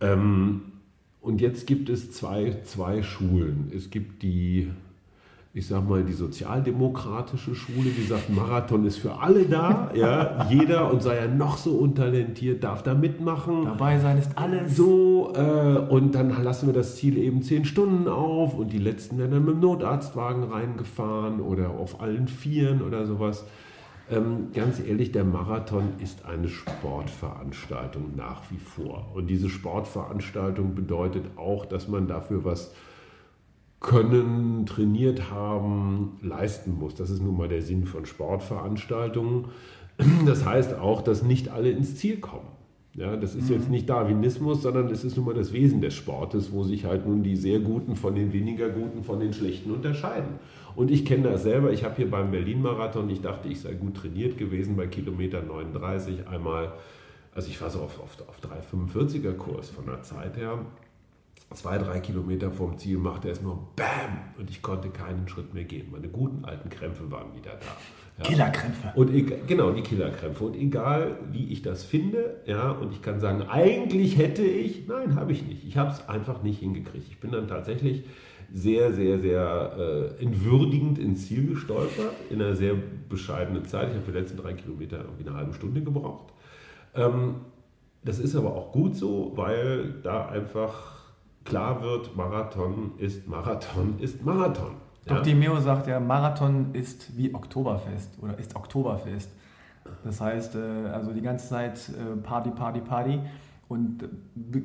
Ähm, 0.00 0.72
und 1.20 1.40
jetzt 1.40 1.66
gibt 1.66 1.88
es 1.88 2.12
zwei, 2.12 2.58
zwei 2.64 3.02
Schulen. 3.02 3.72
Es 3.74 3.90
gibt 3.90 4.22
die, 4.22 4.70
ich 5.54 5.66
sag 5.66 5.88
mal, 5.88 6.04
die 6.04 6.12
sozialdemokratische 6.12 7.54
Schule, 7.54 7.90
die 7.90 8.02
sagt, 8.02 8.28
Marathon 8.30 8.84
ist 8.84 8.98
für 8.98 9.18
alle 9.18 9.46
da. 9.46 9.90
Ja, 9.94 10.46
jeder 10.50 10.90
und 10.92 11.02
sei 11.02 11.16
er 11.16 11.28
noch 11.28 11.56
so 11.56 11.72
untalentiert, 11.72 12.62
darf 12.62 12.82
da 12.82 12.94
mitmachen. 12.94 13.64
Dabei 13.64 13.98
sein 13.98 14.18
ist 14.18 14.36
alles. 14.36 14.76
So, 14.76 15.32
äh, 15.34 15.78
und 15.88 16.14
dann 16.14 16.42
lassen 16.44 16.66
wir 16.66 16.74
das 16.74 16.96
Ziel 16.96 17.16
eben 17.16 17.42
zehn 17.42 17.64
Stunden 17.64 18.08
auf 18.08 18.54
und 18.54 18.72
die 18.72 18.78
letzten 18.78 19.18
werden 19.18 19.32
dann 19.32 19.44
mit 19.46 19.54
dem 19.54 19.60
Notarztwagen 19.60 20.44
reingefahren 20.44 21.40
oder 21.40 21.70
auf 21.70 22.00
allen 22.00 22.28
Vieren 22.28 22.82
oder 22.82 23.06
sowas. 23.06 23.44
Ähm, 24.10 24.48
ganz 24.54 24.80
ehrlich, 24.80 25.12
der 25.12 25.24
Marathon 25.24 25.94
ist 26.02 26.24
eine 26.24 26.48
Sportveranstaltung 26.48 28.16
nach 28.16 28.42
wie 28.50 28.58
vor. 28.58 29.10
Und 29.14 29.28
diese 29.28 29.48
Sportveranstaltung 29.48 30.74
bedeutet 30.74 31.24
auch, 31.36 31.66
dass 31.66 31.88
man 31.88 32.06
dafür 32.06 32.44
was 32.44 32.72
können, 33.80 34.66
trainiert 34.66 35.30
haben, 35.30 36.18
leisten 36.20 36.76
muss. 36.78 36.94
Das 36.94 37.10
ist 37.10 37.22
nun 37.22 37.36
mal 37.36 37.48
der 37.48 37.62
Sinn 37.62 37.86
von 37.86 38.06
Sportveranstaltungen. 38.06 39.46
Das 40.26 40.44
heißt 40.44 40.78
auch, 40.78 41.02
dass 41.02 41.22
nicht 41.22 41.48
alle 41.48 41.70
ins 41.70 41.96
Ziel 41.96 42.18
kommen. 42.18 42.48
Ja, 42.94 43.16
das 43.16 43.36
ist 43.36 43.48
mhm. 43.48 43.56
jetzt 43.56 43.70
nicht 43.70 43.88
Darwinismus, 43.88 44.62
sondern 44.62 44.88
es 44.88 45.04
ist 45.04 45.16
nun 45.16 45.26
mal 45.26 45.34
das 45.34 45.52
Wesen 45.52 45.80
des 45.80 45.94
Sportes, 45.94 46.52
wo 46.52 46.64
sich 46.64 46.84
halt 46.84 47.06
nun 47.06 47.22
die 47.22 47.36
sehr 47.36 47.60
Guten 47.60 47.94
von 47.94 48.16
den 48.16 48.32
weniger 48.32 48.68
Guten 48.68 49.04
von 49.04 49.20
den 49.20 49.32
Schlechten 49.32 49.70
unterscheiden. 49.70 50.40
Und 50.74 50.90
ich 50.90 51.04
kenne 51.04 51.30
das 51.30 51.44
selber. 51.44 51.72
Ich 51.72 51.84
habe 51.84 51.94
hier 51.96 52.10
beim 52.10 52.32
Berlin-Marathon, 52.32 53.08
ich 53.10 53.20
dachte, 53.20 53.48
ich 53.48 53.60
sei 53.60 53.74
gut 53.74 53.96
trainiert 53.96 54.36
gewesen 54.36 54.76
bei 54.76 54.88
Kilometer 54.88 55.42
39 55.42 56.26
einmal, 56.26 56.72
also 57.34 57.48
ich 57.48 57.60
war 57.60 57.70
so 57.70 57.80
auf, 57.80 58.00
auf, 58.00 58.16
auf 58.28 58.40
3,45er 58.40 59.34
Kurs 59.34 59.70
von 59.70 59.86
der 59.86 60.02
Zeit 60.02 60.36
her. 60.36 60.58
Zwei, 61.54 61.78
drei 61.78 62.00
Kilometer 62.00 62.50
vom 62.50 62.76
Ziel 62.76 62.98
machte 62.98 63.30
es 63.30 63.40
nur 63.40 63.68
BAM 63.74 64.18
und 64.38 64.50
ich 64.50 64.60
konnte 64.60 64.90
keinen 64.90 65.26
Schritt 65.28 65.54
mehr 65.54 65.64
gehen. 65.64 65.90
Meine 65.90 66.08
guten 66.08 66.44
alten 66.44 66.68
Krämpfe 66.68 67.10
waren 67.10 67.34
wieder 67.34 67.52
da. 67.52 67.66
Ja. 68.18 68.24
Killerkrämpfe. 68.24 68.92
Und 68.96 69.46
genau, 69.46 69.70
die 69.70 69.82
Killerkrämpfe. 69.82 70.44
Und 70.44 70.56
egal, 70.56 71.16
wie 71.30 71.50
ich 71.50 71.62
das 71.62 71.84
finde, 71.84 72.42
ja, 72.44 72.72
und 72.72 72.92
ich 72.92 73.00
kann 73.00 73.20
sagen, 73.20 73.42
eigentlich 73.48 74.18
hätte 74.18 74.42
ich, 74.42 74.86
nein, 74.88 75.14
habe 75.14 75.32
ich 75.32 75.46
nicht. 75.46 75.64
Ich 75.66 75.76
habe 75.76 75.92
es 75.92 76.06
einfach 76.08 76.42
nicht 76.42 76.58
hingekriegt. 76.58 77.06
Ich 77.08 77.20
bin 77.20 77.30
dann 77.30 77.48
tatsächlich 77.48 78.04
sehr, 78.52 78.92
sehr, 78.92 79.18
sehr 79.18 80.16
äh, 80.18 80.22
entwürdigend 80.22 80.98
ins 80.98 81.28
Ziel 81.28 81.46
gestolpert, 81.46 82.12
in 82.28 82.42
einer 82.42 82.56
sehr 82.56 82.74
bescheidenen 83.08 83.64
Zeit. 83.66 83.88
Ich 83.88 83.94
habe 83.94 84.04
für 84.04 84.12
die 84.12 84.18
letzten 84.18 84.36
drei 84.36 84.52
Kilometer 84.54 84.98
irgendwie 84.98 85.26
eine 85.26 85.36
halbe 85.36 85.54
Stunde 85.54 85.80
gebraucht. 85.82 86.32
Ähm, 86.94 87.36
das 88.04 88.18
ist 88.18 88.36
aber 88.36 88.54
auch 88.54 88.72
gut 88.72 88.96
so, 88.96 89.32
weil 89.34 89.94
da 90.02 90.26
einfach 90.26 90.97
klar 91.48 91.82
wird, 91.82 92.16
Marathon 92.16 92.92
ist 92.98 93.26
Marathon 93.28 93.98
ist 93.98 94.24
Marathon. 94.24 94.72
Ja? 95.06 95.16
Dr. 95.16 95.34
Meo 95.34 95.58
sagt 95.60 95.86
ja, 95.86 95.98
Marathon 96.00 96.74
ist 96.74 97.16
wie 97.16 97.34
Oktoberfest 97.34 98.18
oder 98.20 98.38
ist 98.38 98.54
Oktoberfest. 98.54 99.30
Das 100.04 100.20
heißt, 100.20 100.54
äh, 100.54 100.88
also 100.92 101.12
die 101.12 101.22
ganze 101.22 101.48
Zeit 101.48 101.88
äh, 101.88 102.16
Party, 102.16 102.50
Party, 102.50 102.80
Party 102.80 103.20
und 103.68 104.04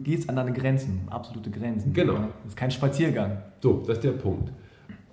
gehst 0.04 0.30
an 0.30 0.36
deine 0.36 0.54
Grenzen, 0.54 1.08
absolute 1.10 1.50
Grenzen. 1.50 1.94
Genau. 1.94 2.14
Das 2.14 2.50
ist 2.50 2.58
kein 2.58 2.72
Spaziergang. 2.72 3.38
So, 3.62 3.84
das 3.86 3.98
ist 3.98 4.04
der 4.04 4.12
Punkt. 4.12 4.52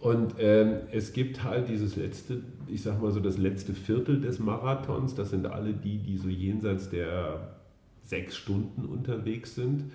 Und 0.00 0.34
ähm, 0.38 0.78
es 0.92 1.12
gibt 1.12 1.44
halt 1.44 1.68
dieses 1.68 1.96
letzte, 1.96 2.42
ich 2.66 2.82
sag 2.82 3.02
mal 3.02 3.10
so 3.10 3.20
das 3.20 3.36
letzte 3.36 3.74
Viertel 3.74 4.20
des 4.20 4.38
Marathons, 4.38 5.14
das 5.14 5.30
sind 5.30 5.46
alle 5.46 5.74
die, 5.74 5.98
die 5.98 6.16
so 6.16 6.28
jenseits 6.28 6.88
der 6.88 7.50
sechs 8.02 8.36
Stunden 8.36 8.86
unterwegs 8.86 9.54
sind. 9.54 9.92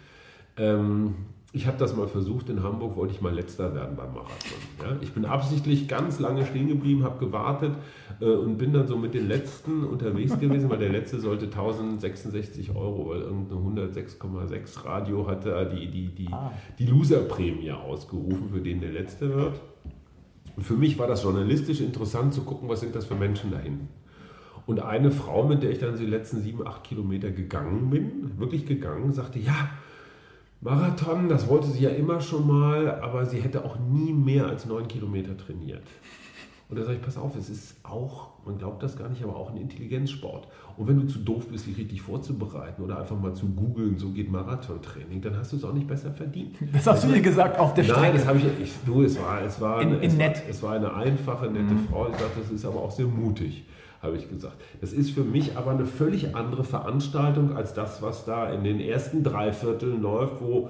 Ähm, 0.57 1.15
ich 1.55 1.67
habe 1.67 1.77
das 1.77 1.95
mal 1.95 2.07
versucht, 2.07 2.49
in 2.49 2.61
Hamburg 2.61 2.97
wollte 2.97 3.13
ich 3.13 3.21
mal 3.21 3.33
letzter 3.33 3.73
werden 3.73 3.95
beim 3.95 4.13
Marathon. 4.13 4.57
Ja? 4.83 4.97
Ich 4.99 5.13
bin 5.13 5.23
absichtlich 5.23 5.87
ganz 5.87 6.19
lange 6.19 6.45
stehen 6.45 6.67
geblieben, 6.67 7.05
habe 7.05 7.17
gewartet 7.25 7.71
äh, 8.19 8.25
und 8.25 8.57
bin 8.57 8.73
dann 8.73 8.87
so 8.87 8.97
mit 8.97 9.13
den 9.13 9.29
letzten 9.29 9.85
unterwegs 9.85 10.37
gewesen, 10.39 10.69
weil 10.69 10.79
der 10.79 10.89
letzte 10.89 11.21
sollte 11.21 11.45
1066 11.45 12.75
Euro, 12.75 13.09
weil 13.09 13.21
irgendeine 13.21 13.87
106,6 13.89 14.83
Radio 14.83 15.27
hatte 15.27 15.71
die, 15.73 15.89
die, 15.89 16.07
die, 16.13 16.27
ah. 16.29 16.51
die 16.77 16.87
Loser-Prämie 16.87 17.71
ausgerufen, 17.71 18.49
für 18.51 18.59
den 18.59 18.81
der 18.81 18.91
letzte 18.91 19.33
wird. 19.33 19.61
Und 20.57 20.63
für 20.63 20.75
mich 20.75 20.99
war 20.99 21.07
das 21.07 21.23
journalistisch 21.23 21.79
interessant 21.79 22.33
zu 22.33 22.41
gucken, 22.41 22.67
was 22.67 22.81
sind 22.81 22.93
das 22.95 23.05
für 23.05 23.15
Menschen 23.15 23.51
da 23.51 23.59
hinten. 23.59 23.87
Und 24.65 24.81
eine 24.81 25.11
Frau, 25.11 25.47
mit 25.47 25.63
der 25.63 25.71
ich 25.71 25.79
dann 25.79 25.97
die 25.97 26.05
letzten 26.05 26.41
sieben, 26.41 26.67
acht 26.67 26.83
Kilometer 26.83 27.31
gegangen 27.31 27.89
bin, 27.89 28.37
wirklich 28.39 28.65
gegangen, 28.65 29.13
sagte, 29.13 29.39
ja, 29.39 29.69
Marathon, 30.61 31.29
das 31.29 31.47
wollte 31.47 31.67
sie 31.67 31.83
ja 31.83 31.89
immer 31.89 32.21
schon 32.21 32.47
mal, 32.47 32.99
aber 33.01 33.25
sie 33.25 33.39
hätte 33.41 33.63
auch 33.63 33.77
nie 33.77 34.13
mehr 34.13 34.47
als 34.47 34.65
neun 34.65 34.87
Kilometer 34.87 35.37
trainiert. 35.37 35.83
Und 36.67 36.79
da 36.79 36.83
sage 36.83 36.97
ich, 36.97 37.03
pass 37.03 37.15
auf, 37.17 37.35
es 37.35 37.47
ist 37.47 37.75
auch, 37.83 38.29
man 38.43 38.57
glaubt 38.57 38.81
das 38.81 38.97
gar 38.97 39.07
nicht, 39.07 39.23
aber 39.23 39.35
auch 39.35 39.51
ein 39.51 39.57
Intelligenzsport. 39.57 40.47
Und 40.77 40.87
wenn 40.87 40.99
du 40.99 41.05
zu 41.05 41.19
doof 41.19 41.47
bist, 41.51 41.67
dich 41.67 41.77
richtig 41.77 42.01
vorzubereiten 42.01 42.81
oder 42.81 42.99
einfach 42.99 43.19
mal 43.19 43.35
zu 43.35 43.45
googeln, 43.47 43.99
so 43.99 44.09
geht 44.09 44.31
Marathontraining, 44.31 45.21
dann 45.21 45.37
hast 45.37 45.51
du 45.51 45.57
es 45.57 45.63
auch 45.63 45.73
nicht 45.73 45.87
besser 45.87 46.11
verdient. 46.11 46.55
Das 46.73 46.87
hast 46.87 47.03
du 47.03 47.09
dir 47.09 47.21
gesagt 47.21 47.59
auf 47.59 47.75
der 47.75 47.83
Strecke. 47.83 48.01
Nein, 48.01 48.13
das 48.15 48.25
habe 48.25 48.39
ich, 48.39 48.45
ich, 48.63 48.73
du, 48.83 49.03
es 49.03 49.19
war, 49.19 49.43
es 49.43 49.61
war, 49.61 49.79
in, 49.81 49.89
eine, 49.89 49.97
in 49.97 50.19
es, 50.19 50.19
war 50.19 50.49
es 50.49 50.63
war 50.63 50.73
eine 50.73 50.93
einfache, 50.93 51.45
nette 51.51 51.75
mhm. 51.75 51.87
Frau. 51.87 52.07
Ich 52.07 52.15
dachte, 52.15 52.39
das 52.41 52.49
ist 52.49 52.65
aber 52.65 52.79
auch 52.81 52.91
sehr 52.91 53.05
mutig 53.05 53.65
habe 54.05 54.17
ich 54.17 54.29
gesagt. 54.29 54.55
Das 54.81 54.93
ist 54.93 55.11
für 55.11 55.23
mich 55.23 55.57
aber 55.57 55.71
eine 55.71 55.85
völlig 55.85 56.35
andere 56.35 56.63
Veranstaltung 56.63 57.55
als 57.55 57.73
das, 57.73 58.01
was 58.01 58.25
da 58.25 58.49
in 58.49 58.63
den 58.63 58.79
ersten 58.79 59.23
drei 59.23 59.51
Vierteln 59.51 60.01
läuft, 60.01 60.41
wo, 60.41 60.69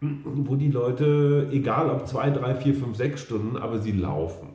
wo 0.00 0.56
die 0.56 0.70
Leute, 0.70 1.48
egal 1.52 1.90
ob 1.90 2.06
zwei, 2.06 2.30
drei, 2.30 2.54
vier, 2.54 2.74
fünf, 2.74 2.96
sechs 2.96 3.20
Stunden, 3.20 3.56
aber 3.56 3.78
sie 3.78 3.92
laufen. 3.92 4.48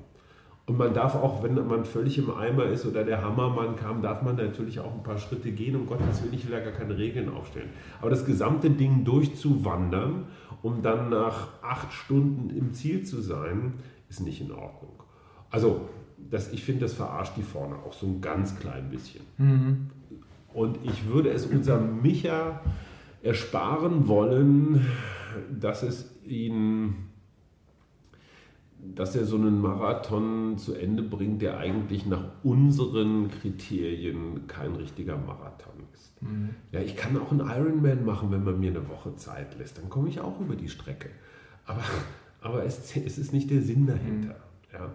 Und 0.67 0.77
man 0.77 0.93
darf 0.93 1.15
auch, 1.15 1.43
wenn 1.43 1.55
man 1.65 1.85
völlig 1.85 2.17
im 2.17 2.29
Eimer 2.29 2.65
ist 2.65 2.85
oder 2.85 3.05
der 3.05 3.21
Hammermann 3.23 3.77
kam, 3.77 4.01
darf 4.01 4.21
man 4.21 4.35
natürlich 4.35 4.81
auch 4.81 4.93
ein 4.93 5.01
paar 5.01 5.17
Schritte 5.17 5.51
gehen. 5.51 5.77
Um 5.77 5.87
Gottes 5.87 6.21
Willen, 6.21 6.33
ich 6.33 6.45
will 6.45 6.51
da 6.51 6.59
gar 6.59 6.73
keine 6.73 6.97
Regeln 6.97 7.29
aufstellen. 7.29 7.69
Aber 8.01 8.09
das 8.09 8.25
gesamte 8.25 8.69
Ding 8.69 9.05
durchzuwandern, 9.05 10.25
um 10.61 10.81
dann 10.81 11.09
nach 11.09 11.47
acht 11.61 11.93
Stunden 11.93 12.49
im 12.49 12.73
Ziel 12.73 13.05
zu 13.05 13.21
sein, 13.21 13.75
ist 14.09 14.19
nicht 14.19 14.41
in 14.41 14.51
Ordnung. 14.51 14.91
Also, 15.51 15.87
das, 16.17 16.51
ich 16.51 16.63
finde, 16.63 16.81
das 16.81 16.93
verarscht 16.93 17.37
die 17.37 17.43
vorne 17.43 17.75
auch 17.75 17.93
so 17.93 18.07
ein 18.07 18.21
ganz 18.21 18.57
klein 18.57 18.89
bisschen. 18.89 19.21
Mhm. 19.37 19.89
Und 20.53 20.79
ich 20.83 21.07
würde 21.07 21.29
es 21.29 21.45
unserem 21.45 22.01
Micha 22.01 22.61
ersparen 23.21 24.07
wollen, 24.07 24.85
dass 25.59 25.83
es 25.83 26.11
ihn 26.25 27.07
dass 28.95 29.15
er 29.15 29.25
so 29.25 29.35
einen 29.35 29.61
Marathon 29.61 30.57
zu 30.57 30.73
Ende 30.73 31.03
bringt, 31.03 31.41
der 31.41 31.57
eigentlich 31.57 32.05
nach 32.05 32.23
unseren 32.43 33.29
Kriterien 33.29 34.47
kein 34.47 34.75
richtiger 34.75 35.17
Marathon 35.17 35.73
ist. 35.93 36.21
Mhm. 36.21 36.49
Ja, 36.71 36.79
ich 36.81 36.95
kann 36.95 37.17
auch 37.17 37.31
einen 37.31 37.41
Ironman 37.41 38.05
machen, 38.05 38.31
wenn 38.31 38.43
man 38.43 38.59
mir 38.59 38.71
eine 38.71 38.87
Woche 38.87 39.15
Zeit 39.15 39.57
lässt. 39.57 39.77
Dann 39.77 39.89
komme 39.89 40.09
ich 40.09 40.19
auch 40.19 40.39
über 40.39 40.55
die 40.55 40.69
Strecke. 40.69 41.09
Aber, 41.65 41.83
aber 42.41 42.65
es, 42.65 42.95
es 42.95 43.17
ist 43.17 43.33
nicht 43.33 43.49
der 43.49 43.61
Sinn 43.61 43.87
dahinter. 43.87 44.35
Mhm. 44.35 44.73
Ja. 44.73 44.91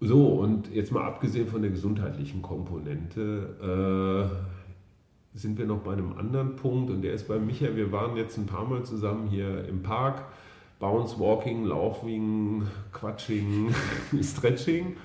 So, 0.00 0.26
und 0.26 0.72
jetzt 0.72 0.92
mal 0.92 1.04
abgesehen 1.04 1.46
von 1.48 1.62
der 1.62 1.70
gesundheitlichen 1.70 2.42
Komponente, 2.42 4.28
äh, 5.34 5.38
sind 5.38 5.58
wir 5.58 5.66
noch 5.66 5.78
bei 5.78 5.92
einem 5.92 6.12
anderen 6.12 6.56
Punkt 6.56 6.90
und 6.90 7.02
der 7.02 7.12
ist 7.14 7.26
bei 7.26 7.38
Michael. 7.38 7.76
Wir 7.76 7.90
waren 7.90 8.16
jetzt 8.16 8.36
ein 8.38 8.46
paar 8.46 8.64
Mal 8.68 8.84
zusammen 8.84 9.28
hier 9.28 9.66
im 9.68 9.82
Park 9.82 10.24
Bounce 10.78 11.18
Walking, 11.18 11.64
Laufing, 11.64 12.62
Quatsching, 12.92 13.74
Stretching. 14.22 14.96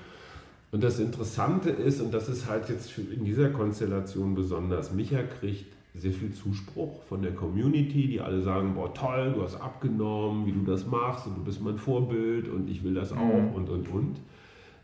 Und 0.72 0.84
das 0.84 1.00
Interessante 1.00 1.70
ist, 1.70 2.00
und 2.00 2.14
das 2.14 2.28
ist 2.28 2.48
halt 2.48 2.68
jetzt 2.68 2.96
in 2.98 3.24
dieser 3.24 3.48
Konstellation 3.50 4.34
besonders, 4.34 4.92
Micha 4.92 5.22
kriegt 5.22 5.66
sehr 5.94 6.12
viel 6.12 6.32
Zuspruch 6.32 7.02
von 7.08 7.22
der 7.22 7.34
Community, 7.34 8.06
die 8.06 8.20
alle 8.20 8.42
sagen, 8.42 8.74
boah 8.74 8.94
toll, 8.94 9.32
du 9.34 9.42
hast 9.42 9.56
abgenommen, 9.56 10.46
wie 10.46 10.52
du 10.52 10.62
das 10.64 10.86
machst 10.86 11.26
und 11.26 11.38
du 11.38 11.44
bist 11.44 11.60
mein 11.60 11.78
Vorbild 11.78 12.48
und 12.48 12.70
ich 12.70 12.84
will 12.84 12.94
das 12.94 13.12
auch 13.12 13.16
mhm. 13.16 13.54
und, 13.54 13.68
und, 13.68 13.88
und. 13.88 14.16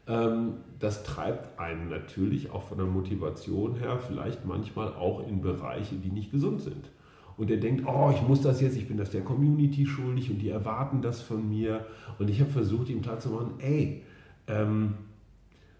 Ähm, 0.06 0.54
das 0.78 1.04
treibt 1.04 1.58
einen 1.58 1.88
natürlich 1.88 2.50
auch 2.50 2.62
von 2.62 2.78
der 2.78 2.86
Motivation 2.86 3.76
her 3.76 3.98
vielleicht 3.98 4.44
manchmal 4.44 4.88
auch 4.94 5.26
in 5.26 5.40
Bereiche, 5.40 5.96
die 5.96 6.10
nicht 6.10 6.30
gesund 6.30 6.60
sind 6.60 6.90
und 7.36 7.50
der 7.50 7.58
denkt, 7.58 7.84
oh, 7.86 8.10
ich 8.14 8.22
muss 8.26 8.40
das 8.40 8.60
jetzt, 8.60 8.76
ich 8.76 8.88
bin 8.88 8.96
das 8.96 9.10
der 9.10 9.22
Community 9.22 9.86
schuldig 9.86 10.30
und 10.30 10.38
die 10.38 10.48
erwarten 10.48 11.02
das 11.02 11.20
von 11.20 11.48
mir. 11.48 11.84
Und 12.18 12.30
ich 12.30 12.40
habe 12.40 12.50
versucht, 12.50 12.88
ihm 12.88 13.02
klarzumachen, 13.02 13.60
ey, 13.60 14.02
ähm, 14.46 14.94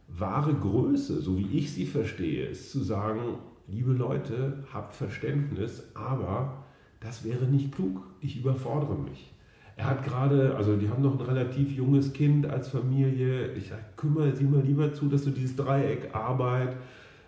wahre 0.08 0.54
Größe, 0.54 1.20
so 1.20 1.38
wie 1.38 1.58
ich 1.58 1.72
sie 1.72 1.86
verstehe, 1.86 2.46
ist 2.46 2.70
zu 2.70 2.80
sagen, 2.80 3.38
liebe 3.68 3.92
Leute, 3.92 4.64
habt 4.72 4.94
Verständnis, 4.94 5.82
aber 5.94 6.64
das 7.00 7.24
wäre 7.24 7.46
nicht 7.46 7.74
klug. 7.74 8.02
Ich 8.20 8.38
überfordere 8.38 8.96
mich. 8.96 9.32
Er 9.76 9.90
hat 9.90 10.04
gerade, 10.04 10.56
also 10.56 10.74
die 10.76 10.88
haben 10.88 11.02
noch 11.02 11.20
ein 11.20 11.26
relativ 11.26 11.70
junges 11.70 12.14
Kind 12.14 12.46
als 12.46 12.68
Familie. 12.68 13.52
Ich 13.52 13.68
sage, 13.68 13.82
kümmere 13.96 14.34
sie 14.34 14.44
mal 14.44 14.62
lieber 14.62 14.92
zu, 14.94 15.06
dass 15.06 15.24
du 15.24 15.30
dieses 15.30 15.54
Dreieck 15.54 16.14
Arbeit, 16.14 16.76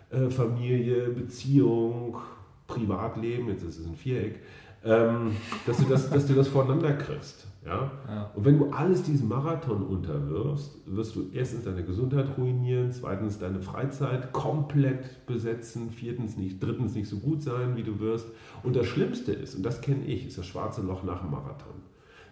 äh, 0.09 0.31
Familie, 0.31 1.09
Beziehung, 1.09 2.17
Privatleben, 2.65 3.49
jetzt 3.49 3.63
ist 3.63 3.79
es 3.79 3.85
ein 3.85 3.95
Viereck, 3.95 4.39
ähm, 4.83 5.35
dass, 5.67 5.77
du 5.77 5.83
das, 5.85 6.09
dass 6.09 6.25
du 6.25 6.33
das 6.33 6.47
voneinander 6.47 6.93
kriegst. 6.93 7.45
Ja? 7.63 7.91
ja? 8.07 8.31
Und 8.33 8.45
wenn 8.45 8.57
du 8.57 8.71
alles 8.71 9.03
diesem 9.03 9.27
Marathon 9.27 9.85
unterwirfst, 9.85 10.71
wirst 10.87 11.15
du 11.15 11.29
erstens 11.31 11.65
deine 11.65 11.83
Gesundheit 11.83 12.35
ruinieren, 12.35 12.91
zweitens 12.91 13.37
deine 13.37 13.59
Freizeit 13.59 14.31
komplett 14.31 15.25
besetzen, 15.27 15.91
viertens 15.91 16.35
nicht, 16.35 16.63
drittens 16.63 16.95
nicht 16.95 17.09
so 17.09 17.17
gut 17.17 17.43
sein, 17.43 17.75
wie 17.75 17.83
du 17.83 17.99
wirst. 17.99 18.27
Und 18.63 18.75
das 18.75 18.87
Schlimmste 18.87 19.33
ist, 19.33 19.55
und 19.55 19.63
das 19.63 19.81
kenne 19.81 20.05
ich, 20.05 20.27
ist 20.27 20.37
das 20.39 20.47
schwarze 20.47 20.81
Loch 20.81 21.03
nach 21.03 21.21
dem 21.21 21.29
Marathon. 21.29 21.88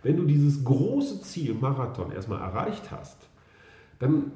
Wenn 0.07 0.15
du 0.15 0.23
dieses 0.23 0.63
große 0.63 1.21
Ziel 1.21 1.53
Marathon 1.53 2.13
erstmal 2.13 2.39
erreicht 2.39 2.91
hast, 2.91 3.17
dann 3.99 4.31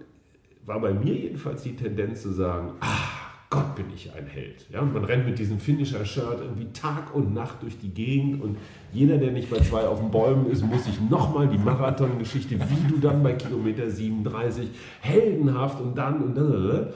war 0.66 0.82
bei 0.82 0.94
mir 0.94 1.16
jedenfalls 1.16 1.64
die 1.64 1.78
Tendenz 1.78 2.24
zu 2.24 2.34
sagen, 2.34 2.74
ah, 2.82 3.22
Gott, 3.50 3.78
bin 3.78 3.86
ich 3.96 4.14
ein 4.14 4.26
Held. 4.26 4.66
Ja, 4.70 4.82
man 4.82 5.06
rennt 5.06 5.26
mit 5.26 5.40
diesem 5.40 5.60
Finisher-Shirt 5.60 6.42
irgendwie 6.42 6.74
Tag 6.74 7.16
und 7.16 7.34
Nacht 7.34 7.64
durch 7.64 7.80
die 7.80 7.88
Gegend 7.88 8.42
und 8.42 8.58
jeder, 8.92 9.18
der 9.18 9.32
nicht 9.32 9.50
bei 9.50 9.60
zwei 9.60 9.88
auf 9.88 10.02
den 10.02 10.12
Bäumen 10.12 10.52
ist, 10.52 10.62
muss 10.62 10.84
sich 10.84 11.00
nochmal 11.10 11.48
die 11.48 11.58
Marathon-Geschichte, 11.58 12.60
wie 12.60 12.92
du 12.92 12.98
dann 13.00 13.24
bei 13.24 13.32
Kilometer 13.32 13.90
37 13.90 14.68
heldenhaft 15.00 15.80
und 15.80 15.98
dann 15.98 16.22
und 16.22 16.36
dann. 16.36 16.88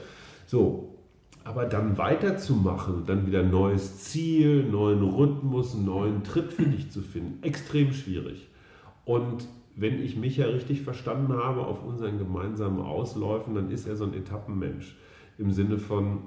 So, 0.44 0.98
aber 1.44 1.64
dann 1.64 1.96
weiterzumachen, 1.96 3.06
dann 3.06 3.26
wieder 3.26 3.42
neues 3.42 4.00
Ziel, 4.00 4.64
neuen 4.64 5.02
Rhythmus, 5.02 5.74
neuen 5.74 6.24
Tritt 6.24 6.52
für 6.52 6.66
dich 6.66 6.90
zu 6.90 7.00
finden, 7.00 7.42
extrem 7.42 7.94
schwierig. 7.94 8.48
Und 9.06 9.48
wenn 9.76 10.02
ich 10.02 10.16
mich 10.16 10.36
ja 10.36 10.46
richtig 10.46 10.82
verstanden 10.82 11.32
habe 11.32 11.60
auf 11.60 11.82
unseren 11.82 12.18
gemeinsamen 12.18 12.80
Ausläufen, 12.80 13.54
dann 13.54 13.70
ist 13.70 13.86
er 13.86 13.96
so 13.96 14.04
ein 14.04 14.12
Etappenmensch. 14.12 14.96
Im 15.38 15.52
Sinne 15.52 15.78
von, 15.78 16.18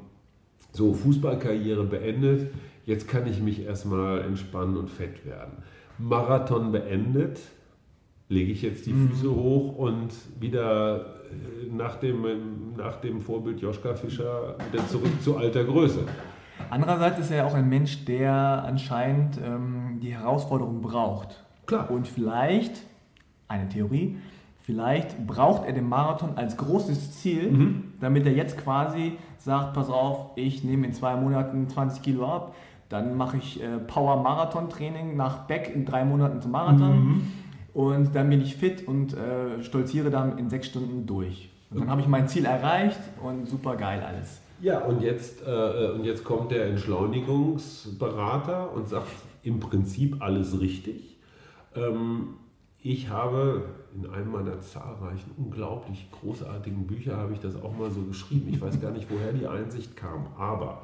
so, 0.72 0.93
Fußballkarriere 0.93 1.84
beendet, 1.84 2.51
jetzt 2.85 3.07
kann 3.07 3.27
ich 3.27 3.41
mich 3.41 3.64
erstmal 3.65 4.22
entspannen 4.22 4.77
und 4.77 4.89
fett 4.89 5.26
werden. 5.26 5.64
Marathon 5.97 6.72
beendet, 6.72 7.39
lege 8.30 8.51
ich 8.51 8.61
jetzt 8.61 8.85
die 8.85 8.93
mhm. 8.93 9.10
Füße 9.10 9.30
hoch 9.30 9.76
und 9.76 10.14
wieder 10.39 10.99
äh, 10.99 11.76
nach 11.76 11.95
dem, 11.95 12.76
nach 12.77 13.01
dem 13.01 13.19
Vorbild 13.19 13.60
Joschka 13.60 13.95
Fischer 13.95 14.56
wieder 14.72 14.88
zurück 14.88 15.22
zu 15.22 15.35
alter 15.35 15.65
Größe. 15.65 16.06
Andererseits 16.69 17.19
ist 17.19 17.31
er 17.31 17.38
ja 17.38 17.45
auch 17.45 17.56
ein 17.56 17.68
Mensch, 17.68 18.06
der 18.06 18.64
anscheinend 18.65 19.39
ähm, 19.43 19.99
die 20.01 20.14
Herausforderung 20.14 20.81
braucht. 20.81 21.43
Klar. 21.69 21.89
Und 21.91 22.07
vielleicht, 22.07 22.81
eine 23.47 23.69
Theorie, 23.69 24.17
vielleicht 24.61 25.27
braucht 25.27 25.67
er 25.67 25.73
den 25.73 25.87
Marathon 25.87 26.31
als 26.35 26.57
großes 26.57 27.19
Ziel, 27.19 27.51
mhm. 27.51 27.93
damit 28.01 28.25
er 28.25 28.33
jetzt 28.33 28.57
quasi 28.57 29.17
sagt, 29.37 29.75
pass 29.75 29.89
auf, 29.89 30.31
ich 30.35 30.63
nehme 30.63 30.87
in 30.87 30.93
zwei 30.93 31.15
Monaten 31.15 31.69
20 31.69 32.01
Kilo 32.01 32.25
ab, 32.25 32.55
dann 32.89 33.15
mache 33.15 33.37
ich 33.37 33.61
äh, 33.61 33.77
Power-Marathon-Training 33.77 35.15
nach 35.15 35.45
Beck 35.45 35.71
in 35.73 35.85
drei 35.85 36.03
Monaten 36.03 36.41
zum 36.41 36.51
Marathon 36.51 36.99
mhm. 36.99 37.21
und 37.75 38.15
dann 38.15 38.31
bin 38.31 38.41
ich 38.41 38.55
fit 38.55 38.87
und 38.87 39.13
äh, 39.13 39.63
stolziere 39.63 40.09
dann 40.09 40.39
in 40.39 40.49
sechs 40.49 40.65
Stunden 40.67 41.05
durch. 41.05 41.51
Und 41.69 41.81
dann 41.81 41.91
habe 41.91 42.01
ich 42.01 42.07
mein 42.07 42.27
Ziel 42.27 42.45
erreicht 42.45 42.99
und 43.21 43.47
super 43.47 43.75
geil 43.75 44.03
alles. 44.03 44.41
Ja, 44.59 44.79
und 44.79 45.03
jetzt, 45.03 45.45
äh, 45.45 45.91
und 45.91 46.03
jetzt 46.03 46.23
kommt 46.23 46.51
der 46.51 46.65
Entschleunigungsberater 46.65 48.73
und 48.73 48.89
sagt 48.89 49.11
im 49.43 49.59
Prinzip 49.59 50.19
alles 50.19 50.59
richtig. 50.59 51.09
Ähm, 51.75 52.35
ich 52.81 53.09
habe 53.09 53.65
in 53.93 54.09
einem 54.09 54.31
meiner 54.31 54.61
zahlreichen, 54.61 55.31
unglaublich 55.37 56.09
großartigen 56.11 56.87
Bücher, 56.87 57.17
habe 57.17 57.33
ich 57.33 57.39
das 57.39 57.61
auch 57.61 57.75
mal 57.77 57.91
so 57.91 58.03
geschrieben. 58.03 58.49
Ich 58.53 58.61
weiß 58.61 58.79
gar 58.79 58.91
nicht, 58.91 59.09
woher 59.09 59.33
die 59.33 59.47
Einsicht 59.47 59.97
kam, 59.97 60.27
aber 60.37 60.83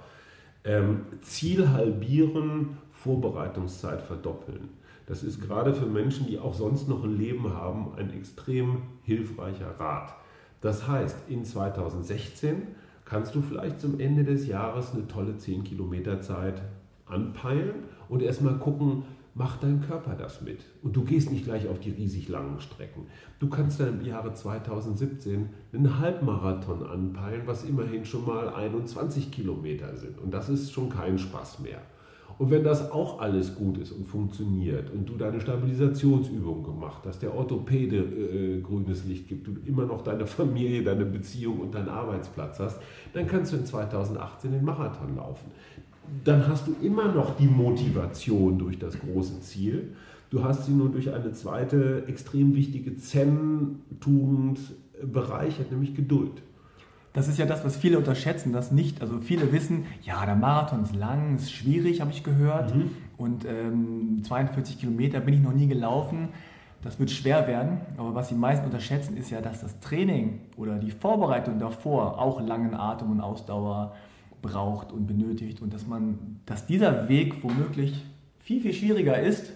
ähm, 0.66 1.02
Ziel 1.22 1.70
halbieren, 1.70 2.78
Vorbereitungszeit 2.92 4.02
verdoppeln. 4.02 4.70
Das 5.06 5.22
ist 5.22 5.40
gerade 5.40 5.74
für 5.74 5.86
Menschen, 5.86 6.26
die 6.26 6.40
auch 6.40 6.56
sonst 6.56 6.90
noch 6.90 7.04
ein 7.04 7.18
Leben 7.18 7.54
haben, 7.54 7.94
ein 7.96 8.12
extrem 8.12 8.82
hilfreicher 9.04 9.80
Rat. 9.80 10.16
Das 10.62 10.88
heißt, 10.88 11.30
in 11.30 11.46
2016 11.46 12.64
kannst 13.06 13.36
du 13.36 13.42
vielleicht 13.42 13.80
zum 13.80 14.00
Ende 14.00 14.24
des 14.24 14.48
Jahres 14.48 14.94
eine 14.94 15.08
tolle 15.08 15.38
10 15.38 15.64
Kilometer 15.64 16.22
Zeit 16.22 16.64
anpeilen 17.06 17.84
und 18.10 18.24
erstmal 18.24 18.58
gucken, 18.58 19.04
macht 19.36 19.64
dein 19.64 19.82
Körper 19.82 20.16
das 20.16 20.42
mit. 20.42 20.62
Und 20.82 20.96
du 20.96 21.04
gehst 21.04 21.30
nicht 21.30 21.44
gleich 21.44 21.68
auf 21.68 21.80
die 21.80 21.92
riesig 21.92 22.30
langen 22.30 22.60
Strecken. 22.62 23.08
Du 23.38 23.50
kannst 23.50 23.80
dann 23.82 24.00
im 24.00 24.06
Jahre 24.06 24.34
2017 24.34 25.50
einen 25.74 26.00
Halbmarathon 26.00 26.84
anpeilen, 26.84 27.42
was 27.46 27.66
immerhin 27.66 28.06
schon 28.06 28.26
mal 28.26 28.50
21 28.50 29.32
Kilometer 29.32 29.96
sind. 29.98 30.20
Und 30.20 30.34
das 30.34 30.48
ist 30.48 30.72
schon 30.72 30.90
kein 30.90 31.20
Spaß 31.20 31.60
mehr. 31.60 31.82
Und 32.38 32.52
wenn 32.52 32.64
das 32.64 32.92
auch 32.92 33.22
alles 33.22 33.56
gut 33.56 33.78
ist 33.78 33.92
und 33.92 34.08
funktioniert 34.08 34.90
und 34.92 35.08
du 35.08 35.16
deine 35.16 35.40
Stabilisationsübung 35.40 36.64
gemacht 36.64 37.04
hast, 37.06 37.22
der 37.22 37.34
Orthopäde 37.34 37.98
äh, 37.98 38.62
grünes 38.62 39.06
Licht 39.06 39.28
gibt, 39.28 39.48
du 39.48 39.54
immer 39.66 39.86
noch 39.86 40.02
deine 40.02 40.26
Familie, 40.28 40.84
deine 40.84 41.06
Beziehung 41.06 41.60
und 41.60 41.76
deinen 41.76 41.90
Arbeitsplatz 41.90 42.60
hast, 42.60 42.80
dann 43.14 43.28
kannst 43.28 43.54
du 43.54 43.58
in 43.58 43.66
2018 43.66 44.52
den 44.52 44.66
Marathon 44.66 45.16
laufen 45.16 45.52
dann 46.24 46.48
hast 46.48 46.68
du 46.68 46.76
immer 46.82 47.12
noch 47.12 47.38
die 47.38 47.48
Motivation 47.48 48.58
durch 48.58 48.80
das 48.80 49.00
große 49.00 49.42
Ziel. 49.42 49.96
Du 50.30 50.44
hast 50.44 50.66
sie 50.66 50.72
nur 50.72 50.90
durch 50.90 51.14
eine 51.14 51.32
zweite 51.34 52.04
extrem 52.08 52.56
wichtige 52.56 52.98
Zen-Tugend 52.98 54.60
bereichert, 55.02 55.72
nämlich 55.72 55.96
Geduld. 55.96 56.42
Das 57.14 57.30
ist 57.30 57.40
ja 57.40 57.46
das, 57.46 57.64
was 57.64 57.78
viele 57.78 57.98
unterschätzen, 57.98 58.52
das 58.52 58.72
nicht. 58.72 59.02
Also 59.02 59.22
viele 59.22 59.54
wissen, 59.54 59.86
ja, 60.02 60.26
der 60.26 60.36
Marathon 60.36 60.84
ist 60.84 60.94
lang, 60.94 61.38
ist 61.38 61.54
schwierig, 61.54 62.02
habe 62.02 62.12
ich 62.12 62.24
gehört. 62.24 62.76
Mhm. 62.76 62.92
Und 63.18 63.46
ähm, 63.46 64.22
42 64.24 64.80
Kilometer 64.80 65.22
bin 65.22 65.34
ich 65.34 65.40
noch 65.40 65.54
nie 65.54 65.68
gelaufen. 65.68 66.30
das 66.84 67.00
wird 67.00 67.10
schwer 67.10 67.48
werden, 67.48 67.80
aber 67.98 68.14
was 68.14 68.28
die 68.28 68.36
meisten 68.36 68.66
unterschätzen, 68.66 69.16
ist 69.16 69.32
ja, 69.32 69.40
dass 69.42 69.62
das 69.62 69.80
Training 69.80 70.42
oder 70.58 70.78
die 70.78 70.92
Vorbereitung 70.92 71.58
davor 71.58 72.20
auch 72.20 72.42
langen 72.42 72.76
Atem 72.76 73.10
und 73.12 73.22
Ausdauer 73.22 73.96
braucht 74.46 74.92
und 74.92 75.08
benötigt 75.08 75.62
und 75.62 75.74
dass 75.74 75.88
man, 75.88 76.40
dass 76.46 76.66
dieser 76.66 77.10
Weg 77.10 77.44
womöglich 77.44 78.06
viel, 78.40 78.62
viel 78.62 78.74
schwieriger 78.74 79.20
ist 79.20 79.52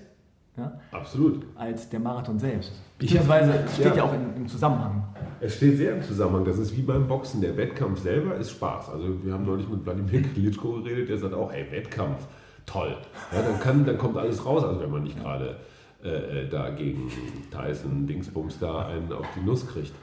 ja, 0.57 0.79
Absolut. 0.91 1.45
als 1.55 1.89
der 1.89 1.99
Marathon 1.99 2.37
selbst. 2.37 2.73
Beziehungsweise 2.97 3.53
es 3.65 3.73
steht 3.75 3.85
ja, 3.85 3.95
ja 3.95 4.03
auch 4.03 4.13
in, 4.13 4.35
im 4.35 4.47
Zusammenhang. 4.47 5.03
Es 5.39 5.55
steht 5.55 5.77
sehr 5.77 5.95
im 5.95 6.03
Zusammenhang. 6.03 6.43
Das 6.43 6.57
ist 6.57 6.75
wie 6.75 6.81
beim 6.81 7.07
Boxen. 7.07 7.39
Der 7.39 7.55
Wettkampf 7.55 8.01
selber 8.01 8.35
ist 8.35 8.51
Spaß. 8.51 8.89
Also 8.89 9.23
wir 9.23 9.33
haben 9.33 9.45
neulich 9.45 9.69
mit 9.69 9.85
Wladimir 9.85 10.21
Klitschko 10.33 10.81
geredet, 10.81 11.09
der 11.09 11.17
sagt 11.17 11.33
auch, 11.33 11.51
hey, 11.51 11.65
Wettkampf, 11.71 12.27
toll. 12.65 12.97
Ja, 13.31 13.41
dann, 13.41 13.59
kann, 13.59 13.85
dann 13.85 13.97
kommt 13.97 14.17
alles 14.17 14.45
raus, 14.45 14.63
also 14.63 14.81
wenn 14.81 14.91
man 14.91 15.03
nicht 15.03 15.17
gerade 15.17 15.57
äh, 16.03 16.47
da 16.49 16.69
gegen 16.69 17.09
Tyson 17.51 18.05
Dingsbums 18.05 18.59
da 18.59 18.87
einen 18.87 19.13
auf 19.13 19.27
die 19.35 19.45
Nuss 19.45 19.65
kriegt. 19.65 19.93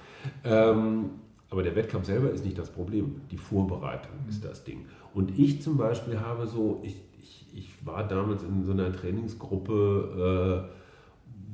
Ähm, 0.45 1.11
aber 1.51 1.63
der 1.63 1.77
Wettkampf 1.77 2.07
selber 2.07 2.31
ist 2.31 2.45
nicht 2.45 2.59
das 2.59 2.71
Problem. 2.71 3.21
Die 3.31 3.37
Vorbereitung 3.37 4.13
ist 4.29 4.45
das 4.45 4.65
Ding. 4.65 4.87
Und 5.15 5.39
ich 5.39 5.63
zum 5.63 5.77
Beispiel 5.77 6.21
habe 6.21 6.47
so, 6.47 6.81
ich, 6.83 6.97
ich, 7.21 7.47
ich 7.55 7.87
war 7.87 8.07
damals 8.07 8.43
in 8.43 8.65
so 8.65 8.73
einer 8.73 8.93
Trainingsgruppe, 8.93 10.67
äh, 10.69 10.77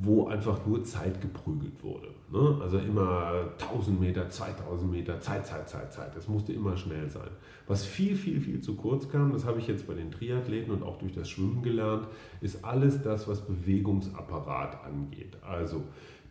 wo 0.04 0.26
einfach 0.26 0.66
nur 0.66 0.82
Zeit 0.84 1.20
geprügelt 1.20 1.82
wurde. 1.82 2.08
Ne? 2.32 2.58
Also 2.60 2.78
immer 2.78 3.50
1000 3.60 4.00
Meter, 4.00 4.28
2000 4.28 4.90
Meter, 4.90 5.20
Zeit, 5.20 5.46
Zeit, 5.46 5.68
Zeit, 5.68 5.92
Zeit. 5.92 6.16
Das 6.16 6.26
musste 6.26 6.52
immer 6.52 6.76
schnell 6.76 7.08
sein. 7.08 7.28
Was 7.68 7.84
viel, 7.84 8.16
viel, 8.16 8.40
viel 8.40 8.60
zu 8.60 8.74
kurz 8.74 9.08
kam, 9.08 9.32
das 9.32 9.44
habe 9.44 9.60
ich 9.60 9.66
jetzt 9.68 9.86
bei 9.86 9.94
den 9.94 10.10
Triathleten 10.10 10.72
und 10.72 10.82
auch 10.82 10.98
durch 10.98 11.12
das 11.12 11.28
Schwimmen 11.28 11.62
gelernt, 11.62 12.08
ist 12.40 12.64
alles 12.64 13.02
das, 13.02 13.28
was 13.28 13.42
Bewegungsapparat 13.42 14.82
angeht. 14.84 15.36
Also 15.46 15.82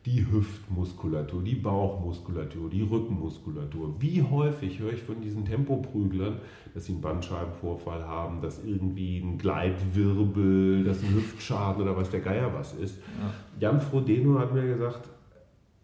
die 0.05 0.25
Hüftmuskulatur, 0.31 1.43
die 1.43 1.55
Bauchmuskulatur, 1.55 2.69
die 2.69 2.81
Rückenmuskulatur. 2.81 3.95
Wie 3.99 4.23
häufig 4.23 4.79
höre 4.79 4.93
ich 4.93 5.01
von 5.01 5.21
diesen 5.21 5.45
Tempoprüglern, 5.45 6.39
dass 6.73 6.85
sie 6.85 6.93
einen 6.93 7.01
Bandscheibenvorfall 7.01 8.03
haben, 8.03 8.41
dass 8.41 8.63
irgendwie 8.63 9.19
ein 9.19 9.37
Gleitwirbel, 9.37 10.83
dass 10.83 11.03
ein 11.03 11.13
Hüftschaden 11.13 11.83
oder 11.83 11.95
was 11.95 12.09
der 12.09 12.21
Geier 12.21 12.51
was 12.53 12.73
ist. 12.73 12.97
Ja. 13.59 13.69
Jan 13.69 13.79
Frodeno 13.79 14.39
hat 14.39 14.53
mir 14.53 14.65
gesagt, 14.65 15.07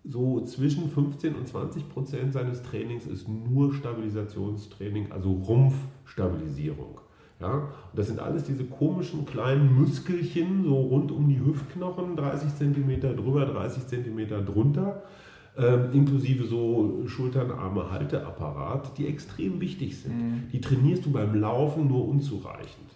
so 0.04 0.42
zwischen 0.42 0.90
15 0.90 1.36
und 1.36 1.48
20 1.48 1.90
Prozent 1.90 2.34
seines 2.34 2.64
Trainings 2.64 3.06
ist 3.06 3.28
nur 3.28 3.74
Stabilisationstraining, 3.74 5.12
also 5.12 5.32
Rumpfstabilisierung. 5.32 7.02
Ja, 7.40 7.54
und 7.54 7.70
das 7.94 8.08
sind 8.08 8.20
alles 8.20 8.44
diese 8.44 8.64
komischen 8.64 9.26
kleinen 9.26 9.80
Muskelchen, 9.80 10.64
so 10.64 10.76
rund 10.76 11.12
um 11.12 11.30
die 11.30 11.40
Hüftknochen, 11.40 12.16
30 12.16 12.56
cm 12.56 13.16
drüber, 13.16 13.46
30 13.46 13.86
cm 13.86 14.46
drunter, 14.46 15.04
äh, 15.56 15.96
inklusive 15.96 16.46
so 16.46 17.04
Schultern, 17.06 17.52
Arme, 17.52 17.92
Halteapparat, 17.92 18.98
die 18.98 19.08
extrem 19.08 19.62
wichtig 19.62 19.98
sind. 19.98 20.18
Mhm. 20.18 20.44
Die 20.52 20.62
trainierst 20.62 21.06
du 21.06 21.12
beim 21.12 21.36
Laufen 21.36 21.88
nur 21.88 22.08
unzureichend. 22.08 22.90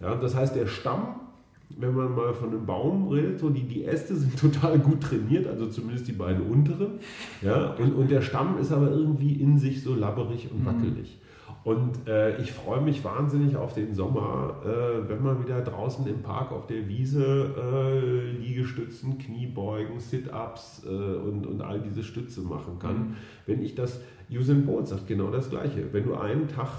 Ja, 0.00 0.14
das 0.14 0.36
heißt, 0.36 0.54
der 0.54 0.68
Stamm 0.68 1.16
wenn 1.76 1.94
man 1.94 2.14
mal 2.14 2.32
von 2.32 2.48
einem 2.48 2.64
Baum 2.64 3.08
redet, 3.08 3.38
so 3.38 3.50
die, 3.50 3.62
die 3.62 3.84
Äste 3.84 4.16
sind 4.16 4.36
total 4.40 4.78
gut 4.78 5.02
trainiert, 5.02 5.46
also 5.46 5.66
zumindest 5.66 6.08
die 6.08 6.12
beiden 6.12 6.42
unteren. 6.42 6.98
Ja, 7.42 7.74
und, 7.74 7.92
und 7.94 8.10
der 8.10 8.22
Stamm 8.22 8.58
ist 8.58 8.72
aber 8.72 8.90
irgendwie 8.90 9.34
in 9.34 9.58
sich 9.58 9.82
so 9.82 9.94
labberig 9.94 10.48
und 10.50 10.64
wackelig. 10.64 11.18
Und 11.68 12.08
äh, 12.08 12.40
ich 12.40 12.50
freue 12.52 12.80
mich 12.80 13.04
wahnsinnig 13.04 13.54
auf 13.58 13.74
den 13.74 13.92
Sommer, 13.92 14.56
äh, 14.64 15.06
wenn 15.06 15.22
man 15.22 15.44
wieder 15.44 15.60
draußen 15.60 16.06
im 16.06 16.22
Park 16.22 16.50
auf 16.50 16.66
der 16.66 16.88
Wiese 16.88 17.54
äh, 17.58 18.30
Liegestützen, 18.38 19.18
Kniebeugen, 19.18 20.00
Sit-Ups 20.00 20.84
äh, 20.86 20.88
und, 20.88 21.46
und 21.46 21.60
all 21.60 21.78
diese 21.80 22.02
Stütze 22.02 22.40
machen 22.40 22.78
kann. 22.78 22.96
Mhm. 22.96 23.16
Wenn 23.44 23.62
ich 23.62 23.74
das, 23.74 24.00
Usain 24.30 24.64
Bolt 24.64 24.88
sagt 24.88 25.08
genau 25.08 25.30
das 25.30 25.50
Gleiche. 25.50 25.92
Wenn 25.92 26.04
du 26.04 26.14
einen 26.14 26.48
Tag 26.48 26.70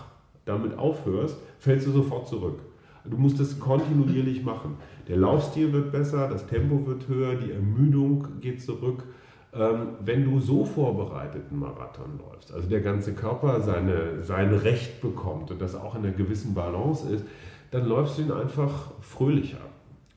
damit 0.45 0.75
aufhörst, 0.75 1.37
fällst 1.59 1.85
du 1.85 1.91
sofort 1.91 2.27
zurück. 2.27 2.57
Du 3.05 3.15
musst 3.15 3.39
es 3.39 3.59
kontinuierlich 3.59 4.43
machen. 4.43 4.77
Der 5.07 5.17
Laufstil 5.17 5.71
wird 5.71 5.91
besser, 5.91 6.27
das 6.27 6.47
Tempo 6.47 6.87
wird 6.87 7.07
höher, 7.07 7.35
die 7.35 7.51
Ermüdung 7.51 8.39
geht 8.41 8.59
zurück. 8.59 9.03
Ähm, 9.51 9.95
wenn 10.05 10.25
du 10.25 10.39
so 10.39 10.63
vorbereitet 10.63 11.43
einen 11.49 11.59
Marathon 11.59 12.19
läufst, 12.19 12.53
also 12.53 12.69
der 12.69 12.81
ganze 12.81 13.13
Körper 13.13 13.61
seine, 13.61 14.23
sein 14.23 14.53
Recht 14.53 15.01
bekommt 15.01 15.49
und 15.49 15.59
das 15.59 15.75
auch 15.75 15.95
in 15.95 16.03
einer 16.03 16.13
gewissen 16.13 16.53
Balance 16.53 17.09
ist, 17.09 17.25
dann 17.71 17.87
läufst 17.87 18.17
du 18.17 18.23
ihn 18.23 18.31
einfach 18.31 18.91
fröhlicher. 19.01 19.57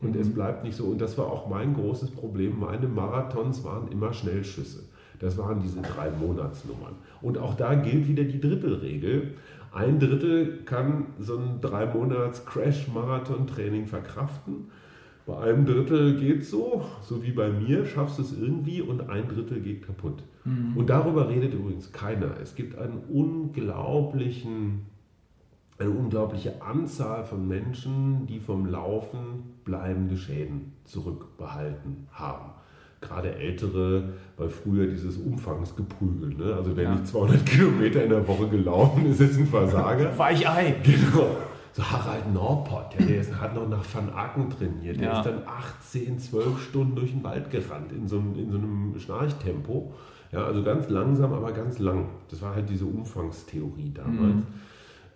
Und 0.00 0.14
mhm. 0.14 0.20
es 0.20 0.34
bleibt 0.34 0.64
nicht 0.64 0.76
so. 0.76 0.84
Und 0.84 1.00
das 1.00 1.16
war 1.16 1.26
auch 1.26 1.48
mein 1.48 1.74
großes 1.74 2.10
Problem. 2.10 2.58
Meine 2.60 2.88
Marathons 2.88 3.64
waren 3.64 3.90
immer 3.90 4.12
Schnellschüsse. 4.12 4.80
Das 5.18 5.38
waren 5.38 5.60
diese 5.62 5.80
drei 5.80 6.10
Monatsnummern. 6.10 6.96
Und 7.22 7.38
auch 7.38 7.54
da 7.54 7.74
gilt 7.74 8.08
wieder 8.08 8.24
die 8.24 8.40
Drittelregel. 8.40 9.34
Ein 9.72 10.00
Drittel 10.00 10.64
kann 10.64 11.06
so 11.18 11.38
ein 11.38 11.60
drei 11.60 11.86
Monats 11.86 12.44
Crash-Marathon-Training 12.44 13.86
verkraften. 13.86 14.70
Bei 15.26 15.38
einem 15.38 15.66
Drittel 15.66 16.18
geht 16.18 16.42
es 16.42 16.50
so, 16.50 16.84
so 17.00 17.22
wie 17.22 17.30
bei 17.30 17.48
mir, 17.48 17.86
schaffst 17.86 18.18
du 18.18 18.22
es 18.22 18.36
irgendwie 18.36 18.80
und 18.80 19.08
ein 19.08 19.28
Drittel 19.28 19.60
geht 19.60 19.86
kaputt. 19.86 20.22
Mhm. 20.44 20.76
Und 20.76 20.90
darüber 20.90 21.28
redet 21.28 21.54
übrigens 21.54 21.92
keiner. 21.92 22.40
Es 22.42 22.54
gibt 22.56 22.76
einen 22.76 22.98
unglaublichen, 23.08 24.86
eine 25.78 25.90
unglaubliche 25.90 26.60
Anzahl 26.62 27.24
von 27.24 27.46
Menschen, 27.46 28.26
die 28.26 28.40
vom 28.40 28.66
Laufen 28.66 29.54
bleibende 29.64 30.16
Schäden 30.16 30.72
zurückbehalten 30.84 32.08
haben 32.12 32.52
gerade 33.02 33.34
ältere, 33.34 34.04
weil 34.36 34.48
früher 34.48 34.86
dieses 34.86 35.18
Umfangsgeprügel, 35.18 36.34
ne? 36.34 36.54
also 36.54 36.74
wenn 36.76 36.84
ja. 36.84 36.92
nicht 36.92 37.08
200 37.08 37.44
Kilometer 37.44 38.04
in 38.04 38.10
der 38.10 38.26
Woche 38.26 38.48
gelaufen 38.48 39.06
ist, 39.06 39.20
ist 39.20 39.38
ein 39.38 39.46
Versager. 39.46 40.16
Weichei. 40.16 40.76
Genau. 40.82 41.36
So 41.74 41.82
Harald 41.82 42.32
Norpott, 42.32 42.94
ja, 42.98 43.06
der 43.06 43.20
ist, 43.20 43.40
hat 43.40 43.54
noch 43.54 43.68
nach 43.68 43.82
Van 43.94 44.10
Acken 44.10 44.50
trainiert, 44.50 45.00
der 45.00 45.08
ja. 45.08 45.18
ist 45.20 45.26
dann 45.26 45.42
18, 45.46 46.18
12 46.18 46.60
Stunden 46.60 46.94
durch 46.96 47.12
den 47.12 47.24
Wald 47.24 47.50
gerannt 47.50 47.92
in 47.92 48.06
so, 48.06 48.18
in 48.18 48.50
so 48.50 48.58
einem 48.58 48.94
Schnarchtempo. 48.98 49.94
Ja, 50.32 50.44
also 50.44 50.62
ganz 50.62 50.88
langsam, 50.90 51.32
aber 51.32 51.52
ganz 51.52 51.78
lang. 51.78 52.08
Das 52.28 52.42
war 52.42 52.54
halt 52.54 52.68
diese 52.68 52.84
Umfangstheorie 52.84 53.92
damals. 53.94 54.34
Mhm. 54.34 54.46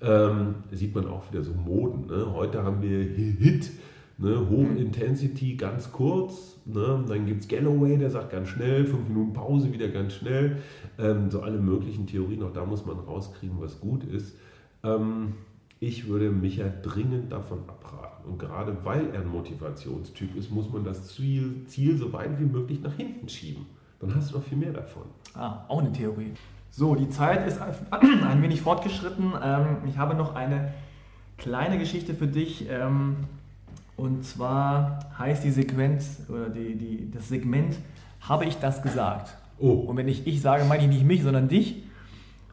Ähm, 0.01 0.55
sieht 0.73 0.95
man 0.95 1.09
auch 1.09 1.31
wieder 1.31 1.43
so 1.43 1.53
Moden. 1.53 2.07
Ne? 2.07 2.27
Heute 2.35 2.63
haben 2.63 2.83
wir 2.83 3.03
Hit, 3.03 3.71
Ne, 4.19 4.49
Hoch-Intensity 4.49 5.57
ganz 5.57 5.93
kurz, 5.93 6.57
ne, 6.65 7.05
dann 7.07 7.27
gibt 7.27 7.43
es 7.43 7.49
Galloway, 7.49 7.99
der 7.99 8.09
sagt 8.09 8.31
ganz 8.31 8.49
schnell, 8.49 8.87
fünf 8.87 9.09
Minuten 9.09 9.35
Pause 9.35 9.71
wieder 9.75 9.89
ganz 9.89 10.15
schnell. 10.15 10.57
Ähm, 10.99 11.31
so 11.31 11.43
alle 11.43 11.59
möglichen 11.59 12.07
Theorien, 12.07 12.43
auch 12.43 12.53
da 12.53 12.65
muss 12.65 12.87
man 12.87 12.99
rauskriegen, 12.99 13.61
was 13.61 13.79
gut 13.79 14.05
ist. 14.05 14.35
Ähm, 14.83 15.35
ich 15.81 16.09
würde 16.09 16.31
mich 16.31 16.57
ja 16.57 16.67
dringend 16.83 17.33
davon 17.33 17.59
abraten. 17.69 18.31
Und 18.31 18.39
gerade 18.39 18.77
weil 18.85 19.11
er 19.13 19.21
ein 19.21 19.29
Motivationstyp 19.29 20.37
ist, 20.37 20.51
muss 20.51 20.71
man 20.71 20.85
das 20.85 21.09
Ziel, 21.09 21.65
Ziel 21.67 21.97
so 21.97 22.13
weit 22.13 22.39
wie 22.41 22.45
möglich 22.45 22.81
nach 22.83 22.95
hinten 22.95 23.29
schieben. 23.29 23.67
Dann 24.01 24.15
hast 24.15 24.33
du 24.33 24.39
noch 24.39 24.45
viel 24.45 24.59
mehr 24.59 24.73
davon. 24.73 25.03
Ah, 25.35 25.65
auch 25.69 25.81
eine 25.81 25.93
Theorie. 25.93 26.33
So, 26.71 26.95
die 26.95 27.09
Zeit 27.09 27.47
ist 27.47 27.61
ein 27.91 28.43
wenig 28.43 28.63
fortgeschritten. 28.63 29.33
Ähm, 29.43 29.77
ich 29.89 29.97
habe 29.97 30.15
noch 30.15 30.35
eine 30.35 30.73
kleine 31.39 31.79
Geschichte 31.79 32.15
für 32.15 32.27
dich. 32.27 32.67
Ähm, 32.69 33.17
und 33.97 34.25
zwar 34.25 34.99
heißt 35.19 35.45
die 35.45 35.51
Sequenz 35.51 36.21
oder 36.29 36.49
die, 36.51 36.75
die, 36.75 37.11
das 37.11 37.29
Segment, 37.29 37.79
habe 38.21 38.45
ich 38.45 38.59
das 38.59 38.83
gesagt? 38.83 39.37
Oh. 39.59 39.71
Und 39.71 39.97
wenn 39.97 40.09
ich 40.09 40.27
ich 40.27 40.43
sage, 40.43 40.65
meine 40.65 40.83
ich 40.83 40.89
nicht 40.89 41.05
mich, 41.05 41.23
sondern 41.23 41.49
dich. 41.49 41.83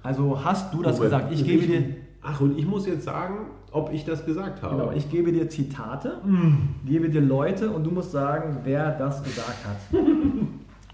Also 0.03 0.43
hast 0.43 0.73
du 0.73 0.81
das 0.81 0.97
Moment. 0.97 1.13
gesagt? 1.13 1.33
Ich 1.33 1.45
gebe 1.45 1.65
dir. 1.65 1.95
Ach, 2.23 2.39
und 2.39 2.57
ich 2.57 2.65
muss 2.65 2.87
jetzt 2.87 3.03
sagen, 3.03 3.47
ob 3.71 3.91
ich 3.91 4.05
das 4.05 4.25
gesagt 4.25 4.61
habe. 4.61 4.77
Genau, 4.77 4.91
ich 4.91 5.09
gebe 5.09 5.33
dir 5.33 5.49
Zitate, 5.49 6.21
mm. 6.23 6.85
gebe 6.85 7.09
dir 7.09 7.19
Leute 7.19 7.69
und 7.69 7.83
du 7.83 7.91
musst 7.91 8.11
sagen, 8.11 8.59
wer 8.63 8.91
das 8.91 9.23
gesagt 9.23 9.65
hat. 9.67 9.77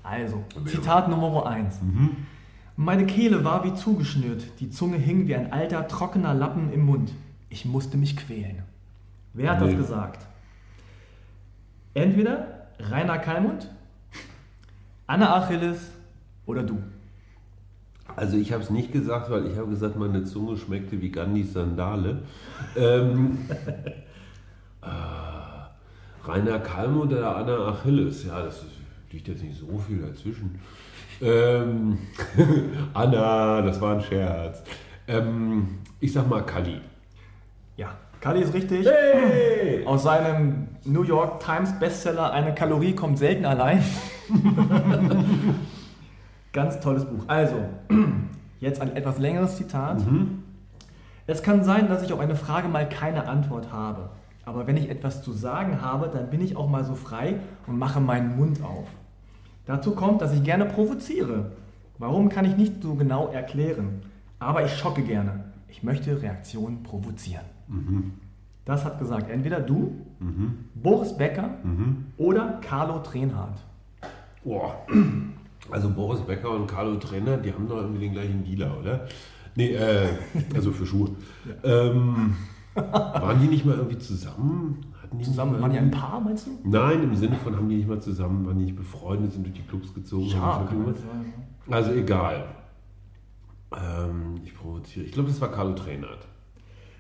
also, 0.04 0.44
Zitat 0.66 1.08
Nummer 1.08 1.46
1. 1.46 1.82
Mhm. 1.82 2.10
Meine 2.76 3.06
Kehle 3.06 3.44
war 3.44 3.64
wie 3.64 3.74
zugeschnürt, 3.74 4.60
die 4.60 4.70
Zunge 4.70 4.98
hing 4.98 5.28
wie 5.28 5.36
ein 5.36 5.52
alter, 5.52 5.88
trockener 5.88 6.34
Lappen 6.34 6.72
im 6.72 6.86
Mund. 6.86 7.12
Ich 7.50 7.66
musste 7.66 7.98
mich 7.98 8.16
quälen. 8.16 8.64
Wer 9.34 9.52
hat 9.52 9.62
nee. 9.62 9.68
das 9.68 9.78
gesagt? 9.78 10.26
Entweder 11.94 12.70
Rainer 12.80 13.20
Kalmund, 13.20 13.70
Anna 15.06 15.36
Achilles 15.36 15.92
oder 16.46 16.64
du. 16.64 16.82
Also 18.16 18.38
ich 18.38 18.52
habe 18.52 18.64
es 18.64 18.70
nicht 18.70 18.92
gesagt, 18.92 19.30
weil 19.30 19.46
ich 19.48 19.58
habe 19.58 19.70
gesagt, 19.70 19.96
meine 19.98 20.24
Zunge 20.24 20.58
schmeckte 20.58 21.02
wie 21.02 21.12
Gandhis 21.12 21.54
Sandale. 21.54 22.24
Ähm, 22.76 23.40
äh, 24.82 26.28
Rainer 26.28 26.60
Kalmund 26.60 27.14
oder 27.14 27.36
Anna 27.38 27.68
Achilles, 27.70 28.26
ja, 28.26 28.44
das 28.44 28.58
ist, 28.58 28.72
liegt 29.12 29.28
jetzt 29.28 29.44
nicht 29.44 29.58
so 29.58 29.78
viel 29.78 30.00
dazwischen. 30.00 30.60
Ähm, 31.22 31.98
Anna, 32.94 33.62
das 33.62 33.80
war 33.82 33.96
ein 33.96 34.02
Scherz. 34.02 34.64
Ähm, 35.08 35.80
ich 36.00 36.14
sag 36.14 36.30
mal 36.30 36.46
Kali. 36.46 36.80
Ja, 37.78 37.96
Kali 38.22 38.42
ist 38.42 38.54
richtig. 38.54 38.86
Hey! 38.86 39.86
Aus 39.86 40.04
seinem 40.04 40.68
New 40.86 41.04
York 41.04 41.40
Times 41.40 41.78
Bestseller 41.80 42.32
Eine 42.32 42.54
Kalorie 42.54 42.94
kommt 42.94 43.18
selten 43.18 43.46
allein. 43.46 43.84
Ganz 46.54 46.80
tolles 46.80 47.06
Buch. 47.06 47.24
Also, 47.28 47.56
jetzt 48.60 48.82
ein 48.82 48.96
etwas 48.96 49.20
längeres 49.20 49.58
Zitat. 49.58 50.00
Mhm. 50.06 50.44
Es 51.28 51.44
kann 51.44 51.64
sein, 51.64 51.88
dass 51.88 52.02
ich 52.02 52.12
auf 52.12 52.20
eine 52.20 52.36
Frage 52.36 52.68
mal 52.68 52.90
keine 52.90 53.28
Antwort 53.28 53.72
habe. 53.72 54.10
Aber 54.46 54.66
wenn 54.66 54.78
ich 54.78 54.90
etwas 54.90 55.22
zu 55.22 55.32
sagen 55.32 55.82
habe, 55.82 56.10
dann 56.12 56.32
bin 56.32 56.42
ich 56.42 56.56
auch 56.58 56.68
mal 56.68 56.84
so 56.84 56.96
frei 56.96 57.36
und 57.68 57.78
mache 57.78 58.00
meinen 58.00 58.36
Mund 58.36 58.64
auf. 58.64 58.88
Dazu 59.68 59.94
kommt, 59.94 60.24
dass 60.24 60.34
ich 60.34 60.44
gerne 60.44 60.66
provoziere. 60.66 61.52
Warum 62.00 62.30
kann 62.30 62.46
ich 62.46 62.58
nicht 62.58 62.82
so 62.82 62.96
genau 62.96 63.28
erklären? 63.28 64.02
Aber 64.40 64.66
ich 64.66 64.76
schocke 64.76 65.04
gerne. 65.04 65.44
Ich 65.68 65.84
möchte 65.84 66.20
Reaktionen 66.20 66.82
provozieren. 66.82 67.46
Mhm. 67.68 68.14
Das 68.66 68.86
hat 68.86 68.98
gesagt 68.98 69.30
entweder 69.30 69.60
du, 69.60 70.02
mhm. 70.20 70.66
Boris 70.74 71.16
Becker 71.16 71.50
mhm. 71.64 72.06
oder 72.18 72.60
Carlo 72.62 73.00
Trenhardt. 73.00 73.60
Boah. 74.44 74.76
Also 75.72 75.90
Boris 75.90 76.22
Becker 76.22 76.52
und 76.52 76.68
Carlo 76.68 76.96
Trenhardt, 76.96 77.46
die 77.46 77.54
haben 77.54 77.68
doch 77.68 77.78
irgendwie 77.78 78.02
den 78.02 78.14
gleichen 78.14 78.44
Dealer, 78.44 78.78
oder? 78.80 79.08
Nee, 79.56 79.74
äh, 79.74 80.08
also 80.56 80.72
für 80.72 80.86
Schuhe. 80.86 81.10
Ja. 81.64 81.92
Ähm, 81.92 82.36
waren 82.76 83.42
die 83.42 83.48
nicht 83.48 83.66
mal 83.66 83.76
irgendwie 83.76 83.98
zusammen? 83.98 84.86
Hatten 85.02 85.18
die 85.18 85.26
zusammen? 85.26 85.62
Waren 85.62 85.72
die 85.72 85.78
ein 85.80 85.92
Paar, 85.92 86.22
meinst 86.22 86.48
du? 86.48 86.52
Nein, 86.64 87.04
im 87.04 87.16
Sinne 87.16 87.36
von 87.36 87.56
haben 87.56 87.68
die 87.68 87.78
nicht 87.78 87.88
mal 87.88 88.00
zusammen, 88.00 88.46
waren 88.46 88.58
die 88.60 88.66
nicht 88.66 88.78
befreundet, 88.78 89.34
sind 89.34 89.46
durch 89.46 89.56
die 89.56 89.64
Clubs 89.64 89.94
gezogen. 89.94 90.28
Ja, 90.28 90.68
Also 91.70 91.92
egal. 91.92 92.46
Ähm, 93.72 94.36
ich 94.44 94.56
provoziere. 94.56 95.06
Ich 95.06 95.12
glaube, 95.12 95.30
das 95.30 95.40
war 95.42 95.52
Carlo 95.52 95.74
Trainert. 95.74 96.28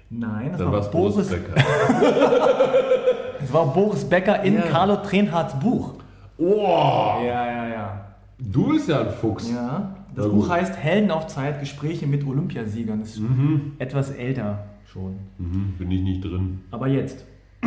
Nein, 0.10 0.50
das 0.50 0.58
Dann 0.60 0.72
war 0.72 0.82
Boris, 0.82 1.16
Boris 1.16 1.30
Becker. 1.30 1.56
das 3.40 3.54
war 3.54 3.66
Boris 3.68 4.04
Becker 4.06 4.41
in 4.44 4.56
ja. 4.56 4.62
Carlo 4.64 4.98
Trainhardts 4.98 5.60
Buch. 5.60 5.94
Oh! 6.38 7.20
Ja, 7.24 7.46
ja, 7.46 7.68
ja. 7.68 8.09
Du 8.40 8.70
bist 8.70 8.88
ja 8.88 9.02
ein 9.02 9.11
Fuchs. 9.11 9.52
Ja. 9.52 9.95
Das 10.16 10.26
ja, 10.26 10.32
Buch 10.32 10.44
gut. 10.44 10.49
heißt 10.49 10.78
Helden 10.78 11.11
auf 11.11 11.28
Zeit, 11.28 11.60
Gespräche 11.60 12.07
mit 12.07 12.26
Olympiasiegern. 12.26 13.02
Das 13.02 13.10
ist 13.10 13.20
mhm. 13.20 13.74
etwas 13.78 14.11
älter 14.11 14.66
schon. 14.91 15.18
Mhm, 15.38 15.74
bin 15.78 15.91
ich 15.91 16.02
nicht 16.02 16.24
drin. 16.24 16.61
Aber 16.72 16.88
jetzt. 16.88 17.26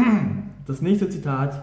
Das 0.65 0.81
nächste 0.81 1.11
Zitat. 1.11 1.61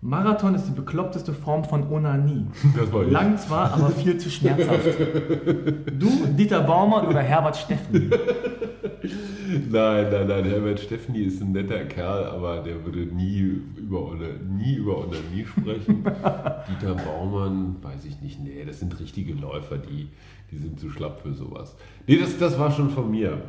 Marathon 0.00 0.56
ist 0.56 0.66
die 0.66 0.72
bekloppteste 0.72 1.32
Form 1.32 1.62
von 1.62 1.88
Onanie. 1.88 2.46
Das 2.76 2.92
war 2.92 3.04
ich. 3.04 3.12
Lang 3.12 3.38
zwar, 3.38 3.72
aber 3.72 3.90
viel 3.90 4.18
zu 4.18 4.28
schmerzhaft. 4.28 4.86
Du, 5.98 6.26
Dieter 6.36 6.62
Baumann 6.62 7.06
oder 7.06 7.20
Herbert 7.20 7.56
Steffen? 7.56 8.10
Nein, 9.70 10.08
nein, 10.10 10.26
nein. 10.28 10.44
Herbert 10.44 10.80
Steffni 10.80 11.20
ist 11.20 11.40
ein 11.40 11.52
netter 11.52 11.84
Kerl, 11.84 12.24
aber 12.24 12.60
der 12.60 12.84
würde 12.84 13.00
nie 13.00 13.38
über, 13.76 14.14
nie 14.58 14.74
über 14.74 14.98
Onanie 14.98 15.46
sprechen. 15.46 16.04
Dieter 16.04 16.94
Baumann, 16.94 17.76
weiß 17.82 18.04
ich 18.04 18.20
nicht. 18.20 18.40
Nee, 18.40 18.64
das 18.64 18.80
sind 18.80 18.98
richtige 18.98 19.34
Läufer, 19.34 19.78
die, 19.78 20.08
die 20.50 20.56
sind 20.58 20.78
zu 20.80 20.90
schlapp 20.90 21.20
für 21.22 21.34
sowas. 21.34 21.76
Nee, 22.06 22.18
das, 22.18 22.36
das 22.38 22.58
war 22.58 22.70
schon 22.70 22.90
von 22.90 23.10
mir. 23.10 23.42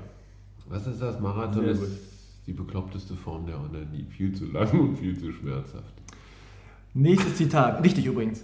Was 0.67 0.87
ist 0.87 1.01
das? 1.01 1.19
Marathon 1.19 1.65
ist 1.65 1.83
die 2.47 2.53
bekloppteste 2.53 3.15
Form 3.15 3.45
der 3.45 3.59
Onanie. 3.59 4.05
Viel 4.09 4.33
zu 4.33 4.45
lang 4.45 4.71
und 4.79 4.97
viel 4.97 5.17
zu 5.17 5.31
schmerzhaft. 5.31 5.93
Nächstes 6.93 7.35
Zitat. 7.35 7.83
Richtig 7.83 8.05
übrigens. 8.05 8.43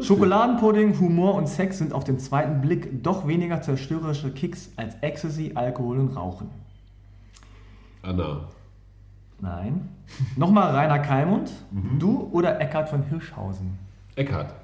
Schokoladenpudding, 0.00 1.00
Humor 1.00 1.34
und 1.34 1.48
Sex 1.48 1.78
sind 1.78 1.92
auf 1.92 2.04
den 2.04 2.20
zweiten 2.20 2.60
Blick 2.60 3.02
doch 3.02 3.26
weniger 3.26 3.60
zerstörerische 3.60 4.30
Kicks 4.30 4.70
als 4.76 4.94
Ecstasy, 5.00 5.52
Alkohol 5.56 5.98
und 5.98 6.16
Rauchen. 6.16 6.48
Anna. 8.02 8.48
Nein. 9.40 9.88
Nochmal 10.36 10.74
Rainer 10.74 10.98
Kalmund. 10.98 11.50
Mhm. 11.70 11.98
Du 11.98 12.28
oder 12.32 12.60
Eckhard 12.60 12.88
von 12.88 13.02
Hirschhausen? 13.04 13.78
Eckhard. 14.16 14.54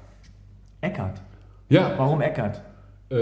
Eckhard? 0.81 1.21
Ja. 1.69 1.93
Warum 1.97 2.21
Eckhard? 2.21 2.61
Äh, 3.09 3.15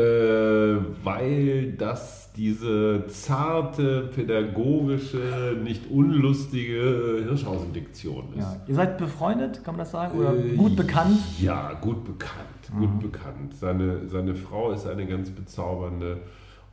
weil 1.03 1.73
das 1.73 2.31
diese 2.35 3.05
zarte, 3.07 4.09
pädagogische, 4.15 5.57
nicht 5.61 5.91
unlustige 5.91 7.23
Hirschhausen-Diktion 7.27 8.33
ist. 8.33 8.39
Ja. 8.39 8.55
Ihr 8.65 8.75
seid 8.75 8.97
befreundet, 8.97 9.63
kann 9.63 9.75
man 9.75 9.79
das 9.79 9.91
sagen? 9.91 10.17
Oder 10.17 10.33
äh, 10.35 10.55
gut 10.55 10.75
bekannt? 10.75 11.19
Ja, 11.39 11.73
gut 11.73 12.05
bekannt. 12.05 12.33
Mhm. 12.73 12.79
Gut 12.79 13.11
bekannt. 13.11 13.55
Seine, 13.55 14.07
seine 14.07 14.35
Frau 14.35 14.71
ist 14.71 14.87
eine 14.87 15.05
ganz 15.05 15.29
bezaubernde 15.29 16.21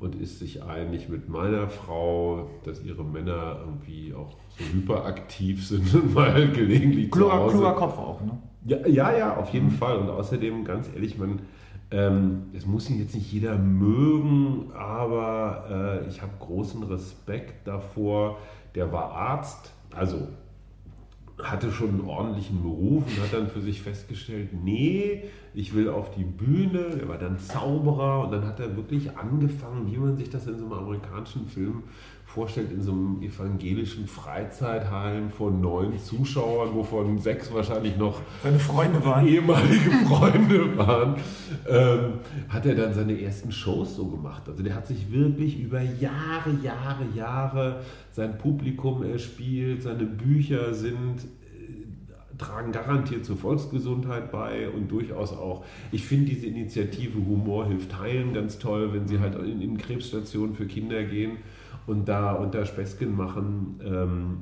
und 0.00 0.14
ist 0.14 0.38
sich 0.38 0.62
einig 0.62 1.08
mit 1.08 1.28
meiner 1.28 1.68
Frau, 1.68 2.48
dass 2.64 2.82
ihre 2.82 3.04
Männer 3.04 3.58
irgendwie 3.60 4.14
auch 4.14 4.36
so 4.48 4.64
hyperaktiv 4.72 5.66
sind 5.68 5.94
und 5.94 6.14
mal 6.14 6.50
gelegentlich 6.50 7.10
kluger, 7.10 7.30
zu 7.30 7.36
Hause. 7.36 7.56
Kluger 7.56 7.72
Kopf 7.74 7.98
auch, 7.98 8.20
ne? 8.22 8.38
Ja, 8.66 8.86
ja, 8.86 9.16
ja 9.16 9.36
auf 9.36 9.50
jeden 9.50 9.68
mhm. 9.68 9.72
Fall. 9.72 9.98
Und 9.98 10.08
außerdem, 10.08 10.64
ganz 10.64 10.88
ehrlich, 10.94 11.18
man, 11.18 11.40
ähm, 11.90 12.46
es 12.52 12.66
muss 12.66 12.88
ihn 12.88 12.98
jetzt 12.98 13.14
nicht 13.14 13.30
jeder 13.32 13.56
mögen, 13.56 14.72
aber 14.74 16.02
äh, 16.04 16.08
ich 16.08 16.22
habe 16.22 16.32
großen 16.38 16.82
Respekt 16.84 17.66
davor. 17.66 18.38
Der 18.74 18.92
war 18.92 19.12
Arzt, 19.12 19.72
also 19.94 20.28
hatte 21.42 21.72
schon 21.72 21.88
einen 21.90 22.04
ordentlichen 22.04 22.62
Beruf 22.62 23.04
und 23.06 23.22
hat 23.22 23.32
dann 23.32 23.48
für 23.48 23.60
sich 23.60 23.82
festgestellt, 23.82 24.50
nee, 24.52 25.24
ich 25.54 25.74
will 25.74 25.88
auf 25.88 26.10
die 26.14 26.24
Bühne. 26.24 26.98
Er 27.00 27.08
war 27.08 27.18
dann 27.18 27.38
Zauberer 27.38 28.24
und 28.24 28.32
dann 28.32 28.46
hat 28.46 28.60
er 28.60 28.76
wirklich 28.76 29.16
angefangen, 29.16 29.90
wie 29.90 29.96
man 29.96 30.16
sich 30.16 30.30
das 30.30 30.46
in 30.46 30.58
so 30.58 30.64
einem 30.64 30.74
amerikanischen 30.74 31.48
Film 31.48 31.82
vorstellt, 32.24 32.70
in 32.70 32.80
so 32.80 32.92
einem 32.92 33.22
evangelischen 33.22 34.06
Freizeithallen 34.06 35.30
von 35.30 35.60
neun 35.60 35.98
Zuschauern, 35.98 36.74
wovon 36.74 37.18
sechs 37.18 37.52
wahrscheinlich 37.52 37.96
noch 37.96 38.20
seine 38.42 38.58
Freunde 38.60 39.04
waren, 39.04 39.26
ehemalige 39.26 39.90
Freunde 40.06 40.78
waren, 40.78 41.16
ähm, 41.68 42.12
hat 42.48 42.66
er 42.66 42.76
dann 42.76 42.94
seine 42.94 43.20
ersten 43.20 43.50
Shows 43.50 43.96
so 43.96 44.06
gemacht. 44.06 44.42
Also 44.48 44.62
der 44.62 44.76
hat 44.76 44.86
sich 44.86 45.10
wirklich 45.10 45.60
über 45.60 45.80
Jahre, 45.80 46.50
Jahre, 46.62 47.04
Jahre 47.16 47.80
sein 48.12 48.38
Publikum 48.38 49.02
erspielt, 49.02 49.82
seine 49.82 50.04
Bücher 50.04 50.72
sind 50.72 51.26
tragen 52.40 52.72
garantiert 52.72 53.24
zur 53.24 53.36
Volksgesundheit 53.36 54.32
bei 54.32 54.68
und 54.68 54.90
durchaus 54.90 55.32
auch, 55.32 55.64
ich 55.92 56.04
finde 56.04 56.30
diese 56.30 56.46
Initiative 56.46 57.18
Humor 57.18 57.66
hilft 57.66 57.98
heilen 57.98 58.32
ganz 58.32 58.58
toll, 58.58 58.92
wenn 58.92 59.06
sie 59.06 59.20
halt 59.20 59.36
in, 59.36 59.60
in 59.60 59.78
Krebsstationen 59.78 60.54
für 60.54 60.66
Kinder 60.66 61.04
gehen 61.04 61.36
und 61.86 62.08
da 62.08 62.32
unter 62.32 62.64
Späßchen 62.64 63.14
machen. 63.14 63.80
Ähm, 63.84 64.38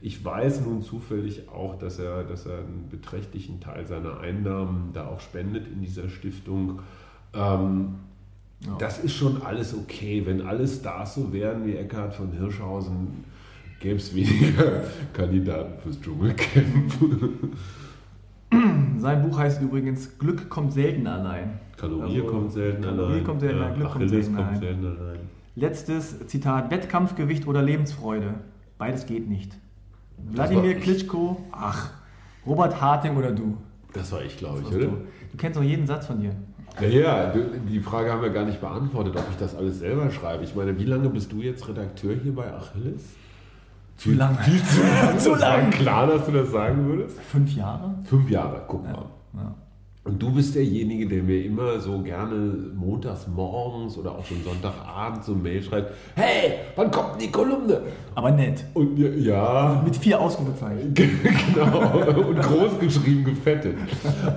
ich 0.00 0.24
weiß 0.24 0.62
nun 0.62 0.82
zufällig 0.82 1.48
auch, 1.48 1.78
dass 1.78 1.98
er, 1.98 2.24
dass 2.24 2.46
er 2.46 2.58
einen 2.58 2.88
beträchtlichen 2.90 3.60
Teil 3.60 3.86
seiner 3.86 4.20
Einnahmen 4.20 4.90
da 4.92 5.06
auch 5.06 5.20
spendet 5.20 5.66
in 5.68 5.80
dieser 5.80 6.08
Stiftung. 6.08 6.80
Ähm, 7.34 7.96
ja. 8.66 8.76
Das 8.78 8.98
ist 8.98 9.14
schon 9.14 9.42
alles 9.42 9.74
okay. 9.74 10.22
Wenn 10.24 10.42
alle 10.42 10.66
Stars 10.66 11.14
so 11.14 11.32
wären 11.32 11.66
wie 11.66 11.76
Eckhard 11.76 12.14
von 12.14 12.32
Hirschhausen, 12.32 13.24
gäbe 13.82 13.96
es 13.96 14.14
weniger 14.14 14.84
Kandidaten 15.12 15.78
fürs 15.82 16.00
Dschungelcamp. 16.00 16.94
Sein 18.98 19.22
Buch 19.22 19.38
heißt 19.38 19.60
übrigens 19.60 20.18
Glück 20.18 20.48
kommt 20.48 20.72
selten 20.72 21.06
allein. 21.06 21.58
Kalorie 21.76 22.20
also, 22.20 22.26
kommt 22.26 22.52
selten 22.52 22.82
Kalorie 22.82 23.12
allein. 23.12 23.24
Kommt 23.24 23.40
selten 23.40 23.58
ja, 23.58 23.70
Glück 23.70 23.90
kommt 23.90 24.08
selten, 24.08 24.36
kommt 24.36 24.58
selten 24.58 24.86
allein. 24.86 25.18
Letztes 25.56 26.26
Zitat: 26.28 26.70
Wettkampfgewicht 26.70 27.46
oder 27.46 27.60
Lebensfreude? 27.60 28.34
Beides 28.78 29.06
geht 29.06 29.28
nicht. 29.28 29.58
Wladimir 30.30 30.76
Klitschko, 30.76 31.42
ach, 31.50 31.90
Robert 32.46 32.80
Harting 32.80 33.16
oder 33.16 33.32
du? 33.32 33.56
Das 33.92 34.12
war 34.12 34.22
ich, 34.22 34.38
glaube 34.38 34.60
ich, 34.60 34.68
oder? 34.68 34.78
Du. 34.78 34.90
du 35.32 35.36
kennst 35.36 35.58
doch 35.58 35.64
jeden 35.64 35.86
Satz 35.86 36.06
von 36.06 36.20
dir. 36.20 36.30
Ja, 36.80 36.86
ja, 36.88 37.34
die 37.68 37.80
Frage 37.80 38.10
haben 38.12 38.22
wir 38.22 38.30
gar 38.30 38.46
nicht 38.46 38.60
beantwortet, 38.60 39.16
ob 39.16 39.28
ich 39.30 39.36
das 39.36 39.54
alles 39.54 39.80
selber 39.80 40.10
schreibe. 40.10 40.44
Ich 40.44 40.54
meine, 40.54 40.78
wie 40.78 40.84
lange 40.84 41.10
bist 41.10 41.32
du 41.32 41.42
jetzt 41.42 41.68
Redakteur 41.68 42.14
hier 42.14 42.34
bei 42.34 42.50
Achilles? 42.52 43.02
Zu 44.02 44.12
lange. 44.14 44.36
Viel 44.38 44.60
zu, 44.64 44.80
lange. 45.06 45.18
zu 45.18 45.34
lang. 45.36 45.70
Klar, 45.70 46.06
dass 46.08 46.26
du 46.26 46.32
das 46.32 46.50
sagen 46.50 46.86
würdest? 46.86 47.20
Fünf 47.20 47.54
Jahre? 47.54 47.94
Fünf 48.02 48.28
Jahre, 48.28 48.62
guck 48.66 48.82
mal. 48.82 48.94
Ja, 48.94 49.40
ja. 49.40 49.54
Und 50.04 50.20
du 50.20 50.32
bist 50.32 50.56
derjenige, 50.56 51.06
der 51.06 51.22
mir 51.22 51.44
immer 51.44 51.78
so 51.78 52.00
gerne 52.02 52.34
montags 52.74 53.28
morgens 53.28 53.96
oder 53.96 54.10
auch 54.10 54.24
schon 54.24 54.42
Sonntagabend 54.42 55.22
so 55.22 55.34
ein 55.34 55.42
Mail 55.42 55.62
schreibt: 55.62 55.92
Hey, 56.16 56.54
wann 56.74 56.90
kommt 56.90 57.22
die 57.22 57.30
Kolumne? 57.30 57.80
Aber 58.16 58.32
nett. 58.32 58.64
Und 58.74 58.98
ja. 58.98 59.80
Mit 59.84 59.94
vier 59.94 60.20
Ausrufezeichen. 60.20 60.92
genau. 61.54 62.26
Und 62.28 62.42
groß 62.42 62.80
geschrieben, 62.80 63.22
gefettet. 63.22 63.76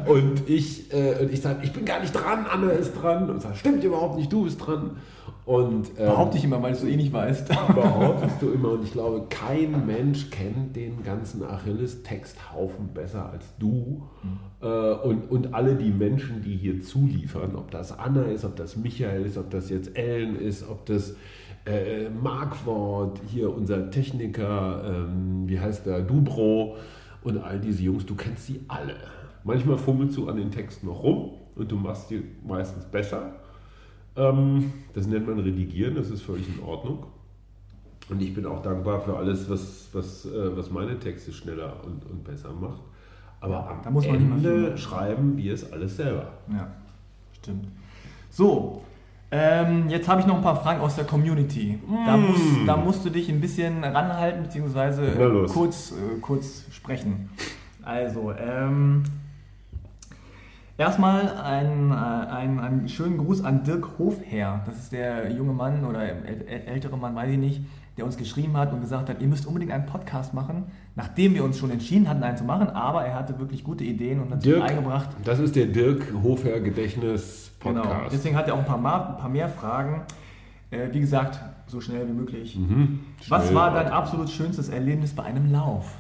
Und 0.06 0.48
ich, 0.48 0.94
äh, 0.94 1.26
ich 1.26 1.42
sage: 1.42 1.62
Ich 1.64 1.74
bin 1.74 1.86
gar 1.86 2.00
nicht 2.00 2.14
dran, 2.14 2.46
Anna 2.48 2.70
ist 2.70 2.94
dran. 2.94 3.28
Und 3.28 3.42
sage: 3.42 3.56
Stimmt 3.56 3.84
überhaupt 3.84 4.18
nicht, 4.18 4.32
du 4.32 4.44
bist 4.44 4.64
dran. 4.64 4.92
Und, 5.46 5.92
ähm, 6.00 6.08
Behaupte 6.08 6.38
ich 6.38 6.44
immer, 6.44 6.62
weil 6.64 6.74
du 6.74 6.80
so 6.80 6.88
eh 6.88 6.96
nicht 6.96 7.14
weißt. 7.14 7.48
Behauptest 7.76 8.42
du 8.42 8.50
immer. 8.50 8.72
Und 8.72 8.84
ich 8.84 8.92
glaube, 8.92 9.28
kein 9.30 9.86
Mensch 9.86 10.32
kennt 10.32 10.76
den 10.76 11.04
ganzen 11.04 11.44
Achilles-Texthaufen 11.44 12.90
besser 12.94 13.30
als 13.32 13.46
du. 13.60 14.02
Mhm. 14.24 14.40
Äh, 14.62 14.94
und, 14.94 15.30
und 15.30 15.54
alle 15.54 15.76
die 15.76 15.92
Menschen, 15.92 16.42
die 16.42 16.56
hier 16.56 16.82
zuliefern, 16.82 17.56
ob 17.56 17.70
das 17.70 17.98
Anna 17.98 18.24
ist, 18.24 18.44
ob 18.44 18.56
das 18.56 18.76
Michael 18.76 19.24
ist, 19.26 19.38
ob 19.38 19.52
das 19.52 19.70
jetzt 19.70 19.96
Ellen 19.96 20.36
ist, 20.36 20.68
ob 20.68 20.88
das 20.88 21.16
äh, 21.66 22.10
Markwort, 22.10 23.22
hier 23.28 23.56
unser 23.56 23.92
Techniker, 23.92 24.84
ähm, 24.84 25.48
wie 25.48 25.60
heißt 25.60 25.86
der, 25.86 26.02
Dubro 26.02 26.78
und 27.24 27.38
all 27.38 27.60
diese 27.60 27.84
Jungs, 27.84 28.06
du 28.06 28.16
kennst 28.16 28.48
sie 28.48 28.62
alle. 28.68 28.96
Manchmal 29.44 29.78
fummelst 29.78 30.18
du 30.18 30.28
an 30.28 30.38
den 30.38 30.50
Texten 30.50 30.88
noch 30.88 31.04
rum 31.04 31.34
und 31.56 31.72
du 31.72 31.76
machst 31.76 32.10
die 32.10 32.24
meistens 32.44 32.86
besser. 32.86 33.34
Ähm, 34.18 34.72
das 34.94 35.08
nennt 35.08 35.28
man 35.28 35.40
Redigieren, 35.40 35.96
das 35.96 36.10
ist 36.10 36.22
völlig 36.22 36.48
in 36.48 36.64
Ordnung. 36.64 37.06
Und 38.10 38.22
ich 38.22 38.34
bin 38.34 38.46
auch 38.46 38.62
dankbar 38.62 39.02
für 39.02 39.18
alles, 39.18 39.50
was, 39.50 39.88
was, 39.94 40.26
äh, 40.26 40.56
was 40.56 40.70
meine 40.70 41.00
Texte 41.00 41.34
schneller 41.34 41.74
und, 41.84 42.06
und 42.10 42.24
besser 42.24 42.52
macht. 42.54 42.82
Aber 43.42 43.70
am 43.70 43.82
Da 43.84 43.90
muss 43.90 44.08
man 44.08 44.16
Ende 44.16 44.78
schreiben 44.78 45.38
wir 45.38 45.54
es 45.54 45.72
alles 45.72 45.98
selber. 45.98 46.28
Ja, 46.52 46.68
stimmt. 47.34 47.68
So, 48.30 48.82
ähm, 49.32 49.90
jetzt 49.90 50.08
habe 50.08 50.22
ich 50.22 50.28
noch 50.28 50.36
ein 50.38 50.44
paar 50.44 50.56
Fragen 50.62 50.82
aus 50.82 50.96
der 50.96 51.06
Community. 51.06 51.80
Da, 52.06 52.16
Mm. 52.16 52.28
musst, 52.28 52.44
da 52.68 52.78
musst 52.78 53.06
du 53.06 53.10
dich 53.10 53.28
ein 53.30 53.42
bisschen 53.42 53.84
ranhalten, 53.84 54.44
beziehungsweise 54.44 55.12
kurz, 55.52 55.92
äh, 55.92 56.20
kurz 56.22 56.66
sprechen. 56.72 57.30
Also, 57.82 58.34
ähm, 58.38 59.04
erstmal 60.78 61.38
ein, 61.38 61.92
äh, 61.92 61.96
ein, 61.96 62.60
einen 62.60 62.90
schönen 62.90 63.18
Gruß 63.18 63.44
an 63.44 63.64
Dirk 63.64 63.98
Hofherr. 63.98 64.62
Das 64.66 64.78
ist 64.78 64.92
der 64.92 65.32
junge 65.32 65.54
Mann 65.54 65.86
oder 65.86 66.02
äl 66.04 66.44
äl- 66.48 66.66
ältere 66.68 66.98
Mann, 66.98 67.16
weiß 67.16 67.32
ich 67.32 67.38
nicht, 67.38 67.62
der 67.98 68.06
uns 68.06 68.18
geschrieben 68.18 68.58
hat 68.58 68.74
und 68.74 68.82
gesagt 68.82 69.10
hat, 69.10 69.22
ihr 69.22 69.28
müsst 69.28 69.46
unbedingt 69.46 69.72
einen 69.72 69.86
Podcast 69.86 70.34
machen, 70.34 70.66
nachdem 70.96 71.34
wir 71.34 71.44
uns 71.44 71.58
schon 71.58 71.72
entschieden 71.72 72.10
hatten, 72.10 72.24
einen 72.24 72.38
zu 72.38 72.44
machen, 72.44 72.70
aber 72.70 73.06
er 73.06 73.16
hatte 73.16 73.40
wirklich 73.40 73.64
gute 73.64 73.84
Ideen 73.86 74.20
und 74.22 74.32
hat 74.32 74.44
Dirk, 74.44 74.64
eingebracht. 74.70 75.10
das 75.24 75.40
ist 75.40 75.56
der 75.56 75.68
Dirk 75.68 76.14
Hofer 76.24 76.60
Gedächtnis 76.60 77.52
Genau. 77.62 77.82
Podcast. 77.82 78.14
Deswegen 78.14 78.36
hat 78.36 78.48
er 78.48 78.54
auch 78.56 78.60
ein 78.60 78.66
paar, 78.66 78.78
Ma- 78.78 79.10
ein 79.12 79.18
paar 79.18 79.30
mehr 79.30 79.50
Fragen. 79.50 80.02
Äh, 80.72 80.90
wie 80.92 81.00
gesagt, 81.00 81.40
so 81.68 81.80
schnell 81.82 82.08
wie 82.08 82.12
möglich. 82.14 82.56
Mhm. 82.58 83.00
Was 83.30 83.44
Schnell 83.46 83.56
war 83.56 83.74
dein 83.74 83.88
absolut 83.88 84.30
schönstes 84.30 84.70
Erlebnis 84.70 85.14
bei 85.16 85.24
einem 85.24 85.52
Lauf? 85.52 85.96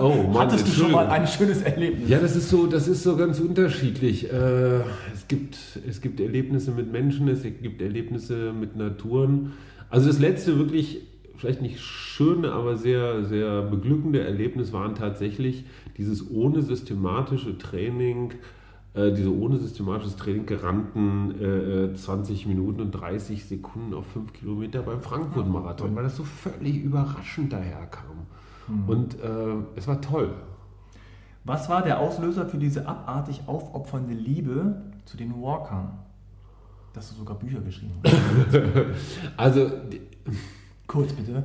Oh 0.00 0.28
Mann, 0.32 0.46
Hattest 0.46 0.66
du 0.68 0.72
schon 0.72 0.92
mal 0.92 1.06
ein 1.08 1.26
schönes 1.26 1.62
Erlebnis? 1.62 2.08
Ja, 2.08 2.18
das 2.18 2.36
ist 2.36 2.48
so, 2.50 2.66
das 2.66 2.88
ist 2.88 3.02
so 3.02 3.16
ganz 3.16 3.40
unterschiedlich. 3.40 4.32
Äh, 4.32 4.80
es, 5.12 5.26
gibt, 5.28 5.56
es 5.88 6.00
gibt 6.00 6.20
Erlebnisse 6.20 6.70
mit 6.70 6.92
Menschen, 6.92 7.28
es 7.28 7.42
gibt 7.42 7.82
Erlebnisse 7.82 8.52
mit 8.52 8.76
Naturen. 8.76 9.52
Also 9.88 10.08
das 10.08 10.18
letzte 10.18 10.58
wirklich, 10.58 11.00
vielleicht 11.36 11.62
nicht 11.62 11.80
schöne, 11.80 12.52
aber 12.52 12.76
sehr, 12.76 13.24
sehr 13.24 13.62
beglückende 13.62 14.20
Erlebnis 14.20 14.72
waren 14.72 14.94
tatsächlich 14.94 15.64
dieses 15.96 16.30
ohne 16.30 16.62
systematische 16.62 17.58
Training, 17.58 18.34
äh, 18.94 19.12
diese 19.12 19.34
ohne 19.34 19.56
systematisches 19.56 20.16
Training 20.16 20.46
gerannten 20.46 21.92
äh, 21.92 21.94
20 21.94 22.46
Minuten 22.46 22.80
und 22.80 22.92
30 22.92 23.44
Sekunden 23.44 23.94
auf 23.94 24.06
5 24.12 24.32
Kilometer 24.32 24.82
beim 24.82 25.02
Frankfurt-Marathon, 25.02 25.94
weil 25.96 26.04
das 26.04 26.16
so 26.16 26.24
völlig 26.24 26.82
überraschend 26.82 27.52
daherkam. 27.52 28.26
Und 28.86 29.14
äh, 29.20 29.26
es 29.76 29.86
war 29.86 30.00
toll. 30.00 30.34
Was 31.44 31.68
war 31.68 31.82
der 31.82 32.00
Auslöser 32.00 32.46
für 32.46 32.58
diese 32.58 32.86
abartig 32.86 33.42
aufopfernde 33.46 34.14
Liebe 34.14 34.82
zu 35.04 35.16
den 35.16 35.40
Walkern? 35.42 35.98
Dass 36.92 37.10
du 37.10 37.16
sogar 37.16 37.38
Bücher 37.38 37.60
geschrieben 37.60 37.94
hast. 38.04 38.14
Also 39.36 39.70
Kurz 40.86 41.12
bitte. 41.12 41.44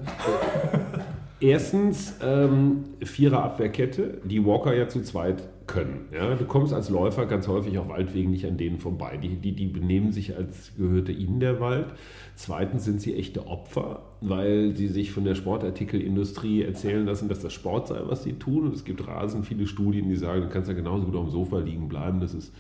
erstens 1.40 2.16
ähm, 2.22 2.86
Vierer 3.02 3.44
Abwehrkette, 3.44 4.22
die 4.24 4.44
Walker 4.44 4.74
ja 4.74 4.88
zu 4.88 5.04
zweit 5.04 5.44
können. 5.68 6.06
Ja? 6.14 6.36
Du 6.36 6.46
kommst 6.46 6.74
als 6.74 6.90
Läufer 6.90 7.26
ganz 7.26 7.48
häufig 7.48 7.78
auf 7.78 7.90
Waldwegen 7.90 8.32
nicht 8.32 8.46
an 8.46 8.58
denen 8.58 8.80
vorbei. 8.80 9.18
Die, 9.18 9.36
die, 9.36 9.54
die 9.54 9.68
benehmen 9.68 10.12
sich 10.12 10.36
als 10.36 10.74
gehörte 10.78 11.12
ihnen 11.12 11.40
der 11.40 11.60
Wald. 11.60 11.88
Zweitens 12.36 12.86
sind 12.86 13.02
sie 13.02 13.16
echte 13.16 13.48
Opfer, 13.48 14.02
weil 14.22 14.76
sie 14.76 14.88
sich 14.88 15.12
von 15.12 15.24
der 15.24 15.36
Sportartikelindustrie 15.36 16.64
erzählen 16.64 17.06
lassen, 17.06 17.30
dass 17.30 17.40
das 17.40 17.54
Sport 17.54 17.88
sei, 17.88 18.02
was 18.06 18.24
sie 18.24 18.34
tun. 18.34 18.66
Und 18.66 18.76
es 18.76 18.86
gibt 18.86 19.08
rasend 19.08 19.46
viele 19.46 19.68
Studien, 19.68 20.10
die 20.10 20.16
sagen, 20.16 20.42
du 20.42 20.50
kannst 20.50 20.70
ja 20.70 20.76
genauso 20.76 21.06
gut 21.06 21.16
auf 21.16 21.26
dem 21.26 21.32
Sofa 21.32 21.60
liegen 21.60 21.88
bleiben. 21.88 22.20
Das 22.20 22.34
ist 22.34 22.54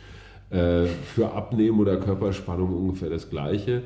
äh, 0.49 0.85
für 0.85 1.33
Abnehmen 1.33 1.79
oder 1.79 1.97
Körperspannung 1.97 2.73
ungefähr 2.75 3.09
das 3.09 3.29
Gleiche. 3.29 3.83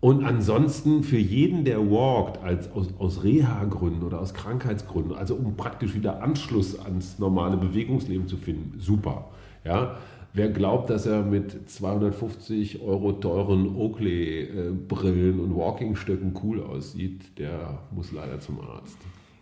Und 0.00 0.24
ansonsten 0.24 1.02
für 1.02 1.18
jeden, 1.18 1.64
der 1.64 1.90
walkt, 1.90 2.42
als 2.42 2.70
aus, 2.72 2.88
aus 2.98 3.24
Reha-Gründen 3.24 4.02
oder 4.02 4.20
aus 4.20 4.34
Krankheitsgründen, 4.34 5.14
also 5.14 5.34
um 5.34 5.56
praktisch 5.56 5.94
wieder 5.94 6.22
Anschluss 6.22 6.78
ans 6.78 7.18
normale 7.18 7.56
Bewegungsleben 7.56 8.28
zu 8.28 8.36
finden, 8.36 8.78
super. 8.78 9.30
Ja? 9.64 9.96
Wer 10.34 10.50
glaubt, 10.50 10.90
dass 10.90 11.06
er 11.06 11.22
mit 11.22 11.70
250 11.70 12.82
Euro 12.82 13.12
teuren 13.12 13.74
Oakley-Brillen 13.74 15.40
und 15.40 15.56
Walkingstöcken 15.56 16.34
cool 16.42 16.62
aussieht, 16.62 17.38
der 17.38 17.78
muss 17.90 18.12
leider 18.12 18.38
zum 18.38 18.60
Arzt. 18.60 18.98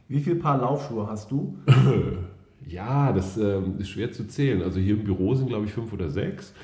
Wie 0.07 0.21
viel 0.21 0.37
Paar 0.37 0.59
Laufschuhe 0.59 1.07
hast 1.07 1.31
du? 1.31 1.57
Ja, 2.67 3.13
das 3.13 3.37
ähm, 3.37 3.75
ist 3.79 3.91
schwer 3.91 4.11
zu 4.11 4.27
zählen. 4.27 4.63
Also 4.63 4.81
hier 4.81 4.95
im 4.95 5.05
Büro 5.05 5.35
sind, 5.35 5.49
glaube 5.49 5.67
ich, 5.67 5.73
fünf 5.73 5.93
oder 5.93 6.09
sechs 6.09 6.55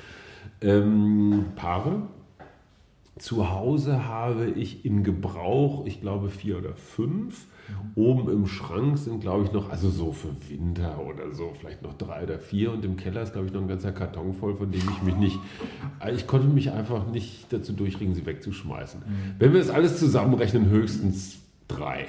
ähm, 0.61 1.45
Paare. 1.55 2.01
Zu 3.21 3.51
Hause 3.51 4.07
habe 4.07 4.49
ich 4.49 4.83
in 4.83 5.03
Gebrauch, 5.03 5.85
ich 5.85 6.01
glaube, 6.01 6.31
vier 6.31 6.57
oder 6.57 6.73
fünf. 6.73 7.45
Oben 7.93 8.27
im 8.31 8.47
Schrank 8.47 8.97
sind, 8.97 9.19
glaube 9.19 9.43
ich, 9.43 9.51
noch, 9.51 9.69
also 9.69 9.91
so 9.91 10.11
für 10.11 10.29
Winter 10.49 10.99
oder 11.05 11.31
so, 11.31 11.53
vielleicht 11.53 11.83
noch 11.83 11.93
drei 11.93 12.23
oder 12.23 12.39
vier. 12.39 12.71
Und 12.71 12.83
im 12.83 12.97
Keller 12.97 13.21
ist, 13.21 13.33
glaube 13.33 13.45
ich, 13.45 13.53
noch 13.53 13.61
ein 13.61 13.67
ganzer 13.67 13.91
Karton 13.91 14.33
voll, 14.33 14.55
von 14.55 14.71
dem 14.71 14.81
ich 14.81 15.03
mich 15.03 15.15
nicht, 15.17 15.39
äh, 16.03 16.11
ich 16.15 16.25
konnte 16.25 16.47
mich 16.47 16.71
einfach 16.71 17.05
nicht 17.11 17.53
dazu 17.53 17.73
durchringen, 17.73 18.15
sie 18.15 18.25
wegzuschmeißen. 18.25 19.03
Wenn 19.37 19.53
wir 19.53 19.59
das 19.59 19.69
alles 19.69 19.99
zusammenrechnen, 19.99 20.67
höchstens 20.71 21.41
drei. 21.67 22.07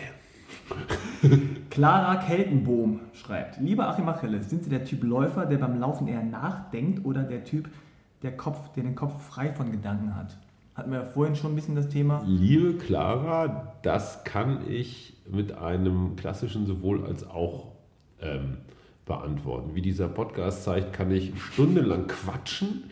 Clara 1.68 2.16
Keltenbohm 2.24 3.00
schreibt: 3.12 3.60
Lieber 3.60 3.86
Achim 3.86 4.08
Achilles, 4.08 4.48
sind 4.48 4.64
Sie 4.64 4.70
der 4.70 4.86
Typ 4.86 5.04
Läufer, 5.04 5.44
der 5.44 5.58
beim 5.58 5.78
Laufen 5.78 6.08
eher 6.08 6.22
nachdenkt 6.22 7.04
oder 7.04 7.22
der 7.22 7.44
Typ, 7.44 7.68
der, 8.22 8.34
Kopf, 8.34 8.72
der 8.72 8.84
den 8.84 8.94
Kopf 8.94 9.22
frei 9.22 9.52
von 9.52 9.70
Gedanken 9.70 10.16
hat? 10.16 10.38
Hatten 10.82 10.90
wir 10.90 10.98
ja 10.98 11.04
vorhin 11.04 11.36
schon 11.36 11.52
ein 11.52 11.54
bisschen 11.54 11.76
das 11.76 11.88
Thema. 11.88 12.24
Liebe 12.26 12.74
Clara, 12.74 13.72
das 13.82 14.24
kann 14.24 14.68
ich 14.68 15.16
mit 15.30 15.52
einem 15.52 16.16
klassischen 16.16 16.66
sowohl 16.66 17.06
als 17.06 17.24
auch 17.24 17.68
ähm, 18.20 18.56
beantworten. 19.06 19.76
Wie 19.76 19.80
dieser 19.80 20.08
Podcast 20.08 20.64
zeigt, 20.64 20.92
kann 20.92 21.12
ich 21.12 21.40
stundenlang 21.40 22.08
quatschen, 22.08 22.90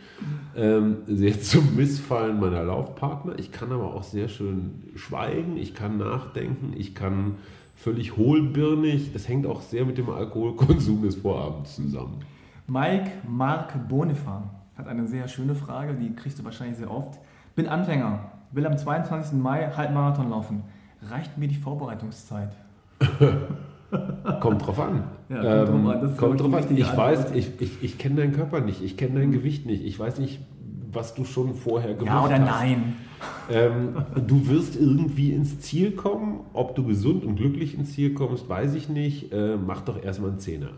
ähm, 0.55 0.99
sehr 1.09 1.43
zum 1.43 1.75
Missfallen 1.75 2.39
meiner 2.39 2.63
Laufpartner. 2.63 3.37
Ich 3.41 3.51
kann 3.51 3.73
aber 3.73 3.93
auch 3.93 4.05
sehr 4.05 4.29
schön 4.29 4.85
schweigen, 4.95 5.57
ich 5.57 5.75
kann 5.75 5.99
nachdenken, 5.99 6.73
ich 6.77 6.95
kann 6.95 7.39
völlig 7.75 8.17
hohlbirnig. 8.17 9.13
Das 9.13 9.27
hängt 9.27 9.49
auch 9.49 9.63
sehr 9.63 9.85
mit 9.85 9.99
dem 9.99 10.11
Alkoholkonsum 10.11 11.03
des 11.03 11.17
Vorabends 11.17 11.75
zusammen. 11.75 12.21
Mike 12.69 13.11
Mark 13.27 13.89
Bonifan 13.89 14.49
hat 14.79 14.87
eine 14.87 15.09
sehr 15.09 15.27
schöne 15.27 15.57
Frage, 15.57 15.95
die 15.95 16.15
kriegst 16.15 16.39
du 16.39 16.45
wahrscheinlich 16.45 16.79
sehr 16.79 16.89
oft. 16.89 17.19
Bin 17.61 17.69
Anfänger, 17.69 18.21
will 18.53 18.65
am 18.65 18.79
22. 18.79 19.39
Mai 19.39 19.71
Halbmarathon 19.77 20.31
laufen. 20.31 20.63
Reicht 21.11 21.37
mir 21.37 21.47
die 21.47 21.57
Vorbereitungszeit? 21.57 22.57
Kommt 24.41 24.67
drauf 24.67 24.81
an. 24.81 25.05
Ja, 25.29 25.37
kommt 25.37 25.45
drauf 25.45 25.69
ähm, 25.69 25.87
an. 25.89 26.01
Das 26.01 26.11
ist, 26.13 26.17
kommt 26.17 26.41
drauf 26.41 26.49
ich, 26.49 26.55
an. 26.55 26.63
Ich 26.63 26.71
richtige 26.71 26.97
weiß, 26.97 27.19
Antwort. 27.19 27.37
ich, 27.37 27.61
ich, 27.61 27.83
ich 27.83 27.99
kenne 27.99 28.15
deinen 28.15 28.33
Körper 28.33 28.61
nicht, 28.61 28.83
ich 28.83 28.97
kenne 28.97 29.21
dein 29.21 29.31
Gewicht 29.31 29.67
nicht, 29.67 29.85
ich 29.85 29.99
weiß 29.99 30.21
nicht, 30.21 30.41
was 30.91 31.15
du 31.15 31.27
schon 31.27 31.53
vorher 31.53 31.93
gemacht 31.93 32.07
Ja 32.07 32.25
oder 32.25 32.41
hast. 32.41 32.61
nein? 32.63 32.95
Ähm, 33.51 34.07
du 34.27 34.49
wirst 34.49 34.81
irgendwie 34.81 35.35
ins 35.35 35.61
Ziel 35.61 35.91
kommen. 35.91 36.41
Ob 36.55 36.75
du 36.77 36.87
gesund 36.87 37.27
und 37.27 37.37
glücklich 37.37 37.77
ins 37.77 37.93
Ziel 37.93 38.15
kommst, 38.15 38.49
weiß 38.49 38.73
ich 38.73 38.89
nicht. 38.89 39.35
Äh, 39.35 39.59
mach 39.59 39.83
doch 39.83 40.03
erstmal 40.03 40.31
einen 40.31 40.39
Zehner. 40.39 40.71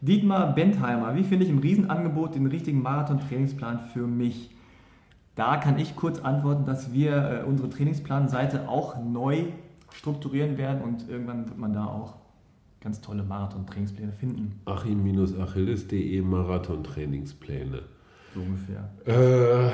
Dietmar 0.00 0.54
Bentheimer, 0.54 1.14
wie 1.14 1.24
finde 1.24 1.44
ich 1.44 1.50
im 1.50 1.58
Riesenangebot 1.58 2.36
den 2.36 2.46
richtigen 2.46 2.80
Marathon-Trainingsplan 2.80 3.80
für 3.92 4.06
mich? 4.06 4.48
Da 5.40 5.56
kann 5.56 5.78
ich 5.78 5.96
kurz 5.96 6.18
antworten, 6.18 6.66
dass 6.66 6.92
wir 6.92 7.12
äh, 7.16 7.48
unsere 7.48 7.70
Trainingsplanseite 7.70 8.68
auch 8.68 9.02
neu 9.02 9.44
strukturieren 9.90 10.58
werden 10.58 10.82
und 10.82 11.08
irgendwann 11.08 11.46
wird 11.46 11.56
man 11.56 11.72
da 11.72 11.86
auch 11.86 12.16
ganz 12.82 13.00
tolle 13.00 13.22
Marathon-Trainingspläne 13.22 14.12
finden. 14.12 14.60
Achim-Achilles.de 14.66 16.20
Marathon-Trainingspläne. 16.20 17.80
So 18.34 18.40
ungefähr. 18.42 18.90
Äh, 19.06 19.72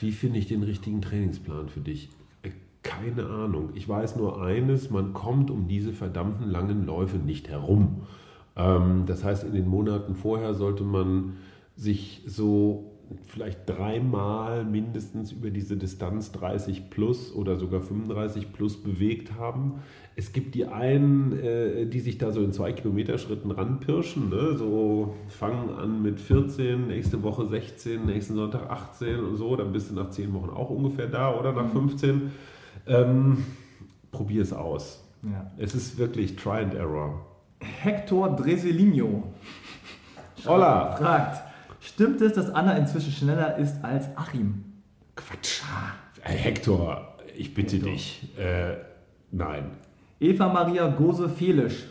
wie 0.00 0.10
finde 0.10 0.40
ich 0.40 0.48
den 0.48 0.64
richtigen 0.64 1.00
Trainingsplan 1.00 1.68
für 1.68 1.78
dich? 1.78 2.08
Äh, 2.42 2.50
Keine 2.82 3.26
Ahnung. 3.26 3.68
Ich 3.74 3.88
weiß 3.88 4.16
nur 4.16 4.42
eines, 4.42 4.90
man 4.90 5.12
kommt 5.12 5.48
um 5.48 5.68
diese 5.68 5.92
verdammten 5.92 6.50
langen 6.50 6.86
Läufe 6.86 7.18
nicht 7.18 7.48
herum. 7.48 8.02
Ähm, 8.56 9.04
das 9.06 9.22
heißt, 9.22 9.44
in 9.44 9.52
den 9.52 9.68
Monaten 9.68 10.16
vorher 10.16 10.54
sollte 10.54 10.82
man 10.82 11.34
sich 11.76 12.24
so 12.26 12.93
vielleicht 13.26 13.68
dreimal 13.68 14.64
mindestens 14.64 15.32
über 15.32 15.50
diese 15.50 15.76
Distanz 15.76 16.32
30 16.32 16.90
plus 16.90 17.34
oder 17.34 17.56
sogar 17.56 17.80
35 17.80 18.52
plus 18.52 18.82
bewegt 18.82 19.34
haben. 19.38 19.80
Es 20.16 20.32
gibt 20.32 20.54
die 20.54 20.66
einen, 20.66 21.38
äh, 21.38 21.86
die 21.86 22.00
sich 22.00 22.18
da 22.18 22.32
so 22.32 22.42
in 22.42 22.52
zwei 22.52 22.72
Kilometer 22.72 23.18
Schritten 23.18 23.50
ranpirschen, 23.50 24.30
ne? 24.30 24.56
so 24.56 25.14
fangen 25.28 25.70
an 25.70 26.02
mit 26.02 26.20
14, 26.20 26.86
nächste 26.86 27.22
Woche 27.22 27.46
16, 27.46 28.06
nächsten 28.06 28.34
Sonntag 28.34 28.70
18 28.70 29.20
und 29.20 29.36
so, 29.36 29.56
dann 29.56 29.72
bist 29.72 29.90
du 29.90 29.94
nach 29.94 30.10
10 30.10 30.32
Wochen 30.34 30.50
auch 30.50 30.70
ungefähr 30.70 31.08
da 31.08 31.34
oder 31.38 31.52
nach 31.52 31.68
15. 31.70 32.30
Ähm, 32.86 33.44
probier 34.12 34.42
es 34.42 34.52
aus. 34.52 35.02
Ja. 35.22 35.50
Es 35.56 35.74
ist 35.74 35.98
wirklich 35.98 36.36
Try 36.36 36.62
and 36.62 36.74
Error. 36.74 37.26
Hector 37.60 38.36
Dreselinho 38.36 39.24
Hola. 40.46 40.96
fragt, 40.96 41.42
stimmt 41.94 42.20
es, 42.20 42.32
dass 42.32 42.50
Anna 42.50 42.76
inzwischen 42.76 43.12
schneller 43.12 43.56
ist 43.56 43.82
als 43.84 44.16
Achim? 44.16 44.64
Quatsch. 45.14 45.62
Hey, 46.20 46.38
Hector, 46.38 47.16
ich 47.36 47.54
bitte 47.54 47.76
Hector. 47.76 47.92
dich. 47.92 48.36
Äh, 48.38 48.76
nein. 49.30 49.70
Eva 50.20 50.48
Maria 50.52 50.88
Gose 50.88 51.28
Felisch, 51.28 51.84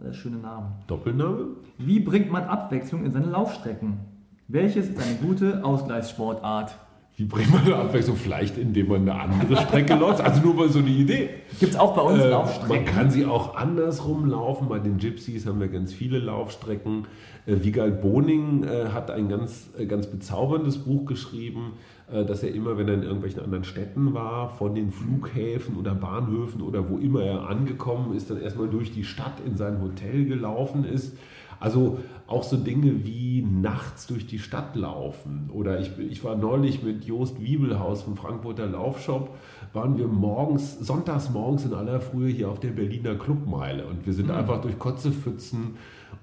alles 0.00 0.16
schöne 0.16 0.36
Namen. 0.36 0.74
Doppelname? 0.86 1.56
Wie 1.78 2.00
bringt 2.00 2.30
man 2.30 2.44
Abwechslung 2.44 3.04
in 3.04 3.12
seine 3.12 3.26
Laufstrecken? 3.26 3.98
Welches 4.46 4.88
ist 4.88 4.98
eine 4.98 5.16
gute 5.16 5.64
Ausgleichssportart? 5.64 6.76
Wie 7.18 7.24
bringt 7.24 7.52
man 7.52 7.64
eine 7.64 7.74
Abwechslung? 7.74 8.16
Vielleicht, 8.16 8.56
indem 8.58 8.86
man 8.90 9.00
eine 9.00 9.20
andere 9.20 9.56
Strecke 9.56 9.96
läuft. 9.96 10.20
Also 10.20 10.40
nur 10.40 10.54
mal 10.54 10.68
so 10.68 10.78
eine 10.78 10.88
Idee. 10.88 11.30
Gibt 11.58 11.72
es 11.72 11.76
auch 11.76 11.96
bei 11.96 12.02
uns 12.02 12.22
Äh, 12.22 12.28
Laufstrecken? 12.30 12.68
man 12.76 12.84
kann 12.84 13.10
sie 13.10 13.26
auch 13.26 13.56
andersrum 13.56 14.26
laufen. 14.28 14.68
Bei 14.68 14.78
den 14.78 14.98
Gypsies 14.98 15.44
haben 15.44 15.58
wir 15.58 15.66
ganz 15.66 15.92
viele 15.92 16.20
Laufstrecken. 16.20 17.08
Äh, 17.44 17.56
Wiegald 17.64 18.02
Boning 18.02 18.62
äh, 18.62 18.90
hat 18.92 19.10
ein 19.10 19.28
ganz, 19.28 19.68
äh, 19.76 19.86
ganz 19.86 20.06
bezauberndes 20.06 20.78
Buch 20.78 21.06
geschrieben, 21.06 21.72
äh, 22.08 22.24
dass 22.24 22.44
er 22.44 22.54
immer, 22.54 22.78
wenn 22.78 22.86
er 22.86 22.94
in 22.94 23.02
irgendwelchen 23.02 23.42
anderen 23.42 23.64
Städten 23.64 24.14
war, 24.14 24.50
von 24.50 24.76
den 24.76 24.92
Flughäfen 24.92 25.76
oder 25.76 25.96
Bahnhöfen 25.96 26.62
oder 26.62 26.88
wo 26.88 26.98
immer 26.98 27.22
er 27.24 27.48
angekommen 27.48 28.14
ist, 28.16 28.30
dann 28.30 28.40
erstmal 28.40 28.68
durch 28.68 28.92
die 28.92 29.02
Stadt 29.02 29.40
in 29.44 29.56
sein 29.56 29.82
Hotel 29.82 30.24
gelaufen 30.26 30.84
ist. 30.84 31.16
Also 31.60 31.98
auch 32.26 32.42
so 32.42 32.56
Dinge 32.56 33.04
wie 33.04 33.42
nachts 33.42 34.06
durch 34.06 34.26
die 34.26 34.38
Stadt 34.38 34.76
laufen. 34.76 35.50
Oder 35.52 35.80
ich, 35.80 35.90
ich 35.98 36.22
war 36.22 36.36
neulich 36.36 36.82
mit 36.82 37.04
Jost 37.04 37.40
Wiebelhaus 37.40 38.02
vom 38.02 38.16
Frankfurter 38.16 38.66
Laufshop, 38.66 39.34
waren 39.72 39.96
wir 39.96 40.06
morgens, 40.06 40.78
sonntags 40.78 41.30
morgens 41.30 41.64
in 41.64 41.72
aller 41.72 42.00
Frühe 42.00 42.28
hier 42.28 42.50
auf 42.50 42.60
der 42.60 42.70
Berliner 42.70 43.14
Clubmeile. 43.14 43.86
Und 43.86 44.06
wir 44.06 44.12
sind 44.12 44.30
einfach 44.30 44.60
durch 44.60 44.78
Kotzepfützen 44.78 45.76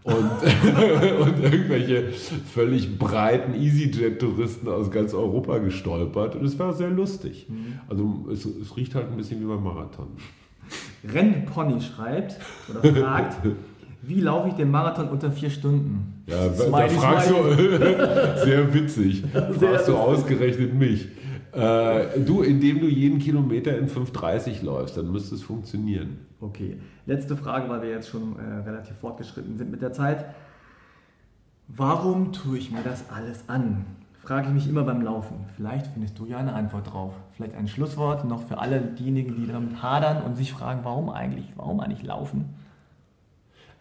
und, 0.03 0.13
und 0.13 1.43
irgendwelche 1.43 2.11
völlig 2.11 2.99
breiten 2.99 3.55
EasyJet-Touristen 3.55 4.69
aus 4.69 4.91
ganz 4.91 5.13
Europa 5.13 5.57
gestolpert. 5.57 6.35
Und 6.35 6.45
es 6.45 6.57
war 6.59 6.73
sehr 6.73 6.91
lustig. 6.91 7.47
Also 7.89 8.27
es, 8.31 8.45
es 8.45 8.77
riecht 8.77 8.93
halt 8.93 9.09
ein 9.09 9.17
bisschen 9.17 9.41
wie 9.41 9.45
beim 9.45 9.63
Marathon. 9.63 10.07
Rennpony 11.11 11.81
schreibt 11.81 12.37
oder 12.69 12.93
fragt, 12.93 13.37
wie 14.01 14.21
laufe 14.21 14.49
ich 14.49 14.53
den 14.55 14.71
Marathon 14.71 15.09
unter 15.09 15.31
vier 15.31 15.49
Stunden? 15.49 16.23
Ja, 16.27 16.47
da 16.47 16.53
Smiley, 16.53 16.89
fragst 16.89 17.27
smiley. 17.27 17.55
du, 17.55 18.39
sehr 18.45 18.73
witzig, 18.73 19.23
fragst 19.31 19.61
du 19.61 19.65
lustig. 19.67 19.95
ausgerechnet 19.95 20.73
mich. 20.73 21.07
Äh, 21.51 22.19
du, 22.19 22.41
indem 22.41 22.81
du 22.81 22.87
jeden 22.87 23.19
Kilometer 23.19 23.77
in 23.77 23.87
5,30 23.87 24.63
läufst, 24.63 24.97
dann 24.97 25.11
müsste 25.11 25.35
es 25.35 25.41
funktionieren. 25.41 26.17
Okay, 26.41 26.77
letzte 27.05 27.37
Frage, 27.37 27.69
weil 27.69 27.81
wir 27.81 27.89
jetzt 27.89 28.09
schon 28.09 28.35
äh, 28.37 28.67
relativ 28.67 28.97
fortgeschritten 28.97 29.57
sind 29.57 29.71
mit 29.71 29.81
der 29.81 29.93
Zeit. 29.93 30.25
Warum 31.67 32.33
tue 32.33 32.57
ich 32.57 32.71
mir 32.71 32.81
das 32.83 33.05
alles 33.09 33.47
an? 33.47 33.85
Frage 34.21 34.47
ich 34.47 34.53
mich 34.53 34.67
immer 34.69 34.83
beim 34.83 35.01
Laufen. 35.01 35.35
Vielleicht 35.55 35.87
findest 35.87 36.17
du 36.19 36.25
ja 36.25 36.37
eine 36.37 36.53
Antwort 36.53 36.91
drauf. 36.91 37.13
Vielleicht 37.33 37.55
ein 37.55 37.67
Schlusswort 37.67 38.25
noch 38.25 38.43
für 38.43 38.57
alle 38.57 38.81
diejenigen, 38.81 39.35
die 39.35 39.47
damit 39.47 39.81
hadern 39.81 40.23
und 40.23 40.35
sich 40.35 40.51
fragen, 40.51 40.81
warum 40.83 41.09
eigentlich, 41.09 41.45
warum 41.55 41.79
eigentlich 41.79 42.03
laufen? 42.03 42.53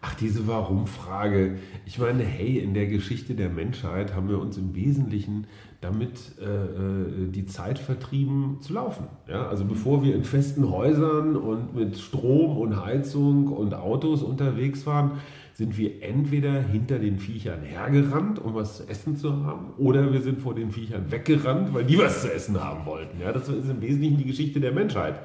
Ach, 0.07 0.13
diese 0.13 0.45
Warum-Frage. 0.45 1.57
Ich 1.87 1.97
meine, 1.97 2.23
hey, 2.23 2.59
in 2.59 2.75
der 2.75 2.85
Geschichte 2.85 3.33
der 3.33 3.49
Menschheit 3.49 4.13
haben 4.13 4.29
wir 4.29 4.39
uns 4.39 4.55
im 4.55 4.75
Wesentlichen 4.75 5.47
damit 5.81 6.33
äh, 6.39 6.45
äh, 6.45 7.27
die 7.29 7.47
Zeit 7.47 7.79
vertrieben 7.79 8.57
zu 8.61 8.73
laufen. 8.73 9.07
Ja? 9.27 9.47
Also 9.47 9.65
bevor 9.65 10.03
wir 10.03 10.13
in 10.15 10.23
festen 10.23 10.69
Häusern 10.69 11.35
und 11.35 11.75
mit 11.75 11.97
Strom 11.97 12.57
und 12.57 12.85
Heizung 12.85 13.47
und 13.47 13.73
Autos 13.73 14.21
unterwegs 14.21 14.85
waren, 14.85 15.13
sind 15.53 15.75
wir 15.75 16.03
entweder 16.03 16.61
hinter 16.61 16.99
den 16.99 17.17
Viechern 17.17 17.63
hergerannt, 17.63 18.37
um 18.37 18.53
was 18.53 18.77
zu 18.77 18.87
essen 18.87 19.17
zu 19.17 19.43
haben, 19.43 19.73
oder 19.77 20.13
wir 20.13 20.21
sind 20.21 20.39
vor 20.39 20.53
den 20.53 20.71
Viechern 20.71 21.11
weggerannt, 21.11 21.73
weil 21.73 21.85
die 21.85 21.97
was 21.97 22.21
zu 22.21 22.31
essen 22.31 22.63
haben 22.63 22.85
wollten. 22.85 23.19
Ja? 23.19 23.31
Das 23.31 23.49
ist 23.49 23.69
im 23.69 23.81
Wesentlichen 23.81 24.17
die 24.17 24.25
Geschichte 24.25 24.59
der 24.59 24.71
Menschheit. 24.71 25.19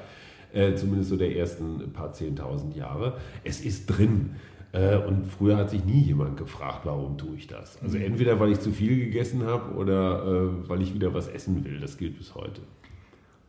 Äh, 0.53 0.75
zumindest 0.75 1.09
so 1.09 1.15
der 1.15 1.35
ersten 1.37 1.93
paar 1.93 2.11
zehntausend 2.11 2.75
Jahre. 2.75 3.17
Es 3.45 3.61
ist 3.61 3.85
drin. 3.85 4.31
Äh, 4.73 4.97
und 4.97 5.25
früher 5.25 5.57
hat 5.57 5.69
sich 5.69 5.83
nie 5.83 5.99
jemand 6.01 6.37
gefragt, 6.37 6.81
warum 6.85 7.17
tue 7.17 7.35
ich 7.35 7.47
das. 7.47 7.77
Also 7.81 7.97
entweder 7.97 8.39
weil 8.39 8.51
ich 8.51 8.61
zu 8.61 8.71
viel 8.71 8.95
gegessen 8.97 9.45
habe 9.45 9.75
oder 9.75 10.25
äh, 10.25 10.69
weil 10.69 10.81
ich 10.81 10.93
wieder 10.93 11.13
was 11.13 11.27
essen 11.27 11.65
will. 11.65 11.77
Das 11.79 11.97
gilt 11.97 12.17
bis 12.17 12.33
heute. 12.35 12.61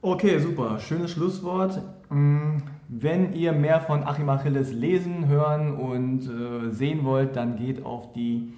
Okay, 0.01 0.41
super. 0.41 0.81
Schönes 0.81 1.13
Schlusswort. 1.13 1.81
Mm, 2.11 2.57
Wenn 2.89 3.35
ihr 3.35 3.53
mehr 3.53 3.81
von 3.81 4.03
Achim 4.03 4.29
Achilles 4.29 4.73
lesen, 4.73 5.29
hören 5.29 5.75
und 5.75 6.29
äh, 6.29 6.73
sehen 6.73 7.05
wollt, 7.05 7.37
dann 7.37 7.55
geht 7.57 7.85
auf 7.85 8.13
die 8.13 8.53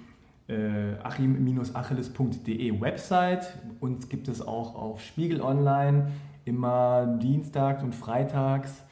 achim-achilles.de 0.47 2.79
Website. 2.79 3.57
Uns 3.79 4.09
gibt 4.09 4.27
es 4.27 4.45
auch 4.45 4.75
auf 4.75 5.01
Spiegel 5.01 5.41
Online, 5.41 6.11
immer 6.45 7.17
dienstags 7.19 7.81
und 7.81 7.95
freitags 7.95 8.84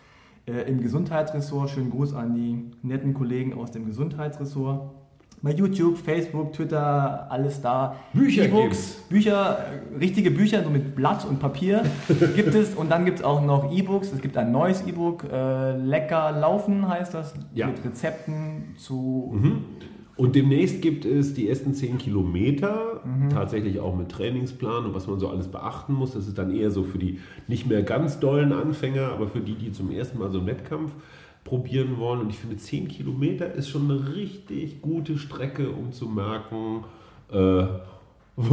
äh, 0.47 0.69
im 0.69 0.81
Gesundheitsressort. 0.81 1.69
Schönen 1.69 1.89
Gruß 1.91 2.13
an 2.13 2.33
die 2.35 2.71
netten 2.87 3.13
Kollegen 3.13 3.53
aus 3.53 3.71
dem 3.71 3.85
Gesundheitsressort. 3.85 4.91
Bei 5.41 5.51
YouTube, 5.51 5.97
Facebook, 5.97 6.53
Twitter, 6.53 7.27
alles 7.29 7.59
da. 7.61 7.97
Bücher 8.13 8.45
E-Books, 8.45 9.03
Bücher, 9.09 9.57
äh, 9.93 9.97
richtige 9.97 10.31
Bücher, 10.31 10.63
so 10.63 10.69
mit 10.69 10.95
Blatt 10.95 11.25
und 11.25 11.39
Papier 11.39 11.83
gibt 12.35 12.55
es. 12.55 12.73
Und 12.75 12.89
dann 12.89 13.03
gibt 13.03 13.19
es 13.19 13.25
auch 13.25 13.41
noch 13.41 13.69
E-Books. 13.69 14.13
Es 14.13 14.21
gibt 14.21 14.37
ein 14.37 14.53
neues 14.53 14.87
E-Book, 14.87 15.25
äh, 15.29 15.75
Lecker 15.75 16.31
Laufen 16.31 16.87
heißt 16.87 17.13
das, 17.13 17.33
Ja. 17.53 17.67
mit 17.67 17.83
Rezepten 17.83 18.73
zu. 18.77 19.33
Und 20.15 20.35
demnächst 20.35 20.81
gibt 20.81 21.06
es 21.06 21.34
die 21.34 21.49
ersten 21.49 21.73
10 21.73 21.98
Kilometer, 21.98 23.02
tatsächlich 23.31 23.80
auch 23.80 23.95
mit 23.95 24.10
Trainingsplan 24.10 24.85
und 24.85 24.94
was 24.94 25.07
man 25.07 25.19
so 25.19 25.27
alles 25.27 25.48
beachten 25.48 25.94
muss. 25.94 26.11
Das 26.11 26.27
ist 26.27 26.38
dann 26.38 26.56
eher 26.56 26.69
so 26.69 26.84
für 26.84 26.99
die 26.99 27.19
nicht 27.48 27.65
mehr 27.68 27.81
ganz 27.81 28.19
dollen 28.19 28.53
Anfänger, 28.53 29.10
aber 29.10 29.27
für 29.27 29.40
die, 29.40 29.56
die 29.56 29.72
zum 29.72 29.91
ersten 29.91 30.19
Mal 30.19 30.30
so 30.30 30.38
einen 30.38 30.48
Wettkampf 30.48 30.91
probieren 31.44 31.98
wollen. 31.98 32.22
Und 32.22 32.30
ich 32.30 32.38
finde, 32.38 32.57
10 32.57 32.90
Kilometer 32.90 33.53
ist 33.53 33.69
schon 33.69 33.90
eine 33.90 34.15
richtig 34.15 34.81
gute 34.81 35.18
Strecke, 35.18 35.72
um 35.72 35.91
zu 35.91 36.07
merken, 36.07 36.84
äh, 37.31 37.65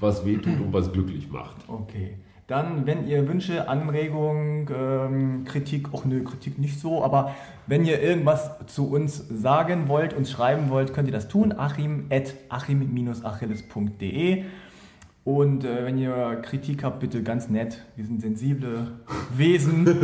was 0.00 0.24
wehtut 0.24 0.60
und 0.60 0.72
was 0.72 0.92
glücklich 0.92 1.30
macht. 1.30 1.56
Okay. 1.66 2.14
Dann, 2.48 2.84
wenn 2.86 3.06
ihr 3.06 3.28
Wünsche, 3.28 3.68
Anregungen, 3.68 4.66
ähm, 4.74 5.44
Kritik, 5.44 5.92
auch 5.92 6.06
nö, 6.06 6.24
Kritik 6.24 6.58
nicht 6.58 6.80
so, 6.80 7.04
aber 7.04 7.34
wenn 7.66 7.84
ihr 7.84 8.00
irgendwas 8.00 8.52
zu 8.66 8.90
uns 8.90 9.22
sagen 9.28 9.86
wollt, 9.88 10.14
uns 10.14 10.30
schreiben 10.30 10.70
wollt, 10.70 10.94
könnt 10.94 11.08
ihr 11.08 11.12
das 11.12 11.28
tun. 11.28 11.52
Achim 11.52 12.06
at 12.10 12.32
achim-achilles.de 12.48 14.44
Und 15.24 15.64
äh, 15.66 15.84
wenn 15.84 15.98
ihr 15.98 16.36
Kritik 16.40 16.84
habt, 16.84 17.00
bitte 17.00 17.22
ganz 17.22 17.50
nett. 17.50 17.84
Wir 17.96 18.06
sind 18.06 18.22
sensible 18.22 18.92
Wesen. 19.36 19.86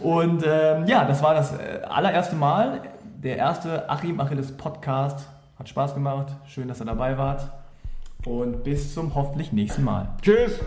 Und 0.00 0.44
ähm, 0.46 0.84
ja, 0.86 1.06
das 1.06 1.22
war 1.22 1.32
das 1.32 1.54
äh, 1.54 1.80
allererste 1.88 2.36
Mal. 2.36 2.82
Der 3.22 3.38
erste 3.38 3.88
Achim 3.88 4.20
Achilles 4.20 4.54
Podcast. 4.54 5.30
Hat 5.58 5.66
Spaß 5.66 5.94
gemacht. 5.94 6.36
Schön, 6.44 6.68
dass 6.68 6.82
ihr 6.82 6.84
dabei 6.84 7.16
wart. 7.16 7.50
Und 8.24 8.64
bis 8.64 8.94
zum 8.94 9.14
hoffentlich 9.14 9.52
nächsten 9.52 9.84
Mal. 9.84 10.16
Tschüss! 10.22 10.60